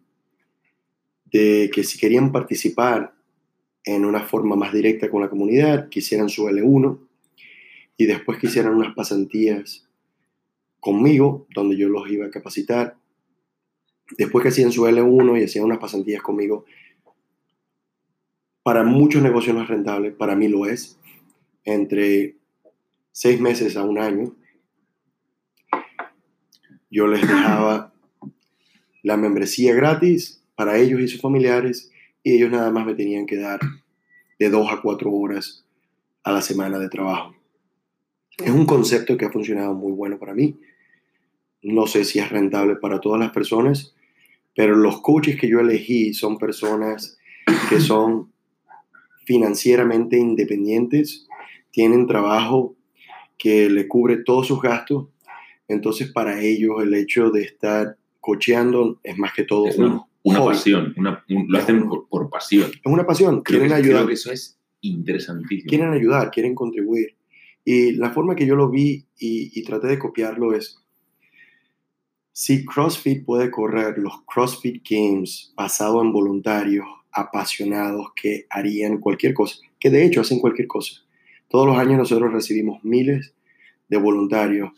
de 1.31 1.71
que 1.73 1.85
si 1.85 1.99
querían 1.99 2.33
participar 2.33 3.15
en 3.85 4.05
una 4.05 4.21
forma 4.21 4.57
más 4.57 4.73
directa 4.73 5.11
con 5.11 5.23
la 5.23 5.31
comunidad, 5.31 5.89
que 5.89 6.01
hicieran 6.01 6.29
su 6.29 6.47
L1 6.47 6.99
y 7.97 8.07
después 8.07 8.39
que 8.39 8.47
hicieran 8.47 8.75
unas 8.75 8.95
pasantías 8.95 9.89
conmigo, 10.81 11.47
donde 11.55 11.77
yo 11.77 11.89
los 11.89 12.09
iba 12.11 12.27
a 12.27 12.31
capacitar. 12.31 12.98
Después 14.17 14.43
que 14.43 14.49
hacían 14.49 14.73
su 14.73 14.87
L1 14.87 15.41
y 15.41 15.45
hacían 15.45 15.65
unas 15.65 15.79
pasantías 15.79 16.23
conmigo, 16.23 16.65
para 18.63 18.85
muchos 18.85 19.23
negocios 19.23 19.55
no 19.55 19.63
es 19.63 19.69
rentable, 19.69 20.11
para 20.11 20.37
mí 20.37 20.49
lo 20.49 20.67
es, 20.67 20.99
entre 21.65 22.37
seis 23.13 23.41
meses 23.41 23.77
a 23.77 23.85
un 23.85 23.99
año, 23.99 24.35
yo 26.91 27.07
les 27.07 27.21
dejaba 27.21 27.93
la 29.03 29.17
membresía 29.17 29.75
gratis 29.75 30.43
para 30.55 30.79
ellos 30.79 31.01
y 31.01 31.09
sus 31.09 31.21
familiares 31.21 31.91
y 32.23 32.35
ellos 32.35 32.51
nada 32.51 32.71
más 32.71 32.87
me 32.87 32.95
tenían 32.95 33.27
que 33.27 33.37
dar 33.37 33.61
de 34.39 34.51
dos 34.51 34.71
a 34.73 34.81
cuatro 34.81 35.13
horas 35.13 35.65
a 36.23 36.33
la 36.33 36.43
semana 36.43 36.79
de 36.79 36.89
trabajo. 36.89 37.35
Es 38.39 38.51
un 38.51 38.67
concepto 38.67 39.17
que 39.17 39.25
ha 39.25 39.31
funcionado 39.33 39.75
muy 39.75 39.93
bueno 39.93 40.19
para 40.19 40.35
mí. 40.35 40.59
No 41.63 41.87
sé 41.87 42.05
si 42.05 42.19
es 42.19 42.29
rentable 42.29 42.77
para 42.77 43.01
todas 43.01 43.19
las 43.19 43.33
personas, 43.33 43.95
pero 44.59 44.75
los 44.75 45.01
coaches 45.03 45.37
que 45.41 45.49
yo 45.49 45.61
elegí 45.61 46.13
son 46.13 46.37
personas 46.37 47.17
que 47.71 47.79
son 47.91 48.33
financieramente 49.25 50.19
independientes, 50.19 51.27
tienen 51.71 52.07
trabajo 52.07 52.77
que 53.37 53.71
le 53.71 53.87
cubre 53.87 54.17
todos 54.25 54.49
sus 54.49 54.61
gastos, 54.61 55.09
entonces 55.69 56.11
para 56.13 56.41
ellos 56.41 56.83
el 56.83 56.93
hecho 56.95 57.31
de 57.31 57.43
estar 57.43 57.97
cocheando 58.21 58.99
es 59.05 59.17
más 59.17 59.33
que 59.33 59.45
todo 59.45 59.69
Es 59.69 59.79
un 59.79 60.01
una, 60.25 60.45
pasión, 60.45 60.93
una- 60.97 61.25
un- 61.31 61.47
lo 61.49 61.59
hacen 61.59 61.89
por, 61.89 62.09
por 62.09 62.29
pasión. 62.29 62.69
Es 62.85 62.93
una 62.93 63.07
pasión, 63.07 63.43
Creo 63.43 63.61
quieren 63.61 63.69
que, 63.69 63.75
ayudar. 63.75 63.97
creo 63.99 64.07
que 64.09 64.15
eso 64.15 64.33
es 64.33 64.59
interesantísimo. 64.81 65.69
quieren 65.69 65.93
ayudar, 65.93 66.31
quieren 66.33 66.55
contribuir. 66.57 67.17
Y 67.65 67.93
la 67.93 68.11
forma 68.11 68.35
que 68.35 68.45
yo 68.47 68.57
lo 68.57 68.69
vi 68.71 69.07
y, 69.19 69.53
y 69.59 69.63
traté 69.63 69.87
de 69.87 69.99
copiarlo 69.99 70.53
es, 70.55 70.79
si 72.39 72.65
CrossFit 72.65 73.25
puede 73.25 73.51
correr 73.51 73.99
los 73.99 74.23
CrossFit 74.23 74.81
Games 74.89 75.53
basado 75.57 76.01
en 76.01 76.13
voluntarios 76.13 76.87
apasionados 77.11 78.13
que 78.15 78.47
harían 78.49 78.99
cualquier 78.99 79.35
cosa, 79.35 79.57
que 79.81 79.91
de 79.91 80.05
hecho 80.05 80.21
hacen 80.21 80.39
cualquier 80.39 80.69
cosa. 80.69 81.03
Todos 81.49 81.67
los 81.67 81.77
años 81.77 81.99
nosotros 81.99 82.33
recibimos 82.33 82.85
miles 82.85 83.35
de 83.89 83.97
voluntarios 83.97 84.71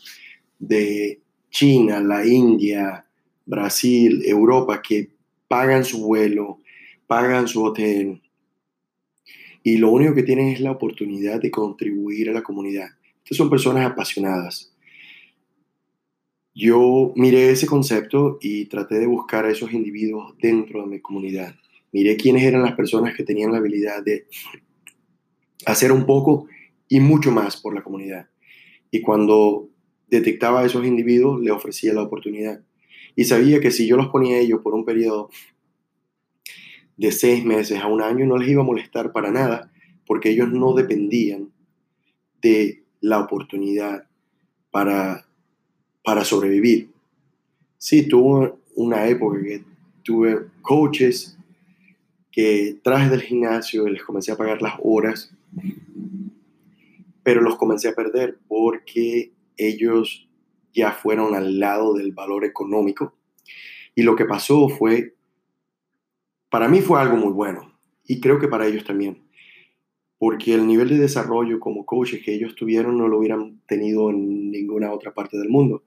de 0.58 1.20
China, 1.50 2.00
la 2.00 2.24
India, 2.26 3.04
Brasil, 3.44 4.22
Europa, 4.24 4.80
que 4.80 5.10
pagan 5.46 5.84
su 5.84 6.02
vuelo, 6.02 6.60
pagan 7.06 7.46
su 7.46 7.62
hotel, 7.62 8.22
y 9.62 9.76
lo 9.76 9.90
único 9.90 10.14
que 10.14 10.22
tienen 10.22 10.48
es 10.48 10.62
la 10.62 10.70
oportunidad 10.70 11.38
de 11.42 11.50
contribuir 11.50 12.30
a 12.30 12.32
la 12.32 12.42
comunidad. 12.42 12.88
Estas 13.22 13.36
son 13.36 13.50
personas 13.50 13.84
apasionadas. 13.84 14.69
Yo 16.54 17.12
miré 17.16 17.50
ese 17.50 17.66
concepto 17.66 18.38
y 18.40 18.66
traté 18.66 18.98
de 18.98 19.06
buscar 19.06 19.44
a 19.44 19.50
esos 19.50 19.72
individuos 19.72 20.34
dentro 20.40 20.82
de 20.82 20.88
mi 20.88 21.00
comunidad. 21.00 21.54
Miré 21.92 22.16
quiénes 22.16 22.42
eran 22.42 22.62
las 22.62 22.74
personas 22.74 23.16
que 23.16 23.24
tenían 23.24 23.52
la 23.52 23.58
habilidad 23.58 24.02
de 24.02 24.26
hacer 25.66 25.92
un 25.92 26.06
poco 26.06 26.46
y 26.88 27.00
mucho 27.00 27.30
más 27.30 27.56
por 27.56 27.74
la 27.74 27.82
comunidad. 27.82 28.28
Y 28.90 29.00
cuando 29.00 29.68
detectaba 30.08 30.60
a 30.60 30.66
esos 30.66 30.84
individuos, 30.84 31.40
le 31.40 31.52
ofrecía 31.52 31.94
la 31.94 32.02
oportunidad. 32.02 32.62
Y 33.14 33.24
sabía 33.24 33.60
que 33.60 33.70
si 33.70 33.86
yo 33.86 33.96
los 33.96 34.08
ponía 34.08 34.36
a 34.36 34.40
ellos 34.40 34.60
por 34.62 34.74
un 34.74 34.84
periodo 34.84 35.30
de 36.96 37.12
seis 37.12 37.44
meses 37.44 37.80
a 37.80 37.86
un 37.86 38.02
año 38.02 38.26
no 38.26 38.36
les 38.36 38.50
iba 38.50 38.62
a 38.62 38.66
molestar 38.66 39.12
para 39.12 39.30
nada, 39.30 39.72
porque 40.06 40.30
ellos 40.30 40.50
no 40.52 40.74
dependían 40.74 41.50
de 42.42 42.84
la 43.00 43.20
oportunidad 43.20 44.08
para, 44.70 45.26
para 46.02 46.24
sobrevivir. 46.24 46.90
Sí, 47.78 48.08
tuve 48.08 48.54
una 48.74 49.06
época 49.06 49.40
que 49.40 49.64
tuve 50.02 50.46
coaches 50.62 51.36
que 52.30 52.78
traje 52.82 53.10
del 53.10 53.22
gimnasio 53.22 53.88
les 53.88 54.02
comencé 54.02 54.32
a 54.32 54.36
pagar 54.36 54.62
las 54.62 54.74
horas, 54.82 55.34
pero 57.22 57.40
los 57.40 57.56
comencé 57.56 57.88
a 57.88 57.94
perder 57.94 58.38
porque 58.48 59.32
ellos 59.56 60.28
ya 60.72 60.92
fueron 60.92 61.34
al 61.34 61.58
lado 61.58 61.94
del 61.94 62.12
valor 62.12 62.44
económico. 62.44 63.14
Y 63.94 64.02
lo 64.02 64.14
que 64.14 64.24
pasó 64.24 64.68
fue 64.68 65.14
para 66.48 66.68
mí 66.68 66.80
fue 66.80 67.00
algo 67.00 67.16
muy 67.16 67.32
bueno 67.32 67.78
y 68.04 68.20
creo 68.20 68.38
que 68.38 68.48
para 68.48 68.66
ellos 68.66 68.84
también, 68.84 69.22
porque 70.20 70.52
el 70.52 70.66
nivel 70.66 70.90
de 70.90 70.98
desarrollo 70.98 71.58
como 71.58 71.86
coaches 71.86 72.20
que 72.22 72.34
ellos 72.34 72.54
tuvieron 72.54 72.98
no 72.98 73.08
lo 73.08 73.18
hubieran 73.18 73.62
tenido 73.66 74.10
en 74.10 74.50
ninguna 74.50 74.92
otra 74.92 75.14
parte 75.14 75.38
del 75.38 75.48
mundo. 75.48 75.82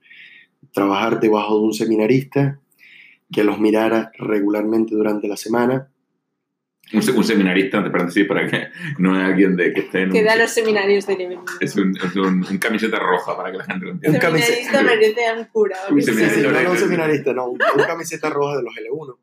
Trabajar 0.72 1.20
debajo 1.20 1.60
de 1.60 1.66
un 1.66 1.74
seminarista 1.76 2.60
que 3.32 3.44
los 3.44 3.60
mirara 3.60 4.12
regularmente 4.18 4.96
durante 4.96 5.28
la 5.28 5.38
semana. 5.38 5.88
Un, 6.94 7.00
un 7.16 7.24
seminarista, 7.24 7.78
entre 7.78 7.92
paréntesis, 7.92 8.26
para 8.26 8.48
que 8.50 8.70
no 8.98 9.16
es 9.20 9.24
alguien 9.24 9.56
de 9.56 9.72
que 9.72 9.82
esté 9.82 10.02
en 10.02 10.08
un, 10.08 10.14
Que 10.14 10.24
da 10.24 10.36
los 10.36 10.50
seminarios 10.50 11.06
de 11.06 11.16
nivel. 11.18 11.38
es 11.60 11.76
un, 11.76 11.96
es 11.96 12.16
un- 12.16 12.44
un 12.50 12.58
camiseta 12.58 12.98
roja 12.98 13.38
para 13.38 13.52
que 13.52 13.58
la 13.60 13.64
gente 13.66 13.86
lo 13.86 13.92
Un 13.92 13.98
entienda. 14.04 14.20
Seminarista 14.20 14.72
camiseta- 14.72 14.84
merece 14.84 15.28
a 15.28 15.34
un 15.40 15.46
cura. 15.46 15.78
Un 15.92 16.02
seminarista. 16.02 16.52
No, 16.52 16.62
no 16.64 16.72
un 16.72 16.78
seminarista, 16.78 17.34
no, 17.34 17.46
un, 17.50 17.60
un 17.78 17.84
camiseta 17.86 18.30
roja 18.32 18.58
de 18.58 18.64
los 18.64 18.74
L1. 18.76 19.16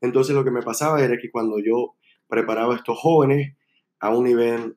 Entonces 0.00 0.32
lo 0.34 0.44
que 0.44 0.50
me 0.52 0.62
pasaba 0.62 1.02
era 1.04 1.18
que 1.18 1.30
cuando 1.30 1.58
yo 1.58 1.96
preparaba 2.28 2.74
a 2.74 2.76
estos 2.76 2.96
jóvenes 2.98 3.54
a 4.04 4.10
un 4.10 4.24
nivel 4.24 4.76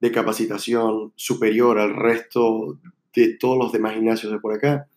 de 0.00 0.10
capacitación 0.10 1.12
superior 1.16 1.78
al 1.78 1.94
resto 1.94 2.80
de 3.14 3.36
todos 3.36 3.58
los 3.58 3.72
demás 3.72 3.92
gimnasios 3.92 4.32
de 4.32 4.38
por 4.38 4.54
acá, 4.54 4.88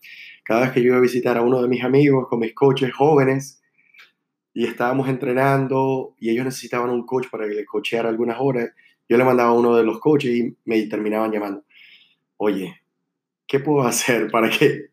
cada 0.45 0.61
vez 0.61 0.71
que 0.71 0.81
yo 0.81 0.87
iba 0.87 0.97
a 0.97 1.01
visitar 1.01 1.37
a 1.37 1.41
uno 1.41 1.61
de 1.61 1.67
mis 1.67 1.83
amigos 1.83 2.27
con 2.29 2.39
mis 2.39 2.53
coaches 2.53 2.93
jóvenes 2.93 3.61
y 4.53 4.63
estábamos 4.63 5.09
entrenando 5.09 6.15
y 6.17 6.29
ellos 6.29 6.45
necesitaban 6.45 6.89
un 6.91 7.05
coach 7.05 7.27
para 7.29 7.45
que 7.45 7.55
les 7.55 7.65
cocheara 7.65 8.07
algunas 8.07 8.37
horas, 8.39 8.71
yo 9.09 9.17
le 9.17 9.25
mandaba 9.25 9.51
uno 9.51 9.75
de 9.75 9.83
los 9.83 9.99
coaches 9.99 10.33
y 10.33 10.55
me 10.63 10.81
terminaban 10.83 11.33
llamando, 11.33 11.65
oye, 12.37 12.81
¿qué 13.47 13.59
puedo 13.59 13.85
hacer 13.85 14.31
para 14.31 14.49
que 14.49 14.91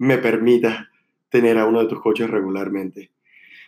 me 0.00 0.18
permita 0.18 0.90
tener 1.28 1.58
a 1.58 1.66
uno 1.66 1.80
de 1.80 1.86
tus 1.86 2.00
coaches 2.00 2.28
regularmente? 2.28 3.12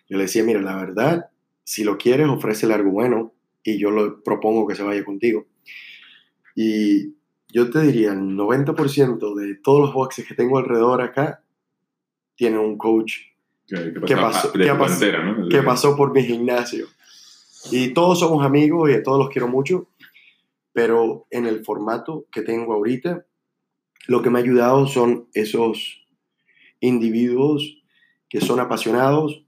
Yo 0.08 0.16
le 0.16 0.24
decía, 0.24 0.42
mira, 0.42 0.60
la 0.60 0.74
verdad, 0.74 1.30
si 1.62 1.84
lo 1.84 1.96
quieres, 1.96 2.26
ofrécele 2.26 2.74
algo 2.74 2.90
bueno 2.90 3.37
y 3.72 3.78
yo 3.78 3.90
le 3.90 4.10
propongo 4.24 4.66
que 4.66 4.74
se 4.74 4.82
vaya 4.82 5.04
contigo. 5.04 5.46
Y 6.54 7.14
yo 7.52 7.70
te 7.70 7.80
diría, 7.82 8.12
el 8.12 8.20
90% 8.36 9.34
de 9.34 9.54
todos 9.56 9.80
los 9.80 9.94
boxes 9.94 10.26
que 10.26 10.34
tengo 10.34 10.58
alrededor 10.58 11.00
acá 11.02 11.42
tienen 12.36 12.60
un 12.60 12.76
coach 12.78 13.12
Que, 13.66 13.92
que 13.92 14.00
¿Qué 14.06 14.16
pasó- 14.16 14.52
cantera, 14.52 15.24
¿no? 15.24 15.48
que 15.48 15.62
pasó 15.62 15.96
por 15.96 16.12
mi 16.12 16.22
gimnasio. 16.22 16.86
Y 17.70 17.88
todos 17.92 18.20
somos 18.20 18.44
amigos 18.44 18.88
y 18.90 18.94
a 18.94 19.02
todos 19.02 19.18
los 19.18 19.28
quiero 19.30 19.48
mucho, 19.48 19.88
pero 20.72 21.26
en 21.30 21.46
el 21.46 21.64
formato 21.64 22.26
que 22.32 22.42
tengo 22.42 22.72
ahorita, 22.74 23.26
lo 24.06 24.22
que 24.22 24.30
me 24.30 24.38
ha 24.38 24.42
ayudado 24.42 24.86
son 24.86 25.28
esos 25.34 26.06
individuos 26.80 27.82
que 28.28 28.40
son 28.40 28.60
apasionados 28.60 29.44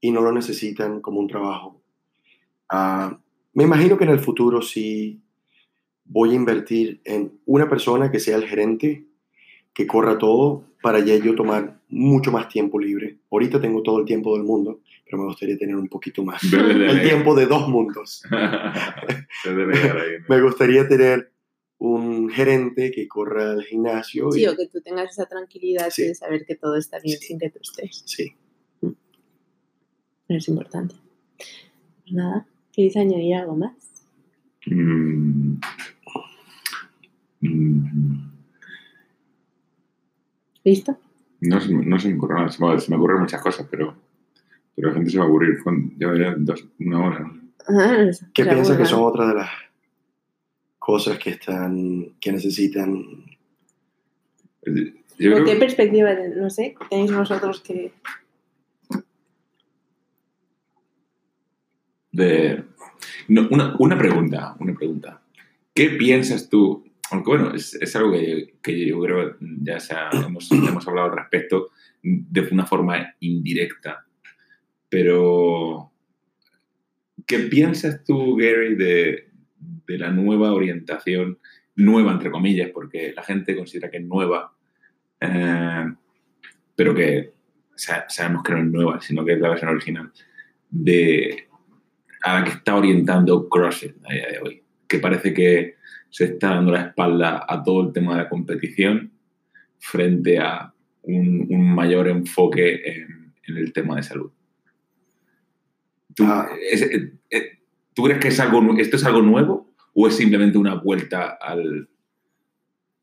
y 0.00 0.10
no 0.12 0.20
lo 0.20 0.30
necesitan 0.32 1.00
como 1.00 1.18
un 1.20 1.26
trabajo. 1.28 1.80
Ah, 2.68 3.18
me 3.56 3.64
imagino 3.64 3.96
que 3.98 4.04
en 4.04 4.10
el 4.10 4.20
futuro 4.20 4.62
sí 4.62 5.20
voy 6.04 6.30
a 6.30 6.34
invertir 6.34 7.00
en 7.04 7.40
una 7.46 7.68
persona 7.68 8.10
que 8.12 8.20
sea 8.20 8.36
el 8.36 8.46
gerente, 8.46 9.04
que 9.74 9.86
corra 9.86 10.16
todo, 10.18 10.64
para 10.80 11.00
ya 11.00 11.16
yo 11.16 11.34
tomar 11.34 11.80
mucho 11.88 12.30
más 12.30 12.48
tiempo 12.48 12.78
libre. 12.78 13.18
Ahorita 13.30 13.60
tengo 13.60 13.82
todo 13.82 13.98
el 13.98 14.04
tiempo 14.06 14.36
del 14.36 14.44
mundo, 14.44 14.80
pero 15.04 15.18
me 15.18 15.24
gustaría 15.24 15.58
tener 15.58 15.74
un 15.74 15.88
poquito 15.88 16.22
más. 16.22 16.40
El 16.44 17.02
tiempo 17.02 17.34
de 17.34 17.46
dos 17.46 17.68
mundos. 17.68 18.22
Me 20.28 20.40
gustaría 20.42 20.86
tener 20.88 21.32
un 21.78 22.30
gerente 22.30 22.90
que 22.90 23.06
corra 23.08 23.52
el 23.52 23.64
gimnasio. 23.64 24.28
y- 24.30 24.32
Sí, 24.40 24.46
o 24.46 24.56
que 24.56 24.66
tú 24.68 24.80
tengas 24.80 25.10
esa 25.10 25.26
tranquilidad 25.26 25.90
Sí. 25.90 26.04
de 26.08 26.14
saber 26.14 26.44
que 26.46 26.54
todo 26.56 26.76
está 26.76 26.98
bien 27.00 27.18
sin 27.18 27.38
que 27.38 27.50
tú 27.50 27.58
estés. 27.62 28.02
sí. 28.06 28.32
Es 30.28 30.48
importante. 30.48 30.94
Nada, 32.10 32.46
¿queréis 32.76 32.96
añadir 32.96 33.34
algo 33.36 33.56
más? 33.56 33.72
Mm. 34.66 35.54
Mm. 37.40 38.30
¿Listo? 40.64 40.98
No, 41.40 41.60
se 41.60 41.72
me- 41.74 41.84
no 41.86 41.98
se 41.98 42.08
me 42.08 42.16
ocurre 42.16 42.34
nada, 42.34 42.48
se 42.50 42.64
me, 42.64 42.78
se 42.80 42.90
me 42.90 42.96
ocurren 42.96 43.20
muchas 43.20 43.40
cosas, 43.42 43.66
pero, 43.70 43.94
pero 44.74 44.88
la 44.88 44.94
gente 44.94 45.10
se 45.10 45.18
va 45.18 45.24
a 45.24 45.26
aburrir. 45.26 45.62
Con, 45.62 45.96
ya 45.98 46.08
veré 46.08 46.34
dos, 46.38 46.64
una 46.80 47.06
hora. 47.06 47.20
¿no? 47.20 47.40
Ah, 47.68 48.10
¿Qué 48.34 48.44
piensas 48.44 48.76
que 48.76 48.84
son 48.84 49.02
otras 49.04 49.28
de 49.28 49.34
las 49.34 49.50
cosas 50.78 51.18
que 51.18 51.30
están, 51.30 52.12
que 52.20 52.32
necesitan? 52.32 52.94
Yo 54.64 55.30
¿O 55.30 55.34
creo- 55.34 55.44
qué 55.44 55.56
perspectiva, 55.56 56.10
no 56.36 56.50
sé, 56.50 56.74
tenéis 56.90 57.12
vosotros 57.14 57.60
que... 57.60 57.92
una, 63.78 63.98
pregunta, 63.98 64.56
una 64.58 64.74
pregunta. 64.74 65.22
¿Qué 65.74 65.90
piensas 65.90 66.48
tú? 66.48 66.84
Aunque 67.10 67.30
bueno, 67.30 67.54
es, 67.54 67.74
es 67.74 67.94
algo 67.94 68.12
que, 68.12 68.86
yo 68.86 69.00
creo 69.00 69.36
ya 69.40 69.78
hemos, 70.26 70.50
hemos 70.50 70.88
hablado 70.88 71.10
al 71.10 71.16
respecto 71.18 71.70
de 72.02 72.40
una 72.50 72.66
forma 72.66 73.14
indirecta, 73.20 74.04
pero 74.88 75.92
¿qué 77.26 77.40
piensas 77.40 78.02
tú, 78.04 78.36
Gary, 78.36 78.74
de, 78.74 79.28
de 79.86 79.98
la 79.98 80.10
nueva 80.10 80.52
orientación, 80.52 81.38
nueva 81.76 82.12
entre 82.12 82.30
comillas, 82.30 82.70
porque 82.70 83.12
la 83.14 83.22
gente 83.22 83.56
considera 83.56 83.90
que 83.90 83.98
es 83.98 84.04
nueva, 84.04 84.52
eh, 85.20 85.84
pero 86.74 86.94
que 86.94 87.32
sa- 87.74 88.06
sabemos 88.08 88.42
que 88.42 88.52
no 88.52 88.58
es 88.58 88.66
nueva, 88.66 89.00
sino 89.00 89.24
que 89.24 89.32
es 89.34 89.40
la 89.40 89.50
versión 89.50 89.70
original, 89.70 90.10
de 90.70 91.45
a 92.26 92.38
la 92.40 92.44
que 92.44 92.50
está 92.52 92.74
orientando 92.76 93.48
CrossFit 93.48 93.94
a 94.04 94.12
día 94.12 94.26
de 94.28 94.38
hoy, 94.40 94.62
que 94.88 94.98
parece 94.98 95.32
que 95.32 95.76
se 96.10 96.24
está 96.24 96.50
dando 96.50 96.72
la 96.72 96.82
espalda 96.88 97.44
a 97.48 97.62
todo 97.62 97.86
el 97.86 97.92
tema 97.92 98.16
de 98.16 98.22
la 98.24 98.28
competición 98.28 99.12
frente 99.78 100.38
a 100.38 100.72
un, 101.02 101.46
un 101.50 101.74
mayor 101.74 102.08
enfoque 102.08 102.80
en, 102.84 103.32
en 103.46 103.56
el 103.56 103.72
tema 103.72 103.96
de 103.96 104.02
salud. 104.02 104.30
¿Tú, 106.14 106.24
Ah. 106.26 106.48
es- 106.70 106.82
eh, 106.82 107.12
eh, 107.30 107.58
¿tú 107.94 108.04
crees 108.04 108.18
que 108.20 108.28
es 108.28 108.40
algo, 108.40 108.76
esto 108.78 108.96
es 108.96 109.04
algo 109.04 109.22
nuevo 109.22 109.74
o 109.94 110.08
es 110.08 110.14
simplemente 110.16 110.58
una 110.58 110.74
vuelta 110.74 111.36
al, 111.40 111.88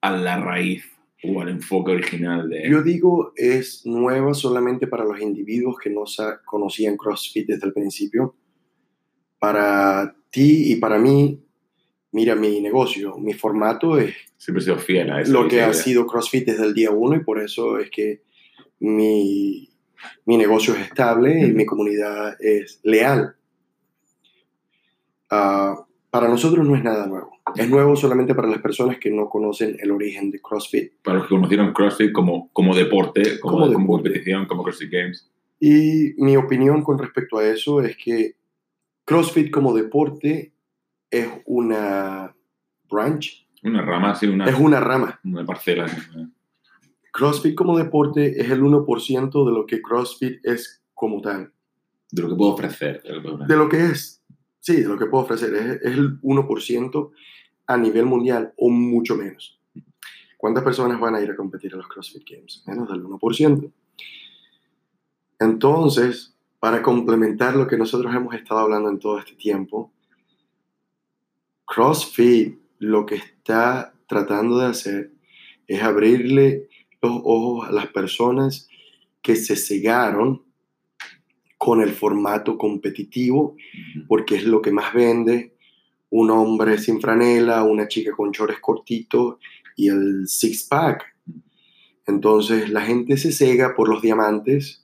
a 0.01 0.11
la 0.11 0.39
raíz 0.39 0.83
o 1.23 1.41
al 1.41 1.49
enfoque 1.49 1.91
original 1.91 2.49
de... 2.49 2.69
Yo 2.69 2.81
digo 2.83 3.31
es 3.35 3.85
nueva 3.85 4.33
solamente 4.33 4.87
para 4.87 5.05
los 5.05 5.21
individuos 5.21 5.77
que 5.81 5.89
no 5.89 6.03
conocían 6.45 6.97
CrossFit 6.97 7.47
desde 7.47 7.67
el 7.67 7.73
principio. 7.73 8.35
Para 9.44 10.15
ti 10.30 10.72
y 10.72 10.78
para 10.78 10.98
mí, 10.98 11.38
mira 12.14 12.34
mi 12.34 12.61
negocio, 12.61 13.18
mi 13.18 13.34
formato 13.34 13.98
es 13.98 14.15
Siempre 14.38 14.61
he 14.61 14.65
sido 14.65 14.78
fiel 14.78 15.11
a 15.11 15.20
eso. 15.20 15.34
lo 15.34 15.49
que 15.49 15.57
esa 15.57 15.65
ha 15.65 15.70
idea. 15.72 15.74
sido 15.84 16.07
CrossFit 16.07 16.45
desde 16.48 16.64
el 16.65 16.74
día 16.74 16.91
uno 16.91 17.18
y 17.18 17.20
por 17.26 17.41
eso 17.41 17.78
es 17.78 17.90
que 17.90 18.22
mi, 18.80 19.70
mi 20.26 20.38
negocio 20.38 20.74
es 20.76 20.82
estable 20.88 21.41
y 21.41 21.45
Ujú. 21.45 21.56
mi 21.57 21.65
comunidad 21.65 22.38
es 22.40 22.80
leal. 22.84 23.36
Ah, 25.30 25.76
para 26.10 26.30
nosotros 26.30 26.65
no 26.65 26.76
es 26.78 26.84
nada 26.84 27.06
nuevo. 27.07 27.32
Es 27.56 27.70
nuevo 27.70 27.98
solamente 27.98 28.34
para 28.36 28.48
las 28.48 28.61
personas 28.61 28.98
que 28.98 29.11
no 29.11 29.28
conocen 29.28 29.76
el 29.82 29.91
origen 29.91 30.32
de 30.32 30.40
CrossFit. 30.40 30.94
Para 31.03 31.18
los 31.18 31.28
que 31.28 31.36
conocieron 31.36 31.74
CrossFit 31.74 32.14
como, 32.14 32.49
como 32.53 32.74
deporte, 32.74 33.40
como, 33.41 33.53
Como 33.57 33.65
como 33.65 33.80
deporte. 33.82 34.03
competición, 34.10 34.45
como 34.45 34.64
CrossFit 34.64 34.90
Games. 34.91 35.30
Y 35.60 36.14
mi 36.18 36.38
opinión 36.38 36.82
con 36.82 36.98
respecto 36.98 37.38
a 37.40 37.45
eso 37.45 37.82
es 37.82 37.98
que 37.98 38.36
CrossFit 39.14 39.52
como 39.52 39.76
deporte 39.76 40.53
es 41.11 41.27
una 41.45 42.35
branch, 42.90 43.48
Una 43.64 43.84
rama, 43.84 44.15
sí, 44.15 44.26
una, 44.26 44.45
es 44.49 44.60
una 44.60 44.80
rama. 44.80 45.19
una 45.23 45.45
parcela. 45.45 45.85
CrossFit 47.11 47.53
como 47.53 47.77
deporte 47.77 48.41
es 48.41 48.49
el 48.49 48.64
1% 48.64 49.45
de 49.45 49.52
lo 49.52 49.68
que 49.68 49.84
CrossFit 49.84 50.44
es 50.44 50.84
como 50.95 51.22
tal. 51.22 51.53
De 52.10 52.23
lo 52.23 52.30
que 52.30 52.35
puedo 52.35 52.53
ofrecer. 52.53 53.03
de 53.03 53.10
lo 53.14 53.15
que 53.15 53.22
puedo 53.22 53.35
ofrecer. 53.35 53.48
De 53.48 53.64
lo 53.64 53.69
que 53.69 53.85
es, 53.85 54.23
sí, 54.60 54.81
de 54.81 54.88
lo 54.88 54.98
que 54.98 55.06
puedo 55.06 55.23
ofrecer. 55.26 55.53
Es, 55.53 55.65
es 55.84 55.94
el 55.95 56.19
1% 56.22 57.11
a 57.68 57.77
nivel 57.77 58.06
mundial 58.07 58.52
o 58.57 58.72
mucho 58.72 59.15
menos. 59.15 59.60
¿Cuántas 60.38 60.64
personas 60.64 60.99
van 60.99 61.14
a 61.14 61.22
ir 61.22 61.30
a 61.30 61.35
competir 61.35 61.72
a 61.76 61.77
los 61.77 61.88
CrossFit 61.88 62.23
Games? 62.27 62.64
Menos 62.65 62.90
del 62.90 63.03
1%. 63.03 63.72
Entonces, 65.40 66.32
para 66.64 66.81
complementar 66.81 67.57
lo 67.57 67.68
que 67.68 67.76
nosotros 67.76 68.15
hemos 68.15 68.34
estado 68.35 68.61
hablando 68.61 68.90
en 68.90 68.98
todo 68.98 69.19
este 69.19 69.35
tiempo, 69.35 69.91
CrossFit 71.68 72.57
lo 72.80 73.06
que 73.06 73.15
está 73.15 73.94
tratando 74.07 74.60
de 74.60 74.68
hacer 74.68 75.11
es 75.68 75.84
abrirle 75.84 76.69
los 77.02 77.19
ojos 77.26 77.68
a 77.68 77.73
las 77.73 77.88
personas 77.88 78.69
que 79.22 79.35
se 79.35 79.57
cegaron 79.57 80.41
con 81.57 81.81
el 81.81 81.91
formato 81.91 82.57
competitivo, 82.57 83.57
porque 84.07 84.35
es 84.35 84.45
lo 84.45 84.61
que 84.61 84.72
más 84.72 84.94
vende, 84.94 85.57
un 86.11 86.31
hombre 86.31 86.77
sin 86.77 87.02
franela, 87.02 87.65
una 87.65 87.90
chica 87.90 88.14
con 88.14 88.31
chores 88.31 88.60
cortitos 88.61 89.35
y 89.76 89.90
el 89.90 90.30
six-pack. 90.30 91.03
Entonces 92.07 92.69
la 92.69 92.84
gente 92.84 93.18
se 93.18 93.34
cega 93.34 93.76
por 93.76 93.90
los 93.90 94.02
diamantes, 94.02 94.82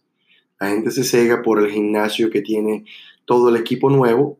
la 0.60 0.69
gente 0.69 0.91
se 0.91 1.03
cega 1.03 1.41
por 1.41 1.60
el 1.60 1.72
gimnasio 1.72 2.30
que 2.30 2.41
tiene 2.41 2.86
todo 3.26 3.49
el 3.49 3.56
equipo 3.56 3.90
nuevo 3.90 4.40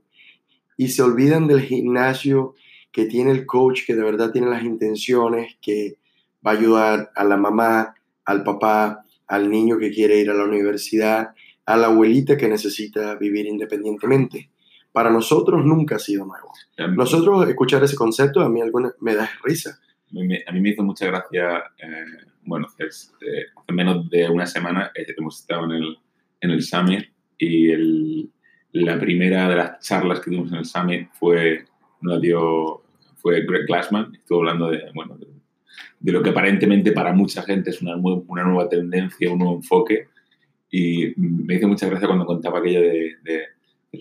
y 0.78 0.90
se 0.90 1.02
olvidan 1.02 1.48
del 1.48 1.62
gimnasio 1.62 2.56
que 2.92 3.06
tiene 3.06 3.32
el 3.32 3.46
coach 3.46 3.86
que 3.86 3.96
de 3.96 4.04
verdad 4.04 4.32
tiene 4.32 4.50
las 4.50 4.64
intenciones, 4.64 5.58
que 5.62 5.98
va 6.46 6.52
a 6.52 6.56
ayudar 6.56 7.12
a 7.16 7.24
la 7.24 7.38
mamá, 7.38 7.94
al 8.26 8.44
papá, 8.44 9.04
al 9.28 9.50
niño 9.50 9.78
que 9.78 9.92
quiere 9.92 10.20
ir 10.20 10.30
a 10.30 10.34
la 10.34 10.44
universidad, 10.46 11.34
a 11.66 11.78
la 11.78 11.88
abuelita 11.88 12.36
que 12.38 12.48
necesita 12.48 13.16
vivir 13.16 13.46
independientemente. 13.46 14.50
Para 14.92 15.12
nosotros 15.12 15.64
nunca 15.64 15.98
ha 15.98 16.00
sido 16.00 16.26
nuevo. 16.26 16.52
Nosotros 16.96 17.48
escuchar 17.48 17.84
ese 17.84 17.96
concepto 17.96 18.42
a 18.42 18.50
mí 18.50 18.60
alguna, 18.60 18.92
me 19.00 19.14
da 19.16 19.30
risa. 19.44 19.80
a 20.12 20.14
mí 20.52 20.60
me- 20.62 20.70
hizo 20.72 20.82
mucha 20.82 21.06
gracia, 21.06 21.60
eh, 21.78 22.06
bueno, 22.44 22.68
eh, 22.80 22.86
hace 22.88 23.72
menos 23.72 24.10
de 24.10 24.28
una 24.28 24.48
semana 24.48 24.92
eh, 24.96 25.06
hemos 25.16 25.42
estado 25.42 25.66
en 25.66 25.72
el, 25.74 25.98
en 26.42 26.52
el 26.52 26.62
Summit 26.64 27.06
y 27.38 27.70
el- 27.72 28.30
la 28.72 29.00
primera 29.00 29.50
de 29.50 29.56
las 29.56 29.80
charlas 29.86 30.20
que 30.20 30.26
tuvimos 30.26 30.52
en 30.52 30.60
el 30.60 30.66
Summit 30.66 31.10
fue, 31.14 31.66
nos 32.02 32.22
dio, 32.22 32.84
fue 33.16 33.42
Greg 33.46 33.66
Glassman, 33.66 34.14
estuvo 34.16 34.40
hablando 34.40 34.70
de, 34.70 34.84
bueno, 34.94 35.18
de, 35.18 35.28
de 36.00 36.12
lo 36.12 36.22
que 36.22 36.30
aparentemente 36.30 36.92
para 36.92 37.14
mucha 37.14 37.42
gente 37.44 37.72
es 37.72 37.82
una, 37.82 37.96
una 37.96 38.44
nueva 38.44 38.70
tendencia, 38.70 39.32
un 39.32 39.40
nuevo 39.40 39.56
enfoque. 39.56 40.08
Y 40.72 41.14
me 41.18 41.56
hizo 41.56 41.68
mucha 41.68 41.88
gracia 41.90 42.08
cuando 42.08 42.26
contaba 42.28 42.60
aquello 42.60 42.82
de, 42.82 43.16
de 43.24 43.42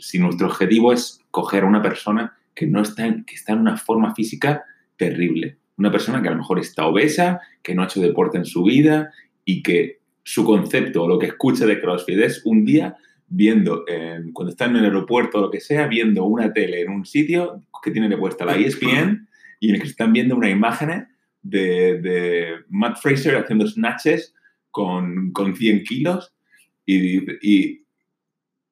si 0.01 0.19
nuestro 0.19 0.49
objetivo 0.49 0.93
es 0.93 1.25
coger 1.31 1.65
a 1.65 1.67
una 1.67 1.81
persona 1.83 2.37
que 2.55 2.67
no 2.67 2.83
está 2.83 3.07
en, 3.07 3.25
que 3.25 3.37
está 3.37 3.55
en 3.55 3.61
una 3.61 3.77
forma 3.79 4.15
física 4.15 4.65
terrible, 4.99 5.57
una 5.79 5.91
persona 5.91 6.21
que 6.21 6.29
a 6.29 6.33
lo 6.33 6.37
mejor 6.39 6.59
está 6.59 6.87
obesa, 6.87 7.41
que 7.63 7.75
no 7.75 7.83
ha 7.83 7.87
hecho 7.87 8.01
deporte 8.03 8.37
en 8.37 8.45
su 8.45 8.65
vida 8.65 9.13
y 9.47 9.63
que 9.63 10.01
su 10.29 10.45
concepto 10.45 11.05
o 11.05 11.09
lo 11.09 11.19
que 11.19 11.27
escucha 11.27 11.65
de 11.67 11.81
CrossFit. 11.81 12.19
Es 12.19 12.43
un 12.45 12.65
día 12.65 12.97
viendo, 13.29 13.85
en- 13.89 14.33
cuando 14.33 14.51
está 14.51 14.67
en 14.67 14.77
el 14.77 14.85
aeropuerto 14.85 15.39
o 15.39 15.41
lo 15.43 15.51
que 15.51 15.61
sea, 15.61 15.87
viendo 15.87 16.25
una 16.25 16.53
tele 16.53 16.83
en 16.83 16.91
un 16.91 17.05
sitio 17.07 17.63
que 17.83 17.91
tiene 17.91 18.15
puesta 18.17 18.45
la 18.45 18.57
ESPN 18.57 19.27
y 19.61 19.71
en 19.71 19.75
el 19.77 19.81
que 19.81 19.89
están 19.89 20.13
viendo 20.13 20.37
una 20.37 20.51
imagen 20.51 21.09
de, 21.43 21.99
de 22.01 22.53
Matt 22.69 22.99
Fraser 23.01 23.37
haciendo 23.37 23.67
snatches 23.67 24.35
con, 24.71 25.33
con 25.33 25.57
100 25.57 25.85
kilos 25.85 26.35
y, 26.85 27.21
y 27.43 27.85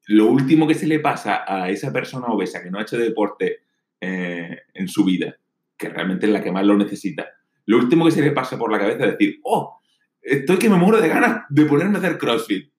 lo 0.09 0.27
último 0.27 0.67
que 0.69 0.75
se 0.75 0.87
le 0.87 1.01
pasa 1.01 1.45
a 1.47 1.71
esa 1.71 1.93
persona 1.93 2.27
obesa 2.27 2.63
que 2.63 2.71
no 2.71 2.79
ha 2.79 2.83
hecho 2.83 2.99
deporte 2.99 3.61
eh, 4.01 4.59
en 4.75 4.89
su 4.89 5.05
vida, 5.05 5.37
que 5.77 5.89
realmente 5.89 6.27
es 6.27 6.33
la 6.33 6.43
que 6.43 6.53
más 6.53 6.67
lo 6.67 6.77
necesita, 6.77 7.27
lo 7.65 7.79
último 7.79 8.05
que 8.05 8.11
se 8.13 8.23
le 8.23 8.33
pasa 8.33 8.59
por 8.59 8.71
la 8.71 8.79
cabeza 8.79 9.05
es 9.07 9.13
decir, 9.13 9.41
oh, 9.43 9.81
estoy 10.27 10.59
que 10.59 10.69
me 10.69 10.77
muero 10.77 11.01
de 11.01 11.09
ganas 11.09 11.45
de 11.49 11.65
ponerme 11.67 11.97
a 11.97 11.99
hacer 12.01 12.19
CrossFit. 12.19 12.71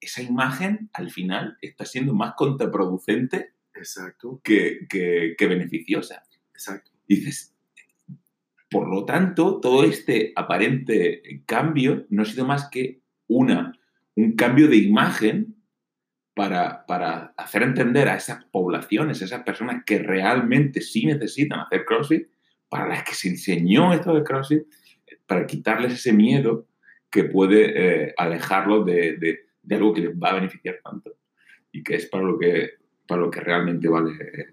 Esa 0.00 0.22
imagen 0.22 0.90
al 0.94 1.10
final 1.10 1.56
está 1.60 1.84
siendo 1.84 2.12
más 2.14 2.34
contraproducente 2.36 3.52
Exacto, 3.74 4.40
que, 4.44 4.86
que- 4.88 5.34
que 5.38 5.46
beneficiosa. 5.46 6.22
exacto. 6.52 6.90
Y 7.06 7.16
dices, 7.16 7.54
por 8.70 8.88
lo 8.88 9.04
tanto, 9.04 9.60
todo 9.60 9.84
este 9.84 10.32
aparente 10.36 11.42
cambio 11.46 12.06
no 12.10 12.22
ha 12.22 12.24
sido 12.24 12.44
más 12.46 12.68
que 12.70 13.00
una, 13.28 13.72
un 14.16 14.32
cambio 14.32 14.68
de 14.68 14.76
imagen 14.76 15.56
para, 16.34 16.84
para 16.86 17.34
hacer 17.36 17.62
entender 17.62 18.08
a 18.08 18.16
esas 18.16 18.44
poblaciones, 18.46 19.20
a 19.22 19.24
esas 19.26 19.42
personas 19.42 19.84
que 19.84 19.98
realmente 19.98 20.80
sí 20.80 21.06
necesitan 21.06 21.60
hacer 21.60 21.84
CrossFit, 21.84 22.28
para 22.68 22.88
las 22.88 23.04
que 23.04 23.14
se 23.14 23.28
diseñó 23.30 23.92
esto 23.92 24.14
de 24.14 24.24
CrossFit, 24.24 24.62
para 25.32 25.46
quitarles 25.46 25.94
ese 25.94 26.12
miedo 26.12 26.66
que 27.10 27.24
puede 27.24 27.72
eh, 28.08 28.14
alejarlos 28.18 28.84
de, 28.84 29.16
de- 29.16 29.38
de 29.62 29.74
algo 29.76 29.94
que 29.94 30.02
les 30.02 30.14
va 30.14 30.30
a 30.32 30.34
beneficiar 30.34 30.76
tanto 30.84 31.14
y 31.70 31.82
que 31.82 31.94
es 31.94 32.04
para 32.06 32.24
lo 32.24 32.38
que, 32.38 32.72
para 33.06 33.22
lo 33.22 33.30
que 33.30 33.40
realmente 33.40 33.88
vale 33.88 34.12
eh, 34.20 34.46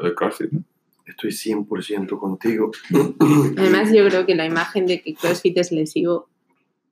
el 0.00 0.14
CrossFit. 0.14 0.52
¿no? 0.52 0.62
Estoy 1.06 1.30
100% 1.30 2.18
contigo. 2.20 2.70
Además, 3.56 3.92
yo 3.92 4.06
creo 4.08 4.24
que 4.26 4.36
la 4.36 4.46
imagen 4.46 4.86
de 4.86 5.02
que 5.02 5.14
CrossFit 5.14 5.58
es 5.58 5.72
lesivo 5.72 6.28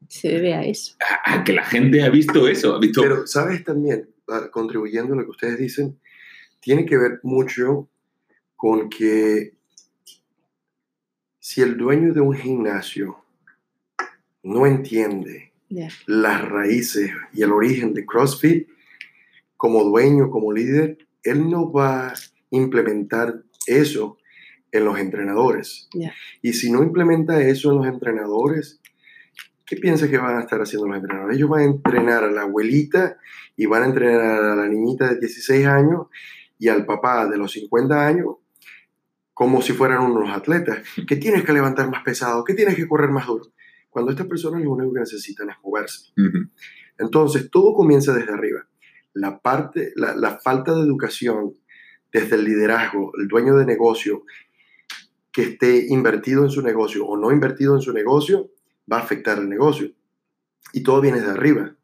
se 0.09 0.29
debe 0.29 0.55
a 0.55 0.65
eso. 0.65 0.97
a, 1.25 1.35
a 1.35 1.45
que 1.45 1.53
la 1.53 1.65
gente 1.65 2.03
ha 2.03 2.09
visto 2.09 2.49
eso, 2.49 2.75
ha 2.75 2.81
visto... 2.81 3.03
Pero, 3.03 3.27
¿sabes 3.29 3.63
también? 3.63 4.09
ah, 4.27 4.49
Contribuyendo 4.51 5.13
a 5.15 5.19
lo 5.19 5.25
que 5.25 5.31
ustedes 5.31 5.59
dicen, 5.59 6.01
tiene 6.59 6.85
que 6.85 6.97
ver 6.99 7.21
mucho 7.23 7.89
con 8.57 8.89
que 8.91 9.53
si 11.39 11.61
el 11.63 11.77
dueño 11.77 12.13
de 12.13 12.21
un 12.21 12.35
gimnasio 12.35 13.20
no 14.43 14.67
entiende 14.67 15.53
las 16.07 16.49
raíces 16.49 17.13
y 17.33 17.43
el 17.43 17.53
origen 17.53 17.95
de 17.95 18.05
CrossFit, 18.05 18.69
como 19.57 19.85
dueño, 19.85 20.31
como 20.31 20.53
líder, 20.53 20.99
él 21.23 21.49
no 21.49 21.71
va 21.71 22.09
a 22.09 22.15
implementar 22.51 23.43
eso 23.67 24.19
en 24.73 24.85
los 24.85 24.99
entrenadores. 24.99 25.89
Y 26.43 26.55
si 26.55 26.73
no 26.73 26.83
implementa 26.83 27.41
eso 27.43 27.71
en 27.71 27.79
los 27.79 27.87
entrenadores, 27.87 28.81
¿qué 29.67 29.77
piensa 29.77 30.09
que 30.09 30.19
van 30.19 30.39
a 30.39 30.41
estar 30.41 30.61
haciendo 30.61 30.89
los 30.89 30.97
entrenadores? 30.97 31.37
Ellos 31.37 31.51
van 31.51 31.61
a 31.61 31.65
entrenar 31.65 32.25
a 32.25 32.31
la 32.31 32.43
abuelita 32.43 33.19
y 33.57 33.67
van 33.67 33.83
a 33.83 33.87
entrenar 33.87 34.43
a 34.43 34.57
la 34.57 34.67
niñita 34.67 35.09
de 35.09 35.21
16 35.21 35.67
años 35.67 36.07
y 36.59 36.69
al 36.69 36.87
papá 36.87 37.29
de 37.29 37.37
los 37.37 37.53
50 37.53 38.07
años 38.07 38.37
como 39.41 39.63
si 39.63 39.73
fueran 39.73 40.03
unos 40.03 40.37
atletas, 40.37 40.81
que 41.09 41.17
tienes 41.17 41.45
que 41.45 41.55
levantar 41.55 41.91
más 41.91 42.03
pesado, 42.03 42.45
que 42.45 42.53
tienes 42.53 42.75
que 42.75 42.87
correr 42.87 43.09
más 43.09 43.27
duro. 43.27 43.47
Cuando 43.91 44.13
estas 44.13 44.27
personas 44.27 44.63
lo 44.63 44.73
único 44.73 44.95
que 44.95 45.01
necesitan 45.01 45.51
es 45.51 45.57
moverse. 45.63 46.13
Entonces, 46.99 47.51
todo 47.51 47.75
comienza 47.75 48.15
desde 48.15 48.33
arriba. 48.33 48.67
La, 49.13 49.41
parte, 49.41 49.93
la, 49.97 50.15
la 50.15 50.39
falta 50.39 50.75
de 50.75 50.83
educación 50.83 51.55
desde 52.13 52.37
el 52.37 52.45
liderazgo, 52.45 53.13
el 53.21 53.29
dueño 53.29 53.57
de 53.57 53.67
negocio 53.67 54.25
que 55.33 55.43
esté 55.43 55.87
invertido 55.89 56.45
en 56.45 56.51
su 56.51 56.63
negocio 56.63 57.07
o 57.07 57.17
no 57.17 57.33
invertido 57.33 57.75
en 57.75 57.83
su 57.83 57.93
negocio, 57.93 58.51
va 58.91 58.99
a 58.99 59.03
afectar 59.03 59.39
el 59.39 59.49
negocio. 59.49 59.93
Y 60.73 60.83
todo 60.83 61.01
viene 61.01 61.21
de 61.21 61.31
arriba. 61.31 61.77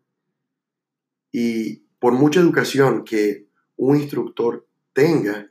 Y 1.33 1.87
por 1.99 2.13
mucha 2.13 2.41
educación 2.41 3.05
que 3.05 3.49
un 3.77 3.97
instructor 3.97 4.67
tenga, 4.93 5.51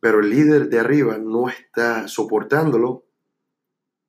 pero 0.00 0.20
el 0.20 0.30
líder 0.30 0.68
de 0.68 0.78
arriba 0.78 1.18
no 1.18 1.48
está 1.48 2.08
soportándolo, 2.08 3.03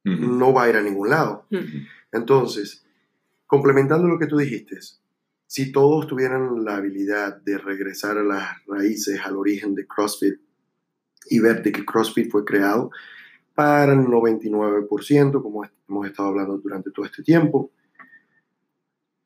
No 0.06 0.54
va 0.54 0.64
a 0.64 0.70
ir 0.70 0.76
a 0.78 0.82
ningún 0.82 1.10
lado. 1.10 1.46
Entonces, 2.12 2.86
complementando 3.48 4.08
lo 4.08 4.20
que 4.20 4.28
tú 4.28 4.38
dijiste, 4.38 4.78
si 5.48 5.72
todos 5.72 6.08
tuvieran 6.08 6.64
la 6.64 6.78
habilidad 6.78 7.38
de 7.42 7.58
regresar 7.58 8.18
a 8.18 8.24
las 8.24 8.64
raíces, 8.68 9.20
al 9.24 9.36
origen 9.36 9.74
de 9.76 9.86
CrossFit 9.88 10.36
y 11.30 11.40
ver 11.40 11.64
de 11.64 11.72
que 11.72 11.84
CrossFit 11.86 12.30
fue 12.32 12.46
creado 12.46 12.92
para 13.56 13.94
el 13.94 14.00
99%, 14.00 15.42
como 15.42 15.64
hemos 15.90 16.08
estado 16.08 16.30
hablando 16.30 16.58
durante 16.58 16.92
todo 16.92 17.06
este 17.06 17.24
tiempo, 17.24 17.72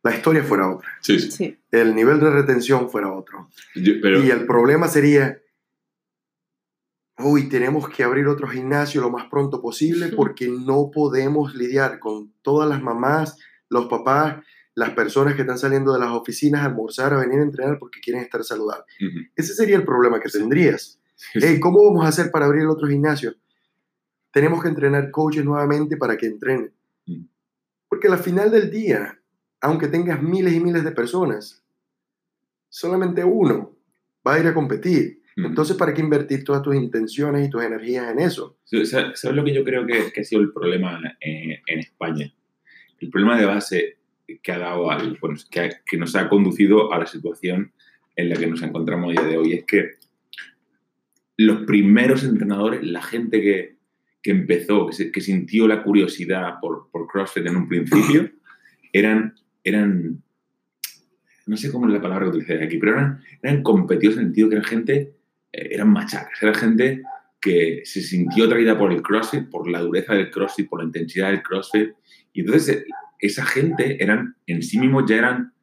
la 0.04 0.16
historia 0.16 0.44
fuera 0.44 0.70
otra, 0.70 0.90
Sí, 1.02 1.20
sí. 1.20 1.32
Sí. 1.32 1.58
el 1.72 1.94
nivel 1.94 2.20
de 2.22 2.30
retención 2.30 2.90
fuera 2.90 3.12
otro. 3.12 3.50
Yo- 3.76 3.94
pero, 4.02 4.24
Y 4.24 4.30
el 4.30 4.46
problema 4.46 4.88
sería, 4.88 5.38
uy, 7.20 7.50
tenemos 7.50 7.90
que 7.90 8.04
abrir 8.04 8.28
otro 8.28 8.48
gimnasio 8.48 9.02
lo 9.02 9.10
más 9.10 9.26
pronto 9.30 9.62
posible 9.62 10.10
porque 10.10 10.48
no 10.48 10.90
podemos 10.92 11.54
lidiar 11.54 12.00
con 12.00 12.34
todas 12.42 12.70
las 12.70 12.82
mamás, 12.82 13.38
los 13.70 13.88
papás, 13.88 14.44
las 14.76 14.92
personas 14.92 15.36
que 15.36 15.42
están 15.42 15.58
saliendo 15.58 15.94
de 15.94 16.00
las 16.00 16.12
oficinas 16.12 16.62
a 16.62 16.66
almorzar, 16.66 17.14
a 17.14 17.18
venir 17.18 17.40
a 17.40 17.44
entrenar 17.44 17.78
porque 17.80 18.00
quieren 18.00 18.24
estar 18.24 18.44
saludables. 18.44 18.86
Ese 19.36 19.54
sería 19.54 19.76
el 19.76 19.84
problema 19.84 20.20
que 20.20 20.30
tendrías. 20.30 21.00
Hey, 21.34 21.60
¿Cómo 21.60 21.84
vamos 21.84 22.06
a 22.06 22.10
hacer 22.10 22.32
para 22.32 22.46
abrir 22.46 22.62
el 22.62 22.70
otro 22.70 22.88
gimnasio? 22.88 23.36
Tenemos 24.32 24.62
que 24.62 24.70
entrenar 24.70 25.12
coaches 25.12 25.44
nuevamente 25.44 25.98
para 25.98 26.16
que 26.16 26.28
entrenen. 26.28 26.74
Mm. 27.06 27.26
Porque 27.90 28.08
al 28.08 28.20
final 28.20 28.52
del 28.52 28.72
día, 28.72 29.20
aunque 29.60 29.88
tengas 29.88 30.22
miles 30.22 30.54
y 30.54 30.60
miles 30.62 30.84
de 30.84 30.92
personas, 30.92 31.62
solamente 32.70 33.24
uno 33.24 33.76
va 34.26 34.36
a 34.36 34.40
ir 34.40 34.48
a 34.48 34.54
competir. 34.54 35.19
Entonces, 35.48 35.76
¿para 35.78 35.94
qué 35.94 36.02
invertir 36.02 36.44
todas 36.44 36.62
tus 36.62 36.76
intenciones 36.76 37.48
y 37.48 37.50
tus 37.50 37.64
energías 37.64 38.12
en 38.12 38.20
eso? 38.20 38.58
¿Sabes 38.64 39.24
lo 39.36 39.44
que 39.44 39.54
yo 39.54 39.64
creo 39.64 39.86
que, 39.86 40.12
que 40.14 40.22
ha 40.22 40.24
sido 40.24 40.42
el 40.42 40.52
problema 40.52 41.00
en, 41.20 41.58
en 41.66 41.80
España? 41.80 42.32
El 43.00 43.10
problema 43.10 43.38
de 43.40 43.46
base 43.46 43.98
que 44.44 44.52
ha 44.52 44.60
dado 44.60 44.92
al, 44.92 45.18
que, 45.50 45.60
ha- 45.60 45.70
que 45.86 45.98
nos 45.98 46.16
ha 46.16 46.28
conducido 46.30 46.94
a 46.94 47.00
la 47.00 47.06
situación 47.08 47.72
en 48.16 48.30
la 48.30 48.36
que 48.36 48.48
nos 48.48 48.62
encontramos 48.62 49.10
a 49.10 49.22
día 49.22 49.30
de 49.30 49.38
hoy 49.38 49.54
es 49.54 49.64
que 49.66 49.92
los 51.38 51.66
primeros 51.66 52.24
entrenadores, 52.24 52.84
la 52.84 53.02
gente 53.02 53.42
que, 53.42 53.78
que 54.22 54.32
empezó, 54.32 54.88
que, 54.88 54.94
se- 54.94 55.12
que 55.12 55.22
sintió 55.22 55.68
la 55.68 55.84
curiosidad 55.84 56.56
por, 56.62 56.90
por 56.92 57.08
CrossFit 57.08 57.46
en 57.48 57.56
un 57.56 57.68
principio, 57.70 58.30
eran, 58.94 59.36
eran, 59.64 60.22
no 61.46 61.58
sé 61.58 61.72
cómo 61.72 61.88
es 61.88 61.94
la 61.94 62.02
palabra 62.02 62.26
que 62.26 62.30
utilicé 62.38 62.62
aquí, 62.64 62.78
pero 62.78 62.94
eran, 62.94 63.22
eran 63.42 63.64
competidos 63.64 64.16
en 64.16 64.20
el 64.22 64.26
sentido 64.28 64.50
que 64.50 64.56
eran 64.56 64.66
gente, 64.68 64.94
eh, 64.96 65.10
eran 65.52 65.90
machacas, 65.90 66.42
era 66.42 66.54
gente 66.54 67.02
que 67.42 67.82
se 67.86 68.02
sintió 68.02 68.46
atraída 68.46 68.78
por 68.78 68.92
el 68.92 69.02
CrossFit, 69.02 69.50
por 69.50 69.70
la 69.70 69.80
dureza 69.80 70.14
del 70.14 70.30
CrossFit, 70.30 70.68
por 70.68 70.80
la 70.80 70.86
intensidad 70.86 71.30
del 71.30 71.42
CrossFit. 71.42 71.92
Y 72.34 72.42
entonces 72.42 72.78
eh, 72.78 72.86
esa 73.20 73.46
gente 73.46 74.02
eran, 74.04 74.36
en 74.46 74.62
sí 74.62 74.78
mismos 74.80 75.06
ya 75.08 75.18
eran, 75.18 75.54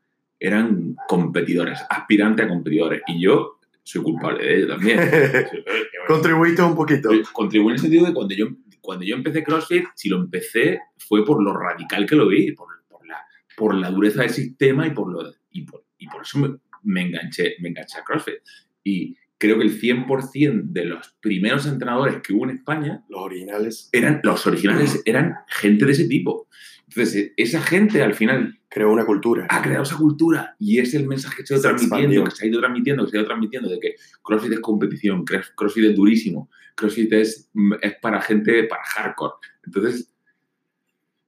eran 0.41 0.97
competidores, 1.09 1.81
aspirantes 1.91 2.47
a 2.47 2.49
competidores. 2.49 3.03
Y 3.07 3.23
yo 3.23 3.59
soy 3.83 4.03
culpable 4.03 4.45
de 4.45 4.57
ello 4.57 4.69
también. 4.69 5.01
Contribuiste 6.09 6.63
un 6.63 6.75
poquito. 6.75 7.11
Contribuí 7.33 7.69
en 7.69 7.75
el 7.75 7.81
sentido 7.81 8.07
de 8.07 8.15
cuando 8.15 8.35
yo, 8.35 8.47
cuando 8.81 9.05
yo 9.05 9.17
empecé 9.17 9.45
CrossFit, 9.45 9.85
si 9.95 10.09
lo 10.09 10.17
empecé 10.17 10.81
fue 10.97 11.25
por 11.25 11.43
lo 11.43 11.57
radical 11.57 12.07
que 12.07 12.17
lo 12.17 12.29
vi, 12.29 12.53
por, 12.53 12.69
por 12.89 13.07
la, 13.07 13.23
por 13.57 13.75
la 13.75 13.91
dureza 13.91 14.23
del 14.23 14.31
sistema 14.31 14.87
y 14.87 14.91
por, 14.91 15.13
lo, 15.13 15.31
y 15.51 15.63
por, 15.63 15.85
y 15.99 16.09
por 16.09 16.23
eso 16.23 16.39
me, 16.39 16.57
me 16.85 17.03
enganché, 17.03 17.57
me 17.61 17.69
enganché 17.69 17.99
a 17.99 18.05
CrossFit. 18.05 18.37
Y 18.83 19.17
creo 19.39 19.59
que 19.59 19.65
el 19.65 19.81
100% 19.81 20.63
de 20.73 20.85
los 20.87 21.15
primeros 21.21 21.67
entrenadores 21.67 22.23
que 22.23 22.33
hubo 22.33 22.45
en 22.45 22.57
España 22.57 23.05
Los 23.09 23.21
originales 23.23 23.89
eran 23.93 24.21
los 24.23 24.47
originales, 24.47 25.03
eran 25.05 25.35
gente 25.49 25.85
de 25.87 25.93
ese 25.93 26.09
tipo. 26.09 26.49
Entonces, 26.89 27.33
esa 27.37 27.61
gente 27.61 28.03
al 28.03 28.15
final 28.15 28.59
creó 28.69 28.93
una 28.93 29.05
cultura. 29.05 29.47
ha 29.51 29.61
creado 29.63 29.83
esa 29.83 29.97
cultura 29.97 30.55
y 30.59 30.79
es 30.79 30.95
el 30.95 31.07
mensaje 31.07 31.43
que 31.43 31.47
se 31.47 31.55
ha 31.55 31.57
ido 31.59 31.63
transmitiendo, 31.63 32.25
que 32.25 32.31
se 32.31 32.45
ha 32.45 32.49
ido 32.49 32.61
transmitiendo, 32.61 33.05
que 33.05 33.11
se 33.11 33.17
ha 33.17 33.21
ido 33.21 33.27
transmitiendo 33.27 33.69
de 33.69 33.81
que 33.81 33.95
CrossFit 34.23 34.53
es 34.53 34.61
competición, 34.61 35.25
Cross- 35.25 35.53
CrossFit 35.57 35.85
es 35.85 35.97
durísimo, 35.97 36.49
CrossFit 36.77 37.13
es, 37.15 37.51
es 37.83 37.95
para 38.01 38.21
gente, 38.23 38.65
para 38.65 38.85
hardcore. 38.85 39.35
Entonces, 39.65 40.13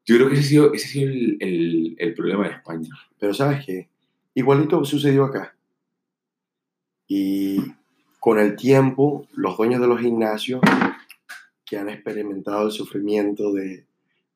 yo 0.06 0.16
creo 0.16 0.28
que 0.30 0.35
ese 0.36 0.43
ha 0.44 0.48
sido, 0.48 0.72
ese 0.74 0.86
ha 0.86 0.90
sido 0.90 1.10
el, 1.10 1.36
el- 1.40 1.97
el 1.98 2.14
problema 2.14 2.48
de 2.48 2.55
España. 2.55 2.89
Pero 3.18 3.35
¿sabes 3.35 3.66
qué? 3.66 3.89
Igualito 4.35 4.82
sucedió 4.85 5.24
acá. 5.24 5.55
Y 7.06 7.59
con 8.28 8.38
el 8.38 8.56
tiempo, 8.56 9.26
los 9.32 9.56
dueños 9.56 9.80
de 9.80 9.86
los 9.86 10.00
gimnasios 10.00 10.60
que 11.64 11.78
han 11.78 11.88
experimentado 11.88 12.66
el 12.66 12.72
sufrimiento 12.72 13.55
de 13.55 13.86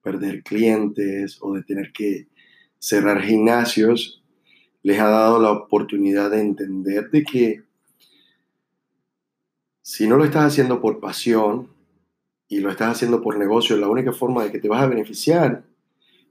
perder 0.01 0.43
clientes 0.43 1.37
o 1.43 1.53
de 1.53 1.63
tener 1.63 1.93
que 1.93 2.27
cerrar 2.79 3.21
gimnasios, 3.21 4.23
les 4.83 4.99
ha 4.99 5.09
dado 5.09 5.39
la 5.43 5.51
oportunidad 5.51 6.31
de 6.31 6.41
entender 6.41 7.11
de 7.11 7.23
que 7.23 7.65
si 9.83 10.09
no 10.09 10.17
lo 10.17 10.25
estás 10.25 10.47
haciendo 10.47 10.81
por 10.81 10.99
pasión 10.99 11.69
y 12.49 12.61
lo 12.61 12.71
estás 12.71 12.93
haciendo 12.93 13.21
por 13.21 13.37
negocio, 13.37 13.77
la 13.77 13.89
única 13.89 14.15
forma 14.15 14.43
de 14.43 14.53
que 14.53 14.59
te 14.59 14.69
vas 14.69 14.81
a 14.81 14.87
beneficiar 14.87 15.65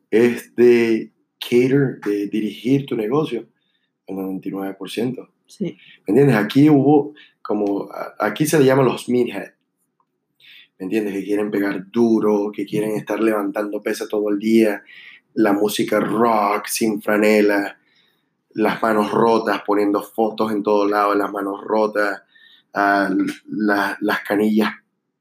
es 0.09 0.55
de 0.55 1.11
cater, 1.39 1.99
de 2.03 2.25
dirigir 2.25 2.88
tu 2.88 2.95
negocio 2.95 3.45
al 4.09 4.15
99%. 4.15 5.29
Sí. 5.45 5.77
¿Me 6.07 6.11
entiendes? 6.13 6.38
Aquí 6.38 6.71
hubo 6.71 7.13
como, 7.41 7.89
aquí 8.19 8.45
se 8.45 8.59
le 8.59 8.65
llaman 8.65 8.85
los 8.85 9.09
meathead. 9.09 9.53
¿Me 10.80 10.85
entiendes? 10.85 11.13
Que 11.13 11.23
quieren 11.23 11.51
pegar 11.51 11.91
duro, 11.91 12.51
que 12.51 12.65
quieren 12.65 12.91
estar 12.91 13.19
levantando 13.19 13.81
pesa 13.84 14.07
todo 14.07 14.30
el 14.30 14.39
día, 14.39 14.84
la 15.35 15.53
música 15.53 15.99
rock 15.99 16.65
sin 16.68 17.01
franela, 17.01 17.77
las 18.53 18.81
manos 18.81 19.11
rotas, 19.11 19.61
poniendo 19.65 20.01
fotos 20.01 20.51
en 20.51 20.63
todos 20.63 20.89
lados, 20.89 21.15
las 21.15 21.31
manos 21.31 21.61
rotas, 21.63 22.23
la- 22.73 23.97
las 23.99 24.19
canillas 24.27 24.72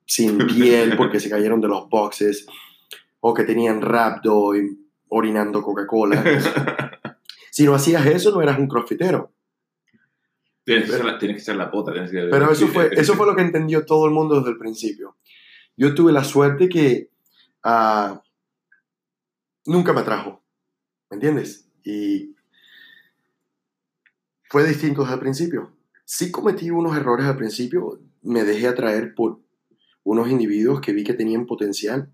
sin 0.07 0.39
piel 0.47 0.97
porque 0.97 1.21
se 1.21 1.29
cayeron 1.31 1.61
de 1.61 1.69
los 1.69 1.89
boxes, 1.89 2.47
o 3.21 3.35
que 3.35 3.45
tenían 3.45 3.83
rhabdo 3.83 4.57
y 4.57 4.79
orinando 5.09 5.63
Coca-Cola. 5.63 6.23
Si 7.53 7.65
no 7.65 7.75
hacías 7.75 8.07
eso, 8.07 8.31
no 8.31 8.41
eras 8.41 8.59
un 8.61 8.69
crossfitero. 8.69 9.33
Tienes, 10.75 10.91
que 10.91 10.97
ser 10.97 11.05
la, 11.05 11.19
tienes 11.19 11.37
que 11.37 11.43
ser 11.43 11.57
la 11.57 11.71
pota. 11.71 11.93
Tienes 11.93 12.11
que, 12.11 12.29
Pero 12.31 12.51
eso 12.51 12.69
fue, 12.69 12.91
eso 12.93 13.15
fue 13.15 13.27
lo 13.27 13.35
que 13.35 13.43
entendió 13.43 13.85
todo 13.85 14.07
el 14.07 14.13
mundo 14.13 14.37
desde 14.37 14.51
el 14.51 14.59
principio. 14.59 15.17
Yo 15.77 15.95
tuve 15.95 16.13
la 16.13 16.25
suerte 16.25 16.69
que 16.69 17.11
ah, 17.63 18.23
nunca 19.67 19.93
me 19.93 20.01
atrajo, 20.01 20.43
¿me 21.11 21.17
entiendes? 21.17 21.69
Y 21.85 22.35
fue 24.49 24.67
distinto 24.67 25.03
desde 25.03 25.15
el 25.15 25.21
principio. 25.21 25.77
Sí 26.05 26.31
cometí 26.31 26.71
unos 26.71 26.97
errores 26.97 27.27
al 27.27 27.37
principio, 27.37 28.01
me 28.23 28.45
dejé 28.45 28.69
atraer 28.69 29.15
por 29.15 29.41
unos 30.03 30.29
individuos 30.29 30.81
que 30.81 30.93
vi 30.93 31.05
que 31.05 31.15
tenían 31.15 31.47
potencial 31.47 32.13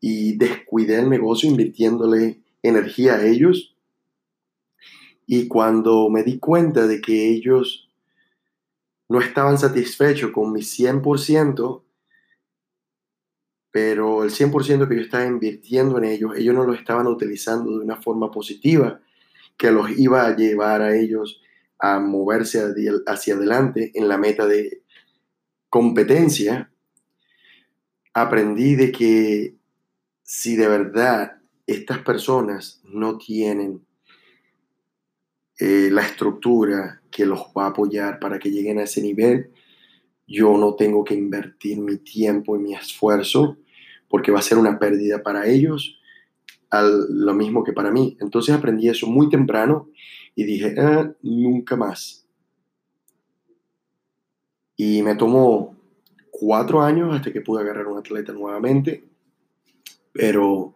y 0.00 0.36
descuidé 0.36 0.98
el 0.98 1.08
negocio 1.08 1.48
invirtiéndole 1.48 2.42
energía 2.62 3.14
a 3.14 3.26
ellos. 3.26 3.71
Y 5.34 5.48
cuando 5.48 6.10
me 6.10 6.24
di 6.24 6.38
cuenta 6.38 6.86
de 6.86 7.00
que 7.00 7.30
ellos 7.30 7.88
no 9.08 9.18
estaban 9.18 9.56
satisfechos 9.56 10.30
con 10.30 10.52
mi 10.52 10.60
100%, 10.60 11.82
pero 13.70 14.24
el 14.24 14.30
100% 14.30 14.86
que 14.86 14.94
yo 14.94 15.00
estaba 15.00 15.24
invirtiendo 15.24 15.96
en 15.96 16.04
ellos, 16.04 16.36
ellos 16.36 16.54
no 16.54 16.66
lo 16.66 16.74
estaban 16.74 17.06
utilizando 17.06 17.78
de 17.78 17.82
una 17.82 17.96
forma 17.96 18.30
positiva 18.30 19.00
que 19.56 19.70
los 19.70 19.98
iba 19.98 20.26
a 20.26 20.36
llevar 20.36 20.82
a 20.82 20.94
ellos 20.94 21.40
a 21.78 21.98
moverse 21.98 22.62
hacia 23.06 23.34
adelante 23.34 23.90
en 23.94 24.08
la 24.08 24.18
meta 24.18 24.46
de 24.46 24.82
competencia, 25.70 26.70
aprendí 28.12 28.74
de 28.74 28.92
que 28.92 29.56
si 30.24 30.56
de 30.56 30.68
verdad 30.68 31.40
estas 31.66 32.00
personas 32.00 32.82
no 32.84 33.16
tienen 33.16 33.86
eh, 35.62 35.90
la 35.92 36.02
estructura 36.02 37.02
que 37.10 37.26
los 37.26 37.40
va 37.56 37.66
a 37.66 37.68
apoyar 37.68 38.18
para 38.18 38.38
que 38.38 38.50
lleguen 38.50 38.78
a 38.78 38.84
ese 38.84 39.00
nivel, 39.02 39.50
yo 40.26 40.56
no 40.58 40.74
tengo 40.74 41.04
que 41.04 41.14
invertir 41.14 41.78
mi 41.78 41.98
tiempo 41.98 42.56
y 42.56 42.60
mi 42.60 42.74
esfuerzo 42.74 43.58
porque 44.08 44.32
va 44.32 44.40
a 44.40 44.42
ser 44.50 44.58
una 44.58 44.78
pérdida 44.78 45.22
para 45.22 45.46
ellos 45.46 45.98
al- 46.70 47.06
lo 47.10 47.34
mismo 47.34 47.64
que 47.64 47.72
para 47.72 47.90
mí. 47.92 48.16
Entonces 48.20 48.54
aprendí 48.54 48.88
eso 48.88 49.06
muy 49.06 49.28
temprano 49.28 49.90
y 50.34 50.44
dije, 50.44 50.74
"Ah, 50.78 51.12
nunca 51.22 51.76
más. 51.76 52.26
Y 54.76 55.02
me 55.02 55.14
tomó 55.14 55.76
cuatro 56.30 56.82
años 56.82 57.14
hasta 57.14 57.32
que 57.32 57.40
pude 57.40 57.62
agarrar 57.62 57.86
un 57.86 57.98
atleta 57.98 58.32
nuevamente, 58.32 59.04
pero 60.12 60.74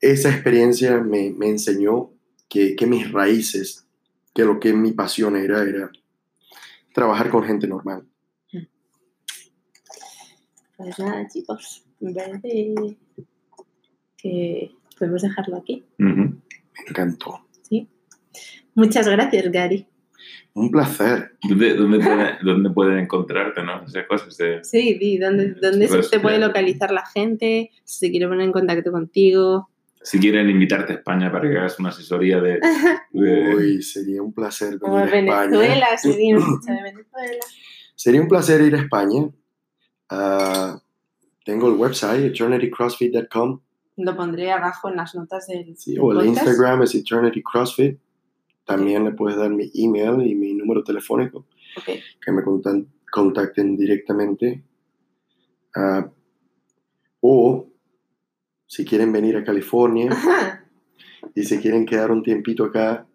esa 0.00 0.30
experiencia 0.30 0.98
me, 1.00 1.30
me 1.30 1.48
enseñó 1.48 2.10
que, 2.52 2.76
que 2.76 2.86
mis 2.86 3.10
raíces, 3.10 3.86
que 4.34 4.44
lo 4.44 4.60
que 4.60 4.74
mi 4.74 4.92
pasión 4.92 5.36
era, 5.36 5.62
era 5.62 5.90
trabajar 6.92 7.30
con 7.30 7.44
gente 7.44 7.66
normal. 7.66 8.04
Pues 10.76 10.98
nada, 10.98 11.26
chicos, 11.28 11.84
me 12.00 12.12
parece 12.12 12.74
que 14.18 14.70
podemos 14.98 15.22
dejarlo 15.22 15.56
aquí. 15.56 15.84
Me 15.98 16.32
encantó. 16.88 17.46
¿sí? 17.62 17.88
Muchas 18.74 19.06
gracias, 19.08 19.50
Gary. 19.50 19.86
Un 20.54 20.70
placer. 20.70 21.36
¿Dónde, 21.48 21.74
dónde, 21.74 21.98
puede- 21.98 22.36
dónde 22.42 22.70
pueden 22.70 22.98
encontrarte, 22.98 23.62
no? 23.62 23.84
Esas 23.84 24.06
cosas 24.06 24.36
de... 24.36 24.62
Sí, 24.62 24.98
di, 24.98 25.16
¿dónde, 25.18 25.54
dónde 25.54 25.88
se 25.88 26.02
te 26.02 26.20
puede 26.20 26.38
localizar 26.38 26.90
la 26.92 27.06
gente? 27.06 27.70
Si 27.84 28.06
se 28.06 28.10
quiere 28.10 28.28
poner 28.28 28.44
en 28.44 28.52
contacto 28.52 28.92
contigo. 28.92 29.70
Si 30.04 30.18
quieren 30.18 30.50
invitarte 30.50 30.92
a 30.92 30.96
España 30.96 31.30
para 31.30 31.48
que 31.48 31.56
hagas 31.58 31.78
una 31.78 31.90
asesoría 31.90 32.40
de... 32.40 32.58
de- 33.12 33.54
Uy, 33.54 33.82
sería 33.82 34.22
un 34.22 34.32
placer 34.32 34.78
Como 34.80 34.98
España. 34.98 35.38
Venezuela, 35.40 35.86
si 35.96 36.16
viene 36.16 36.38
mucho 36.40 36.72
de 36.72 36.82
Venezuela. 36.82 37.44
Sería 37.94 38.20
un 38.20 38.28
placer 38.28 38.60
ir 38.62 38.74
a 38.74 38.80
España. 38.80 39.28
Ah, 40.10 40.80
tengo 41.44 41.68
el 41.68 41.74
website, 41.74 42.24
eternitycrossfit.com, 42.24 43.60
Lo 43.98 44.16
pondré 44.16 44.50
abajo 44.52 44.88
en 44.88 44.96
las 44.96 45.14
notas 45.14 45.46
del, 45.46 45.76
sí, 45.76 45.96
o 45.98 46.12
el. 46.12 46.26
Instagram 46.26 46.82
es 46.82 46.94
eternitycrossfit. 46.94 47.98
También 48.64 49.04
le 49.04 49.12
puedes 49.12 49.36
dar 49.38 49.50
mi 49.50 49.70
email 49.74 50.26
y 50.26 50.34
mi 50.34 50.54
número 50.54 50.82
telefónico, 50.84 51.46
Ok. 51.76 51.84
que 52.24 52.32
me 52.32 52.42
contacten 53.10 53.76
directamente. 53.76 54.62
Ah, 55.74 56.08
o 57.20 57.68
si 58.72 58.86
quieren 58.86 59.12
venir 59.12 59.36
a 59.36 59.44
California 59.44 60.08
y 61.34 61.42
se 61.42 61.60
quieren 61.60 61.84
quedar 61.84 62.10
un 62.10 62.22
tiempito 62.22 62.64
acá 62.64 63.06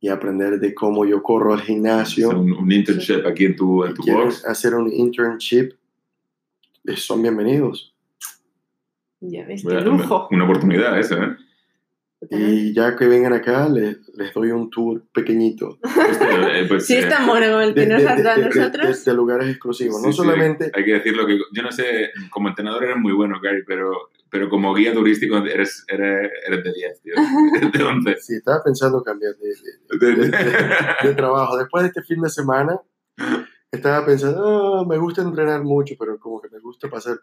y 0.00 0.08
aprender 0.08 0.60
de 0.60 0.74
cómo 0.74 1.06
yo 1.06 1.22
corro 1.22 1.54
al 1.54 1.62
gimnasio. 1.62 2.28
un, 2.28 2.52
un 2.52 2.70
internship 2.70 3.24
aquí 3.26 3.46
en 3.46 3.56
tu, 3.56 3.84
en 3.86 3.94
tu 3.94 4.02
quieren 4.02 4.24
box. 4.24 4.44
hacer 4.44 4.74
un 4.74 4.92
internship, 4.92 5.70
eh, 6.84 6.96
son 6.96 7.22
bienvenidos. 7.22 7.94
Ya 9.20 9.46
ves, 9.46 9.62
qué 9.62 9.68
Una, 9.68 9.80
lujo. 9.80 10.28
una 10.30 10.44
oportunidad 10.44 10.98
esa, 10.98 11.24
¿eh? 11.24 11.36
Y 12.30 12.74
ya 12.74 12.96
que 12.96 13.06
vengan 13.06 13.32
acá, 13.32 13.68
les, 13.70 13.96
les 14.14 14.32
doy 14.34 14.50
un 14.50 14.68
tour 14.68 15.02
pequeñito 15.12 15.78
Este, 16.10 16.60
eh, 16.60 16.64
pues, 16.68 16.86
Si 16.86 16.94
eh, 16.94 16.98
es 17.00 17.08
tan 17.08 17.26
bueno 17.26 17.46
como 17.46 17.60
el 17.60 17.72
que 17.74 17.80
de, 17.80 17.86
nos 17.86 18.04
has 18.04 18.22
dado 18.22 18.42
a 18.42 18.44
de- 18.44 18.48
de- 18.50 18.60
nosotros. 18.60 19.04
de 19.06 19.14
lugares 19.14 19.48
exclusivos. 19.48 20.00
sí, 20.02 20.06
no 20.06 20.12
sí, 20.12 20.16
solamente, 20.18 20.70
Hay 20.74 20.84
que 20.84 20.92
decirlo 20.92 21.26
que... 21.26 21.38
Yo 21.52 21.62
no 21.62 21.72
sé, 21.72 22.10
como 22.30 22.48
entrenador 22.48 22.84
eres 22.84 22.96
muy 22.98 23.12
bueno, 23.14 23.40
Gary, 23.40 23.62
pero, 23.66 24.10
pero 24.30 24.48
como 24.48 24.74
guía 24.74 24.92
turístico 24.92 25.36
eres, 25.38 25.84
eres, 25.88 26.30
eres 26.46 26.64
de 26.64 26.72
10, 26.72 27.02
tío. 27.02 27.14
De 27.72 27.82
11. 27.84 28.16
si 28.20 28.34
estaba 28.36 28.62
pensando 28.64 29.02
cambiar 29.02 29.34
de, 29.36 29.48
de- 29.48 30.14
De- 30.14 30.28
de- 30.30 31.08
de 31.08 31.14
trabajo. 31.14 31.56
Después 31.58 31.82
de 31.84 31.88
este 31.88 32.02
fin 32.02 32.20
de 32.22 32.28
semana, 32.30 32.80
estaba 33.70 34.04
pensando, 34.06 34.78
"Ah, 34.80 34.84
me 34.88 34.96
gusta 34.98 35.22
entrenar 35.22 35.62
mucho, 35.62 35.94
pero 35.98 36.18
como 36.18 36.40
que 36.40 36.48
me 36.50 36.58
gusta 36.60 36.88
pasar 36.88 37.18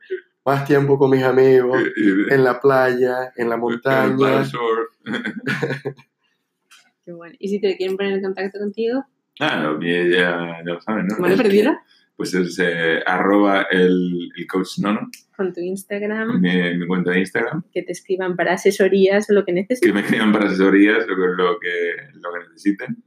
más 0.46 0.66
tiempo 0.66 0.98
con 0.98 1.10
mis 1.12 1.24
amigos, 1.24 1.82
en 2.30 2.44
la 2.44 2.60
playa, 2.60 3.32
en 3.36 3.50
la 3.50 3.56
el 3.56 3.62
montaña. 3.62 4.44
Qué 7.06 7.12
bueno. 7.12 7.36
Y 7.40 7.50
si 7.50 7.60
te 7.60 7.76
quieren 7.76 7.98
poner 7.98 8.14
en 8.14 8.22
contacto 8.24 8.60
contigo, 8.60 9.06
Ah, 9.40 9.76
ya, 9.82 10.04
ya, 10.04 10.64
ya 10.64 10.74
lo 10.74 10.80
saben, 10.82 11.08
¿no? 11.08 11.16
¿cómo 11.16 11.28
le 11.28 11.36
perdieron? 11.36 11.76
Pues 12.16 12.34
es 12.36 12.60
eh, 12.60 13.00
arroba 13.06 13.64
el, 13.72 14.30
el 14.38 14.48
coach 14.48 14.78
nono, 14.80 15.10
Con 15.36 15.52
tu 15.52 15.60
Instagram, 15.62 16.40
mi, 16.40 16.78
mi 16.78 16.86
cuenta 16.88 17.12
de 17.12 17.20
Instagram, 17.22 17.64
que 17.72 17.82
te 17.82 17.92
escriban 17.92 18.36
para 18.36 18.54
asesorías 18.54 19.30
o 19.30 19.34
lo 19.34 19.42
que 19.46 19.48
que 19.54 19.62
necesites. 19.62 19.94
me 19.94 20.02
escriban 20.02 20.32
para 20.32 20.46
asesorías 20.46 21.08
lo, 21.08 21.16
que- 21.16 21.22
lo, 21.44 21.60
que, 21.60 22.20
lo 22.20 22.34
que 22.34 22.40
necesiten. 22.50 23.04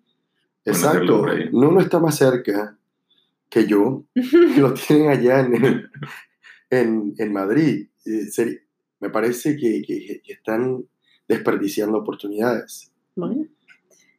Exacto. 0.64 1.24
Nuno 1.52 1.80
está 1.80 2.00
más 2.00 2.16
cerca 2.18 2.76
que 3.48 3.66
yo, 3.68 4.06
que 4.14 4.60
lo 4.60 4.74
tienen 4.74 5.08
allá 5.10 5.40
en, 5.40 5.88
en, 6.70 7.14
en 7.16 7.32
Madrid. 7.32 7.86
Me 9.00 9.10
parece 9.10 9.56
que, 9.56 9.82
que- 9.86 10.20
que 10.24 10.32
están 10.32 10.84
desperdiciando 11.28 11.98
oportunidades. 11.98 12.92
Bueno, 13.14 13.46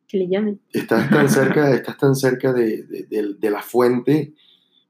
que 0.08 0.18
le 0.18 0.30
llamen. 0.30 0.62
Estás 0.72 1.10
tan 1.10 1.30
cerca, 1.30 1.74
estás 1.74 1.98
tan 1.98 2.16
cerca 2.16 2.54
de, 2.54 2.84
de- 2.84 3.04
de- 3.10 3.34
de 3.38 3.50
la 3.52 3.62
fuente 3.62 4.34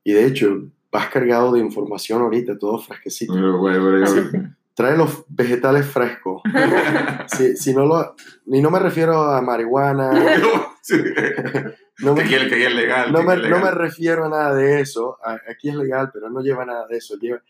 y 0.07 0.13
de 0.13 0.25
hecho 0.25 0.61
vas 0.89 1.09
cargado 1.09 1.51
de 1.51 1.59
información 1.59 2.21
ahorita, 2.21 2.57
todo 2.57 2.79
fresquecito. 2.79 3.33
Bueno, 3.33 3.57
bueno, 3.57 3.83
bueno, 3.83 4.05
Así 4.05 4.21
bueno. 4.21 4.55
Trae 4.73 4.95
los 4.95 5.25
vegetales 5.27 5.85
frescos. 5.85 6.41
Si, 7.27 7.57
si 7.57 7.73
no 7.73 7.85
lo, 7.85 8.15
y 8.45 8.61
no 8.61 8.71
me 8.71 8.79
refiero 8.79 9.21
a 9.21 9.41
marihuana, 9.41 10.11
no 11.99 12.15
me, 12.15 12.23
que 12.23 12.37
es 12.37 12.73
legal. 12.73 13.11
no 13.11 13.21
no 13.21 13.71
refiero 13.71 14.25
a 14.25 14.29
nada 14.29 14.55
de 14.55 14.79
eso. 14.79 15.17
Aquí 15.51 15.67
es 15.67 15.75
legal, 15.75 16.09
pero 16.13 16.29
no 16.29 16.39
lleva 16.39 16.65
nada 16.65 16.87
de 16.87 16.97
eso. 16.97 17.17
Lleva 17.19 17.41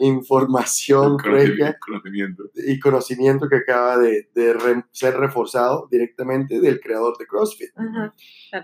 información 0.00 1.18
fresca 1.18 1.76
Conocimiento. 1.78 2.44
y 2.54 2.78
conocimiento 2.80 3.48
que 3.48 3.56
acaba 3.56 3.98
de, 3.98 4.28
de 4.34 4.52
re- 4.54 4.84
ser 4.90 5.14
reforzado 5.16 5.88
directamente 5.90 6.60
del 6.60 6.80
creador 6.80 7.16
de 7.18 7.26
CrossFit. 7.26 7.70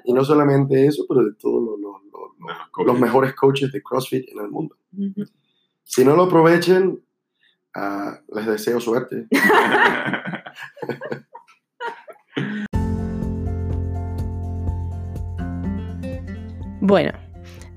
Y 0.04 0.12
no 0.12 0.24
solamente 0.24 0.86
eso, 0.86 1.04
pero 1.08 1.24
de 1.24 1.34
todos 1.34 1.78
los, 2.84 2.98
mejores 3.00 3.34
coaches 3.34 3.70
de 3.72 3.82
CrossFit 3.82 4.28
en 4.30 4.38
el 4.40 4.50
mundo. 4.50 4.76
Si 5.84 6.04
no 6.04 6.16
lo 6.16 6.24
aprovechen, 6.24 7.02
ah, 7.74 8.18
les 8.34 8.46
deseo 8.46 8.80
suerte. 8.80 9.26
Bueno, 16.80 17.12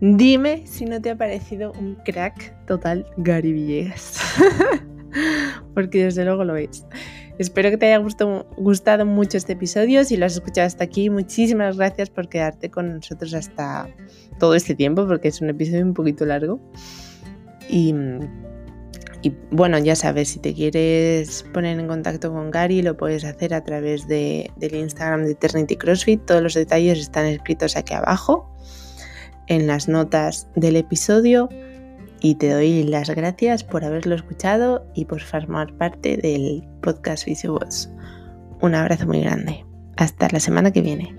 dime 0.01 0.63
si 0.65 0.85
no 0.85 0.99
te 0.99 1.11
ha 1.11 1.15
parecido 1.15 1.71
un 1.79 1.95
crack 2.03 2.65
total 2.65 3.05
Gary 3.17 3.53
Villegas. 3.53 4.19
Porque 5.73 6.05
desde 6.05 6.25
luego 6.25 6.43
lo 6.43 6.55
es. 6.57 6.85
Espero 7.37 7.69
que 7.69 7.77
te 7.77 7.87
haya 7.87 7.97
gustado, 8.57 9.05
mucho 9.05 9.37
este 9.37 9.53
episodio. 9.53 10.03
Si 10.03 10.17
lo 10.17 10.25
has 10.25 10.33
escuchado 10.33 10.67
hasta 10.67 10.83
aquí, 10.83 11.09
muchísimas 11.09 11.77
gracias 11.77 12.09
por 12.09 12.29
quedarte 12.29 12.69
con 12.69 12.95
nosotros 12.95 13.33
hasta 13.33 13.87
todo 14.37 14.53
este 14.53 14.75
tiempo, 14.75 15.07
porque 15.07 15.29
es 15.29 15.41
un 15.41 15.49
episodio 15.49 15.83
un 15.83 15.93
poquito 15.93 16.25
largo. 16.25 16.59
Y, 17.69 17.95
y, 19.21 19.33
bueno, 19.49 19.79
ya 19.79 19.95
sabes, 19.95 20.29
si 20.29 20.39
te 20.39 20.53
quieres 20.53 21.43
poner 21.53 21.79
en 21.79 21.87
contacto 21.87 22.31
con 22.31 22.51
Gary, 22.51 22.81
lo 22.81 22.97
puedes 22.97 23.23
hacer 23.23 23.53
a 23.53 23.63
través 23.63 24.07
de, 24.07 24.51
del 24.57 24.75
Instagram 24.75 25.23
de 25.23 25.31
Eternity 25.31 25.77
CrossFit. 25.77 26.25
Todos 26.25 26.43
los 26.43 26.53
detalles 26.53 26.99
están 26.99 27.25
escritos 27.25 27.75
aquí 27.75 27.93
abajo 27.93 28.51
en 29.51 29.67
las 29.67 29.89
notas 29.89 30.47
del 30.55 30.77
episodio 30.77 31.49
y 32.21 32.35
te 32.35 32.51
doy 32.51 32.83
las 32.83 33.09
gracias 33.09 33.65
por 33.65 33.83
haberlo 33.83 34.15
escuchado 34.15 34.85
y 34.95 35.03
por 35.03 35.19
formar 35.21 35.73
parte 35.73 36.15
del 36.15 36.63
podcast 36.81 37.25
Visibots. 37.25 37.91
Un 38.61 38.75
abrazo 38.75 39.07
muy 39.07 39.19
grande. 39.19 39.65
Hasta 39.97 40.29
la 40.31 40.39
semana 40.39 40.71
que 40.71 40.79
viene. 40.79 41.13